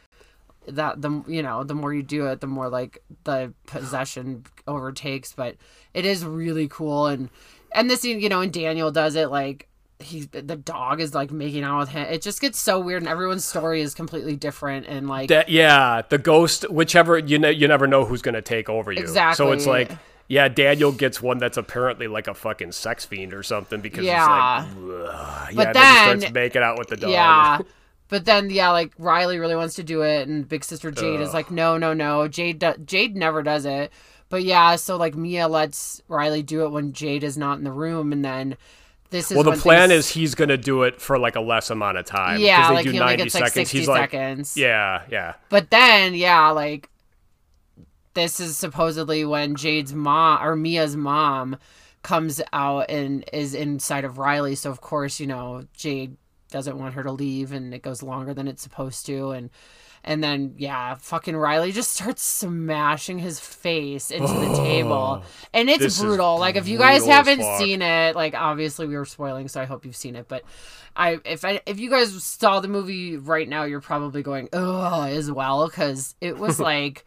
that 0.67 1.01
the 1.01 1.23
you 1.27 1.41
know 1.41 1.63
the 1.63 1.73
more 1.75 1.93
you 1.93 2.03
do 2.03 2.25
it 2.25 2.41
the 2.41 2.47
more 2.47 2.67
like 2.67 3.01
the 3.23 3.53
possession 3.67 4.43
overtakes 4.67 5.31
but 5.31 5.55
it 5.93 6.05
is 6.05 6.25
really 6.25 6.67
cool 6.67 7.05
and 7.07 7.29
and 7.73 7.89
this 7.89 8.03
you 8.03 8.27
know 8.27 8.41
and 8.41 8.51
Daniel 8.51 8.91
does 8.91 9.15
it 9.15 9.29
like 9.29 9.69
he 9.99 10.21
the 10.25 10.55
dog 10.55 11.01
is 11.01 11.15
like 11.15 11.31
making 11.31 11.63
out 11.63 11.79
with 11.79 11.89
him 11.89 12.05
it 12.07 12.21
just 12.21 12.39
gets 12.39 12.59
so 12.59 12.79
weird 12.79 13.01
and 13.01 13.09
everyone's 13.09 13.43
story 13.43 13.81
is 13.81 13.95
completely 13.95 14.35
different 14.35 14.85
and 14.85 15.07
like 15.09 15.29
That 15.29 15.49
yeah, 15.49 16.03
the 16.07 16.19
ghost, 16.19 16.69
whichever 16.69 17.17
you 17.17 17.39
know, 17.39 17.49
you 17.49 17.67
never 17.67 17.87
know 17.87 18.05
who's 18.05 18.21
gonna 18.21 18.41
take 18.43 18.69
over 18.69 18.91
you. 18.91 18.99
Exactly. 18.99 19.35
So 19.35 19.51
it's 19.53 19.65
like, 19.65 19.91
yeah, 20.27 20.49
Daniel 20.49 20.91
gets 20.91 21.19
one 21.21 21.39
that's 21.39 21.57
apparently 21.57 22.07
like 22.07 22.27
a 22.27 22.33
fucking 22.35 22.73
sex 22.73 23.05
fiend 23.05 23.33
or 23.33 23.41
something 23.41 23.81
because 23.81 24.05
Yeah. 24.05 24.65
he's 24.65 24.75
like, 24.75 25.09
Ugh. 25.09 25.51
But 25.55 25.65
yeah, 25.67 25.73
then, 25.73 26.15
he 26.15 26.21
starts 26.21 26.33
making 26.33 26.61
out 26.61 26.77
with 26.77 26.89
the 26.89 26.97
dog. 26.97 27.09
Yeah. 27.11 27.59
But 28.09 28.23
then, 28.23 28.49
yeah, 28.49 28.69
like 28.71 28.93
Riley 28.97 29.37
really 29.37 29.57
wants 29.57 29.75
to 29.75 29.83
do 29.83 30.01
it, 30.03 30.29
and 30.29 30.47
Big 30.47 30.63
Sister 30.63 30.91
Jade 30.91 31.19
is 31.19 31.33
like, 31.33 31.51
no, 31.51 31.77
no, 31.77 31.93
no. 31.93 32.29
Jade, 32.29 32.57
do- 32.59 32.77
Jade 32.85 33.17
never 33.17 33.43
does 33.43 33.65
it. 33.65 33.91
But 34.29 34.43
yeah, 34.43 34.77
so 34.77 34.95
like 34.95 35.13
Mia 35.15 35.49
lets 35.49 36.01
Riley 36.07 36.41
do 36.41 36.63
it 36.63 36.69
when 36.69 36.93
Jade 36.93 37.25
is 37.25 37.37
not 37.37 37.57
in 37.57 37.65
the 37.65 37.71
room, 37.73 38.13
and 38.13 38.23
then 38.23 38.55
this 39.09 39.31
is 39.31 39.35
well, 39.35 39.43
the 39.43 39.53
plan 39.53 39.89
things- 39.89 40.05
is 40.05 40.09
he's 40.11 40.35
gonna 40.35 40.57
do 40.57 40.83
it 40.83 40.99
for 41.01 41.17
like 41.17 41.35
a 41.35 41.41
less 41.41 41.69
amount 41.69 41.97
of 41.97 42.05
time. 42.05 42.39
yeah, 42.39 42.67
they 42.69 42.73
like 42.75 42.83
do 42.85 42.91
he 42.91 42.99
only 42.99 43.13
90 43.17 43.23
gets 43.23 43.35
like 43.35 43.53
sixty 43.53 43.79
he's 43.79 43.87
like, 43.87 44.11
seconds. 44.11 44.57
yeah, 44.57 45.03
yeah. 45.09 45.33
But 45.49 45.69
then, 45.71 46.13
yeah, 46.13 46.49
like 46.49 46.89
this 48.13 48.39
is 48.39 48.57
supposedly 48.57 49.23
when 49.25 49.55
Jade's 49.55 49.93
mom 49.93 50.45
or 50.45 50.55
Mia's 50.55 50.95
mom 50.95 51.57
comes 52.01 52.41
out 52.53 52.89
and 52.89 53.23
is 53.33 53.53
inside 53.53 54.05
of 54.05 54.17
Riley. 54.17 54.55
So 54.55 54.71
of 54.71 54.81
course, 54.81 55.19
you 55.19 55.27
know, 55.27 55.65
Jade 55.73 56.17
doesn't 56.49 56.79
want 56.79 56.93
her 56.95 57.03
to 57.03 57.11
leave 57.11 57.51
and 57.51 57.73
it 57.73 57.81
goes 57.81 58.01
longer 58.01 58.33
than 58.33 58.47
it's 58.47 58.63
supposed 58.63 59.05
to 59.05 59.31
and 59.31 59.49
and 60.03 60.23
then 60.23 60.55
yeah, 60.57 60.95
fucking 60.95 61.35
Riley 61.35 61.71
just 61.71 61.91
starts 61.93 62.23
smashing 62.23 63.19
his 63.19 63.39
face 63.39 64.11
into 64.11 64.33
the 64.33 64.55
table. 64.55 65.23
And 65.53 65.69
it's 65.69 65.99
brutal. 65.99 66.39
Like 66.39 66.55
if 66.55 66.67
you 66.67 66.77
guys 66.77 67.05
haven't 67.05 67.39
fuck. 67.39 67.59
seen 67.59 67.81
it, 67.81 68.15
like 68.15 68.33
obviously 68.35 68.87
we 68.87 68.95
were 68.95 69.05
spoiling, 69.05 69.47
so 69.47 69.61
I 69.61 69.65
hope 69.65 69.85
you've 69.85 69.95
seen 69.95 70.15
it, 70.15 70.27
but 70.27 70.43
I 70.95 71.19
if 71.25 71.45
I 71.45 71.61
if 71.65 71.79
you 71.79 71.89
guys 71.89 72.23
saw 72.23 72.59
the 72.59 72.67
movie 72.67 73.17
right 73.17 73.47
now, 73.47 73.63
you're 73.63 73.81
probably 73.81 74.23
going 74.23 74.49
oh, 74.53 75.03
as 75.03 75.31
well 75.31 75.67
because 75.67 76.15
it 76.19 76.37
was 76.37 76.59
like 76.61 77.05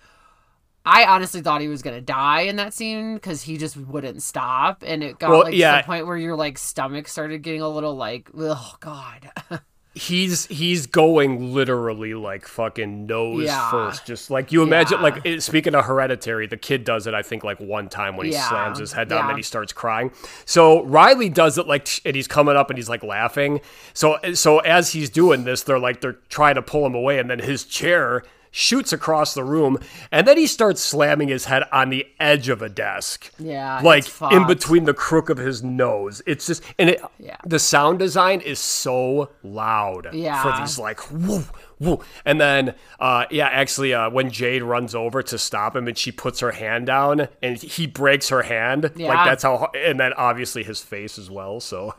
I 0.84 1.04
honestly 1.04 1.42
thought 1.42 1.60
he 1.60 1.68
was 1.68 1.82
gonna 1.82 2.00
die 2.00 2.42
in 2.42 2.56
that 2.56 2.72
scene 2.72 3.14
because 3.14 3.42
he 3.42 3.58
just 3.58 3.76
wouldn't 3.76 4.22
stop, 4.22 4.82
and 4.86 5.02
it 5.02 5.18
got 5.18 5.30
Well, 5.30 5.42
like 5.42 5.52
to 5.52 5.58
the 5.58 5.82
point 5.84 6.06
where 6.06 6.16
your 6.16 6.36
like 6.36 6.56
stomach 6.56 7.08
started 7.08 7.42
getting 7.42 7.60
a 7.60 7.68
little 7.68 7.96
like 7.96 8.30
oh 8.36 8.74
god 8.80 9.30
He's 10.00 10.46
he's 10.46 10.86
going 10.86 11.52
literally 11.52 12.14
like 12.14 12.46
fucking 12.46 13.04
nose 13.06 13.44
Yeah. 13.44 13.70
first, 13.70 14.06
just 14.06 14.30
like 14.30 14.50
you 14.50 14.62
imagine. 14.62 14.96
Yeah. 14.98 15.02
Like 15.02 15.26
it, 15.26 15.42
speaking 15.42 15.74
of 15.74 15.84
Hereditary, 15.84 16.46
the 16.46 16.56
kid 16.56 16.84
does 16.84 17.06
it. 17.06 17.12
I 17.12 17.20
think 17.20 17.44
like 17.44 17.60
one 17.60 17.90
time 17.90 18.16
when 18.16 18.24
he 18.26 18.32
Yeah. 18.32 18.48
slams 18.48 18.78
his 18.78 18.92
head 18.92 19.10
down, 19.10 19.28
and 19.28 19.36
he 19.36 19.42
starts 19.42 19.74
crying. 19.74 20.10
So 20.46 20.84
Riley 20.84 21.28
does 21.28 21.58
it 21.58 21.66
like, 21.66 21.86
and 22.06 22.16
he's 22.16 22.26
coming 22.28 22.56
up 22.56 22.70
and 22.70 22.78
he's 22.78 22.88
like 22.88 23.02
laughing. 23.02 23.60
So 23.92 24.16
so 24.32 24.60
as 24.60 24.92
he's 24.92 25.10
doing 25.10 25.44
this, 25.44 25.62
they're 25.64 25.78
like 25.78 26.00
they're 26.00 26.16
trying 26.30 26.54
to 26.54 26.62
pull 26.62 26.86
him 26.86 26.94
away, 26.94 27.18
and 27.18 27.28
then 27.28 27.40
his 27.40 27.64
chair 27.64 28.22
shoots 28.50 28.92
across 28.92 29.34
the 29.34 29.44
room, 29.44 29.78
and 30.10 30.26
then 30.26 30.36
he 30.36 30.46
starts 30.46 30.80
slamming 30.80 31.28
his 31.28 31.44
head 31.44 31.62
on 31.72 31.90
the 31.90 32.06
edge 32.18 32.48
of 32.48 32.62
a 32.62 32.68
desk. 32.68 33.30
yeah 33.38 33.80
like 33.82 34.04
in 34.32 34.46
between 34.46 34.84
the 34.84 34.94
crook 34.94 35.30
of 35.30 35.38
his 35.38 35.62
nose. 35.62 36.20
It's 36.26 36.46
just 36.46 36.62
and 36.78 36.90
it 36.90 37.00
Yeah. 37.18 37.36
the 37.46 37.58
sound 37.58 37.98
design 37.98 38.40
is 38.40 38.58
so 38.58 39.30
loud 39.42 40.08
Yeah, 40.12 40.42
for 40.42 40.60
these 40.60 40.78
like 40.78 41.00
woo 41.12 41.44
woo. 41.78 42.00
And 42.24 42.40
then 42.40 42.74
uh 42.98 43.26
yeah, 43.30 43.46
actually 43.48 43.94
uh 43.94 44.10
when 44.10 44.30
Jade 44.30 44.62
runs 44.62 44.94
over 44.94 45.22
to 45.22 45.38
stop 45.38 45.76
him 45.76 45.86
and 45.88 45.96
she 45.96 46.10
puts 46.12 46.40
her 46.40 46.50
hand 46.50 46.86
down 46.86 47.28
and 47.42 47.56
he 47.56 47.86
breaks 47.86 48.28
her 48.30 48.42
hand. 48.42 48.90
yeah. 48.96 49.08
Like 49.08 49.26
that's 49.26 49.42
how 49.44 49.70
and 49.76 49.98
then 50.00 50.12
obviously 50.14 50.62
his 50.64 50.80
face 50.80 51.18
as 51.18 51.30
well. 51.30 51.60
So 51.60 51.94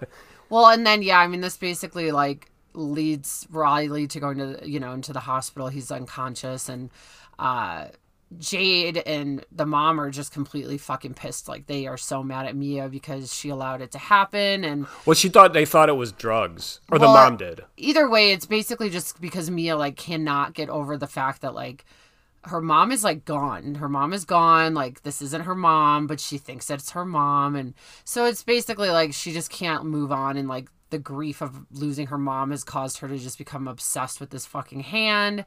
Well, 0.50 0.68
and 0.68 0.86
then 0.86 1.02
yeah, 1.02 1.20
I 1.20 1.28
mean, 1.28 1.40
this 1.40 1.56
basically 1.56 2.12
like 2.12 2.51
leads 2.74 3.48
Riley 3.52 4.08
to 4.08 4.20
going 4.20 4.38
to 4.38 4.60
you 4.68 4.80
know 4.80 4.94
into 4.94 5.14
the 5.14 5.22
hospital. 5.22 5.68
He's 5.68 5.92
unconscious, 5.92 6.70
and 6.70 6.90
uh, 7.40 7.88
Jade 8.38 8.98
and 9.06 9.46
the 9.52 9.66
mom 9.66 10.00
are 10.00 10.10
just 10.10 10.32
completely 10.32 10.78
fucking 10.78 11.16
pissed. 11.16 11.48
Like 11.48 11.68
they 11.68 11.88
are 11.88 11.98
so 11.98 12.24
mad 12.24 12.46
at 12.46 12.56
Mia 12.56 12.88
because 12.90 13.34
she 13.34 13.50
allowed 13.50 13.82
it 13.82 13.92
to 13.92 13.98
happen, 13.98 14.64
and 14.64 14.88
well 15.06 15.16
she 15.16 15.30
thought 15.30 15.54
they 15.54 15.66
thought 15.66 15.90
it 15.90 15.94
was 15.94 16.12
drugs. 16.12 16.80
Or 16.92 17.00
the 17.00 17.08
mom 17.08 17.38
did. 17.38 17.62
either 17.78 18.10
way, 18.10 18.32
it's 18.32 18.46
basically 18.46 18.90
just 18.90 19.20
because 19.20 19.50
Mia 19.50 19.76
like 19.76 19.98
cannot 19.98 20.54
get 20.54 20.70
over 20.70 20.98
the 20.98 21.08
fact 21.08 21.42
that 21.42 21.54
like 21.54 21.86
her 22.46 22.62
mom 22.62 22.92
is 22.92 23.04
like 23.04 23.26
gone. 23.26 23.76
Her 23.76 23.90
mom 23.90 24.14
is 24.14 24.26
gone. 24.26 24.74
Like 24.74 25.04
this 25.04 25.22
isn't 25.22 25.44
her 25.44 25.56
mom, 25.56 26.08
but 26.08 26.20
she 26.20 26.38
thinks 26.38 26.68
that 26.68 26.80
it's 26.80 26.92
her 26.92 27.06
mom, 27.06 27.56
and 27.56 27.74
so 28.04 28.26
it's 28.26 28.44
basically 28.44 28.90
like 28.90 29.14
she 29.14 29.32
just 29.34 29.50
can't 29.50 29.86
move 29.86 30.12
on, 30.12 30.38
and 30.38 30.48
like 30.48 30.70
the 30.92 31.00
grief 31.00 31.42
of 31.42 31.66
losing 31.72 32.08
her 32.08 32.18
mom 32.18 32.52
has 32.52 32.64
caused 32.64 33.00
her 33.00 33.08
to 33.08 33.18
just 33.18 33.38
become 33.38 33.68
obsessed 33.68 34.20
with 34.20 34.30
this 34.30 34.46
fucking 34.46 34.82
hand. 34.82 35.46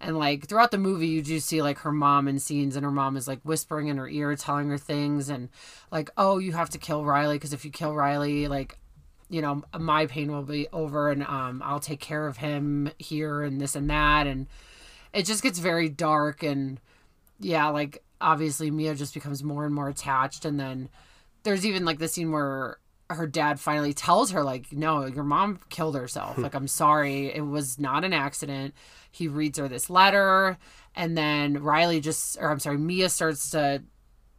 And 0.00 0.18
like 0.18 0.46
throughout 0.46 0.70
the 0.70 0.78
movie, 0.78 1.08
you 1.08 1.22
do 1.22 1.40
see 1.40 1.62
like 1.62 1.78
her 1.78 1.92
mom 1.92 2.28
in 2.28 2.38
scenes, 2.38 2.76
and 2.76 2.84
her 2.84 2.90
mom 2.90 3.16
is 3.16 3.28
like 3.28 3.40
whispering 3.42 3.88
in 3.88 3.96
her 3.96 4.08
ear, 4.08 4.34
telling 4.36 4.68
her 4.68 4.78
things, 4.78 5.28
and 5.28 5.48
like, 5.90 6.10
oh, 6.16 6.38
you 6.38 6.52
have 6.52 6.70
to 6.70 6.78
kill 6.78 7.04
Riley 7.04 7.36
because 7.36 7.52
if 7.52 7.64
you 7.64 7.70
kill 7.70 7.94
Riley, 7.94 8.48
like 8.48 8.78
you 9.30 9.40
know 9.40 9.62
my 9.78 10.06
pain 10.06 10.30
will 10.30 10.42
be 10.42 10.66
over 10.72 11.10
and 11.10 11.22
um 11.22 11.62
I'll 11.64 11.80
take 11.80 12.00
care 12.00 12.26
of 12.26 12.36
him 12.36 12.90
here 12.98 13.42
and 13.42 13.60
this 13.60 13.76
and 13.76 13.88
that 13.88 14.26
and 14.26 14.48
it 15.12 15.24
just 15.24 15.42
gets 15.42 15.58
very 15.58 15.88
dark 15.88 16.42
and 16.42 16.80
yeah 17.38 17.68
like 17.68 18.02
obviously 18.20 18.70
Mia 18.70 18.94
just 18.94 19.14
becomes 19.14 19.42
more 19.42 19.64
and 19.64 19.74
more 19.74 19.88
attached 19.88 20.44
and 20.44 20.58
then 20.58 20.88
there's 21.44 21.64
even 21.64 21.84
like 21.84 22.00
the 22.00 22.08
scene 22.08 22.32
where 22.32 22.78
her 23.16 23.26
dad 23.26 23.58
finally 23.60 23.92
tells 23.92 24.30
her 24.30 24.42
like 24.42 24.72
no 24.72 25.04
your 25.06 25.24
mom 25.24 25.58
killed 25.68 25.94
herself 25.96 26.36
Hmm. 26.36 26.42
like 26.42 26.54
i'm 26.54 26.68
sorry 26.68 27.34
it 27.34 27.40
was 27.46 27.78
not 27.78 28.04
an 28.04 28.12
accident 28.12 28.74
he 29.10 29.26
reads 29.28 29.58
her 29.58 29.68
this 29.68 29.90
letter 29.90 30.58
and 30.94 31.16
then 31.16 31.62
riley 31.62 32.00
just 32.00 32.36
or 32.40 32.50
i'm 32.50 32.58
sorry 32.60 32.78
mia 32.78 33.08
starts 33.08 33.50
to 33.50 33.82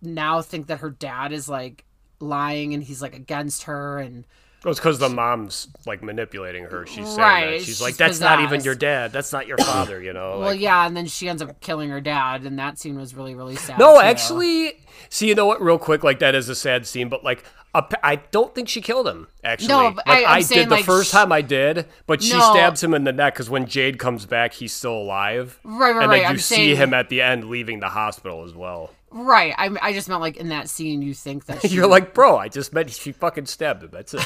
now 0.02 0.42
think 0.42 0.68
that 0.68 0.80
her 0.80 0.90
dad 0.90 1.32
is 1.32 1.48
like 1.50 1.86
lying 2.20 2.74
and 2.74 2.84
he's 2.84 3.02
like 3.02 3.16
against 3.16 3.64
her 3.64 3.98
and 4.00 4.26
Well, 4.64 4.72
it's 4.72 4.80
because 4.80 5.00
the 5.00 5.10
mom's 5.10 5.68
like 5.88 6.04
manipulating 6.04 6.66
her. 6.66 6.86
She's 6.86 7.06
saying 7.08 7.18
Right, 7.18 7.46
that. 7.52 7.58
She's, 7.60 7.66
she's 7.66 7.82
like, 7.82 7.96
that's 7.98 8.20
not 8.20 8.42
even 8.42 8.62
your 8.64 8.76
dad. 8.76 9.12
That's 9.12 9.34
not 9.34 9.48
your 9.48 9.58
father, 9.58 10.00
you 10.02 10.14
know? 10.14 10.38
well 10.40 10.50
like- 10.52 10.60
yeah 10.60 10.86
and 10.86 10.96
then 10.96 11.08
she 11.08 11.28
ends 11.30 11.42
up 11.42 11.60
killing 11.62 11.90
her 11.90 12.00
dad 12.02 12.44
and 12.46 12.60
that 12.60 12.78
scene 12.78 12.96
was 12.96 13.16
really 13.16 13.34
really 13.34 13.56
sad 13.56 13.80
no, 13.80 13.96
too. 13.96 14.02
actually, 14.02 14.74
see, 15.10 15.28
you 15.28 15.34
know 15.36 15.48
what? 15.48 15.62
Real 15.62 15.80
quick, 15.80 16.04
like, 16.04 16.20
that 16.20 16.36
is 16.36 16.48
a 16.48 16.54
sad 16.56 16.86
scene, 16.86 17.10
but 17.10 17.24
like, 17.24 17.44
I 17.74 18.18
don't 18.32 18.54
think 18.54 18.68
she 18.68 18.82
killed 18.82 19.08
him, 19.08 19.28
actually. 19.44 19.70
No, 19.70 19.86
like, 19.90 20.00
I- 20.06 20.26
I'm 20.26 20.44
did 20.44 20.68
the 20.68 20.76
like, 20.76 20.86
first 20.86 21.08
sh- 21.10 21.12
time 21.14 21.32
I 21.32 21.42
did, 21.42 21.86
but 22.06 22.22
she 22.22 22.34
No. 22.34 22.52
stabs 22.54 22.84
him 22.84 22.94
in 22.94 23.06
the 23.06 23.14
neck 23.14 23.34
because 23.36 23.50
when 23.50 23.66
Jade 23.66 23.98
comes 23.98 24.26
back, 24.26 24.54
he's 24.54 24.74
still 24.74 24.94
alive. 24.98 25.58
Right, 25.64 25.92
right, 25.96 26.02
And 26.04 26.10
right. 26.10 26.16
then 26.18 26.20
you 26.22 26.26
I'm 26.28 26.38
see 26.38 26.56
saying- 26.56 26.76
him 26.78 26.94
at 26.94 27.08
the 27.10 27.22
end 27.22 27.46
leaving 27.50 27.80
the 27.80 27.88
hospital 27.90 28.44
as 28.44 28.54
well. 28.54 28.92
right 29.14 29.54
I, 29.58 29.70
I 29.82 29.92
just 29.94 30.08
meant 30.08 30.22
like 30.22 30.38
in 30.38 30.48
that 30.50 30.70
scene 30.70 31.02
you 31.02 31.14
think 31.14 31.46
that 31.48 31.62
she 31.68 31.68
You're 31.70 31.88
like, 31.88 32.14
bro, 32.14 32.38
I 32.38 32.48
just 32.48 32.72
meant 32.74 32.90
she 32.92 33.12
fucking 33.12 33.46
stabbed 33.46 33.84
him. 33.84 33.90
That's 33.92 34.14
it. 34.14 34.26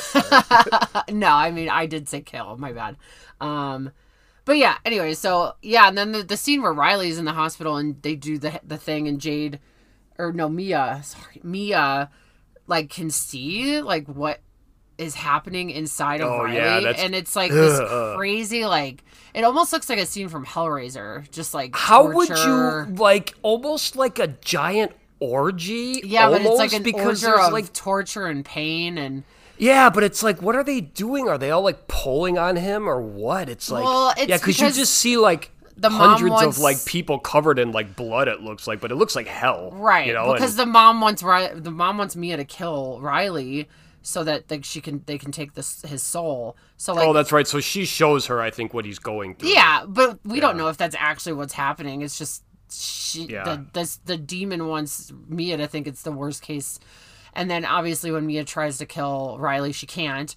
no, 1.14 1.30
I 1.30 1.52
mean 1.52 1.70
I 1.70 1.86
did 1.88 2.08
say 2.10 2.22
kill. 2.22 2.56
My 2.58 2.72
bad. 2.72 2.96
Um, 3.42 3.92
but 4.46 4.58
yeah. 4.58 4.78
Anyway, 4.86 5.14
so 5.16 5.54
yeah, 5.62 5.88
and 5.88 5.98
then 5.98 6.12
the, 6.12 6.22
the 6.24 6.38
scene 6.38 6.62
where 6.62 6.74
Riley's 6.74 7.18
in 7.18 7.26
the 7.26 7.34
hospital 7.34 7.78
and 7.78 8.00
they 8.04 8.16
do 8.16 8.38
the 8.38 8.60
the 8.64 8.78
thing 8.78 9.08
and 9.08 9.20
Jade, 9.20 9.60
or 10.20 10.32
no 10.32 10.50
Mia, 10.50 11.02
sorry 11.04 11.42
Mia, 11.44 12.10
like 12.68 12.90
can 12.90 13.10
see 13.10 13.82
like 13.82 14.08
what 14.08 14.40
is 14.98 15.16
happening 15.16 15.70
inside 15.70 16.22
of 16.22 16.32
Oh, 16.32 16.44
Riley, 16.44 16.56
yeah, 16.56 16.94
and 16.98 17.14
it's 17.14 17.36
like 17.36 17.52
this 17.52 17.80
crazy 18.16 18.66
like 18.66 19.04
it 19.34 19.44
almost 19.44 19.74
looks 19.74 19.90
like 19.90 20.00
a 20.00 20.06
scene 20.06 20.30
from 20.30 20.46
Hellraiser, 20.46 21.30
just 21.32 21.54
like 21.54 21.76
How 21.76 22.10
would 22.10 22.30
you 22.30 22.96
like 22.96 23.34
almost 23.42 23.96
like 23.96 24.20
a 24.20 24.28
giant 24.28 24.94
orgy? 25.20 26.02
Yeah, 26.06 26.30
but 26.30 26.42
it's 26.42 26.58
like 26.58 26.74
an 26.74 26.84
because 26.84 27.22
there's 27.22 27.48
of 27.48 27.54
like 27.54 27.74
torture 27.74 28.28
and 28.28 28.46
pain 28.46 28.98
and. 28.98 29.24
Yeah, 29.58 29.90
but 29.90 30.04
it's 30.04 30.22
like, 30.22 30.42
what 30.42 30.56
are 30.56 30.66
they 30.66 30.82
doing? 30.82 31.30
Are 31.30 31.38
they 31.38 31.50
all 31.50 31.62
like 31.62 31.88
pulling 31.88 32.38
on 32.38 32.58
him 32.58 32.90
or 32.90 33.02
what? 33.02 33.48
It's 33.48 33.72
like, 33.72 33.86
Well, 33.86 34.14
it's 34.18 34.28
yeah, 34.28 34.38
because 34.38 34.60
you 34.60 34.70
just 34.70 34.94
see 34.94 35.16
like 35.16 35.52
the 35.78 35.90
mom 35.90 36.12
hundreds 36.12 36.32
wants- 36.32 36.58
of 36.58 36.64
like 36.64 36.84
people 36.86 37.20
covered 37.20 37.60
in 37.60 37.72
like 37.72 37.96
blood. 37.96 38.28
It 38.28 38.42
looks 38.42 38.68
like, 38.68 38.80
but 38.80 38.92
it 38.92 38.96
looks 38.96 39.16
like 39.16 39.28
hell, 39.28 39.72
right 39.74 40.08
You 40.08 40.14
know, 40.14 40.34
because 40.34 40.52
and- 40.58 40.60
the 40.68 40.72
mom 40.72 41.02
wants 41.02 41.22
the 41.22 41.72
mom 41.72 41.98
wants 41.98 42.16
mia 42.16 42.38
to 42.38 42.46
kill 42.46 43.00
riley 43.02 43.68
so 44.02 44.24
that 44.24 44.50
like 44.52 44.64
she 44.64 44.82
can 44.82 45.02
they 45.08 45.18
can 45.18 45.32
take 45.32 45.54
this 45.56 45.82
his 45.82 46.04
soul 46.04 46.56
so 46.78 46.94
like 46.94 47.08
oh, 47.08 47.12
that's 47.14 47.32
right. 47.32 47.48
So 47.48 47.60
she 47.60 47.86
shows 47.86 48.28
her, 48.28 48.40
I 48.40 48.52
think, 48.52 48.74
what 48.74 48.86
he's 48.86 49.00
going 49.00 49.36
through. 49.36 49.50
yeah 49.50 49.84
but 49.88 50.20
we 50.24 50.40
don't 50.40 50.58
know 50.58 50.68
if 50.68 50.78
that's 50.78 50.96
actually 51.00 51.34
what's 51.34 51.54
happening 51.54 52.02
it's 52.04 52.18
just 52.18 52.44
she 52.72 53.26
Yeah. 53.26 53.44
the 53.44 53.66
this 53.74 53.98
the 54.06 54.16
demon 54.18 54.68
wants 54.68 55.12
mia 55.28 55.58
to 55.58 55.68
think 55.68 55.88
it's 55.88 56.04
the 56.04 56.12
worst 56.12 56.42
case 56.44 56.80
and 57.34 57.50
then 57.50 57.66
obviously 57.66 58.12
when 58.12 58.26
mia 58.28 58.44
tries 58.44 58.78
to 58.78 58.86
kill 58.86 59.38
riley 59.40 59.72
she 59.72 59.88
can't 59.88 60.36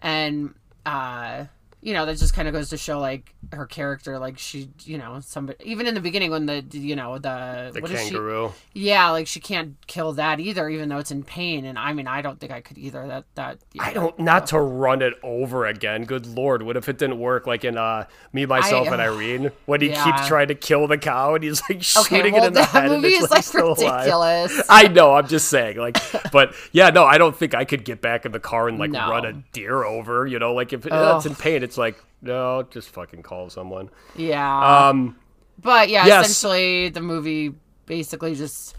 and 0.00 0.54
uh 0.86 1.44
you 1.80 1.92
know 1.94 2.04
that 2.06 2.18
just 2.18 2.34
kind 2.34 2.48
of 2.48 2.54
goes 2.54 2.70
to 2.70 2.76
show 2.76 2.98
like 2.98 3.32
her 3.52 3.64
character 3.64 4.18
like 4.18 4.36
she 4.36 4.68
you 4.82 4.98
know 4.98 5.20
somebody 5.20 5.56
even 5.64 5.86
in 5.86 5.94
the 5.94 6.00
beginning 6.00 6.30
when 6.30 6.44
the 6.46 6.64
you 6.72 6.96
know 6.96 7.18
the, 7.18 7.70
the 7.72 7.80
what 7.80 7.90
is 7.92 8.00
she 8.00 8.10
kangaroo. 8.10 8.52
yeah, 8.74 9.10
like 9.10 9.26
she 9.28 9.38
can't 9.38 9.76
kill 9.86 10.12
that 10.14 10.40
either, 10.40 10.68
even 10.68 10.88
though 10.88 10.98
it's 10.98 11.10
in 11.12 11.22
pain. 11.22 11.64
And 11.64 11.78
I 11.78 11.92
mean, 11.92 12.06
I 12.08 12.20
don't 12.20 12.40
think 12.40 12.50
I 12.52 12.60
could 12.60 12.78
either. 12.78 13.06
That 13.06 13.24
that 13.36 13.58
I 13.78 13.92
don't 13.92 14.18
not 14.18 14.48
to 14.48 14.58
run 14.60 15.02
it 15.02 15.14
over 15.22 15.66
again. 15.66 16.04
Good 16.04 16.26
lord, 16.26 16.62
what 16.62 16.76
if 16.76 16.88
it 16.88 16.98
didn't 16.98 17.18
work? 17.20 17.46
Like 17.46 17.64
in 17.64 17.78
uh, 17.78 18.06
me, 18.32 18.44
myself, 18.44 18.88
and 18.88 19.00
Irene, 19.08 19.52
when 19.66 19.80
he 19.80 19.90
Yeah. 19.90 20.04
keeps 20.04 20.26
trying 20.26 20.48
to 20.48 20.54
kill 20.56 20.88
the 20.88 20.98
cow 20.98 21.34
and 21.36 21.44
he's 21.44 21.60
like 21.68 21.78
Okay, 21.78 22.16
shooting 22.16 22.32
well, 22.34 22.44
it 22.44 22.46
in 22.48 22.52
the 22.54 22.64
head. 22.64 22.84
and 22.90 22.94
movie 23.02 23.14
it's, 23.14 23.24
is 23.26 23.30
like, 23.30 23.38
like 23.38 23.44
still 23.44 23.68
alive. 23.74 24.00
ridiculous. 24.00 24.62
I 24.68 24.88
know. 24.88 25.14
I'm 25.14 25.28
just 25.28 25.48
saying, 25.48 25.76
like, 25.76 25.96
but 26.32 26.54
yeah, 26.72 26.90
no, 26.90 27.04
I 27.04 27.18
don't 27.18 27.36
think 27.36 27.54
I 27.54 27.64
could 27.64 27.84
get 27.84 28.00
back 28.02 28.26
in 28.26 28.32
the 28.32 28.40
car 28.40 28.68
and 28.68 28.78
like 28.78 28.90
No. 28.90 29.08
run 29.08 29.24
a 29.24 29.32
deer 29.52 29.84
over. 29.84 30.26
You 30.26 30.38
know, 30.40 30.54
like 30.54 30.72
if 30.72 30.86
it, 30.86 30.92
it's 30.92 31.26
in 31.26 31.34
pain, 31.36 31.62
it's 31.68 31.78
like 31.78 32.02
no, 32.20 32.64
just 32.70 32.88
fucking 32.88 33.22
call 33.22 33.48
someone. 33.50 33.90
Yeah, 34.16 34.88
Um, 34.88 35.16
but 35.60 35.88
yeah, 35.88 36.06
yes. 36.06 36.28
essentially 36.30 36.88
the 36.88 37.00
movie 37.00 37.54
basically 37.86 38.34
just 38.34 38.74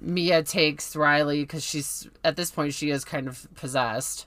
Mia 0.00 0.42
takes 0.42 0.96
Riley 0.96 1.42
because 1.42 1.62
she's 1.64 2.08
at 2.24 2.36
this 2.36 2.50
point 2.50 2.74
she 2.74 2.90
is 2.90 3.04
kind 3.04 3.28
of 3.28 3.46
possessed 3.54 4.26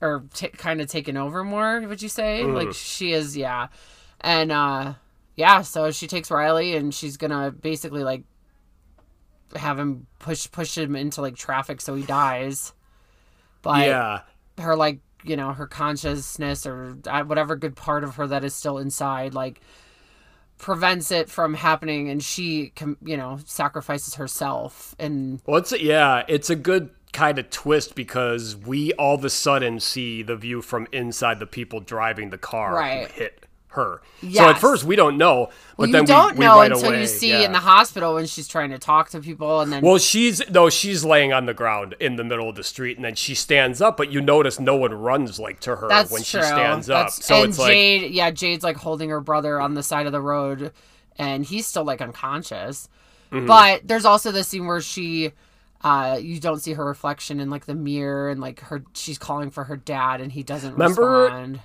or 0.00 0.24
t- 0.34 0.48
kind 0.48 0.80
of 0.80 0.88
taken 0.88 1.16
over 1.16 1.42
more. 1.44 1.80
Would 1.80 2.02
you 2.02 2.08
say 2.08 2.42
Mm. 2.44 2.54
like 2.54 2.72
she 2.74 3.12
is? 3.12 3.36
Yeah, 3.36 3.68
and 4.20 4.52
uh 4.52 4.94
yeah, 5.36 5.62
so 5.62 5.90
she 5.90 6.06
takes 6.06 6.30
Riley 6.30 6.76
and 6.76 6.92
she's 6.94 7.16
gonna 7.16 7.50
basically 7.50 8.04
like 8.04 8.24
have 9.56 9.78
him 9.78 10.06
push 10.18 10.50
push 10.50 10.76
him 10.78 10.96
into 10.96 11.20
like 11.22 11.36
traffic 11.36 11.80
so 11.80 11.94
he 11.94 12.02
dies. 12.04 12.72
But 13.62 13.86
yeah, 13.86 14.20
her 14.58 14.76
like 14.76 15.00
you 15.24 15.36
know 15.36 15.52
her 15.52 15.66
consciousness 15.66 16.66
or 16.66 16.96
uh, 17.06 17.22
whatever 17.24 17.56
good 17.56 17.76
part 17.76 18.04
of 18.04 18.16
her 18.16 18.26
that 18.26 18.44
is 18.44 18.54
still 18.54 18.78
inside 18.78 19.34
like 19.34 19.60
prevents 20.58 21.10
it 21.10 21.28
from 21.28 21.54
happening 21.54 22.08
and 22.08 22.22
she 22.22 22.72
you 23.02 23.16
know 23.16 23.38
sacrifices 23.44 24.14
herself 24.14 24.94
and 24.98 25.40
well, 25.44 25.58
it 25.58 25.80
yeah, 25.80 26.22
it's 26.28 26.50
a 26.50 26.56
good 26.56 26.90
kind 27.12 27.38
of 27.38 27.50
twist 27.50 27.94
because 27.94 28.56
we 28.56 28.92
all 28.94 29.16
of 29.16 29.24
a 29.24 29.30
sudden 29.30 29.80
see 29.80 30.22
the 30.22 30.36
view 30.36 30.62
from 30.62 30.86
inside 30.92 31.40
the 31.40 31.46
people 31.46 31.80
driving 31.80 32.30
the 32.30 32.38
car 32.38 32.74
Right. 32.74 33.10
who 33.10 33.20
hit 33.20 33.46
her. 33.72 34.00
So 34.32 34.48
at 34.48 34.58
first 34.58 34.84
we 34.84 34.96
don't 34.96 35.18
know, 35.18 35.46
but 35.46 35.52
well, 35.76 35.86
you 35.88 35.92
then 35.92 36.04
don't 36.04 36.32
we, 36.34 36.38
we 36.40 36.44
know 36.46 36.56
right 36.58 36.72
until 36.72 36.88
away, 36.90 37.00
you 37.00 37.06
see 37.06 37.30
yeah. 37.30 37.40
in 37.42 37.52
the 37.52 37.58
hospital 37.58 38.14
when 38.14 38.26
she's 38.26 38.48
trying 38.48 38.70
to 38.70 38.78
talk 38.78 39.10
to 39.10 39.20
people 39.20 39.60
and 39.60 39.72
then 39.72 39.82
Well, 39.82 39.98
she's 39.98 40.42
no, 40.50 40.70
she's 40.70 41.04
laying 41.04 41.32
on 41.32 41.46
the 41.46 41.54
ground 41.54 41.94
in 42.00 42.16
the 42.16 42.24
middle 42.24 42.48
of 42.48 42.54
the 42.56 42.64
street, 42.64 42.96
and 42.96 43.04
then 43.04 43.14
she 43.14 43.34
stands 43.34 43.80
up. 43.82 43.96
But 43.96 44.10
you 44.12 44.20
notice 44.20 44.58
no 44.60 44.76
one 44.76 44.92
runs 44.94 45.38
like 45.40 45.60
to 45.60 45.76
her 45.76 45.88
that's 45.88 46.10
when 46.10 46.22
true 46.22 46.40
she 46.40 46.46
stands 46.46 46.88
up. 46.88 47.06
That's- 47.08 47.24
So 47.24 47.36
and 47.42 47.48
it's 47.50 47.58
like, 47.58 47.68
jade 47.72 48.12
yeah 48.12 48.30
jade's 48.30 48.64
like 48.64 48.76
holding 48.76 49.10
her 49.10 49.20
brother 49.20 49.60
on 49.60 49.74
the 49.74 49.82
side 49.82 50.06
of 50.06 50.12
the 50.12 50.20
road 50.20 50.72
and 51.18 51.44
he's 51.44 51.66
still 51.66 51.84
like 51.84 52.00
unconscious 52.00 52.88
Mm-hmm. 53.30 53.46
but 53.46 53.88
there's 53.88 54.04
also 54.04 54.30
the 54.30 54.44
scene 54.44 54.66
where 54.66 54.82
she 54.82 55.32
uh 55.82 56.18
you 56.20 56.38
don't 56.38 56.60
see 56.60 56.74
her 56.74 56.84
reflection 56.84 57.40
in 57.40 57.48
like 57.48 57.64
the 57.64 57.74
mirror 57.74 58.28
and 58.28 58.42
like 58.42 58.60
her 58.60 58.84
she's 58.92 59.16
calling 59.16 59.50
for 59.50 59.64
her 59.64 59.76
dad 59.78 60.20
and 60.20 60.30
he 60.32 60.42
doesn't 60.42 60.72
Remember- 60.74 61.22
respond 61.22 61.60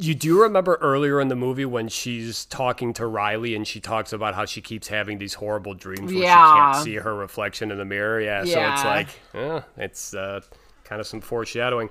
you 0.00 0.14
do 0.14 0.40
remember 0.42 0.76
earlier 0.80 1.20
in 1.20 1.28
the 1.28 1.36
movie 1.36 1.64
when 1.64 1.88
she's 1.88 2.46
talking 2.46 2.92
to 2.94 3.06
Riley 3.06 3.54
and 3.54 3.66
she 3.66 3.80
talks 3.80 4.12
about 4.12 4.34
how 4.34 4.44
she 4.44 4.60
keeps 4.60 4.88
having 4.88 5.18
these 5.18 5.34
horrible 5.34 5.74
dreams 5.74 6.12
where 6.12 6.22
she 6.22 6.26
can't 6.26 6.76
see 6.84 6.94
her 6.96 7.14
reflection 7.14 7.70
in 7.70 7.78
the 7.78 7.84
mirror. 7.84 8.20
Yeah, 8.20 8.44
so 8.44 8.72
it's 8.72 8.84
like, 8.84 9.08
eh, 9.34 9.60
it's 9.76 10.14
uh, 10.14 10.40
kind 10.84 11.00
of 11.00 11.06
some 11.06 11.20
foreshadowing. 11.20 11.90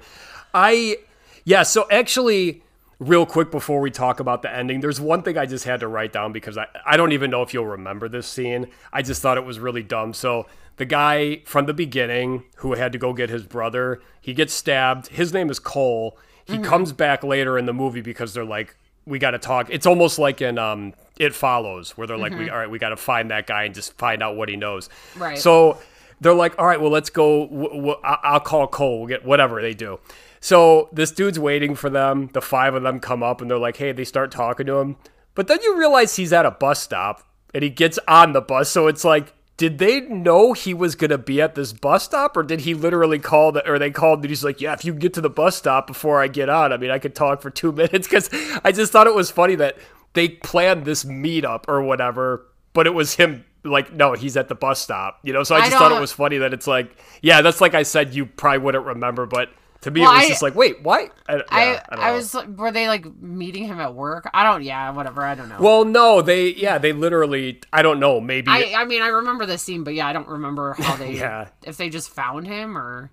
I, 0.53 0.97
yeah, 1.45 1.63
so 1.63 1.87
actually. 1.89 2.63
Real 3.01 3.25
quick 3.25 3.49
before 3.49 3.79
we 3.79 3.91
talk 3.91 4.19
about 4.19 4.41
the 4.41 4.53
ending, 4.53 4.81
there's 4.81 4.99
one 4.99 5.21
thing 5.21 5.37
I 5.37 5.45
just 5.45 5.63
had 5.63 5.79
to 5.79 5.87
write 5.87 6.11
down 6.11 6.33
because 6.33 6.57
I, 6.57 6.67
I 6.85 6.97
don't 6.97 7.13
even 7.13 7.31
know 7.31 7.41
if 7.43 7.53
you'll 7.53 7.65
remember 7.65 8.09
this 8.09 8.27
scene. 8.27 8.67
I 8.91 9.03
just 9.03 9.21
thought 9.21 9.37
it 9.37 9.45
was 9.45 9.57
really 9.57 9.83
dumb. 9.83 10.13
So, 10.13 10.47
the 10.75 10.83
guy 10.83 11.41
from 11.45 11.65
the 11.65 11.73
beginning 11.73 12.43
who 12.57 12.73
had 12.73 12.91
to 12.91 12.97
go 12.97 13.13
get 13.13 13.29
his 13.29 13.43
brother, 13.43 14.01
he 14.19 14.33
gets 14.33 14.53
stabbed. 14.53 15.07
His 15.07 15.31
name 15.31 15.49
is 15.49 15.59
Cole. 15.59 16.17
He 16.49 16.57
comes 16.59 16.91
back 16.91 17.23
later 17.23 17.57
in 17.57 17.65
the 17.65 17.73
movie 17.73 18.01
because 18.01 18.33
they're 18.33 18.45
like, 18.45 18.75
we 19.05 19.19
got 19.19 19.31
to 19.31 19.39
talk. 19.39 19.67
It's 19.69 19.85
almost 19.85 20.19
like 20.19 20.41
in 20.41 20.57
um, 20.57 20.93
It 21.17 21.33
Follows, 21.33 21.97
where 21.97 22.05
they're 22.07 22.17
like, 22.17 22.33
we, 22.33 22.49
all 22.49 22.57
right, 22.57 22.69
we 22.69 22.77
got 22.79 22.89
to 22.89 22.97
find 22.97 23.31
that 23.31 23.47
guy 23.47 23.63
and 23.63 23.73
just 23.73 23.93
find 23.97 24.21
out 24.21 24.35
what 24.35 24.49
he 24.49 24.55
knows. 24.55 24.89
Right. 25.17 25.37
So 25.37 25.79
they're 26.21 26.33
like, 26.33 26.57
all 26.59 26.67
right, 26.67 26.79
well, 26.79 26.91
let's 26.91 27.09
go. 27.09 27.47
W- 27.47 27.69
w- 27.69 27.95
I'll 28.03 28.39
call 28.39 28.67
Cole. 28.67 28.99
We'll 28.99 29.07
get 29.07 29.25
whatever 29.25 29.61
they 29.61 29.73
do. 29.73 29.99
So 30.41 30.89
this 30.93 31.11
dude's 31.11 31.39
waiting 31.39 31.75
for 31.75 31.89
them. 31.89 32.29
The 32.33 32.41
five 32.41 32.75
of 32.75 32.83
them 32.83 32.99
come 32.99 33.23
up 33.23 33.41
and 33.41 33.49
they're 33.49 33.57
like, 33.57 33.77
hey, 33.77 33.91
they 33.91 34.03
start 34.05 34.31
talking 34.31 34.65
to 34.67 34.75
him. 34.77 34.95
But 35.35 35.47
then 35.47 35.59
you 35.63 35.77
realize 35.77 36.15
he's 36.15 36.33
at 36.33 36.45
a 36.45 36.51
bus 36.51 36.81
stop 36.81 37.23
and 37.53 37.63
he 37.63 37.69
gets 37.69 37.97
on 38.07 38.33
the 38.33 38.41
bus. 38.41 38.69
So 38.69 38.87
it's 38.87 39.03
like, 39.03 39.33
did 39.59 39.77
they 39.77 39.99
know 39.99 40.53
he 40.53 40.73
was 40.73 40.95
gonna 40.95 41.17
be 41.17 41.41
at 41.41 41.53
this 41.53 41.73
bus 41.73 42.05
stop, 42.05 42.37
or 42.37 42.43
did 42.43 42.61
he 42.61 42.73
literally 42.73 43.19
call 43.19 43.51
the, 43.51 43.69
or 43.69 43.77
they 43.77 43.91
called 43.91 44.21
and 44.21 44.29
he's 44.29 44.41
like, 44.41 44.61
yeah, 44.61 44.71
if 44.71 44.85
you 44.85 44.93
can 44.93 44.99
get 45.01 45.13
to 45.15 45.21
the 45.21 45.29
bus 45.29 45.57
stop 45.57 45.85
before 45.85 46.21
I 46.21 46.29
get 46.29 46.47
on, 46.47 46.71
I 46.71 46.77
mean, 46.77 46.89
I 46.89 46.97
could 46.97 47.13
talk 47.13 47.41
for 47.41 47.49
two 47.49 47.71
minutes 47.73 48.07
because 48.07 48.29
I 48.63 48.71
just 48.71 48.93
thought 48.93 49.05
it 49.05 49.13
was 49.13 49.29
funny 49.29 49.55
that 49.55 49.77
they 50.13 50.29
planned 50.29 50.85
this 50.85 51.03
meetup 51.03 51.65
or 51.67 51.81
whatever, 51.81 52.47
but 52.71 52.87
it 52.87 52.91
was 52.91 53.15
him. 53.15 53.43
Like, 53.65 53.91
no, 53.91 54.13
he's 54.13 54.37
at 54.37 54.47
the 54.47 54.55
bus 54.55 54.79
stop, 54.79 55.19
you 55.23 55.33
know. 55.33 55.43
So 55.43 55.55
I 55.55 55.59
I 55.59 55.61
just 55.65 55.77
thought 55.77 55.91
it 55.91 55.99
was 55.99 56.13
funny 56.13 56.37
that 56.37 56.53
it's 56.53 56.65
like, 56.65 56.95
yeah, 57.21 57.41
that's 57.41 57.59
like 57.59 57.73
I 57.73 57.83
said, 57.83 58.15
you 58.15 58.25
probably 58.25 58.59
wouldn't 58.59 58.85
remember, 58.85 59.25
but 59.25 59.49
To 59.81 59.91
me, 59.91 60.01
Well, 60.01 60.11
it 60.11 60.15
was 60.15 60.25
I- 60.25 60.27
just 60.27 60.41
like, 60.41 60.55
wait, 60.55 60.81
why? 60.83 61.09
I, 61.27 61.35
yeah, 61.37 61.41
I 61.49 61.81
I, 61.89 62.09
I 62.09 62.11
was 62.11 62.33
like, 62.33 62.49
were 62.49 62.69
they 62.71 62.87
like 62.89 63.05
meeting 63.21 63.63
him 63.65 63.79
at 63.79 63.95
work? 63.95 64.29
I 64.33 64.43
don't. 64.43 64.61
Yeah, 64.63 64.91
whatever. 64.91 65.21
I 65.23 65.35
don't 65.35 65.47
know. 65.47 65.57
Well, 65.59 65.85
no, 65.85 66.21
they 66.21 66.49
yeah, 66.53 66.77
they 66.79 66.91
literally. 66.91 67.61
I 67.71 67.81
don't 67.81 67.99
know. 67.99 68.19
Maybe 68.19 68.49
I 68.49 68.73
I 68.75 68.83
mean 68.85 69.01
I 69.01 69.07
remember 69.07 69.45
the 69.45 69.57
scene, 69.57 69.83
but 69.85 69.93
yeah, 69.93 70.07
I 70.07 70.11
don't 70.13 70.27
remember 70.27 70.73
how 70.73 70.95
they 70.97 71.13
Yeah. 71.15 71.47
if 71.63 71.77
they 71.77 71.89
just 71.89 72.09
found 72.09 72.45
him 72.45 72.77
or 72.77 73.09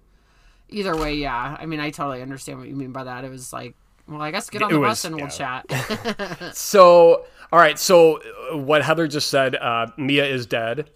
either 0.68 0.96
way. 0.96 1.14
Yeah, 1.14 1.56
I 1.60 1.66
mean 1.66 1.78
I 1.78 1.90
totally 1.90 2.20
understand 2.22 2.58
what 2.58 2.66
you 2.68 2.74
mean 2.74 2.90
by 2.90 3.04
that. 3.04 3.24
It 3.24 3.30
was 3.30 3.52
like, 3.52 3.76
well, 4.08 4.20
I 4.20 4.32
guess 4.32 4.50
get 4.50 4.62
on 4.62 4.72
the 4.72 4.80
was- 4.80 5.02
bus 5.02 5.04
and 5.04 5.14
we'll 5.16 5.28
chat. 5.28 5.66
So, 6.54 7.26
all 7.52 7.58
right. 7.60 7.78
So, 7.78 8.20
uh, 8.52 8.56
what 8.56 8.82
Heather 8.82 9.06
just 9.06 9.28
said, 9.28 9.54
uh, 9.54 9.86
Mia 9.96 10.24
is 10.24 10.46
dead. 10.46 10.90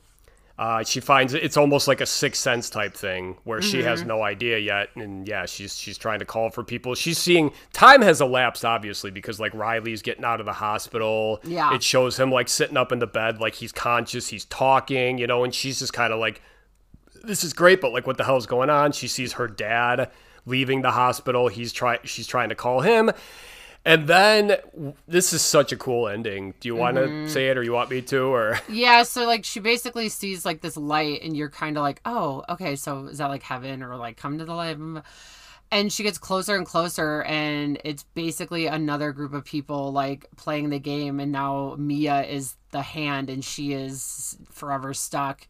Uh, 0.61 0.85
she 0.85 1.01
finds 1.01 1.33
it, 1.33 1.43
it's 1.43 1.57
almost 1.57 1.89
like 1.89 2.03
a 2.03 2.07
sixth 2.07 2.43
sense 2.43 2.69
type 2.69 2.93
thing 2.95 3.35
where 3.45 3.63
she 3.63 3.79
Mm-hmm. 3.79 3.87
has 3.89 4.05
no 4.05 4.23
idea 4.23 4.59
yet, 4.59 4.91
and 4.95 5.27
yeah, 5.27 5.47
she's 5.47 5.75
she's 5.79 5.97
trying 5.97 6.19
to 6.19 6.27
call 6.27 6.51
for 6.51 6.63
people. 6.63 6.95
She's 6.95 7.17
seeing 7.17 7.51
time 7.73 8.03
has 8.03 8.21
elapsed, 8.21 8.63
obviously, 8.63 9.11
because 9.11 9.41
like 9.41 9.55
Riley's 9.55 10.03
getting 10.03 10.23
out 10.23 10.39
of 10.39 10.45
the 10.45 10.53
hospital. 10.53 11.41
Yeah. 11.45 11.75
it 11.75 11.83
shows 11.83 12.19
him 12.21 12.31
like 12.31 12.49
sitting 12.51 12.77
up 12.77 12.93
in 12.93 12.99
the 12.99 13.07
bed, 13.07 13.41
like 13.41 13.55
he's 13.55 13.73
conscious, 13.73 14.29
he's 14.29 14.45
talking, 14.45 15.17
you 15.17 15.27
know, 15.27 15.45
and 15.45 15.55
she's 15.55 15.79
just 15.79 15.95
kind 15.95 16.13
of 16.13 16.21
like, 16.21 16.43
this 17.25 17.43
is 17.43 17.55
great, 17.55 17.81
but 17.81 17.93
like, 17.95 18.07
what 18.07 18.19
the 18.19 18.25
hell's 18.25 18.45
going 18.47 18.69
on? 18.69 18.93
She 18.93 19.09
sees 19.09 19.33
her 19.33 19.49
dad 19.49 20.11
leaving 20.45 20.83
the 20.83 20.91
hospital. 20.91 21.49
He's 21.49 21.73
trying, 21.73 22.01
she's 22.05 22.27
trying 22.27 22.51
to 22.51 22.55
call 22.55 22.81
him. 22.83 23.11
And 23.85 24.07
then 24.07 24.57
this 25.09 25.33
is 25.33 25.41
such 25.41 25.73
a 25.73 25.77
cool 25.77 26.07
ending. 26.07 26.53
Do 26.61 26.69
you 26.69 26.77
want 26.77 26.97
to 26.97 27.03
Mm-hmm. 27.03 27.29
say 27.29 27.49
it 27.49 27.57
or 27.57 27.63
you 27.63 27.73
want 27.73 27.91
me 27.91 28.03
to? 28.03 28.21
Or 28.25 28.61
yeah, 28.69 29.03
so 29.05 29.25
like 29.27 29.45
she 29.45 29.59
basically 29.61 30.09
sees 30.11 30.45
like 30.45 30.61
this 30.61 30.77
light, 30.77 31.23
and 31.23 31.35
you're 31.37 31.49
kind 31.51 31.77
of 31.79 31.83
like, 31.83 32.01
oh, 32.05 32.45
okay, 32.51 32.77
so 32.77 33.07
is 33.07 33.19
that 33.19 33.29
like 33.29 33.43
heaven 33.43 33.83
or 33.83 33.97
like 33.97 34.17
come 34.19 34.39
to 34.39 34.45
the 34.45 34.55
light? 34.55 34.77
And 35.73 35.93
she 35.93 36.03
gets 36.03 36.19
closer 36.19 36.57
and 36.57 36.67
closer, 36.67 37.23
and 37.23 37.81
it's 37.85 38.03
basically 38.15 38.67
another 38.67 39.13
group 39.13 39.33
of 39.33 39.45
people 39.45 39.93
like 39.93 40.27
playing 40.37 40.71
the 40.71 40.81
game, 40.81 41.21
and 41.21 41.31
now 41.33 41.77
Mia 41.79 42.25
is 42.25 42.57
the 42.73 42.83
hand, 42.83 43.31
and 43.31 43.45
she 43.45 43.73
is 43.73 44.37
forever 44.51 44.93
stuck 44.93 45.47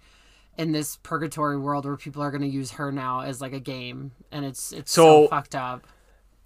in 0.58 0.72
this 0.72 0.98
purgatory 1.02 1.58
world 1.58 1.86
where 1.86 1.96
people 1.96 2.22
are 2.22 2.30
going 2.30 2.42
to 2.42 2.46
use 2.48 2.72
her 2.72 2.92
now 2.92 3.20
as 3.20 3.40
like 3.40 3.54
a 3.54 3.60
game, 3.60 4.12
and 4.30 4.44
it's 4.44 4.72
it's 4.72 4.92
so, 4.92 5.24
So- 5.24 5.28
fucked 5.28 5.54
up. 5.56 5.86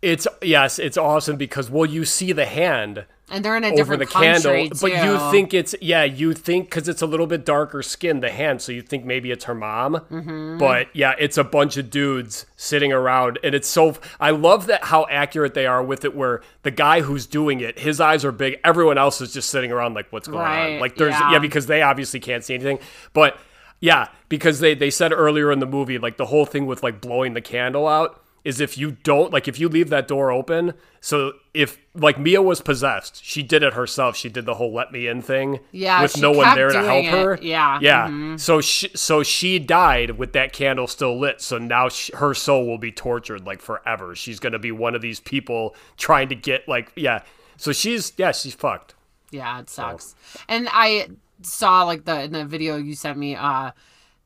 It's 0.04 0.28
yes, 0.42 0.78
it's 0.78 0.98
awesome 0.98 1.36
because 1.36 1.70
well, 1.70 1.86
you 1.86 2.04
see 2.04 2.32
the 2.32 2.44
hand 2.44 3.06
And 3.30 3.42
they're 3.42 3.56
in 3.56 3.64
a 3.64 3.68
over 3.68 3.76
different 3.76 4.00
the 4.00 4.06
country 4.06 4.68
candle, 4.68 4.78
but 4.80 4.92
you 4.92 5.30
think 5.30 5.54
it's 5.54 5.74
yeah, 5.80 6.04
you 6.04 6.34
think 6.34 6.66
because 6.66 6.88
it's 6.88 7.00
a 7.00 7.06
little 7.06 7.26
bit 7.26 7.46
darker 7.46 7.82
skin, 7.82 8.20
the 8.20 8.30
hand, 8.30 8.60
so 8.60 8.70
you 8.70 8.82
think 8.82 9.06
maybe 9.06 9.30
it's 9.30 9.44
her 9.44 9.54
mom. 9.54 9.94
Mm-hmm. 10.10 10.58
But 10.58 10.88
yeah, 10.94 11.14
it's 11.18 11.38
a 11.38 11.44
bunch 11.44 11.78
of 11.78 11.88
dudes 11.88 12.44
sitting 12.54 12.92
around, 12.92 13.38
and 13.42 13.54
it's 13.54 13.66
so. 13.66 13.96
I 14.20 14.30
love 14.30 14.66
that 14.66 14.84
how 14.84 15.06
accurate 15.10 15.54
they 15.54 15.64
are 15.64 15.82
with 15.82 16.04
it. 16.04 16.14
Where 16.14 16.42
the 16.64 16.70
guy 16.70 17.00
who's 17.00 17.24
doing 17.24 17.60
it, 17.60 17.78
his 17.78 17.98
eyes 17.98 18.26
are 18.26 18.32
big. 18.32 18.60
Everyone 18.62 18.98
else 18.98 19.22
is 19.22 19.32
just 19.32 19.48
sitting 19.48 19.72
around 19.72 19.94
like, 19.94 20.12
what's 20.12 20.28
going 20.28 20.44
on? 20.44 20.80
Like 20.80 20.96
there's 20.96 21.12
yeah. 21.12 21.32
yeah, 21.32 21.38
because 21.38 21.64
they 21.64 21.80
obviously 21.80 22.20
can't 22.20 22.44
see 22.44 22.54
anything, 22.54 22.78
but. 23.12 23.38
Yeah, 23.80 24.08
because 24.30 24.60
they, 24.60 24.74
they 24.74 24.88
said 24.88 25.12
earlier 25.12 25.52
in 25.52 25.58
the 25.58 25.66
movie, 25.66 25.98
like 25.98 26.16
the 26.16 26.24
whole 26.24 26.46
thing 26.46 26.64
with 26.64 26.82
like 26.82 27.02
blowing 27.02 27.34
the 27.34 27.42
candle 27.42 27.86
out 27.86 28.23
is 28.44 28.60
if 28.60 28.76
you 28.76 28.92
don't 29.02 29.32
like 29.32 29.48
if 29.48 29.58
you 29.58 29.68
leave 29.68 29.88
that 29.88 30.06
door 30.06 30.30
open. 30.30 30.74
So 31.00 31.32
if 31.54 31.78
like 31.94 32.18
Mia 32.18 32.42
was 32.42 32.60
possessed, 32.60 33.24
she 33.24 33.42
did 33.42 33.62
it 33.62 33.72
herself. 33.72 34.16
She 34.16 34.28
did 34.28 34.44
the 34.44 34.54
whole 34.54 34.72
let 34.72 34.92
me 34.92 35.06
in 35.06 35.22
thing. 35.22 35.60
Yeah, 35.72 36.02
with 36.02 36.18
no 36.18 36.30
one 36.30 36.54
there 36.54 36.68
to 36.70 36.82
help 36.82 37.04
it. 37.04 37.10
her. 37.10 37.38
Yeah, 37.40 37.78
yeah. 37.80 38.08
mhm. 38.08 38.38
So 38.38 38.60
she 38.60 38.90
so 38.94 39.22
she 39.22 39.58
died 39.58 40.12
with 40.18 40.34
that 40.34 40.52
candle 40.52 40.86
still 40.86 41.18
lit. 41.18 41.40
So 41.40 41.56
now 41.58 41.88
she, 41.88 42.12
her 42.16 42.34
soul 42.34 42.66
will 42.66 42.78
be 42.78 42.92
tortured 42.92 43.46
like 43.46 43.62
forever. 43.62 44.14
She's 44.14 44.38
gonna 44.38 44.58
be 44.58 44.72
one 44.72 44.94
of 44.94 45.00
these 45.00 45.20
people 45.20 45.74
trying 45.96 46.28
to 46.28 46.34
get 46.34 46.68
like 46.68 46.92
yeah. 46.96 47.22
So 47.56 47.72
she's 47.72 48.12
yeah 48.18 48.32
she's 48.32 48.54
fucked. 48.54 48.94
Yeah, 49.30 49.58
it 49.60 49.70
sucks. 49.70 50.14
And 50.48 50.68
I 50.70 51.08
saw 51.42 51.84
like 51.84 52.04
the 52.04 52.24
in 52.24 52.32
the 52.32 52.44
video 52.44 52.76
you 52.76 52.94
sent 52.94 53.18
me, 53.18 53.36
uh 53.36 53.70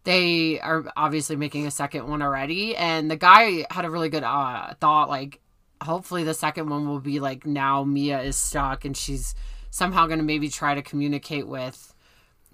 they 0.09 0.59
are 0.61 0.91
obviously 0.97 1.37
making 1.37 1.67
a 1.67 1.71
second 1.71 2.09
one 2.09 2.23
already 2.23 2.75
and 2.75 3.11
the 3.11 3.17
guy 3.17 3.67
had 3.71 3.85
a 3.85 3.91
really 3.91 4.09
good 4.09 4.23
uh 4.25 4.73
thought 4.81 5.11
like 5.11 5.39
hopefully 5.83 6.25
the 6.25 6.33
second 6.33 6.71
one 6.71 6.89
will 6.89 6.99
be 7.01 7.21
like 7.21 7.45
now 7.47 7.85
Mia 7.85 8.21
is 8.23 8.37
stuck 8.37 8.87
and 8.87 8.97
she's 8.97 9.35
somehow 9.71 10.07
going 10.07 10.19
to 10.19 10.25
maybe 10.25 10.49
try 10.49 10.75
to 10.75 10.81
communicate 10.81 11.47
with 11.47 11.95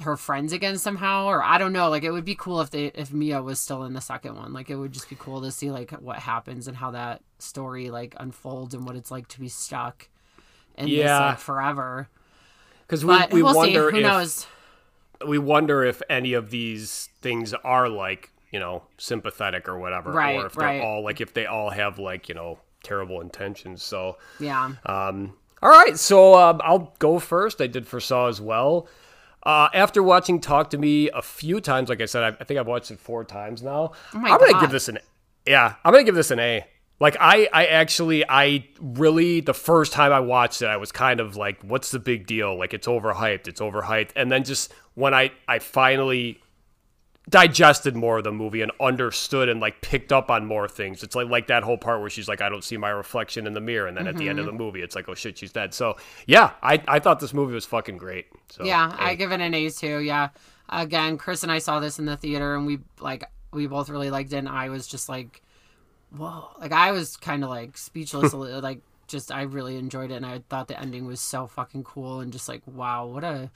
her 0.02 0.16
friends 0.16 0.52
again 0.52 0.76
somehow 0.78 1.26
or 1.26 1.40
I 1.44 1.56
don't 1.58 1.72
know 1.72 1.88
like 1.88 2.02
it 2.02 2.10
would 2.10 2.24
be 2.24 2.34
cool 2.34 2.60
if 2.60 2.70
they 2.70 2.86
if 2.86 3.12
Mia 3.12 3.40
was 3.40 3.60
still 3.60 3.84
in 3.84 3.92
the 3.92 4.00
second 4.00 4.34
one 4.34 4.52
like 4.52 4.68
it 4.68 4.74
would 4.74 4.90
just 4.90 5.08
be 5.08 5.14
cool 5.16 5.40
to 5.42 5.52
see 5.52 5.70
like 5.70 5.92
what 5.92 6.18
happens 6.18 6.66
and 6.66 6.76
how 6.76 6.90
that 6.90 7.22
story 7.38 7.88
like 7.90 8.16
unfolds 8.18 8.74
and 8.74 8.84
what 8.84 8.96
it's 8.96 9.12
like 9.12 9.28
to 9.28 9.38
be 9.38 9.48
stuck 9.48 10.08
in 10.76 10.86
this 10.86 10.94
Yeah. 10.98 11.26
like 11.28 11.38
forever 11.38 12.08
Because 12.82 13.04
we, 13.04 13.14
but 13.14 13.32
we 13.32 13.44
we'll 13.44 13.52
see. 13.52 13.58
wonder 13.58 13.90
Who 13.92 13.98
if 13.98 14.02
knows? 14.02 14.46
We 15.26 15.38
wonder 15.38 15.84
if 15.84 16.00
any 16.08 16.32
of 16.34 16.50
these 16.50 17.08
things 17.20 17.52
are 17.54 17.88
like 17.88 18.30
you 18.50 18.60
know 18.60 18.82
sympathetic 18.98 19.68
or 19.68 19.78
whatever, 19.78 20.12
Right, 20.12 20.36
or 20.36 20.46
if 20.46 20.54
they're 20.54 20.68
right. 20.68 20.80
all 20.82 21.02
like 21.02 21.20
if 21.20 21.34
they 21.34 21.46
all 21.46 21.70
have 21.70 21.98
like 21.98 22.28
you 22.28 22.34
know 22.34 22.58
terrible 22.82 23.20
intentions. 23.20 23.82
So 23.82 24.18
Yeah. 24.38 24.72
um, 24.86 25.34
all 25.62 25.70
right, 25.70 25.98
so 25.98 26.34
um, 26.34 26.60
I'll 26.62 26.92
go 26.98 27.18
first. 27.18 27.60
I 27.62 27.66
did 27.66 27.86
for 27.86 27.98
Saw 28.00 28.28
as 28.28 28.40
well. 28.40 28.86
Uh, 29.42 29.68
after 29.74 30.02
watching 30.02 30.40
Talk 30.40 30.70
to 30.70 30.78
Me 30.78 31.10
a 31.10 31.20
few 31.22 31.60
times, 31.60 31.88
like 31.88 32.00
I 32.00 32.06
said, 32.06 32.22
I, 32.22 32.28
I 32.40 32.44
think 32.44 32.58
I've 32.60 32.66
watched 32.66 32.90
it 32.90 32.98
four 32.98 33.24
times 33.24 33.62
now. 33.62 33.92
Oh 34.14 34.18
my 34.18 34.30
I'm 34.30 34.38
gonna 34.38 34.60
give 34.60 34.70
this 34.70 34.88
an 34.88 34.98
yeah. 35.46 35.74
I'm 35.84 35.92
gonna 35.92 36.04
give 36.04 36.14
this 36.14 36.30
an 36.30 36.38
A. 36.38 36.64
Like 37.00 37.16
I, 37.20 37.48
I 37.52 37.66
actually, 37.66 38.24
I 38.28 38.66
really 38.80 39.40
the 39.40 39.54
first 39.54 39.92
time 39.92 40.12
I 40.12 40.20
watched 40.20 40.62
it, 40.62 40.66
I 40.66 40.76
was 40.76 40.92
kind 40.92 41.20
of 41.20 41.36
like, 41.36 41.60
"What's 41.62 41.90
the 41.90 41.98
big 41.98 42.26
deal? 42.26 42.56
Like 42.56 42.72
it's 42.72 42.86
overhyped. 42.86 43.48
It's 43.48 43.60
overhyped." 43.60 44.10
And 44.16 44.30
then 44.30 44.44
just 44.44 44.72
when 44.94 45.12
I, 45.12 45.32
I 45.48 45.58
finally 45.58 46.40
digested 47.30 47.96
more 47.96 48.18
of 48.18 48.24
the 48.24 48.30
movie 48.32 48.60
and 48.60 48.70
understood 48.80 49.48
and 49.48 49.58
like 49.58 49.80
picked 49.80 50.12
up 50.12 50.30
on 50.30 50.44
more 50.46 50.68
things. 50.68 51.02
It's 51.02 51.16
like 51.16 51.28
like 51.28 51.46
that 51.46 51.62
whole 51.62 51.78
part 51.78 52.00
where 52.00 52.10
she's 52.10 52.28
like, 52.28 52.42
I 52.42 52.48
don't 52.48 52.62
see 52.62 52.76
my 52.76 52.90
reflection 52.90 53.46
in 53.46 53.54
the 53.54 53.60
mirror, 53.60 53.86
and 53.86 53.96
then 53.96 54.06
at 54.06 54.16
the 54.16 54.28
end 54.28 54.38
of 54.38 54.44
the 54.44 54.52
Mm-hmm. 54.52 54.58
movie, 54.58 54.82
it's 54.82 54.94
like, 54.94 55.08
oh 55.08 55.14
shit, 55.14 55.38
she's 55.38 55.52
dead. 55.52 55.72
So 55.74 55.96
yeah, 56.26 56.52
I 56.62 56.82
I 56.86 56.98
thought 56.98 57.20
this 57.20 57.34
movie 57.34 57.54
was 57.54 57.64
fucking 57.64 57.96
great. 57.96 58.26
So 58.50 58.64
Yeah, 58.64 58.94
I 58.98 59.14
give 59.14 59.32
it 59.32 59.40
an 59.40 59.54
A 59.54 59.70
too. 59.70 60.00
Yeah. 60.00 60.28
Again, 60.68 61.18
Chris 61.18 61.42
and 61.42 61.50
I 61.52 61.58
saw 61.58 61.80
this 61.80 61.98
in 61.98 62.04
the 62.04 62.16
theater 62.16 62.54
and 62.56 62.66
we 62.66 62.78
like 63.00 63.24
we 63.52 63.66
both 63.66 63.88
really 63.88 64.10
liked 64.10 64.32
it 64.32 64.36
and 64.38 64.48
I 64.48 64.68
was 64.68 64.86
just 64.86 65.08
like 65.08 65.40
whoa. 66.16 66.50
Like 66.58 66.72
I 66.72 66.92
was 66.92 67.16
kind 67.16 67.44
of 67.44 67.50
like 67.50 67.76
speechless 67.76 68.32
like 68.34 68.80
just 69.06 69.30
I 69.30 69.42
really 69.42 69.76
enjoyed 69.76 70.10
it 70.10 70.16
and 70.16 70.26
I 70.26 70.40
thought 70.48 70.68
the 70.68 70.80
ending 70.80 71.06
was 71.06 71.20
so 71.20 71.46
fucking 71.46 71.84
cool 71.84 72.20
and 72.20 72.32
just 72.32 72.48
like 72.48 72.62
wow, 72.66 73.06
what 73.06 73.24
a 73.24 73.50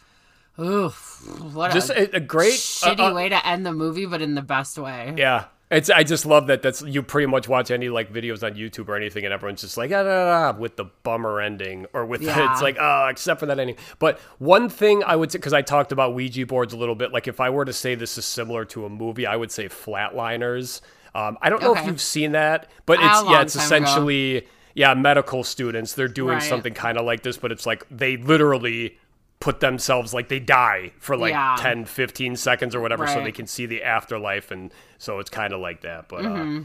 oof, 0.60 1.22
what 1.52 1.72
just 1.72 1.90
a, 1.90 2.16
a, 2.16 2.20
great 2.20 2.54
shitty 2.54 2.98
uh, 2.98 3.10
uh, 3.10 3.14
way 3.14 3.28
to 3.28 3.46
end 3.46 3.64
the 3.64 3.72
movie 3.72 4.06
but 4.06 4.22
in 4.22 4.34
the 4.34 4.42
best 4.42 4.78
way. 4.78 5.14
Yeah. 5.16 5.46
It's 5.70 5.90
I 5.90 6.02
just 6.02 6.24
love 6.24 6.46
that 6.46 6.62
that's 6.62 6.80
you 6.80 7.02
pretty 7.02 7.26
much 7.26 7.46
watch 7.46 7.70
any 7.70 7.90
like 7.90 8.10
videos 8.10 8.42
on 8.42 8.54
YouTube 8.54 8.88
or 8.88 8.96
anything 8.96 9.26
and 9.26 9.34
everyone's 9.34 9.60
just 9.60 9.76
like 9.76 9.90
ah, 9.90 10.02
da, 10.02 10.02
da, 10.02 10.52
da, 10.52 10.58
with 10.58 10.76
the 10.76 10.86
bummer 11.02 11.42
ending 11.42 11.84
or 11.92 12.06
with 12.06 12.22
Yeah. 12.22 12.52
it's 12.52 12.62
like 12.62 12.78
oh 12.80 13.08
except 13.08 13.40
for 13.40 13.46
that 13.46 13.58
ending. 13.58 13.76
But 13.98 14.18
one 14.38 14.70
thing 14.70 15.04
I 15.04 15.14
would 15.14 15.30
say 15.30 15.38
because 15.38 15.52
I 15.52 15.60
talked 15.60 15.92
about 15.92 16.14
Ouija 16.14 16.46
boards 16.46 16.72
a 16.72 16.78
little 16.78 16.94
bit 16.94 17.12
like 17.12 17.28
if 17.28 17.38
I 17.38 17.50
were 17.50 17.66
to 17.66 17.72
say 17.72 17.94
this 17.94 18.16
is 18.16 18.24
similar 18.24 18.64
to 18.66 18.86
a 18.86 18.88
movie 18.88 19.26
I 19.26 19.36
would 19.36 19.52
say 19.52 19.68
Flatliners. 19.68 20.80
Um, 21.26 21.38
I 21.42 21.50
don't 21.50 21.62
know 21.62 21.74
if 21.74 21.86
you've 21.86 22.00
seen 22.00 22.32
that, 22.32 22.70
but 22.86 22.98
it's 23.00 23.22
yeah 23.24 23.42
it's 23.42 23.54
time 23.54 23.66
ago. 23.66 23.84
essentially 23.84 24.46
yeah 24.74 24.94
medical 24.94 25.42
students 25.42 25.94
they're 25.94 26.06
doing 26.08 26.34
Right. 26.38 26.42
something 26.42 26.74
kind 26.74 26.98
of 26.98 27.04
like 27.04 27.22
this 27.22 27.36
but 27.38 27.50
it's 27.50 27.66
like 27.66 27.84
they 27.90 28.16
literally 28.16 28.96
put 29.40 29.60
themselves 29.60 30.12
like 30.14 30.28
they 30.28 30.38
die 30.40 30.92
for 30.98 31.16
like 31.16 31.30
Yeah. 31.32 31.56
10 31.58 31.84
15 31.86 32.36
seconds 32.36 32.74
or 32.74 32.80
whatever 32.80 33.06
so 33.06 33.22
they 33.24 33.32
can 33.32 33.46
see 33.46 33.66
the 33.66 33.82
afterlife 33.82 34.50
and 34.50 34.72
so 34.98 35.18
it's 35.20 35.30
kind 35.30 35.52
of 35.52 35.60
like 35.60 35.80
that 35.82 36.08
but 36.08 36.22
Mm-hmm. 36.22 36.58
uh 36.58 36.64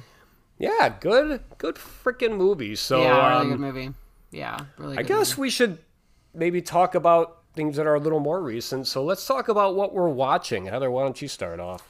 yeah 0.59 0.89
good 0.99 1.41
good 1.57 1.75
freaking 1.75 2.35
movie 2.37 2.75
so 2.75 3.01
yeah, 3.01 3.29
really 3.29 3.41
um, 3.41 3.49
good 3.51 3.59
movie. 3.59 3.89
Yeah, 4.31 4.59
really 4.77 4.97
i 4.97 5.01
guess 5.03 5.37
we 5.37 5.49
should 5.49 5.77
maybe 6.35 6.61
talk 6.61 6.93
about 6.95 7.39
things 7.55 7.77
that 7.77 7.85
are 7.87 7.95
a 7.95 7.99
little 7.99 8.19
more 8.19 8.41
recent 8.41 8.85
so 8.87 9.03
let's 9.03 9.25
talk 9.25 9.47
about 9.47 9.75
what 9.75 9.93
we're 9.93 10.09
watching 10.09 10.65
heather 10.65 10.89
why 10.91 11.03
don't 11.03 11.21
you 11.21 11.27
start 11.27 11.59
off 11.59 11.89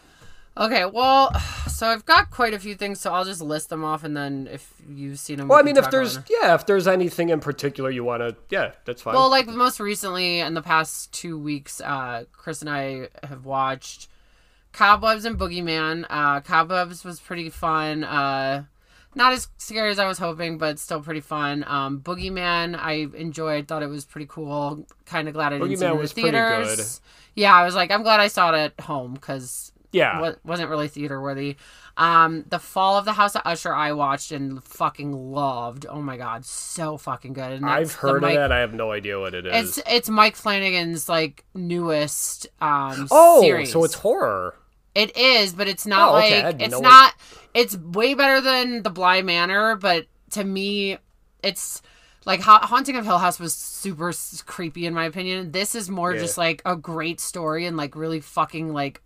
Okay, 0.56 0.86
well, 0.86 1.34
so 1.67 1.88
I've 1.88 2.05
got 2.05 2.30
quite 2.32 2.54
a 2.54 2.59
few 2.59 2.75
things, 2.75 3.00
so 3.00 3.13
I'll 3.13 3.25
just 3.25 3.42
list 3.42 3.70
them 3.70 3.84
off, 3.84 4.04
and 4.04 4.16
then 4.16 4.47
if 4.51 4.74
you've 4.88 5.20
seen 5.20 5.38
them, 5.38 5.47
well 5.47 5.59
i 5.59 5.63
mean 5.63 5.78
if 5.78 5.89
there's 5.89 6.20
yeah 6.30 6.54
if 6.54 6.66
there's 6.66 6.88
anything 6.88 7.30
in 7.30 7.39
particular 7.39 7.89
you 7.89 8.04
want 8.04 8.21
to 8.21 8.36
yeah 8.50 8.71
that's 8.86 9.01
fine 9.01 9.16
well, 9.16 9.30
like 9.30 9.47
most 9.47 9.80
recently 9.80 10.39
in 10.39 10.54
the 10.54 10.62
past 10.62 11.12
two 11.13 11.38
weeks, 11.38 11.82
uh, 11.82 12.25
Chris 12.32 12.62
and 12.62 12.70
I 12.70 13.09
have 13.24 13.46
watched 13.46 14.08
Cobwebs 14.74 15.25
and 15.25 15.38
Boogeyman. 15.38 16.05
Uh, 16.09 16.42
Cobwebs 16.42 17.04
was 17.04 17.20
pretty 17.20 17.50
fun. 17.50 18.04
Uh, 18.04 18.66
not 19.16 19.32
as 19.34 19.47
scary 19.58 19.92
as 19.92 20.00
I 20.00 20.08
was 20.08 20.17
hoping, 20.17 20.58
but 20.58 20.80
still 20.80 21.01
pretty 21.01 21.20
fun. 21.21 21.63
Um, 21.67 22.00
Boogeyman, 22.01 22.75
I 22.78 23.08
enjoyed. 23.16 23.67
Thought 23.67 23.84
it 23.84 23.88
was 23.89 24.05
pretty 24.05 24.25
cool. 24.28 24.88
Kind 25.05 25.28
of 25.28 25.36
glad 25.36 25.54
I 25.54 25.59
didn't 25.59 25.78
see 25.78 25.86
it 25.86 25.89
in 25.89 25.96
the 25.96 26.01
was 26.01 26.13
pretty 26.13 26.32
theaters. 26.32 26.75
good. 26.75 27.42
Yeah, 27.42 27.54
I 27.55 27.63
was 27.63 27.75
like, 27.75 27.92
I'm 27.92 28.01
glad 28.01 28.20
I 28.20 28.28
saw 28.28 28.51
it 28.54 28.58
at 28.58 28.86
home 28.86 29.13
because 29.13 29.71
Yeah. 29.93 30.20
wa- 30.20 30.36
wasn't 30.43 30.70
really 30.70 30.89
theater 30.89 31.21
worthy. 31.21 31.55
Um, 31.95 32.43
the 32.49 32.59
Fall 32.59 32.97
of 32.97 33.05
the 33.05 33.13
House 33.13 33.36
of 33.36 33.43
Usher 33.45 33.74
I 33.74 33.91
watched 33.93 34.32
and 34.32 34.61
fucking 34.63 35.13
loved. 35.13 35.86
Oh 35.87 36.01
my 36.01 36.17
god, 36.17 36.43
so 36.43 36.97
fucking 36.97 37.33
good. 37.33 37.51
And 37.53 37.65
I've 37.65 37.93
heard 37.93 38.24
of 38.24 38.32
that. 38.32 38.51
I 38.51 38.59
have 38.59 38.74
no 38.74 38.91
idea 38.91 39.20
what 39.20 39.33
it 39.36 39.45
is. 39.45 39.78
It's 39.78 39.87
it's 39.89 40.09
Mike 40.09 40.36
Flanagan's 40.36 41.07
like 41.07 41.45
newest 41.53 42.47
um 42.59 43.07
oh, 43.11 43.41
series. 43.41 43.71
so 43.71 43.83
it's 43.83 43.93
horror. 43.93 44.55
It 44.95 45.15
is, 45.15 45.53
but 45.53 45.67
it's 45.67 45.86
not 45.87 46.13
Oh, 46.13 46.17
okay, 46.17 46.43
like 46.43 46.61
it's 46.61 46.74
it- 46.75 46.82
not. 46.82 47.13
It's 47.53 47.78
way 47.78 48.15
better 48.15 48.41
than 48.41 48.82
the 48.82 48.89
Bly 48.89 49.21
Manor, 49.21 49.75
but 49.75 50.07
to 50.32 50.43
me, 50.43 50.97
it's 51.43 51.83
like 52.25 52.39
Ha- 52.41 52.65
Haunting 52.65 52.95
of 52.95 53.05
Hill 53.05 53.20
House 53.20 53.39
was 53.39 53.53
super 53.53 54.11
creepy 54.47 54.87
in 54.87 54.95
my 54.95 55.05
opinion. 55.05 55.51
This 55.51 55.75
is 55.75 55.91
more 55.91 56.13
Yeah. 56.15 56.21
just 56.21 56.39
like 56.39 56.63
a 56.65 56.75
great 56.75 57.20
story 57.20 57.67
and 57.67 57.78
like 57.78 57.95
really 57.95 58.20
fucking 58.21 58.74
like, 58.74 59.03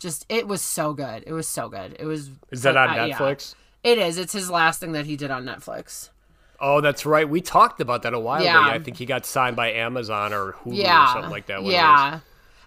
just 0.00 0.26
it 0.28 0.48
was 0.48 0.60
so 0.62 0.92
good. 0.92 1.22
It 1.26 1.32
was 1.32 1.46
so 1.46 1.68
good. 1.68 1.96
It 2.00 2.04
was. 2.06 2.30
Is 2.50 2.62
that 2.62 2.76
on 2.76 2.98
uh, 2.98 3.04
yeah. 3.04 3.16
Netflix? 3.18 3.54
It 3.84 3.98
is. 3.98 4.18
It's 4.18 4.32
his 4.32 4.50
last 4.50 4.80
thing 4.80 4.92
that 4.92 5.06
he 5.06 5.16
did 5.16 5.30
on 5.30 5.44
Netflix. 5.44 6.10
Oh, 6.58 6.80
that's 6.82 7.06
right. 7.06 7.26
We 7.28 7.40
talked 7.40 7.80
about 7.80 8.02
that 8.02 8.12
a 8.12 8.20
while 8.20 8.42
Yeah. 8.42 8.66
ago. 8.66 8.74
I 8.74 8.78
think 8.80 8.98
he 8.98 9.06
got 9.06 9.24
signed 9.24 9.56
by 9.56 9.72
Amazon 9.72 10.34
or 10.34 10.52
Hulu 10.52 10.76
yeah, 10.76 11.04
or 11.04 11.12
something 11.14 11.30
like 11.30 11.46
that. 11.46 11.62
when 11.62 11.64
it 11.64 11.68
was- 11.68 11.74
Yeah. 11.74 12.20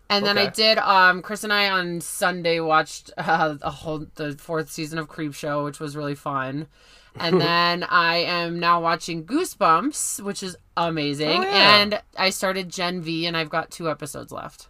And 0.10 0.26
then 0.26 0.38
I 0.38 0.49
did. 0.49 0.77
Um, 0.80 1.22
Chris 1.22 1.43
and 1.43 1.53
I 1.53 1.69
on 1.69 2.01
Sunday 2.01 2.60
watched 2.60 3.11
uh, 3.18 3.55
a 3.61 3.69
whole 3.69 4.05
the 4.15 4.34
fourth 4.34 4.72
season 4.72 4.97
of 4.99 5.07
Creepshow, 5.10 5.64
which 5.64 5.80
was 5.80 5.95
really 5.95 6.15
fun. 6.15 6.68
And 7.15 7.39
then 7.49 7.84
I 7.84 8.18
am 8.18 8.60
now 8.60 8.81
watching 8.81 9.26
Goosebumps, 9.26 10.22
which 10.23 10.41
is 10.41 10.55
amazing. 10.76 11.39
Oh, 11.39 11.43
yeah. 11.43 11.77
And 11.81 12.01
I 12.18 12.31
started 12.31 12.69
Gen 12.69 13.01
V, 13.01 13.27
and 13.27 13.38
I've 13.38 13.49
got 13.49 13.69
two 13.69 13.89
episodes 13.89 14.31
left. 14.31 14.68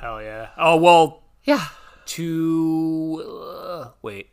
Hell 0.00 0.20
yeah. 0.20 0.48
Oh 0.58 0.76
well, 0.76 1.22
Yeah, 1.44 1.64
two. 2.08 3.22
Uh, 3.24 3.90
wait. 4.02 4.30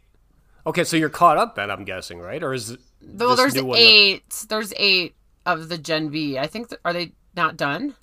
Okay, 0.68 0.84
so 0.84 0.98
you're 0.98 1.10
caught 1.10 1.38
up 1.38 1.56
then. 1.56 1.70
I'm 1.70 1.86
guessing, 1.86 2.20
right? 2.20 2.42
Or 2.42 2.54
is 2.54 2.70
this 2.70 2.78
there's 3.02 3.56
eight. 3.76 4.46
There's 4.50 4.74
eight 4.78 5.16
of 5.46 5.70
the 5.70 5.78
Gen 5.78 6.10
V. 6.10 6.40
I 6.40 6.48
think. 6.48 6.70
th- 6.70 6.82
are 6.84 6.94
they 6.94 7.12
not 7.36 7.56
done? 7.58 7.96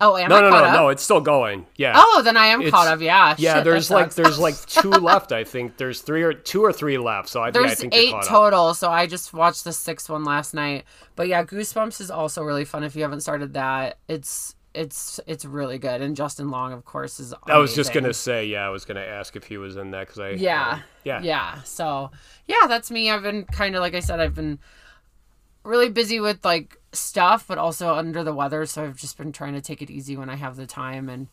Oh, 0.00 0.16
am 0.16 0.28
No, 0.30 0.36
I 0.36 0.40
no, 0.40 0.50
caught 0.50 0.62
no, 0.62 0.68
up? 0.68 0.74
no. 0.74 0.88
It's 0.88 1.02
still 1.02 1.20
going. 1.20 1.64
Yeah. 1.76 1.92
Oh, 1.96 2.22
then 2.24 2.36
I 2.36 2.46
am 2.46 2.60
It's- 2.60 2.72
caught 2.72 2.88
up. 2.88 3.00
Yeah. 3.00 3.36
Yeah, 3.38 3.54
Shit, 3.56 3.64
there's 3.64 3.90
like 3.90 4.12
there's 4.14 4.38
like 4.38 4.56
two 4.66 4.90
left. 4.90 5.30
I 5.32 5.44
think 5.44 5.76
there's 5.78 6.02
three 6.02 6.22
or 6.24 6.32
two 6.34 6.62
or 6.62 6.72
three 6.72 6.98
left. 6.98 7.28
So 7.28 7.40
I, 7.40 7.46
yeah, 7.46 7.48
I 7.48 7.50
There's 7.52 7.80
think 7.80 7.94
eight 7.94 8.10
caught 8.10 8.24
up. 8.24 8.28
total, 8.28 8.74
so 8.74 8.90
I 8.90 9.06
just 9.06 9.32
watched 9.32 9.64
the 9.64 9.72
sixth 9.72 10.10
one 10.10 10.24
last 10.24 10.54
night. 10.54 10.84
But 11.16 11.28
yeah, 11.28 11.44
Goosebumps 11.44 12.00
is 12.00 12.10
also 12.10 12.42
really 12.42 12.64
fun 12.64 12.82
if 12.84 12.96
you 12.96 13.02
haven't 13.02 13.20
started 13.20 13.54
that. 13.54 13.98
It's 14.08 14.56
it's 14.74 15.20
it's 15.26 15.44
really 15.44 15.78
good, 15.78 16.00
and 16.00 16.16
Justin 16.16 16.50
Long, 16.50 16.72
of 16.72 16.84
course, 16.84 17.20
is. 17.20 17.34
I 17.46 17.58
was 17.58 17.74
just 17.74 17.92
gonna 17.92 18.12
say, 18.14 18.46
yeah, 18.46 18.66
I 18.66 18.70
was 18.70 18.84
gonna 18.84 19.00
ask 19.00 19.36
if 19.36 19.44
he 19.44 19.56
was 19.58 19.76
in 19.76 19.90
that 19.92 20.06
because 20.06 20.20
I, 20.20 20.30
Yeah. 20.30 20.70
um, 20.72 20.82
yeah, 21.04 21.22
Yeah. 21.22 21.62
So 21.62 22.10
yeah, 22.46 22.66
that's 22.68 22.90
me. 22.90 23.10
I've 23.10 23.22
been 23.22 23.44
kind 23.44 23.74
of 23.74 23.80
like 23.80 23.94
I 23.94 24.00
said, 24.00 24.20
I've 24.20 24.34
been 24.34 24.58
really 25.64 25.88
busy 25.90 26.20
with 26.20 26.44
like 26.44 26.76
stuff, 26.92 27.44
but 27.46 27.58
also 27.58 27.94
under 27.94 28.24
the 28.24 28.34
weather. 28.34 28.66
So 28.66 28.84
I've 28.84 28.96
just 28.96 29.16
been 29.16 29.32
trying 29.32 29.54
to 29.54 29.60
take 29.60 29.82
it 29.82 29.90
easy 29.90 30.16
when 30.16 30.28
I 30.28 30.36
have 30.36 30.56
the 30.56 30.66
time. 30.66 31.08
And 31.08 31.28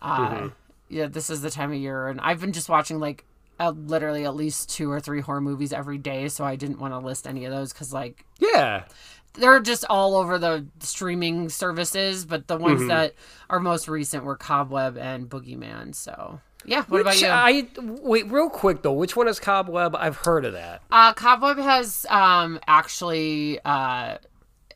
uh, 0.00 0.28
Mm-hmm. 0.30 0.46
yeah, 0.88 1.06
this 1.06 1.30
is 1.30 1.42
the 1.42 1.50
time 1.50 1.72
of 1.72 1.78
year, 1.78 2.08
and 2.08 2.20
I've 2.20 2.40
been 2.40 2.52
just 2.52 2.68
watching 2.68 2.98
like 3.00 3.24
uh, 3.60 3.70
literally 3.70 4.24
at 4.24 4.34
least 4.34 4.70
two 4.70 4.90
or 4.90 4.98
three 5.00 5.20
horror 5.20 5.40
movies 5.40 5.72
every 5.72 5.98
day. 5.98 6.28
So 6.28 6.44
I 6.44 6.56
didn't 6.56 6.78
want 6.78 6.92
to 6.94 6.98
list 6.98 7.26
any 7.26 7.44
of 7.44 7.52
those 7.52 7.72
because 7.72 7.92
like 7.92 8.24
yeah. 8.40 8.84
They're 9.34 9.60
just 9.60 9.84
all 9.88 10.16
over 10.16 10.38
the 10.38 10.66
streaming 10.80 11.48
services, 11.48 12.24
but 12.24 12.48
the 12.48 12.54
Mm-hmm. 12.54 12.62
ones 12.64 12.86
that 12.88 13.14
are 13.48 13.60
most 13.60 13.88
recent 13.88 14.24
were 14.24 14.36
Cobweb 14.36 14.96
and 14.98 15.28
Boogeyman. 15.28 15.94
So 15.94 16.40
yeah, 16.64 16.84
what 16.84 17.00
about 17.00 17.14
Which 17.14 17.22
you? 17.22 17.28
I 17.28 17.66
wait 17.78 18.30
real 18.30 18.50
quick 18.50 18.82
though. 18.82 18.92
Which 18.92 19.16
one 19.16 19.28
is 19.28 19.40
Cobweb? 19.40 19.96
I've 19.96 20.16
heard 20.16 20.44
of 20.44 20.52
that. 20.52 20.82
Uh, 20.90 21.12
Cobweb 21.14 21.56
has 21.58 22.04
um 22.10 22.60
actually 22.66 23.58
uh 23.64 24.18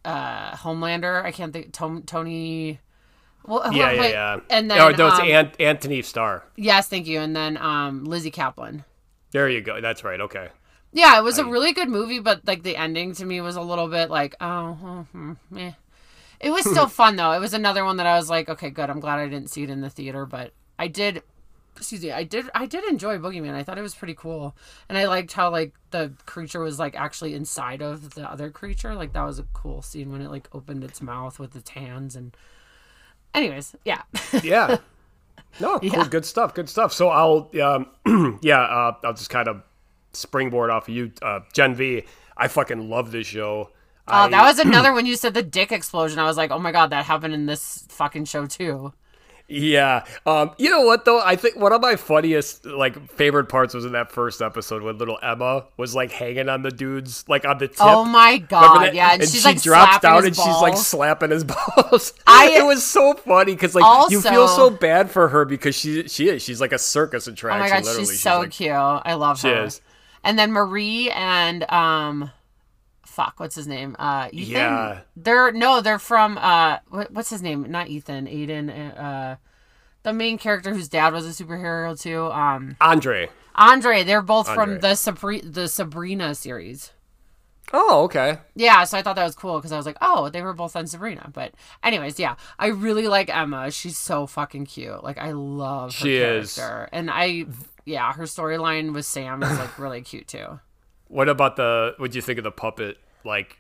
uh 0.05 0.51
Homelander. 0.57 1.23
I 1.25 1.33
can't 1.33 1.53
think 1.53 1.73
Tom, 1.73 2.03
Tony. 2.05 2.81
Well, 3.47 3.63
Yeah, 3.73 3.93
yeah, 3.93 4.07
yeah. 4.09 4.37
And 4.51 4.71
then 4.71 4.81
oh, 4.81 4.91
no, 4.91 5.09
it's 5.09 5.21
um, 5.21 5.29
Ant- 5.29 5.61
Antony 5.61 6.03
Starr. 6.03 6.43
yes, 6.57 6.89
thank 6.89 7.07
you. 7.07 7.21
And 7.21 7.37
then 7.37 7.57
um 7.59 8.05
Lizzy 8.05 8.31
Caplan. 8.31 8.85
There 9.33 9.49
you 9.49 9.61
go. 9.61 9.81
That's 9.81 10.03
right. 10.03 10.21
Okay. 10.21 10.49
Yeah, 10.93 11.19
it 11.19 11.23
was 11.23 11.39
a 11.39 11.45
really 11.45 11.73
good 11.73 11.89
movie, 11.91 12.21
but 12.21 12.47
like 12.47 12.63
the 12.63 12.77
ending 12.77 13.13
to 13.17 13.25
me 13.27 13.41
was 13.41 13.57
a 13.57 13.61
little 13.61 13.89
bit 13.89 14.11
like 14.11 14.35
oh, 14.41 15.07
hmm, 15.13 15.33
meh. 15.51 15.73
It 16.41 16.51
was 16.51 16.65
still 16.65 16.87
fun 16.89 17.17
though. 17.17 17.33
It 17.33 17.41
was 17.41 17.55
another 17.55 17.85
one 17.85 17.99
that 17.99 18.07
I 18.07 18.17
was 18.17 18.31
like, 18.31 18.49
okay, 18.49 18.71
good. 18.71 18.89
I'm 18.91 19.01
glad 19.01 19.19
I 19.19 19.29
didn't 19.29 19.51
see 19.51 19.63
it 19.63 19.71
in 19.71 19.81
the 19.83 19.91
theater, 19.91 20.25
but 20.27 20.53
I 20.79 20.89
did. 20.89 21.23
Excuse 21.77 22.03
me. 22.03 22.11
I 22.13 22.25
did. 22.25 22.49
I 22.55 22.65
did 22.65 22.85
enjoy 22.85 23.19
Boogeyman. 23.19 23.53
I 23.53 23.63
thought 23.63 23.77
it 23.77 23.83
was 23.83 23.95
pretty 23.95 24.15
cool, 24.15 24.57
and 24.89 24.97
I 24.97 25.07
liked 25.07 25.33
how 25.35 25.51
like 25.51 25.75
the 25.91 26.13
creature 26.25 26.61
was 26.61 26.79
like 26.79 26.97
actually 26.97 27.35
inside 27.35 27.83
of 27.83 28.15
the 28.15 28.23
other 28.31 28.49
creature. 28.51 28.95
Like 28.95 29.13
that 29.13 29.25
was 29.25 29.39
a 29.39 29.45
cool 29.53 29.83
scene 29.83 30.11
when 30.11 30.23
it 30.23 30.31
like 30.31 30.49
opened 30.55 30.83
its 30.85 31.03
mouth 31.03 31.39
with 31.39 31.55
its 31.55 31.71
hands 31.71 32.17
and. 32.17 32.35
Anyways, 33.35 33.77
yeah. 33.85 34.03
Yeah. 34.43 34.79
No, 35.61 35.79
cool, 35.79 35.89
Yeah. 35.91 36.09
good 36.09 36.25
stuff. 36.25 36.55
Good 36.55 36.69
stuff. 36.69 36.93
So 36.93 37.09
I'll, 37.09 37.51
um, 37.63 38.39
yeah, 38.43 38.61
uh, 38.61 38.95
I'll 39.05 39.13
just 39.15 39.31
kind 39.31 39.49
of 39.49 39.63
springboard 40.17 40.71
off 40.71 40.89
of 40.89 40.95
you, 40.95 41.13
uh, 41.23 41.41
Gen 41.53 41.75
V. 41.75 42.05
I 42.37 42.49
fucking 42.49 42.89
love 42.91 43.13
this 43.13 43.27
show. 43.27 43.71
Oh, 44.09 44.29
that 44.29 44.43
was 44.45 44.59
another 44.61 44.93
when 44.93 45.05
you 45.07 45.17
said 45.17 45.35
the 45.35 45.43
dick 45.43 45.73
explosion. 45.73 46.19
I 46.21 46.25
was 46.25 46.37
like, 46.37 46.51
oh 46.51 46.59
my 46.59 46.71
god, 46.73 46.91
that 46.91 47.05
happened 47.07 47.35
in 47.35 47.47
this 47.47 47.87
fucking 47.89 48.27
show 48.27 48.47
too. 48.47 48.93
Yeah. 49.49 50.05
Um, 50.27 50.51
you 50.59 50.71
know 50.71 50.81
what 50.83 51.05
though? 51.05 51.21
I 51.21 51.37
think 51.37 51.57
one 51.57 51.73
of 51.73 51.81
my 51.81 51.95
funniest 51.95 52.67
like 52.67 53.11
favorite 53.13 53.49
parts 53.49 53.75
was 53.75 53.85
in 53.85 53.93
that 53.93 54.11
first 54.11 54.43
episode 54.43 54.83
when 54.83 54.99
little 54.99 55.19
Emma 55.23 55.67
was 55.77 55.95
like 55.95 56.11
hanging 56.11 56.49
on 56.49 56.63
the 56.63 56.71
dudes 56.73 57.25
like 57.29 57.45
on 57.45 57.59
the 57.59 57.69
tip. 57.69 57.77
Oh 57.81 58.05
my 58.05 58.39
god, 58.39 58.93
yeah, 58.93 59.13
and, 59.13 59.23
and 59.23 59.31
she's 59.31 59.43
she 59.43 59.49
like 59.49 59.63
drops 59.63 60.01
down 60.01 60.27
and 60.27 60.35
she's 60.35 60.45
like 60.61 60.77
slapping 60.77 61.31
his 61.31 61.45
balls. 61.77 62.13
I- 62.27 62.57
it 62.59 62.65
was 62.67 62.85
so 62.85 63.15
funny 63.15 63.55
because 63.55 63.75
like 63.77 64.11
you 64.11 64.21
feel 64.21 64.49
so 64.49 64.69
bad 64.69 65.11
for 65.13 65.29
her 65.29 65.45
because 65.45 65.77
she 65.77 66.09
she 66.09 66.29
is 66.29 66.43
she's 66.43 66.61
like 66.61 66.73
a 66.73 66.79
circus 66.79 67.29
attraction. 67.29 67.61
Oh 67.61 67.65
my 67.65 67.69
god, 67.69 67.85
literally. 67.85 68.07
she's 68.09 68.21
so 68.21 68.41
like, 68.41 68.51
cute. 68.51 68.73
I 68.73 69.15
love 69.15 69.39
She 69.39 69.49
her. 69.49 69.65
is. 69.67 69.81
And 70.27 70.39
then 70.39 70.53
Marie 70.53 71.11
and 71.11 71.63
um, 71.71 72.31
fuck, 73.07 73.35
what's 73.39 73.55
his 73.55 73.67
name? 73.67 73.95
Uh, 73.99 74.29
Ethan. 74.33 74.53
Yeah. 74.53 75.01
They're 75.17 75.53
no, 75.53 75.81
they're 75.81 75.99
from 76.01 76.37
uh, 76.37 76.79
what, 76.89 77.13
what's 77.13 77.31
his 77.31 77.43
name? 77.43 77.71
Not 77.71 77.89
Ethan. 77.89 78.27
Aiden. 78.27 78.99
Uh, 78.99 79.37
the 80.03 80.13
main 80.13 80.37
character 80.37 80.75
whose 80.75 80.89
dad 80.89 81.13
was 81.13 81.27
a 81.27 81.45
superhero 81.45 81.99
too. 81.99 82.27
Um, 82.33 82.77
Andre. 82.81 83.29
Andre. 83.55 84.03
They're 84.03 84.21
both 84.21 84.49
Andre. 84.49 84.65
from 84.65 84.81
the 84.81 84.89
Sabri- 84.89 85.53
the 85.55 85.69
Sabrina 85.69 86.35
series. 86.35 86.93
Oh, 87.73 88.05
okay. 88.05 88.39
Yeah, 88.55 88.85
so 88.85 88.97
I 88.97 89.03
thought 89.03 89.17
that 89.17 89.25
was 89.25 89.35
cool 89.35 89.57
because 89.59 89.73
I 89.73 89.77
was 89.77 89.87
like, 89.87 89.97
oh, 90.01 90.29
they 90.29 90.41
were 90.43 90.53
both 90.53 90.77
on 90.77 90.87
Sabrina. 90.87 91.31
But 91.33 91.53
anyways, 91.83 92.19
yeah, 92.19 92.37
I 92.61 92.69
really 92.69 93.09
like 93.09 93.29
Emma. 93.35 93.71
She's 93.73 93.99
so 93.99 94.27
fucking 94.27 94.67
cute. 94.67 95.03
Like 95.03 95.19
I 95.19 95.33
love 95.33 95.93
her 95.93 95.99
She 95.99 96.17
is. 96.17 96.59
and 96.93 97.11
I 97.11 97.47
yeah, 97.87 98.13
her 98.13 98.25
storyline 98.25 98.93
with 98.93 99.07
Sam 99.07 99.43
is 99.43 99.59
like 99.59 99.79
really 99.79 100.03
cute 100.03 100.29
too. 100.29 100.61
What 101.09 101.29
about 101.29 101.55
the? 101.55 101.95
What'd 101.99 102.17
you 102.17 102.21
think 102.21 102.39
of 102.39 102.43
the 102.45 102.51
puppet 102.51 102.99
like 103.25 103.59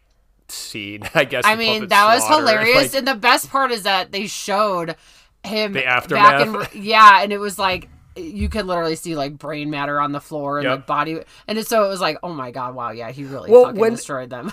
scene? 0.48 1.02
I 1.14 1.24
guess. 1.24 1.44
I 1.46 1.54
mean, 1.54 1.86
that 1.88 2.14
was 2.14 2.26
hilarious, 2.36 2.92
like- 2.92 2.94
and 2.98 3.06
the 3.06 3.14
best 3.14 3.48
part 3.50 3.70
is 3.70 3.84
that 3.84 4.10
they 4.10 4.26
showed 4.26 4.96
him 5.44 5.72
The 5.72 5.82
back 5.82 5.96
aftermath. 6.04 6.74
in 6.74 6.82
yeah, 6.82 7.22
and 7.22 7.32
it 7.32 7.38
was 7.38 7.56
like 7.56 7.88
you 8.16 8.48
could 8.48 8.66
literally 8.66 8.96
see 8.96 9.14
like 9.14 9.38
brain 9.38 9.70
matter 9.70 10.00
on 10.00 10.10
the 10.10 10.20
floor 10.20 10.58
and 10.58 10.64
Yep. 10.64 10.76
like 10.78 10.86
body, 10.88 11.20
and 11.46 11.56
it, 11.56 11.68
so 11.68 11.84
it 11.84 11.88
was 11.88 12.00
like, 12.00 12.18
oh 12.24 12.32
my 12.32 12.50
god, 12.50 12.74
wow, 12.74 12.90
yeah, 12.90 13.12
he 13.12 13.22
really 13.22 13.48
Well, 13.48 13.66
fucking 13.66 13.80
when- 13.80 13.92
destroyed 13.92 14.30
them. 14.30 14.50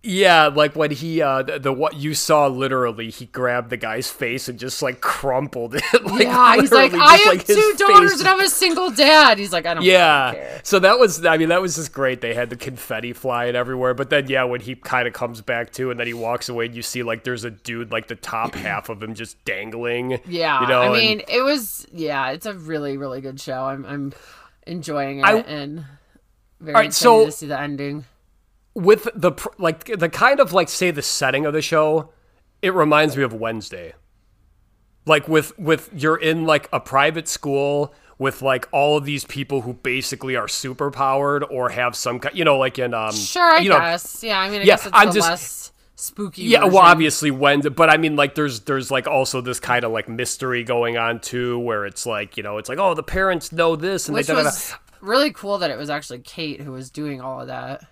Yeah, 0.00 0.46
like 0.46 0.76
when 0.76 0.92
he 0.92 1.20
uh 1.20 1.42
the, 1.42 1.58
the 1.58 1.72
what 1.72 1.96
you 1.96 2.14
saw 2.14 2.46
literally 2.46 3.10
he 3.10 3.26
grabbed 3.26 3.68
the 3.70 3.76
guy's 3.76 4.08
face 4.08 4.48
and 4.48 4.56
just 4.56 4.80
like 4.80 5.00
crumpled 5.00 5.74
it. 5.74 5.82
like, 6.04 6.22
yeah, 6.22 6.54
he's 6.56 6.70
like, 6.70 6.94
I 6.94 7.16
have 7.16 7.26
like, 7.26 7.44
two 7.44 7.74
daughters 7.76 8.12
face- 8.12 8.20
and 8.20 8.28
I'm 8.28 8.38
a 8.40 8.48
single 8.48 8.90
dad. 8.92 9.38
He's 9.38 9.52
like, 9.52 9.66
I 9.66 9.74
don't 9.74 9.82
Yeah. 9.82 10.34
care. 10.34 10.60
So 10.62 10.78
that 10.78 11.00
was 11.00 11.26
I 11.26 11.36
mean 11.36 11.48
that 11.48 11.60
was 11.60 11.74
just 11.74 11.92
great. 11.92 12.20
They 12.20 12.32
had 12.32 12.48
the 12.48 12.54
confetti 12.56 13.12
flying 13.12 13.56
everywhere, 13.56 13.92
but 13.92 14.08
then 14.08 14.28
yeah, 14.28 14.44
when 14.44 14.60
he 14.60 14.76
kind 14.76 15.08
of 15.08 15.14
comes 15.14 15.40
back 15.40 15.72
to 15.72 15.90
and 15.90 15.98
then 15.98 16.06
he 16.06 16.14
walks 16.14 16.48
away 16.48 16.66
and 16.66 16.76
you 16.76 16.82
see 16.82 17.02
like 17.02 17.24
there's 17.24 17.42
a 17.42 17.50
dude 17.50 17.90
like 17.90 18.06
the 18.06 18.14
top 18.14 18.54
half 18.54 18.88
of 18.90 19.02
him 19.02 19.14
just 19.14 19.44
dangling. 19.44 20.20
Yeah, 20.28 20.60
You 20.60 20.68
know, 20.68 20.80
I 20.82 20.84
and- 20.86 20.94
mean, 20.94 21.22
it 21.28 21.42
was 21.42 21.88
yeah, 21.92 22.30
it's 22.30 22.46
a 22.46 22.54
really 22.54 22.96
really 22.96 23.20
good 23.20 23.40
show. 23.40 23.64
I'm 23.64 23.84
I'm 23.84 24.12
enjoying 24.64 25.18
it 25.18 25.24
I- 25.24 25.38
and 25.40 25.84
very 26.60 26.74
right, 26.74 26.86
excited 26.86 27.02
so- 27.02 27.24
to 27.26 27.32
see 27.32 27.46
the 27.48 27.58
ending. 27.60 28.04
With 28.74 29.08
the 29.14 29.32
like 29.58 29.84
the 29.98 30.08
kind 30.08 30.40
of 30.40 30.52
like 30.52 30.68
say 30.68 30.90
the 30.90 31.02
setting 31.02 31.44
of 31.46 31.52
the 31.52 31.62
show 31.62 32.10
it 32.62 32.72
reminds 32.74 33.16
me 33.16 33.22
of 33.22 33.32
wednesday 33.32 33.92
like 35.06 35.26
with 35.28 35.58
with 35.58 35.90
you're 35.94 36.16
in 36.16 36.44
like 36.44 36.68
a 36.72 36.78
private 36.80 37.26
school 37.28 37.92
with 38.18 38.42
like 38.42 38.68
all 38.72 38.96
of 38.96 39.04
these 39.04 39.24
people 39.24 39.62
who 39.62 39.72
basically 39.72 40.36
are 40.36 40.48
super 40.48 40.90
powered 40.90 41.44
or 41.44 41.70
have 41.70 41.96
some 41.96 42.18
kind 42.20 42.36
you 42.36 42.44
know 42.44 42.58
like 42.58 42.78
in 42.78 42.92
um 42.94 43.12
Sure, 43.12 43.42
I 43.52 43.58
you 43.60 43.70
know, 43.70 43.78
guess. 43.78 44.22
yeah, 44.22 44.38
I 44.40 44.50
mean, 44.50 44.60
I 44.60 44.64
yeah, 44.64 44.74
guess 44.74 44.86
it's 44.86 44.90
I'm 44.96 45.12
just- 45.12 45.28
less 45.28 45.72
spooky. 45.94 46.42
Yeah, 46.44 46.60
version. 46.60 46.74
well, 46.74 46.82
obviously 46.84 47.30
when, 47.32 47.60
but 47.60 47.90
I 47.90 47.96
mean, 47.96 48.14
like, 48.16 48.34
there's 48.36 48.60
there's 48.60 48.90
like 48.90 49.06
also 49.08 49.40
this 49.40 49.58
kind 49.60 49.84
of 49.84 49.90
like 49.92 50.08
mystery 50.08 50.62
going 50.64 50.96
on 50.96 51.20
too, 51.20 51.58
where 51.60 51.86
it's 51.86 52.06
like 52.06 52.36
you 52.36 52.42
know, 52.42 52.58
it's 52.58 52.68
like 52.68 52.78
oh, 52.78 52.94
the 52.94 53.02
parents 53.02 53.50
know 53.52 53.76
this, 53.76 54.08
and 54.08 54.14
which 54.16 54.26
they 54.26 54.32
da, 54.34 54.38
da, 54.40 54.42
da. 54.44 54.46
was 54.50 54.74
really 55.00 55.32
cool 55.32 55.58
that 55.58 55.70
it 55.70 55.78
was 55.78 55.88
actually 55.90 56.18
Kate 56.20 56.60
who 56.60 56.72
was 56.72 56.90
doing 56.90 57.20
all 57.20 57.40
of 57.40 57.46
that. 57.46 57.84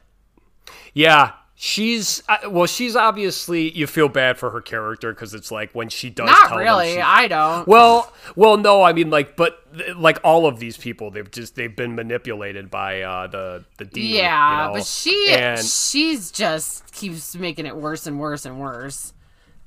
Yeah. 0.95 1.33
She's 1.59 2.23
uh, 2.29 2.51
well. 2.51 2.67
She's 2.67 2.95
obviously 2.97 3.71
you 3.71 3.87
feel 3.87 4.11
bad 4.11 4.37
for 4.37 4.51
her 4.51 4.61
character 4.61 5.15
because 5.15 5.33
it's 5.33 5.51
like 5.51 5.71
when 5.75 5.89
she 5.89 6.11
does 6.11 6.27
Not 6.29 6.55
really. 6.55 6.97
she- 6.97 7.01
I 7.01 7.29
don't. 7.29 7.67
Well, 7.67 8.13
well, 8.35 8.59
no, 8.59 8.83
I 8.83 8.93
mean 8.93 9.09
like, 9.09 9.37
but 9.37 9.59
like 9.97 10.19
all 10.23 10.45
of 10.45 10.59
these 10.61 10.77
people, 10.77 11.11
they've 11.11 11.31
just 11.31 11.55
they've 11.55 11.75
been 11.75 11.95
manipulated 11.95 12.71
by 12.71 13.01
uh, 13.01 13.29
the 13.29 13.65
the 13.79 13.87
demon. 13.87 14.11
yeah, 14.17 14.61
you 14.65 14.67
know? 14.69 14.75
but 14.75 14.85
she 14.85 15.29
and 15.31 15.59
she's 15.65 16.31
just 16.31 16.93
keeps 16.93 17.35
making 17.35 17.65
it 17.65 17.75
worse 17.75 18.07
and 18.07 18.21
worse 18.21 18.45
and 18.45 18.61
worse. 18.61 19.15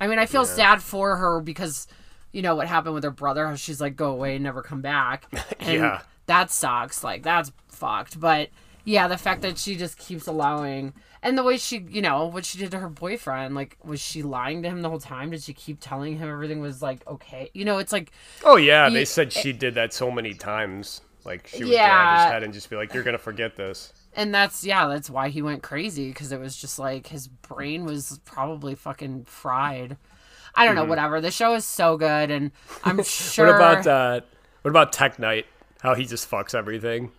I 0.00 0.06
mean, 0.06 0.20
I 0.20 0.26
feel 0.26 0.44
sad 0.44 0.80
for 0.82 1.16
her 1.16 1.40
because 1.40 1.88
you 2.30 2.40
know 2.40 2.54
what 2.54 2.68
happened 2.68 2.94
with 2.94 3.02
her 3.02 3.10
brother. 3.10 3.48
How 3.48 3.56
she's 3.56 3.80
like, 3.80 3.96
go 3.96 4.12
away 4.12 4.36
and 4.36 4.44
never 4.44 4.62
come 4.62 4.80
back. 4.80 5.26
And 5.58 5.74
Yeah. 5.80 6.02
that 6.26 6.52
sucks. 6.52 7.02
Like 7.02 7.24
that's 7.24 7.50
fucked. 7.66 8.20
But 8.20 8.50
yeah, 8.84 9.08
the 9.08 9.18
fact 9.18 9.42
that 9.42 9.58
she 9.58 9.76
just 9.76 9.98
keeps 9.98 10.26
allowing. 10.26 10.94
And 11.22 11.36
the 11.36 11.42
way 11.42 11.58
she, 11.58 11.84
you 11.88 12.00
know, 12.00 12.26
what 12.26 12.44
she 12.46 12.58
did 12.58 12.70
to 12.70 12.78
her 12.78 12.88
boyfriend, 12.88 13.54
like, 13.54 13.76
was 13.84 14.00
she 14.00 14.22
lying 14.22 14.62
to 14.62 14.68
him 14.70 14.80
the 14.80 14.88
whole 14.88 14.98
time? 15.00 15.30
Did 15.30 15.42
she 15.42 15.52
keep 15.52 15.78
telling 15.80 16.16
him 16.16 16.28
everything 16.30 16.60
was 16.60 16.80
like 16.80 17.06
okay? 17.06 17.50
You 17.52 17.64
know, 17.64 17.78
it's 17.78 17.92
like, 17.92 18.10
oh 18.44 18.56
yeah, 18.56 18.88
they 18.88 19.04
said 19.04 19.32
she 19.32 19.52
did 19.52 19.74
that 19.74 19.92
so 19.92 20.10
many 20.10 20.34
times. 20.34 21.02
Like 21.24 21.46
she 21.46 21.64
would 21.64 21.70
grab 21.70 21.74
Yeah. 21.74 22.24
his 22.24 22.32
head 22.32 22.42
and 22.42 22.54
just 22.54 22.70
be 22.70 22.76
like, 22.76 22.94
"You're 22.94 23.02
gonna 23.02 23.18
forget 23.18 23.56
this." 23.56 23.92
and 24.14 24.34
that's 24.34 24.64
yeah, 24.64 24.88
that's 24.88 25.08
why 25.10 25.28
he 25.28 25.42
went 25.42 25.62
crazy 25.62 26.08
because 26.08 26.32
it 26.32 26.40
was 26.40 26.56
just 26.56 26.78
like 26.78 27.06
his 27.08 27.28
brain 27.28 27.84
was 27.84 28.18
probably 28.24 28.74
fucking 28.74 29.24
fried. 29.24 29.96
I 30.54 30.64
don't 30.64 30.74
know, 30.74 30.84
whatever. 30.84 31.20
The 31.20 31.30
show 31.30 31.54
is 31.54 31.64
so 31.64 31.96
good, 31.96 32.30
and 32.30 32.50
I'm 32.82 33.02
sure. 33.04 33.46
Mm-hmm. 33.50 33.60
What 33.60 33.80
about 33.80 33.86
uh, 33.86 34.20
what 34.62 34.70
about 34.70 34.92
Tek 34.92 35.18
Knight? 35.18 35.46
How 35.82 35.94
he 35.94 36.04
just 36.06 36.30
fucks 36.30 36.54
everything. 36.54 37.12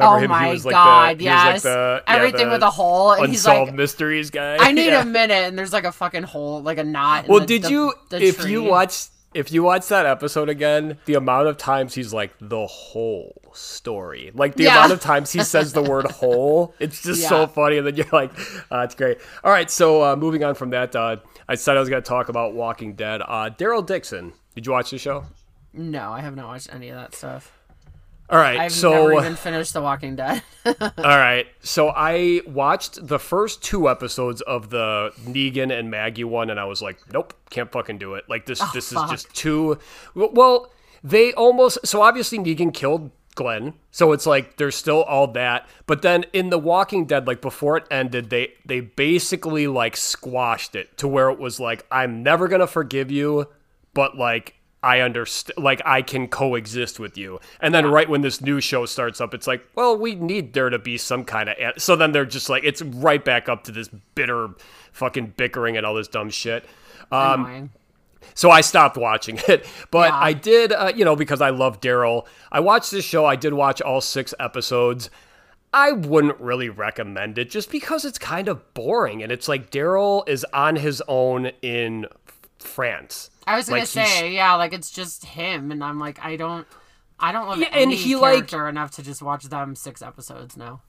Oh 0.00 0.16
He 0.18 0.26
my 0.28 0.50
was 0.52 0.64
like 0.64 0.72
god, 0.74 1.18
the, 1.18 1.24
he 1.24 1.28
was 1.30 1.36
like 1.44 1.52
yes. 1.54 1.62
the- 1.64 2.02
yeah, 2.06 2.14
Everything 2.14 2.46
the 2.48 2.52
with 2.54 2.62
a 2.62 2.70
hole, 2.70 3.12
and 3.12 3.28
he's 3.28 3.44
like, 3.44 3.58
unsolved 3.58 3.76
mysteries 3.76 4.30
guy. 4.30 4.56
I 4.60 4.72
need 4.72 4.86
Yeah. 4.86 5.02
a 5.02 5.04
minute, 5.20 5.44
and 5.44 5.58
there's 5.58 5.72
like 5.72 5.84
a 5.84 5.92
fucking 5.92 6.22
hole, 6.22 6.62
like 6.62 6.78
a 6.78 6.84
knot. 6.84 7.26
Well, 7.28 7.40
the- 7.40 7.46
did 7.46 7.62
the- 7.64 7.70
you 7.70 7.92
the 8.10 8.22
if 8.22 8.38
you 8.48 8.60
tree. 8.62 8.70
watch 8.70 9.08
if 9.34 9.52
you 9.52 9.62
watch 9.62 9.88
that 9.88 10.06
episode 10.06 10.48
again, 10.48 10.98
the 11.04 11.14
amount 11.14 11.48
of 11.48 11.58
times 11.58 11.94
he's 11.94 12.14
like 12.14 12.32
the 12.40 12.66
whole 12.66 13.42
story, 13.52 14.30
like 14.34 14.54
the 14.54 14.64
Yeah. 14.64 14.78
amount 14.78 14.92
of 14.92 15.00
times 15.00 15.32
he 15.32 15.42
says 15.42 15.72
the 15.74 15.82
word 15.82 16.06
"whole," 16.10 16.74
it's 16.78 17.02
just 17.02 17.22
Yeah. 17.22 17.28
so 17.28 17.46
funny, 17.46 17.76
and 17.78 17.86
then 17.86 17.94
you're 17.96 18.06
like, 18.12 18.30
uh, 18.72 18.78
"It's 18.80 18.94
great." 18.94 19.18
All 19.44 19.50
right, 19.52 19.70
so 19.70 20.02
uh, 20.02 20.16
moving 20.16 20.44
on 20.44 20.54
from 20.54 20.70
that, 20.70 20.94
uh, 20.96 21.16
I 21.48 21.56
said 21.56 21.76
I 21.76 21.80
was 21.80 21.88
going 21.88 22.02
to 22.02 22.08
talk 22.08 22.28
about 22.28 22.54
Walking 22.54 22.94
Dead. 22.94 23.20
Uh, 23.20 23.50
Daryl 23.50 23.84
Dixon, 23.84 24.32
did 24.54 24.64
you 24.64 24.72
watch 24.72 24.90
the 24.90 24.98
show? 24.98 25.24
No, 25.74 26.10
I 26.12 26.20
have 26.20 26.34
not 26.34 26.46
watched 26.46 26.72
any 26.72 26.88
of 26.88 26.96
that 26.96 27.14
stuff. 27.14 27.52
All 28.30 28.38
right, 28.38 28.58
I've 28.58 28.72
so 28.72 28.90
never 28.92 29.14
uh, 29.14 29.20
even 29.20 29.36
finished 29.36 29.72
The 29.72 29.80
Walking 29.80 30.14
Dead. 30.16 30.42
All 30.66 30.92
right. 30.98 31.46
So 31.60 31.88
I 31.88 32.42
watched 32.46 33.06
the 33.06 33.18
first 33.18 33.62
two 33.62 33.88
episodes 33.88 34.42
of 34.42 34.68
the 34.68 35.12
Negan 35.24 35.76
and 35.76 35.90
Maggie 35.90 36.24
one, 36.24 36.50
and 36.50 36.60
I 36.60 36.66
was 36.66 36.82
like, 36.82 36.98
nope, 37.10 37.32
can't 37.48 37.72
fucking 37.72 37.96
do 37.96 38.14
it. 38.14 38.24
Like 38.28 38.44
this, 38.44 38.60
oh, 38.60 38.70
this 38.74 38.92
is 38.92 38.98
just 39.08 39.34
too. 39.34 39.78
Well, 40.14 40.70
they 41.02 41.32
almost. 41.32 41.86
So 41.86 42.02
obviously 42.02 42.38
Negan 42.38 42.74
killed 42.74 43.10
Glenn, 43.34 43.72
so 43.92 44.12
it's 44.12 44.26
like 44.26 44.58
there's 44.58 44.76
still 44.76 45.04
all 45.04 45.28
that. 45.28 45.66
But 45.86 46.02
then 46.02 46.26
in 46.34 46.50
The 46.50 46.58
Walking 46.58 47.06
Dead, 47.06 47.26
like 47.26 47.40
before 47.40 47.78
it 47.78 47.86
ended, 47.90 48.28
they 48.28 48.52
they 48.66 48.80
basically 48.80 49.66
like 49.68 49.96
squashed 49.96 50.76
it 50.76 50.98
to 50.98 51.08
where 51.08 51.30
it 51.30 51.38
was 51.38 51.58
like, 51.58 51.86
I'm 51.90 52.22
never 52.22 52.46
gonna 52.46 52.66
forgive 52.66 53.10
you, 53.10 53.46
but 53.94 54.18
like. 54.18 54.56
I 54.82 55.00
understand, 55.00 55.62
like 55.64 55.82
I 55.84 56.02
can 56.02 56.28
coexist 56.28 57.00
with 57.00 57.18
you, 57.18 57.40
and 57.60 57.74
then 57.74 57.86
right 57.86 58.08
when 58.08 58.20
this 58.20 58.40
new 58.40 58.60
show 58.60 58.86
starts 58.86 59.20
up, 59.20 59.34
it's 59.34 59.46
like, 59.48 59.66
well, 59.74 59.96
we 59.96 60.14
need 60.14 60.52
there 60.52 60.70
to 60.70 60.78
be 60.78 60.96
some 60.96 61.24
kind 61.24 61.48
of. 61.48 61.56
An-. 61.58 61.72
So 61.78 61.96
then 61.96 62.12
they're 62.12 62.24
just 62.24 62.48
like, 62.48 62.62
it's 62.64 62.80
right 62.82 63.24
back 63.24 63.48
up 63.48 63.64
to 63.64 63.72
this 63.72 63.88
bitter, 64.14 64.50
fucking 64.92 65.34
bickering 65.36 65.76
and 65.76 65.84
all 65.84 65.94
this 65.94 66.06
dumb 66.08 66.30
shit. 66.30 66.64
Um, 67.10 67.44
Annoying. 67.44 67.70
so 68.34 68.50
I 68.50 68.60
stopped 68.60 68.96
watching 68.96 69.38
it, 69.48 69.66
but 69.90 70.10
Yeah. 70.10 70.18
I 70.20 70.32
did, 70.32 70.72
uh, 70.72 70.92
you 70.94 71.04
know, 71.04 71.16
because 71.16 71.40
I 71.40 71.50
love 71.50 71.80
Daryl. 71.80 72.26
I 72.52 72.60
watched 72.60 72.92
this 72.92 73.04
show. 73.04 73.24
I 73.24 73.34
did 73.34 73.54
watch 73.54 73.82
all 73.82 74.00
six 74.00 74.32
episodes. 74.38 75.10
I 75.72 75.92
wouldn't 75.92 76.38
really 76.40 76.68
recommend 76.68 77.36
it 77.36 77.50
just 77.50 77.70
because 77.70 78.04
it's 78.04 78.18
kind 78.18 78.48
of 78.48 78.72
boring, 78.74 79.22
and 79.24 79.30
it's 79.32 79.48
like 79.48 79.70
Daryl 79.70 80.26
is 80.28 80.46
on 80.52 80.76
his 80.76 81.02
own 81.08 81.46
in 81.62 82.06
France. 82.58 83.30
I 83.46 83.56
was 83.56 83.68
gonna 83.68 83.80
like, 83.80 83.88
say, 83.88 84.32
yeah, 84.32 84.54
like 84.54 84.72
it's 84.72 84.90
just 84.90 85.24
him, 85.24 85.70
and 85.72 85.82
I'm 85.82 85.98
like, 85.98 86.22
I 86.24 86.36
don't, 86.36 86.66
I 87.18 87.32
don't 87.32 87.48
love 87.48 87.58
Yeah, 87.58 87.66
and 87.72 87.76
any 87.92 87.96
he, 87.96 88.14
like- 88.16 88.34
character 88.48 88.68
enough 88.68 88.90
to 88.92 89.02
just 89.02 89.22
watch 89.22 89.44
them 89.44 89.74
six 89.74 90.02
episodes 90.02 90.56
now. 90.56 90.82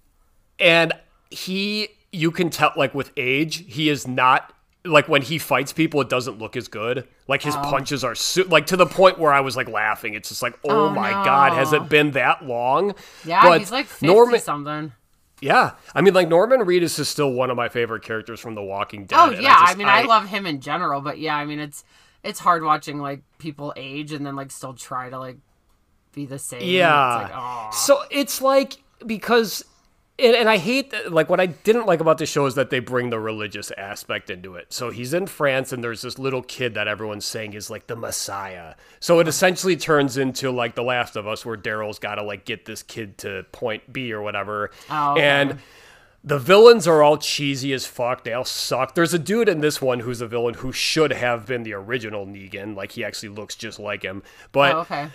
and 0.59 0.93
he 1.31 1.89
you 2.11 2.31
can 2.31 2.49
tell 2.49 2.71
like 2.75 2.93
with 2.95 3.11
age 3.15 3.63
he 3.71 3.87
is 3.87 4.07
not 4.07 4.51
like 4.83 5.07
when 5.07 5.21
he 5.21 5.37
fights 5.37 5.71
people 5.71 6.01
it 6.01 6.09
doesn't 6.09 6.39
look 6.39 6.57
as 6.57 6.67
good 6.67 7.07
like 7.27 7.43
his 7.43 7.55
oh. 7.55 7.61
punches 7.61 8.03
are 8.03 8.15
su- 8.15 8.45
like 8.45 8.65
to 8.65 8.75
the 8.75 8.85
point 8.87 9.19
where 9.19 9.31
i 9.31 9.39
was 9.39 9.55
like 9.55 9.69
laughing 9.69 10.15
it's 10.15 10.29
just 10.29 10.41
like 10.41 10.57
oh, 10.63 10.87
Oh, 10.87 10.89
my 10.89 11.11
god 11.11 11.53
has 11.53 11.71
no. 11.71 11.83
it 11.83 11.89
been 11.89 12.11
that 12.11 12.43
long 12.45 12.95
Yeah, 13.23 13.43
but 13.43 13.59
he's 13.59 13.71
like 13.71 13.85
fifty 13.85 14.07
norman 14.07 14.39
something. 14.39 14.91
Yeah 15.41 15.71
i 15.95 16.01
mean 16.01 16.13
like 16.13 16.27
norman 16.27 16.59
reedus 16.61 16.99
is 16.99 17.07
still 17.07 17.31
one 17.31 17.49
of 17.49 17.55
my 17.57 17.69
favorite 17.69 18.03
characters 18.03 18.39
from 18.39 18.55
the 18.55 18.61
walking 18.63 19.05
dead 19.05 19.17
Oh 19.17 19.29
yeah, 19.31 19.55
I, 19.57 19.65
just- 19.67 19.77
mean, 19.77 19.87
I, 19.87 20.03
love 20.03 20.27
him 20.27 20.45
in 20.45 20.59
general, 20.61 21.01
but 21.01 21.17
yeah, 21.19 21.35
I 21.35 21.45
mean, 21.45 21.59
it's 21.59 21.83
it's 22.23 22.39
hard 22.39 22.63
watching 22.63 22.99
like 22.99 23.21
people 23.37 23.73
age 23.77 24.11
and 24.11 24.25
then 24.25 24.35
like 24.35 24.51
still 24.51 24.73
try 24.73 25.09
to 25.09 25.17
like 25.17 25.37
be 26.13 26.25
the 26.25 26.39
same. 26.39 26.61
Yeah. 26.63 27.23
it's 27.25 27.31
like. 27.33 27.73
So 27.73 28.03
it's 28.11 28.41
like 28.41 28.77
because 29.05 29.63
and, 30.19 30.35
and 30.35 30.49
I 30.49 30.57
hate 30.57 30.91
that, 30.91 31.11
like 31.11 31.29
what 31.29 31.39
I 31.39 31.47
didn't 31.47 31.85
like 31.85 31.99
about 31.99 32.17
the 32.17 32.25
show 32.25 32.45
is 32.45 32.55
that 32.55 32.69
they 32.69 32.79
bring 32.79 33.09
the 33.09 33.19
religious 33.19 33.71
aspect 33.77 34.29
into 34.29 34.55
it. 34.55 34.71
So 34.73 34.89
he's 34.89 35.13
in 35.13 35.27
France 35.27 35.71
and 35.71 35.83
there's 35.83 36.01
this 36.01 36.19
little 36.19 36.41
kid 36.43 36.73
that 36.75 36.87
everyone's 36.87 37.25
saying 37.25 37.53
is 37.53 37.69
like 37.69 37.87
the 37.87 37.95
Messiah. 37.95 38.75
So 38.99 39.19
it 39.19 39.27
essentially 39.27 39.75
turns 39.77 40.17
into 40.17 40.51
like 40.51 40.75
The 40.75 40.83
Last 40.83 41.15
of 41.15 41.27
Us 41.27 41.45
where 41.45 41.57
Daryl's 41.57 41.99
got 41.99 42.15
to 42.15 42.23
like 42.23 42.45
get 42.45 42.65
this 42.65 42.83
kid 42.83 43.17
to 43.19 43.45
point 43.51 43.91
B 43.91 44.11
or 44.13 44.21
whatever. 44.21 44.71
Oh, 44.89 45.13
okay. 45.13 45.21
And 45.21 45.59
the 46.23 46.37
villains 46.39 46.85
are 46.85 47.01
all 47.01 47.17
cheesy 47.17 47.71
as 47.71 47.85
fuck. 47.85 48.23
They 48.25 48.33
all 48.33 48.43
suck. 48.43 48.93
There's 48.93 49.13
a 49.13 49.19
dude 49.19 49.47
in 49.47 49.61
this 49.61 49.81
one 49.81 50.01
who's 50.01 50.19
a 50.19 50.27
villain 50.27 50.55
who 50.55 50.71
should 50.73 51.13
have 51.13 51.45
been 51.45 51.63
the 51.63 51.73
original 51.73 52.25
Negan. 52.25 52.75
Like 52.75 52.91
he 52.91 53.03
actually 53.05 53.29
looks 53.29 53.55
just 53.55 53.79
like 53.79 54.03
him. 54.03 54.23
But 54.51 54.75
Oh, 54.75 54.79
okay. 54.79 55.09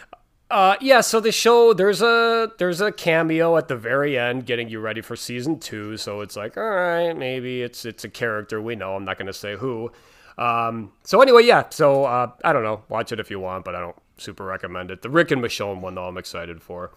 Uh, 0.55 0.77
yeah. 0.81 1.01
So 1.01 1.19
the 1.19 1.33
show 1.33 1.73
there's 1.73 2.01
a 2.01 2.53
there's 2.59 2.81
a 2.81 2.93
cameo 2.93 3.57
at 3.57 3.67
the 3.67 3.75
very 3.75 4.17
end, 4.17 4.47
getting 4.47 4.69
you 4.69 4.79
ready 4.79 5.01
for 5.01 5.17
season 5.17 5.59
two. 5.59 5.97
So 5.97 6.21
it's 6.21 6.37
like, 6.37 6.57
all 6.57 6.63
right, 6.63 7.13
maybe 7.13 7.61
it's 7.61 7.85
it's 7.85 8.05
a 8.05 8.09
character 8.09 8.63
we 8.63 8.77
know. 8.77 8.95
I'm 8.95 9.05
not 9.05 9.19
gonna 9.19 9.33
say 9.33 9.57
who. 9.57 9.91
Um, 10.39 10.93
so 11.03 11.21
anyway, 11.21 11.43
yeah. 11.43 11.65
So 11.71 12.05
uh, 12.05 12.31
I 12.45 12.53
don't 12.53 12.63
know. 12.63 12.85
Watch 12.89 13.11
it 13.11 13.19
if 13.19 13.33
you 13.33 13.41
want, 13.41 13.65
but 13.65 13.75
I 13.75 13.81
don't 13.81 13.97
super 14.17 14.45
recommend 14.45 14.93
it. 14.93 15.03
The 15.03 15.11
Rick 15.11 15.33
and 15.33 15.43
Michonne 15.43 15.81
one 15.81 15.97
though, 15.97 16.07
I'm 16.07 16.19
excited 16.19 16.63
for. 16.63 16.93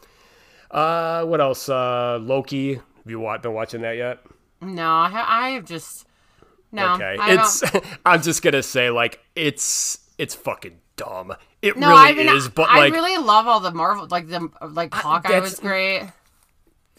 Uh, 0.70 1.26
what 1.26 1.42
else? 1.42 1.68
Uh, 1.68 2.20
Loki. 2.22 2.76
Have 2.76 2.84
you 3.08 3.38
been 3.42 3.54
watching 3.54 3.82
that 3.82 3.98
yet? 3.98 4.20
No, 4.62 4.88
I, 4.88 5.24
I 5.28 5.50
have 5.52 5.66
just 5.66 6.06
no. 6.72 6.94
Okay, 6.94 7.18
I 7.20 7.34
it's. 7.34 7.64
I'm 8.06 8.22
just 8.22 8.44
gonna 8.44 8.62
say 8.62 8.92
like 8.92 9.20
it's 9.36 9.98
it's 10.20 10.36
fucking 10.36 10.78
dumb. 10.96 11.34
It 11.68 11.78
no. 11.78 11.90
really 11.90 12.00
I 12.00 12.14
mean, 12.14 12.30
is, 12.30 12.50
but 12.50 12.70
I 12.70 12.80
like 12.80 12.94
really 12.94 13.18
love 13.18 13.48
all 13.48 13.60
the 13.60 13.72
Marvel, 13.72 14.08
like 14.10 14.28
the 14.28 14.50
like 14.62 14.94
Hawkeye 14.94 15.40
was 15.40 15.60
great. 15.60 16.04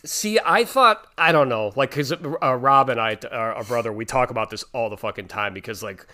See, 0.05 0.39
I 0.45 0.65
thought 0.65 1.07
I 1.17 1.33
don't 1.33 1.49
know, 1.49 1.73
like 1.75 1.91
because 1.91 2.13
uh, 2.13 2.55
Rob 2.55 2.89
and 2.89 3.01
I, 3.01 3.15
uh, 3.15 3.29
our 3.37 3.65
brother, 3.65 3.93
we 3.93 4.05
talk 4.05 4.31
about 4.31 4.51
this 4.51 4.65
all 4.73 4.91
the 4.91 4.97
fucking 4.97 5.29
time 5.29 5.55
because 5.55 5.83
like 5.83 6.07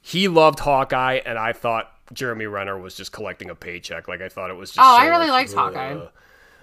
he 0.00 0.28
loved 0.28 0.60
Hawkeye, 0.60 1.20
and 1.24 1.38
I 1.38 1.52
thought 1.52 1.90
Jeremy 2.12 2.46
Renner 2.46 2.78
was 2.78 2.94
just 2.94 3.10
collecting 3.10 3.50
a 3.50 3.54
paycheck. 3.54 4.06
Like 4.06 4.20
I 4.20 4.28
thought 4.28 4.50
it 4.50 4.54
was 4.54 4.70
just. 4.70 4.78
Oh, 4.78 4.96
I 4.98 5.06
really 5.06 5.30
like, 5.30 5.48
liked 5.48 5.54
Hawkeye. 5.54 5.94
ugh. 5.94 6.10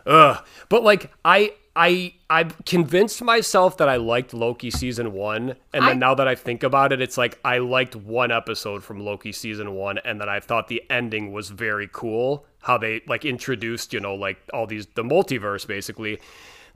Ugh. 0.05 0.45
But 0.69 0.83
like 0.83 1.11
I 1.25 1.53
I 1.75 2.13
I 2.29 2.43
convinced 2.65 3.21
myself 3.21 3.77
that 3.77 3.87
I 3.87 3.95
liked 3.95 4.33
Loki 4.33 4.69
season 4.71 5.13
one, 5.13 5.55
and 5.73 5.83
then 5.83 5.91
I- 5.91 5.93
now 5.93 6.13
that 6.15 6.27
I 6.27 6.35
think 6.35 6.63
about 6.63 6.91
it, 6.91 7.01
it's 7.01 7.17
like 7.17 7.39
I 7.45 7.59
liked 7.59 7.95
one 7.95 8.31
episode 8.31 8.83
from 8.83 8.99
Loki 8.99 9.31
season 9.31 9.73
one, 9.75 9.97
and 9.99 10.19
then 10.19 10.27
I 10.27 10.39
thought 10.41 10.67
the 10.67 10.83
ending 10.89 11.31
was 11.31 11.49
very 11.49 11.89
cool. 11.91 12.45
How 12.61 12.77
they 12.77 13.01
like 13.07 13.23
introduced, 13.25 13.93
you 13.93 13.99
know, 14.01 14.15
like 14.15 14.37
all 14.53 14.67
these 14.67 14.85
the 14.95 15.03
multiverse 15.03 15.65
basically. 15.65 16.19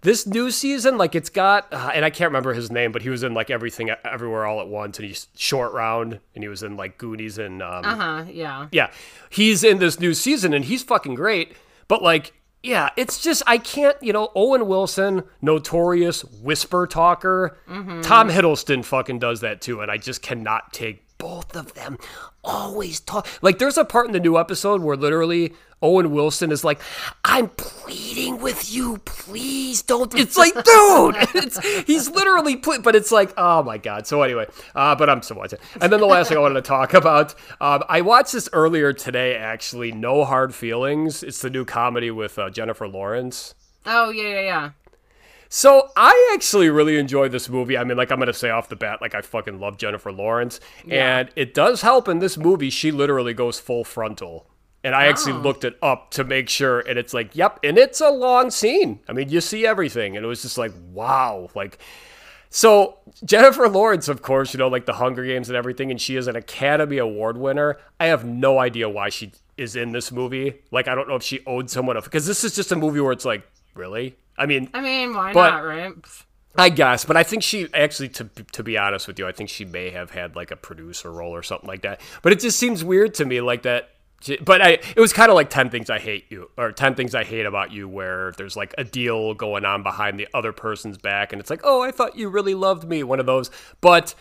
This 0.01 0.27
new 0.27 0.51
season, 0.51 0.97
like 0.99 1.15
it's 1.15 1.29
got, 1.31 1.73
uh, 1.73 1.89
and 1.91 2.05
I 2.05 2.11
can't 2.11 2.29
remember 2.29 2.53
his 2.53 2.69
name, 2.71 2.91
but 2.91 3.01
he 3.01 3.09
was 3.09 3.23
in 3.23 3.33
like 3.33 3.49
everything, 3.49 3.89
everywhere, 4.03 4.45
all 4.45 4.61
at 4.61 4.67
once, 4.67 4.99
and 4.99 5.07
he's 5.07 5.27
short 5.35 5.73
round, 5.73 6.19
and 6.35 6.43
he 6.43 6.47
was 6.47 6.61
in 6.61 6.77
like 6.77 6.99
Goonies 6.99 7.39
and 7.39 7.63
um, 7.63 7.83
Uh 7.83 7.95
huh. 7.95 8.23
Yeah. 8.31 8.67
yeah, 8.71 8.91
he's 9.31 9.63
in 9.63 9.79
this 9.79 9.99
new 9.99 10.13
season 10.13 10.53
and 10.53 10.65
he's 10.65 10.83
fucking 10.83 11.15
great. 11.15 11.53
But 11.87 12.03
like, 12.03 12.33
yeah, 12.65 12.89
it's 12.97 13.21
just 13.21 13.43
I 13.45 13.59
can't, 13.59 13.95
you 14.01 14.11
know, 14.11 14.31
Owen 14.35 14.67
Wilson, 14.67 15.23
notorious 15.41 16.23
whisper 16.23 16.87
talker. 16.87 17.57
Mm-hmm. 17.69 18.01
Tom 18.01 18.29
Hiddleston 18.29 18.83
fucking 18.83 19.19
does 19.19 19.41
that 19.41 19.61
too, 19.61 19.81
and 19.81 19.91
I 19.91 19.97
just 19.97 20.23
cannot 20.23 20.73
take 20.73 21.04
both 21.17 21.55
of 21.55 21.73
them 21.73 21.97
always 22.43 22.99
talk. 22.99 23.27
Like 23.41 23.59
there's 23.59 23.77
a 23.77 23.85
part 23.85 24.07
in 24.07 24.13
the 24.13 24.19
new 24.19 24.37
episode 24.37 24.81
where 24.81 24.95
literally 24.95 25.53
Owen 25.81 26.11
Wilson 26.11 26.51
is 26.51 26.63
like, 26.63 26.79
"I'm 27.23 27.49
pleading 27.49 28.41
with 28.41 28.71
you, 28.71 28.99
please 29.05 29.81
don't." 29.81 30.13
It's 30.17 30.37
like, 30.37 30.53
dude, 30.53 30.63
it's, 31.35 31.59
he's 31.85 32.09
literally 32.09 32.55
but 32.55 32.95
it's 32.95 33.11
like, 33.11 33.33
oh 33.37 33.63
my 33.63 33.77
god. 33.77 34.07
So 34.07 34.21
anyway, 34.21 34.47
uh, 34.73 34.95
but 34.95 35.09
I'm 35.09 35.21
still 35.21 35.37
watching. 35.37 35.59
And 35.81 35.91
then 35.91 35.99
the 35.99 36.05
last 36.05 36.29
thing 36.29 36.37
I 36.37 36.41
wanted 36.41 36.55
to 36.55 36.61
talk 36.61 36.93
about, 36.93 37.35
um, 37.61 37.83
I 37.89 38.01
watched 38.01 38.33
this 38.33 38.49
earlier 38.53 38.93
today. 38.93 39.35
Actually, 39.35 39.91
No 39.91 40.25
Hard 40.25 40.55
Feelings. 40.55 41.23
It's 41.23 41.41
the 41.41 41.49
new 41.49 41.65
comedy 41.65 42.11
with 42.11 42.39
uh, 42.39 42.49
Jennifer 42.49 42.87
Lawrence. 42.87 43.53
Oh 43.85 44.09
yeah, 44.09 44.29
yeah, 44.29 44.41
yeah. 44.41 44.69
So 45.55 45.89
I 45.95 46.31
actually 46.33 46.69
really 46.69 46.97
enjoyed 46.97 47.31
this 47.31 47.47
movie. 47.47 47.77
I 47.77 47.85
mean, 47.85 47.95
like 47.95 48.11
I'm 48.11 48.19
gonna 48.19 48.33
say 48.33 48.49
off 48.49 48.67
the 48.67 48.75
bat, 48.75 49.01
like 49.01 49.15
I 49.15 49.21
fucking 49.21 49.57
love 49.57 49.77
Jennifer 49.77 50.11
Lawrence, 50.11 50.59
and 50.91 51.29
it 51.37 51.53
does 51.53 51.81
help 51.81 52.09
in 52.09 52.19
this 52.19 52.35
movie. 52.37 52.69
She 52.69 52.91
literally 52.91 53.33
goes 53.33 53.57
full 53.57 53.85
frontal, 53.85 54.47
and 54.83 54.93
I 54.93 55.05
actually 55.05 55.31
Oh. 55.31 55.37
looked 55.37 55.63
it 55.63 55.77
up 55.81 56.11
to 56.11 56.25
make 56.25 56.49
sure, 56.49 56.81
and 56.81 56.99
it's 56.99 57.13
like, 57.13 57.37
yep, 57.37 57.57
and 57.63 57.77
it's 57.77 58.01
a 58.01 58.09
long 58.09 58.51
scene. 58.51 58.99
I 59.07 59.13
mean, 59.13 59.29
you 59.29 59.39
see 59.39 59.65
everything, 59.65 60.17
and 60.17 60.25
it 60.25 60.27
was 60.27 60.41
just 60.41 60.57
like, 60.57 60.73
wow, 60.91 61.47
like. 61.55 61.77
So 62.49 62.97
Jennifer 63.23 63.69
Lawrence, 63.69 64.09
of 64.09 64.21
course, 64.21 64.53
you 64.53 64.57
know, 64.57 64.67
like 64.67 64.85
the 64.85 64.93
Hunger 64.93 65.25
Games 65.25 65.47
and 65.47 65.55
everything, 65.55 65.89
and 65.89 66.01
she 66.01 66.17
is 66.17 66.27
an 66.27 66.35
Academy 66.35 66.97
Award 66.97 67.37
winner. 67.37 67.77
I 67.97 68.07
have 68.07 68.25
no 68.25 68.59
idea 68.59 68.89
why 68.89 69.07
she 69.07 69.31
is 69.55 69.77
in 69.77 69.93
this 69.93 70.11
movie. 70.11 70.55
Like, 70.69 70.89
I 70.89 70.95
don't 70.95 71.07
know 71.07 71.15
if 71.15 71.23
she 71.23 71.39
owed 71.47 71.69
someone 71.69 71.95
a 71.95 72.01
because 72.01 72.27
this 72.27 72.43
is 72.43 72.53
just 72.55 72.73
a 72.73 72.75
movie 72.75 72.99
where 72.99 73.13
it's 73.13 73.23
like, 73.25 73.47
really? 73.73 74.17
I 74.37 74.45
mean, 74.45 74.69
I 74.73 74.81
mean, 74.81 75.13
why 75.13 75.33
But- 75.33 75.49
not, 75.51 75.65
right? 75.65 75.93
I 76.57 76.69
guess, 76.69 77.03
but 77.03 77.17
I 77.17 77.23
think 77.23 77.43
she 77.43 77.67
actually, 77.73 78.07
to 78.09 78.23
to 78.53 78.63
be 78.63 78.77
honest 78.77 79.07
with 79.07 79.19
you, 79.19 79.27
I 79.27 79.33
think 79.33 79.49
she 79.49 79.65
may 79.65 79.89
have 79.89 80.11
had 80.11 80.37
like 80.37 80.51
a 80.51 80.55
producer 80.55 81.11
role 81.11 81.35
or 81.35 81.43
something 81.43 81.67
like 81.67 81.81
that. 81.81 81.99
But 82.21 82.31
it 82.31 82.39
just 82.39 82.57
seems 82.57 82.81
weird 82.81 83.13
to 83.15 83.25
me, 83.25 83.41
like 83.41 83.63
that. 83.63 83.89
she- 84.21 84.37
But 84.37 84.61
I, 84.61 84.69
it 84.95 84.99
was 84.99 85.11
kind 85.11 85.29
of 85.29 85.35
like 85.35 85.49
ten 85.49 85.69
things 85.69 85.89
I 85.89 85.99
hate 85.99 86.27
you, 86.29 86.49
or 86.57 86.71
ten 86.71 86.95
things 86.95 87.13
I 87.13 87.25
hate 87.25 87.45
about 87.45 87.73
you, 87.73 87.89
where 87.89 88.31
there's 88.37 88.55
like 88.55 88.73
a 88.77 88.85
deal 88.85 89.33
going 89.33 89.65
on 89.65 89.83
behind 89.83 90.17
the 90.17 90.29
other 90.33 90.53
person's 90.53 90.97
back, 90.97 91.33
and 91.33 91.41
it's 91.41 91.49
like, 91.49 91.59
oh, 91.65 91.81
I 91.81 91.91
thought 91.91 92.15
you 92.17 92.29
really 92.29 92.53
loved 92.55 92.87
me, 92.87 93.03
one 93.03 93.19
of 93.19 93.25
those. 93.25 93.51
But 93.81 94.15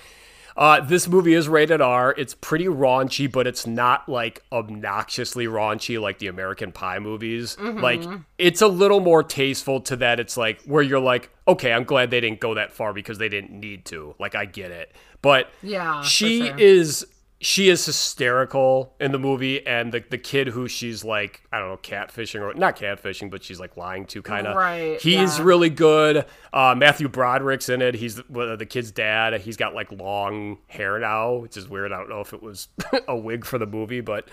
uh, 0.56 0.80
this 0.80 1.08
movie 1.08 1.34
is 1.34 1.48
rated 1.48 1.80
R. 1.80 2.14
It's 2.16 2.34
pretty 2.34 2.66
raunchy, 2.66 3.30
but 3.30 3.46
it's 3.46 3.66
not 3.66 4.08
like 4.08 4.42
obnoxiously 4.52 5.46
raunchy 5.46 6.00
like 6.00 6.18
the 6.18 6.28
American 6.28 6.72
Pie 6.72 6.98
movies. 7.00 7.56
Like 7.58 8.02
it's 8.38 8.62
a 8.62 8.68
little 8.68 9.00
more 9.00 9.22
tasteful 9.22 9.80
to 9.82 9.96
that. 9.96 10.20
It's 10.20 10.36
like 10.36 10.62
where 10.62 10.82
you're 10.82 11.00
like, 11.00 11.30
okay, 11.48 11.72
I'm 11.72 11.84
glad 11.84 12.10
they 12.10 12.20
didn't 12.20 12.40
go 12.40 12.54
that 12.54 12.72
far 12.72 12.92
because 12.92 13.18
they 13.18 13.28
didn't 13.28 13.50
need 13.52 13.84
to. 13.86 14.14
Like 14.18 14.34
I 14.34 14.44
get 14.44 14.70
it, 14.70 14.92
but 15.22 15.50
Yeah, 15.62 16.02
she 16.02 16.46
sure. 16.46 16.58
is 16.58 17.06
she 17.44 17.68
is 17.68 17.84
hysterical 17.84 18.94
in 18.98 19.12
the 19.12 19.18
movie, 19.18 19.64
and 19.66 19.92
the 19.92 20.02
the 20.08 20.16
kid 20.16 20.48
who 20.48 20.66
she's 20.66 21.04
like 21.04 21.42
I 21.52 21.58
don't 21.58 21.68
know 21.68 21.76
catfishing 21.76 22.40
or 22.40 22.54
not 22.54 22.74
catfishing, 22.74 23.30
but 23.30 23.44
she's 23.44 23.60
like 23.60 23.76
lying 23.76 24.06
to 24.06 24.22
kind 24.22 24.46
of. 24.46 24.56
Right, 24.56 24.98
He's 24.98 25.38
yeah. 25.38 25.44
really 25.44 25.68
good. 25.68 26.24
Uh, 26.54 26.74
Matthew 26.74 27.06
Broderick's 27.06 27.68
in 27.68 27.82
it. 27.82 27.96
He's 27.96 28.16
the, 28.16 28.56
the 28.58 28.64
kid's 28.64 28.90
dad. 28.90 29.38
He's 29.42 29.58
got 29.58 29.74
like 29.74 29.92
long 29.92 30.56
hair 30.68 30.98
now, 30.98 31.34
which 31.34 31.58
is 31.58 31.68
weird. 31.68 31.92
I 31.92 31.98
don't 31.98 32.08
know 32.08 32.20
if 32.20 32.32
it 32.32 32.42
was 32.42 32.68
a 33.08 33.14
wig 33.14 33.44
for 33.44 33.58
the 33.58 33.66
movie, 33.66 34.00
but. 34.00 34.26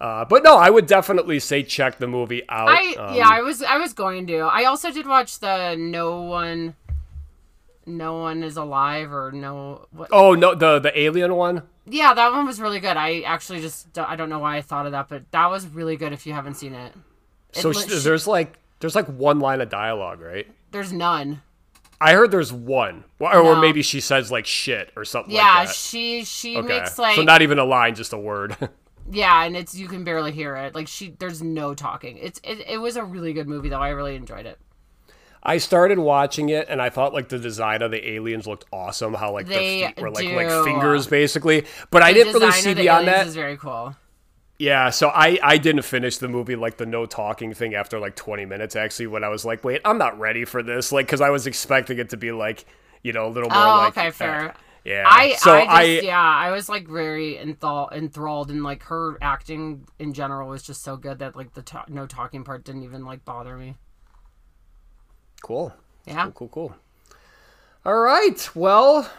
Uh, 0.00 0.24
but 0.24 0.44
no, 0.44 0.56
I 0.56 0.70
would 0.70 0.86
definitely 0.86 1.40
say 1.40 1.64
check 1.64 1.98
the 1.98 2.06
movie 2.06 2.48
out. 2.48 2.68
I 2.68 2.94
Um, 2.94 3.14
yeah, 3.16 3.28
I 3.28 3.42
was 3.42 3.62
I 3.62 3.76
was 3.78 3.92
going 3.92 4.26
to. 4.28 4.38
I 4.38 4.64
also 4.64 4.90
did 4.92 5.06
watch 5.08 5.40
the 5.40 5.74
No 5.76 6.22
One, 6.22 6.76
No 7.84 8.18
One 8.18 8.44
is 8.44 8.56
alive 8.56 9.12
or 9.12 9.32
no 9.32 9.88
what? 9.90 10.08
Oh 10.12 10.34
no, 10.34 10.54
the 10.54 10.78
the 10.78 10.98
alien 10.98 11.34
one. 11.34 11.62
Yeah, 11.90 12.14
that 12.14 12.32
one 12.32 12.46
was 12.46 12.60
really 12.60 12.80
good. 12.80 12.96
I 12.96 13.20
actually 13.20 13.60
just 13.60 13.92
don't- 13.92 14.08
I 14.08 14.16
don't 14.16 14.28
know 14.28 14.38
why 14.38 14.56
I 14.56 14.60
thought 14.62 14.86
of 14.86 14.92
that, 14.92 15.08
but 15.08 15.30
that 15.32 15.50
was 15.50 15.66
really 15.66 15.96
good. 15.96 16.12
If 16.12 16.26
you 16.26 16.32
haven't 16.32 16.54
seen 16.54 16.74
it, 16.74 16.92
It 17.54 17.60
So 17.60 17.70
li- 17.70 17.74
sh- 17.88 18.02
there's 18.04 18.26
like 18.26 18.58
there's 18.80 18.94
like 18.94 19.06
one 19.06 19.40
line 19.40 19.60
of 19.60 19.68
dialogue, 19.68 20.20
right? 20.20 20.46
there's 20.70 20.92
none. 20.92 21.42
I 22.00 22.12
heard 22.12 22.30
there's 22.30 22.52
one, 22.52 23.02
or, 23.18 23.34
or 23.38 23.56
maybe 23.60 23.82
she 23.82 24.00
says 24.00 24.30
like 24.30 24.46
shit 24.46 24.92
or 24.94 25.04
something 25.04 25.34
Yeah, 25.34 25.54
like 25.54 25.68
that. 25.68 25.74
she 25.74 26.24
she 26.24 26.56
Okay, 26.58 26.68
makes 26.68 26.98
like 26.98 27.16
so 27.16 27.22
not 27.22 27.42
even 27.42 27.58
a 27.58 27.64
line, 27.64 27.94
just 27.96 28.12
a 28.12 28.18
word. 28.18 28.56
yeah, 29.10 29.42
and 29.44 29.56
it's 29.56 29.74
you 29.74 29.88
can 29.88 30.04
barely 30.04 30.30
hear 30.30 30.54
it. 30.56 30.74
Like 30.74 30.86
she 30.88 31.14
there's 31.18 31.42
no 31.42 31.74
talking. 31.74 32.18
It's 32.18 32.38
it, 32.44 32.60
it 32.68 32.78
was 32.78 32.96
a 32.96 33.04
really 33.04 33.32
good 33.32 33.48
movie 33.48 33.68
though. 33.70 33.80
I 33.80 33.88
really 33.88 34.14
enjoyed 34.14 34.46
it. 34.46 34.58
I 35.48 35.58
started 35.58 35.98
watching 35.98 36.50
it 36.50 36.66
and 36.68 36.80
I 36.82 36.90
thought 36.90 37.14
like 37.14 37.28
the 37.30 37.38
design 37.38 37.80
of 37.82 37.90
the 37.90 38.06
aliens 38.10 38.46
looked 38.46 38.66
awesome. 38.72 39.14
How 39.14 39.32
like 39.32 39.46
They 39.46 39.80
the 39.80 39.86
feet 39.88 40.00
were 40.00 40.10
like 40.10 40.26
do. 40.26 40.36
like 40.36 40.64
fingers 40.64 41.06
basically, 41.06 41.64
but 41.90 42.02
I 42.02 42.12
didn't 42.12 42.34
really 42.34 42.52
see 42.52 42.74
the 42.74 42.82
beyond 42.82 43.08
that. 43.08 43.26
is 43.26 43.34
very 43.34 43.56
cool. 43.56 43.96
Yeah, 44.58 44.90
so 44.90 45.08
I 45.08 45.38
I 45.42 45.56
didn't 45.56 45.82
finish 45.82 46.18
the 46.18 46.28
movie 46.28 46.56
like 46.56 46.76
the 46.76 46.86
no 46.86 47.06
talking 47.06 47.54
thing 47.54 47.74
after 47.74 47.98
like 47.98 48.16
20 48.16 48.44
minutes 48.44 48.76
actually 48.76 49.06
when 49.06 49.24
I 49.24 49.28
was 49.28 49.44
like, 49.44 49.64
wait, 49.64 49.80
I'm 49.84 49.98
not 49.98 50.18
ready 50.18 50.44
for 50.44 50.62
this 50.62 50.92
like 50.92 51.08
cuz 51.08 51.20
I 51.20 51.30
was 51.30 51.46
expecting 51.46 51.98
it 51.98 52.10
to 52.10 52.16
be 52.16 52.32
like, 52.32 52.64
you 53.02 53.12
know, 53.12 53.26
a 53.26 53.30
little 53.30 53.48
more 53.50 53.62
Oh, 53.62 53.76
like 53.78 53.96
okay, 53.96 54.08
uh, 54.08 54.10
fair. 54.10 54.54
yeah. 54.84 55.04
I 55.06 55.34
so 55.36 55.54
I 55.56 55.94
just 55.94 56.06
yeah, 56.06 56.20
I 56.20 56.50
was 56.50 56.68
like 56.68 56.88
very 56.88 57.38
enthal- 57.42 57.92
enthralled 57.92 58.50
and 58.50 58.62
like 58.64 58.82
her 58.84 59.16
acting 59.22 59.86
in 59.98 60.12
general 60.12 60.48
was 60.50 60.62
just 60.62 60.82
so 60.82 60.96
good 60.96 61.20
that 61.20 61.36
like 61.36 61.54
the 61.54 61.62
ta- 61.62 61.86
no 61.88 62.06
talking 62.06 62.42
part 62.44 62.64
didn't 62.64 62.82
even 62.82 63.04
like 63.04 63.24
bother 63.24 63.56
me. 63.56 63.76
Cool. 65.42 65.72
Yeah. 66.06 66.24
Cool, 66.24 66.32
cool, 66.32 66.48
cool. 66.48 66.76
All 67.84 67.98
right. 67.98 68.50
Well, 68.54 69.10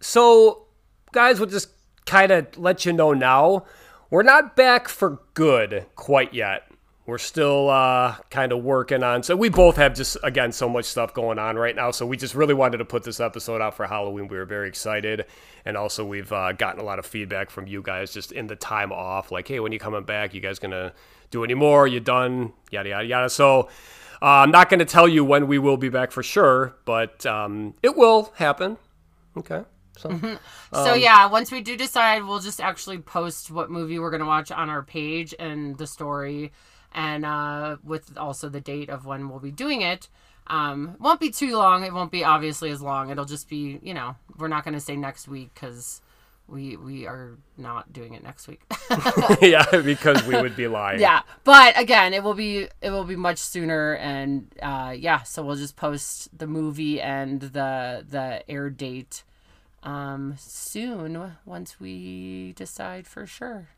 so 0.00 0.66
guys, 1.12 1.38
we'll 1.40 1.48
just 1.48 1.68
kind 2.06 2.32
of 2.32 2.58
let 2.58 2.84
you 2.84 2.92
know 2.92 3.12
now. 3.12 3.64
We're 4.10 4.22
not 4.22 4.56
back 4.56 4.88
for 4.88 5.20
good 5.34 5.86
quite 5.94 6.34
yet. 6.34 6.70
We're 7.04 7.18
still 7.18 7.68
uh, 7.68 8.16
kind 8.30 8.52
of 8.52 8.62
working 8.62 9.02
on. 9.02 9.24
So 9.24 9.34
we 9.34 9.48
both 9.48 9.76
have 9.76 9.94
just 9.94 10.16
again 10.22 10.52
so 10.52 10.68
much 10.68 10.84
stuff 10.84 11.12
going 11.14 11.38
on 11.38 11.56
right 11.56 11.74
now. 11.74 11.90
So 11.90 12.06
we 12.06 12.16
just 12.16 12.34
really 12.34 12.54
wanted 12.54 12.78
to 12.78 12.84
put 12.84 13.02
this 13.02 13.18
episode 13.18 13.60
out 13.60 13.74
for 13.74 13.86
Halloween. 13.86 14.28
We 14.28 14.36
were 14.36 14.44
very 14.44 14.68
excited, 14.68 15.24
and 15.64 15.76
also 15.76 16.04
we've 16.04 16.32
uh, 16.32 16.52
gotten 16.52 16.80
a 16.80 16.84
lot 16.84 17.00
of 17.00 17.06
feedback 17.06 17.50
from 17.50 17.66
you 17.66 17.82
guys 17.82 18.12
just 18.12 18.30
in 18.30 18.46
the 18.46 18.54
time 18.54 18.92
off. 18.92 19.32
Like, 19.32 19.48
hey, 19.48 19.58
when 19.58 19.72
you 19.72 19.80
coming 19.80 20.04
back? 20.04 20.32
You 20.32 20.40
guys 20.40 20.60
gonna 20.60 20.92
do 21.32 21.42
any 21.42 21.54
more? 21.54 21.88
You 21.88 21.98
done? 21.98 22.52
Yada 22.70 22.90
yada 22.90 23.06
yada. 23.06 23.30
So 23.30 23.68
uh, 24.22 24.44
I'm 24.44 24.52
not 24.52 24.70
going 24.70 24.78
to 24.78 24.84
tell 24.86 25.08
you 25.08 25.24
when 25.24 25.48
we 25.48 25.58
will 25.58 25.76
be 25.76 25.88
back 25.88 26.12
for 26.12 26.22
sure, 26.22 26.76
but 26.84 27.26
um, 27.26 27.74
it 27.82 27.96
will 27.96 28.32
happen. 28.36 28.78
Okay. 29.36 29.62
So 29.96 30.38
So 30.72 30.94
Um, 30.94 31.00
yeah, 31.00 31.26
once 31.26 31.50
we 31.50 31.60
do 31.60 31.76
decide, 31.76 32.24
we'll 32.24 32.38
just 32.38 32.60
actually 32.60 32.98
post 32.98 33.50
what 33.50 33.70
movie 33.70 33.98
we're 33.98 34.10
gonna 34.10 34.26
watch 34.26 34.50
on 34.50 34.70
our 34.70 34.82
page 34.82 35.34
and 35.38 35.76
the 35.76 35.86
story, 35.86 36.52
and 36.94 37.26
uh, 37.26 37.76
with 37.82 38.16
also 38.16 38.48
the 38.48 38.60
date 38.60 38.88
of 38.88 39.04
when 39.04 39.28
we'll 39.28 39.40
be 39.40 39.50
doing 39.50 39.82
it. 39.82 40.08
Um, 40.46 40.96
won't 40.98 41.20
be 41.20 41.30
too 41.30 41.56
long. 41.56 41.84
It 41.84 41.92
won't 41.92 42.10
be 42.10 42.24
obviously 42.24 42.70
as 42.70 42.80
long. 42.80 43.10
It'll 43.10 43.24
just 43.24 43.48
be 43.48 43.80
you 43.82 43.92
know 43.92 44.16
we're 44.38 44.48
not 44.48 44.64
gonna 44.64 44.80
say 44.80 44.96
next 44.96 45.28
week 45.28 45.50
because 45.52 46.00
we 46.48 46.76
we 46.76 47.06
are 47.06 47.38
not 47.56 47.92
doing 47.92 48.14
it 48.14 48.22
next 48.22 48.48
week. 48.48 48.62
yeah, 49.40 49.64
because 49.70 50.22
we 50.24 50.40
would 50.40 50.56
be 50.56 50.68
lying. 50.68 51.00
yeah, 51.00 51.22
but 51.44 51.78
again, 51.78 52.12
it 52.12 52.22
will 52.22 52.34
be 52.34 52.68
it 52.80 52.90
will 52.90 53.04
be 53.04 53.16
much 53.16 53.38
sooner, 53.38 53.94
and 53.94 54.52
uh, 54.62 54.94
yeah, 54.96 55.22
so 55.22 55.42
we'll 55.42 55.56
just 55.56 55.76
post 55.76 56.36
the 56.36 56.46
movie 56.46 57.00
and 57.00 57.40
the 57.40 58.04
the 58.08 58.42
air 58.50 58.70
date 58.70 59.24
um 59.82 60.34
soon 60.38 61.34
once 61.44 61.80
we 61.80 62.52
decide 62.56 63.06
for 63.06 63.26
sure 63.26 63.70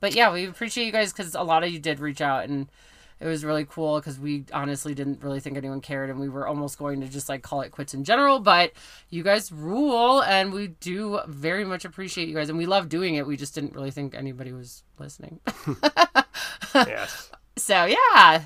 but 0.00 0.14
yeah 0.14 0.32
we 0.32 0.44
appreciate 0.44 0.86
you 0.86 0.92
guys 0.92 1.12
because 1.12 1.34
a 1.34 1.42
lot 1.42 1.62
of 1.62 1.70
you 1.70 1.78
did 1.78 2.00
reach 2.00 2.20
out 2.20 2.48
and 2.48 2.68
it 3.20 3.26
was 3.26 3.44
really 3.44 3.64
cool 3.64 3.98
because 4.00 4.18
we 4.18 4.44
honestly 4.52 4.94
didn't 4.94 5.22
really 5.22 5.40
think 5.40 5.56
anyone 5.56 5.80
cared 5.80 6.10
and 6.10 6.18
we 6.20 6.28
were 6.28 6.46
almost 6.46 6.78
going 6.78 7.00
to 7.00 7.08
just 7.08 7.28
like 7.28 7.42
call 7.42 7.60
it 7.62 7.70
quits 7.70 7.94
in 7.94 8.04
general 8.04 8.40
but 8.40 8.72
you 9.10 9.22
guys 9.22 9.50
rule 9.52 10.22
and 10.22 10.52
we 10.52 10.68
do 10.68 11.20
very 11.26 11.64
much 11.64 11.84
appreciate 11.84 12.28
you 12.28 12.34
guys 12.34 12.48
and 12.48 12.58
we 12.58 12.66
love 12.66 12.88
doing 12.88 13.14
it 13.14 13.26
we 13.26 13.36
just 13.36 13.54
didn't 13.54 13.74
really 13.74 13.90
think 13.90 14.14
anybody 14.14 14.52
was 14.52 14.82
listening 14.98 15.40
Yes. 16.74 17.30
so 17.56 17.84
yeah 17.84 18.42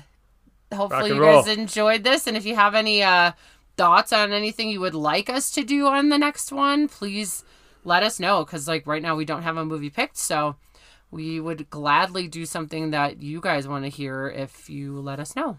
hopefully 0.73 1.09
you 1.09 1.19
guys 1.19 1.47
roll. 1.47 1.57
enjoyed 1.57 2.03
this 2.03 2.27
and 2.27 2.37
if 2.37 2.45
you 2.45 2.55
have 2.55 2.75
any 2.75 3.01
uh 3.01 3.31
thoughts 3.75 4.13
on 4.13 4.31
anything 4.31 4.69
you 4.69 4.79
would 4.79 4.93
like 4.93 5.29
us 5.29 5.51
to 5.51 5.63
do 5.63 5.87
on 5.87 6.09
the 6.09 6.17
next 6.17 6.51
one 6.51 6.87
please 6.87 7.43
let 7.83 8.03
us 8.03 8.19
know 8.19 8.43
because 8.45 8.67
like 8.67 8.85
right 8.85 9.01
now 9.01 9.15
we 9.15 9.25
don't 9.25 9.43
have 9.43 9.57
a 9.57 9.65
movie 9.65 9.89
picked 9.89 10.17
so 10.17 10.55
we 11.11 11.39
would 11.39 11.69
gladly 11.69 12.27
do 12.27 12.45
something 12.45 12.91
that 12.91 13.21
you 13.21 13.41
guys 13.41 13.67
want 13.67 13.83
to 13.85 13.89
hear 13.89 14.27
if 14.29 14.69
you 14.69 14.99
let 14.99 15.19
us 15.19 15.35
know 15.35 15.57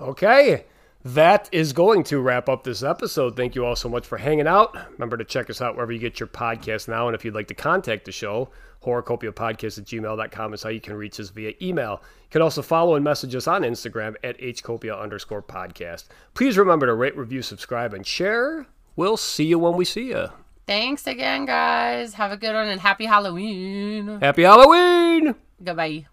Okay. 0.00 0.64
that 1.04 1.48
is 1.52 1.72
going 1.72 2.04
to 2.04 2.20
wrap 2.20 2.48
up 2.48 2.64
this 2.64 2.82
episode. 2.82 3.34
Thank 3.36 3.54
you 3.54 3.64
all 3.64 3.76
so 3.76 3.88
much 3.88 4.06
for 4.06 4.18
hanging 4.18 4.46
out. 4.46 4.76
Remember 4.92 5.16
to 5.16 5.24
check 5.24 5.48
us 5.50 5.60
out 5.60 5.74
wherever 5.74 5.90
you 5.92 5.98
get 5.98 6.20
your 6.20 6.26
podcast 6.26 6.86
now. 6.88 7.08
And 7.08 7.14
if 7.14 7.24
you'd 7.24 7.34
like 7.34 7.48
to 7.48 7.54
contact 7.54 8.04
the 8.04 8.12
show, 8.12 8.50
horrorcopiapodcast 8.84 9.78
at 9.78 9.84
gmail.com 9.84 10.54
is 10.54 10.62
how 10.62 10.68
you 10.70 10.80
can 10.80 10.94
reach 10.94 11.18
us 11.18 11.30
via 11.30 11.52
email. 11.62 12.02
You 12.24 12.28
can 12.30 12.42
also 12.42 12.62
follow 12.62 12.94
and 12.94 13.04
message 13.04 13.34
us 13.34 13.46
on 13.48 13.62
Instagram 13.62 14.14
at 14.22 14.38
hcopia 14.38 15.00
underscore 15.00 15.42
podcast. 15.42 16.04
Please 16.34 16.58
remember 16.58 16.86
to 16.86 16.94
rate, 16.94 17.16
review, 17.16 17.42
subscribe, 17.42 17.94
and 17.94 18.06
share. 18.06 18.66
We'll 18.96 19.16
see 19.16 19.44
you 19.46 19.58
when 19.58 19.76
we 19.76 19.84
see 19.84 20.08
you. 20.08 20.28
Thanks 20.68 21.06
again, 21.06 21.46
guys. 21.46 22.12
Have 22.12 22.30
a 22.30 22.36
good 22.36 22.52
one 22.52 22.68
and 22.68 22.78
happy 22.78 23.06
Halloween. 23.06 24.20
Happy 24.20 24.42
Halloween! 24.42 25.34
Goodbye. 25.64 26.04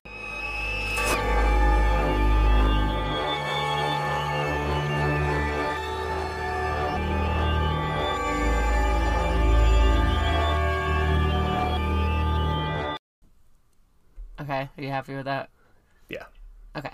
Okay, 14.40 14.70
are 14.78 14.82
you 14.82 14.88
happy 14.88 15.16
with 15.16 15.26
that? 15.26 15.50
Yeah. 16.08 16.24
Okay. 16.78 16.92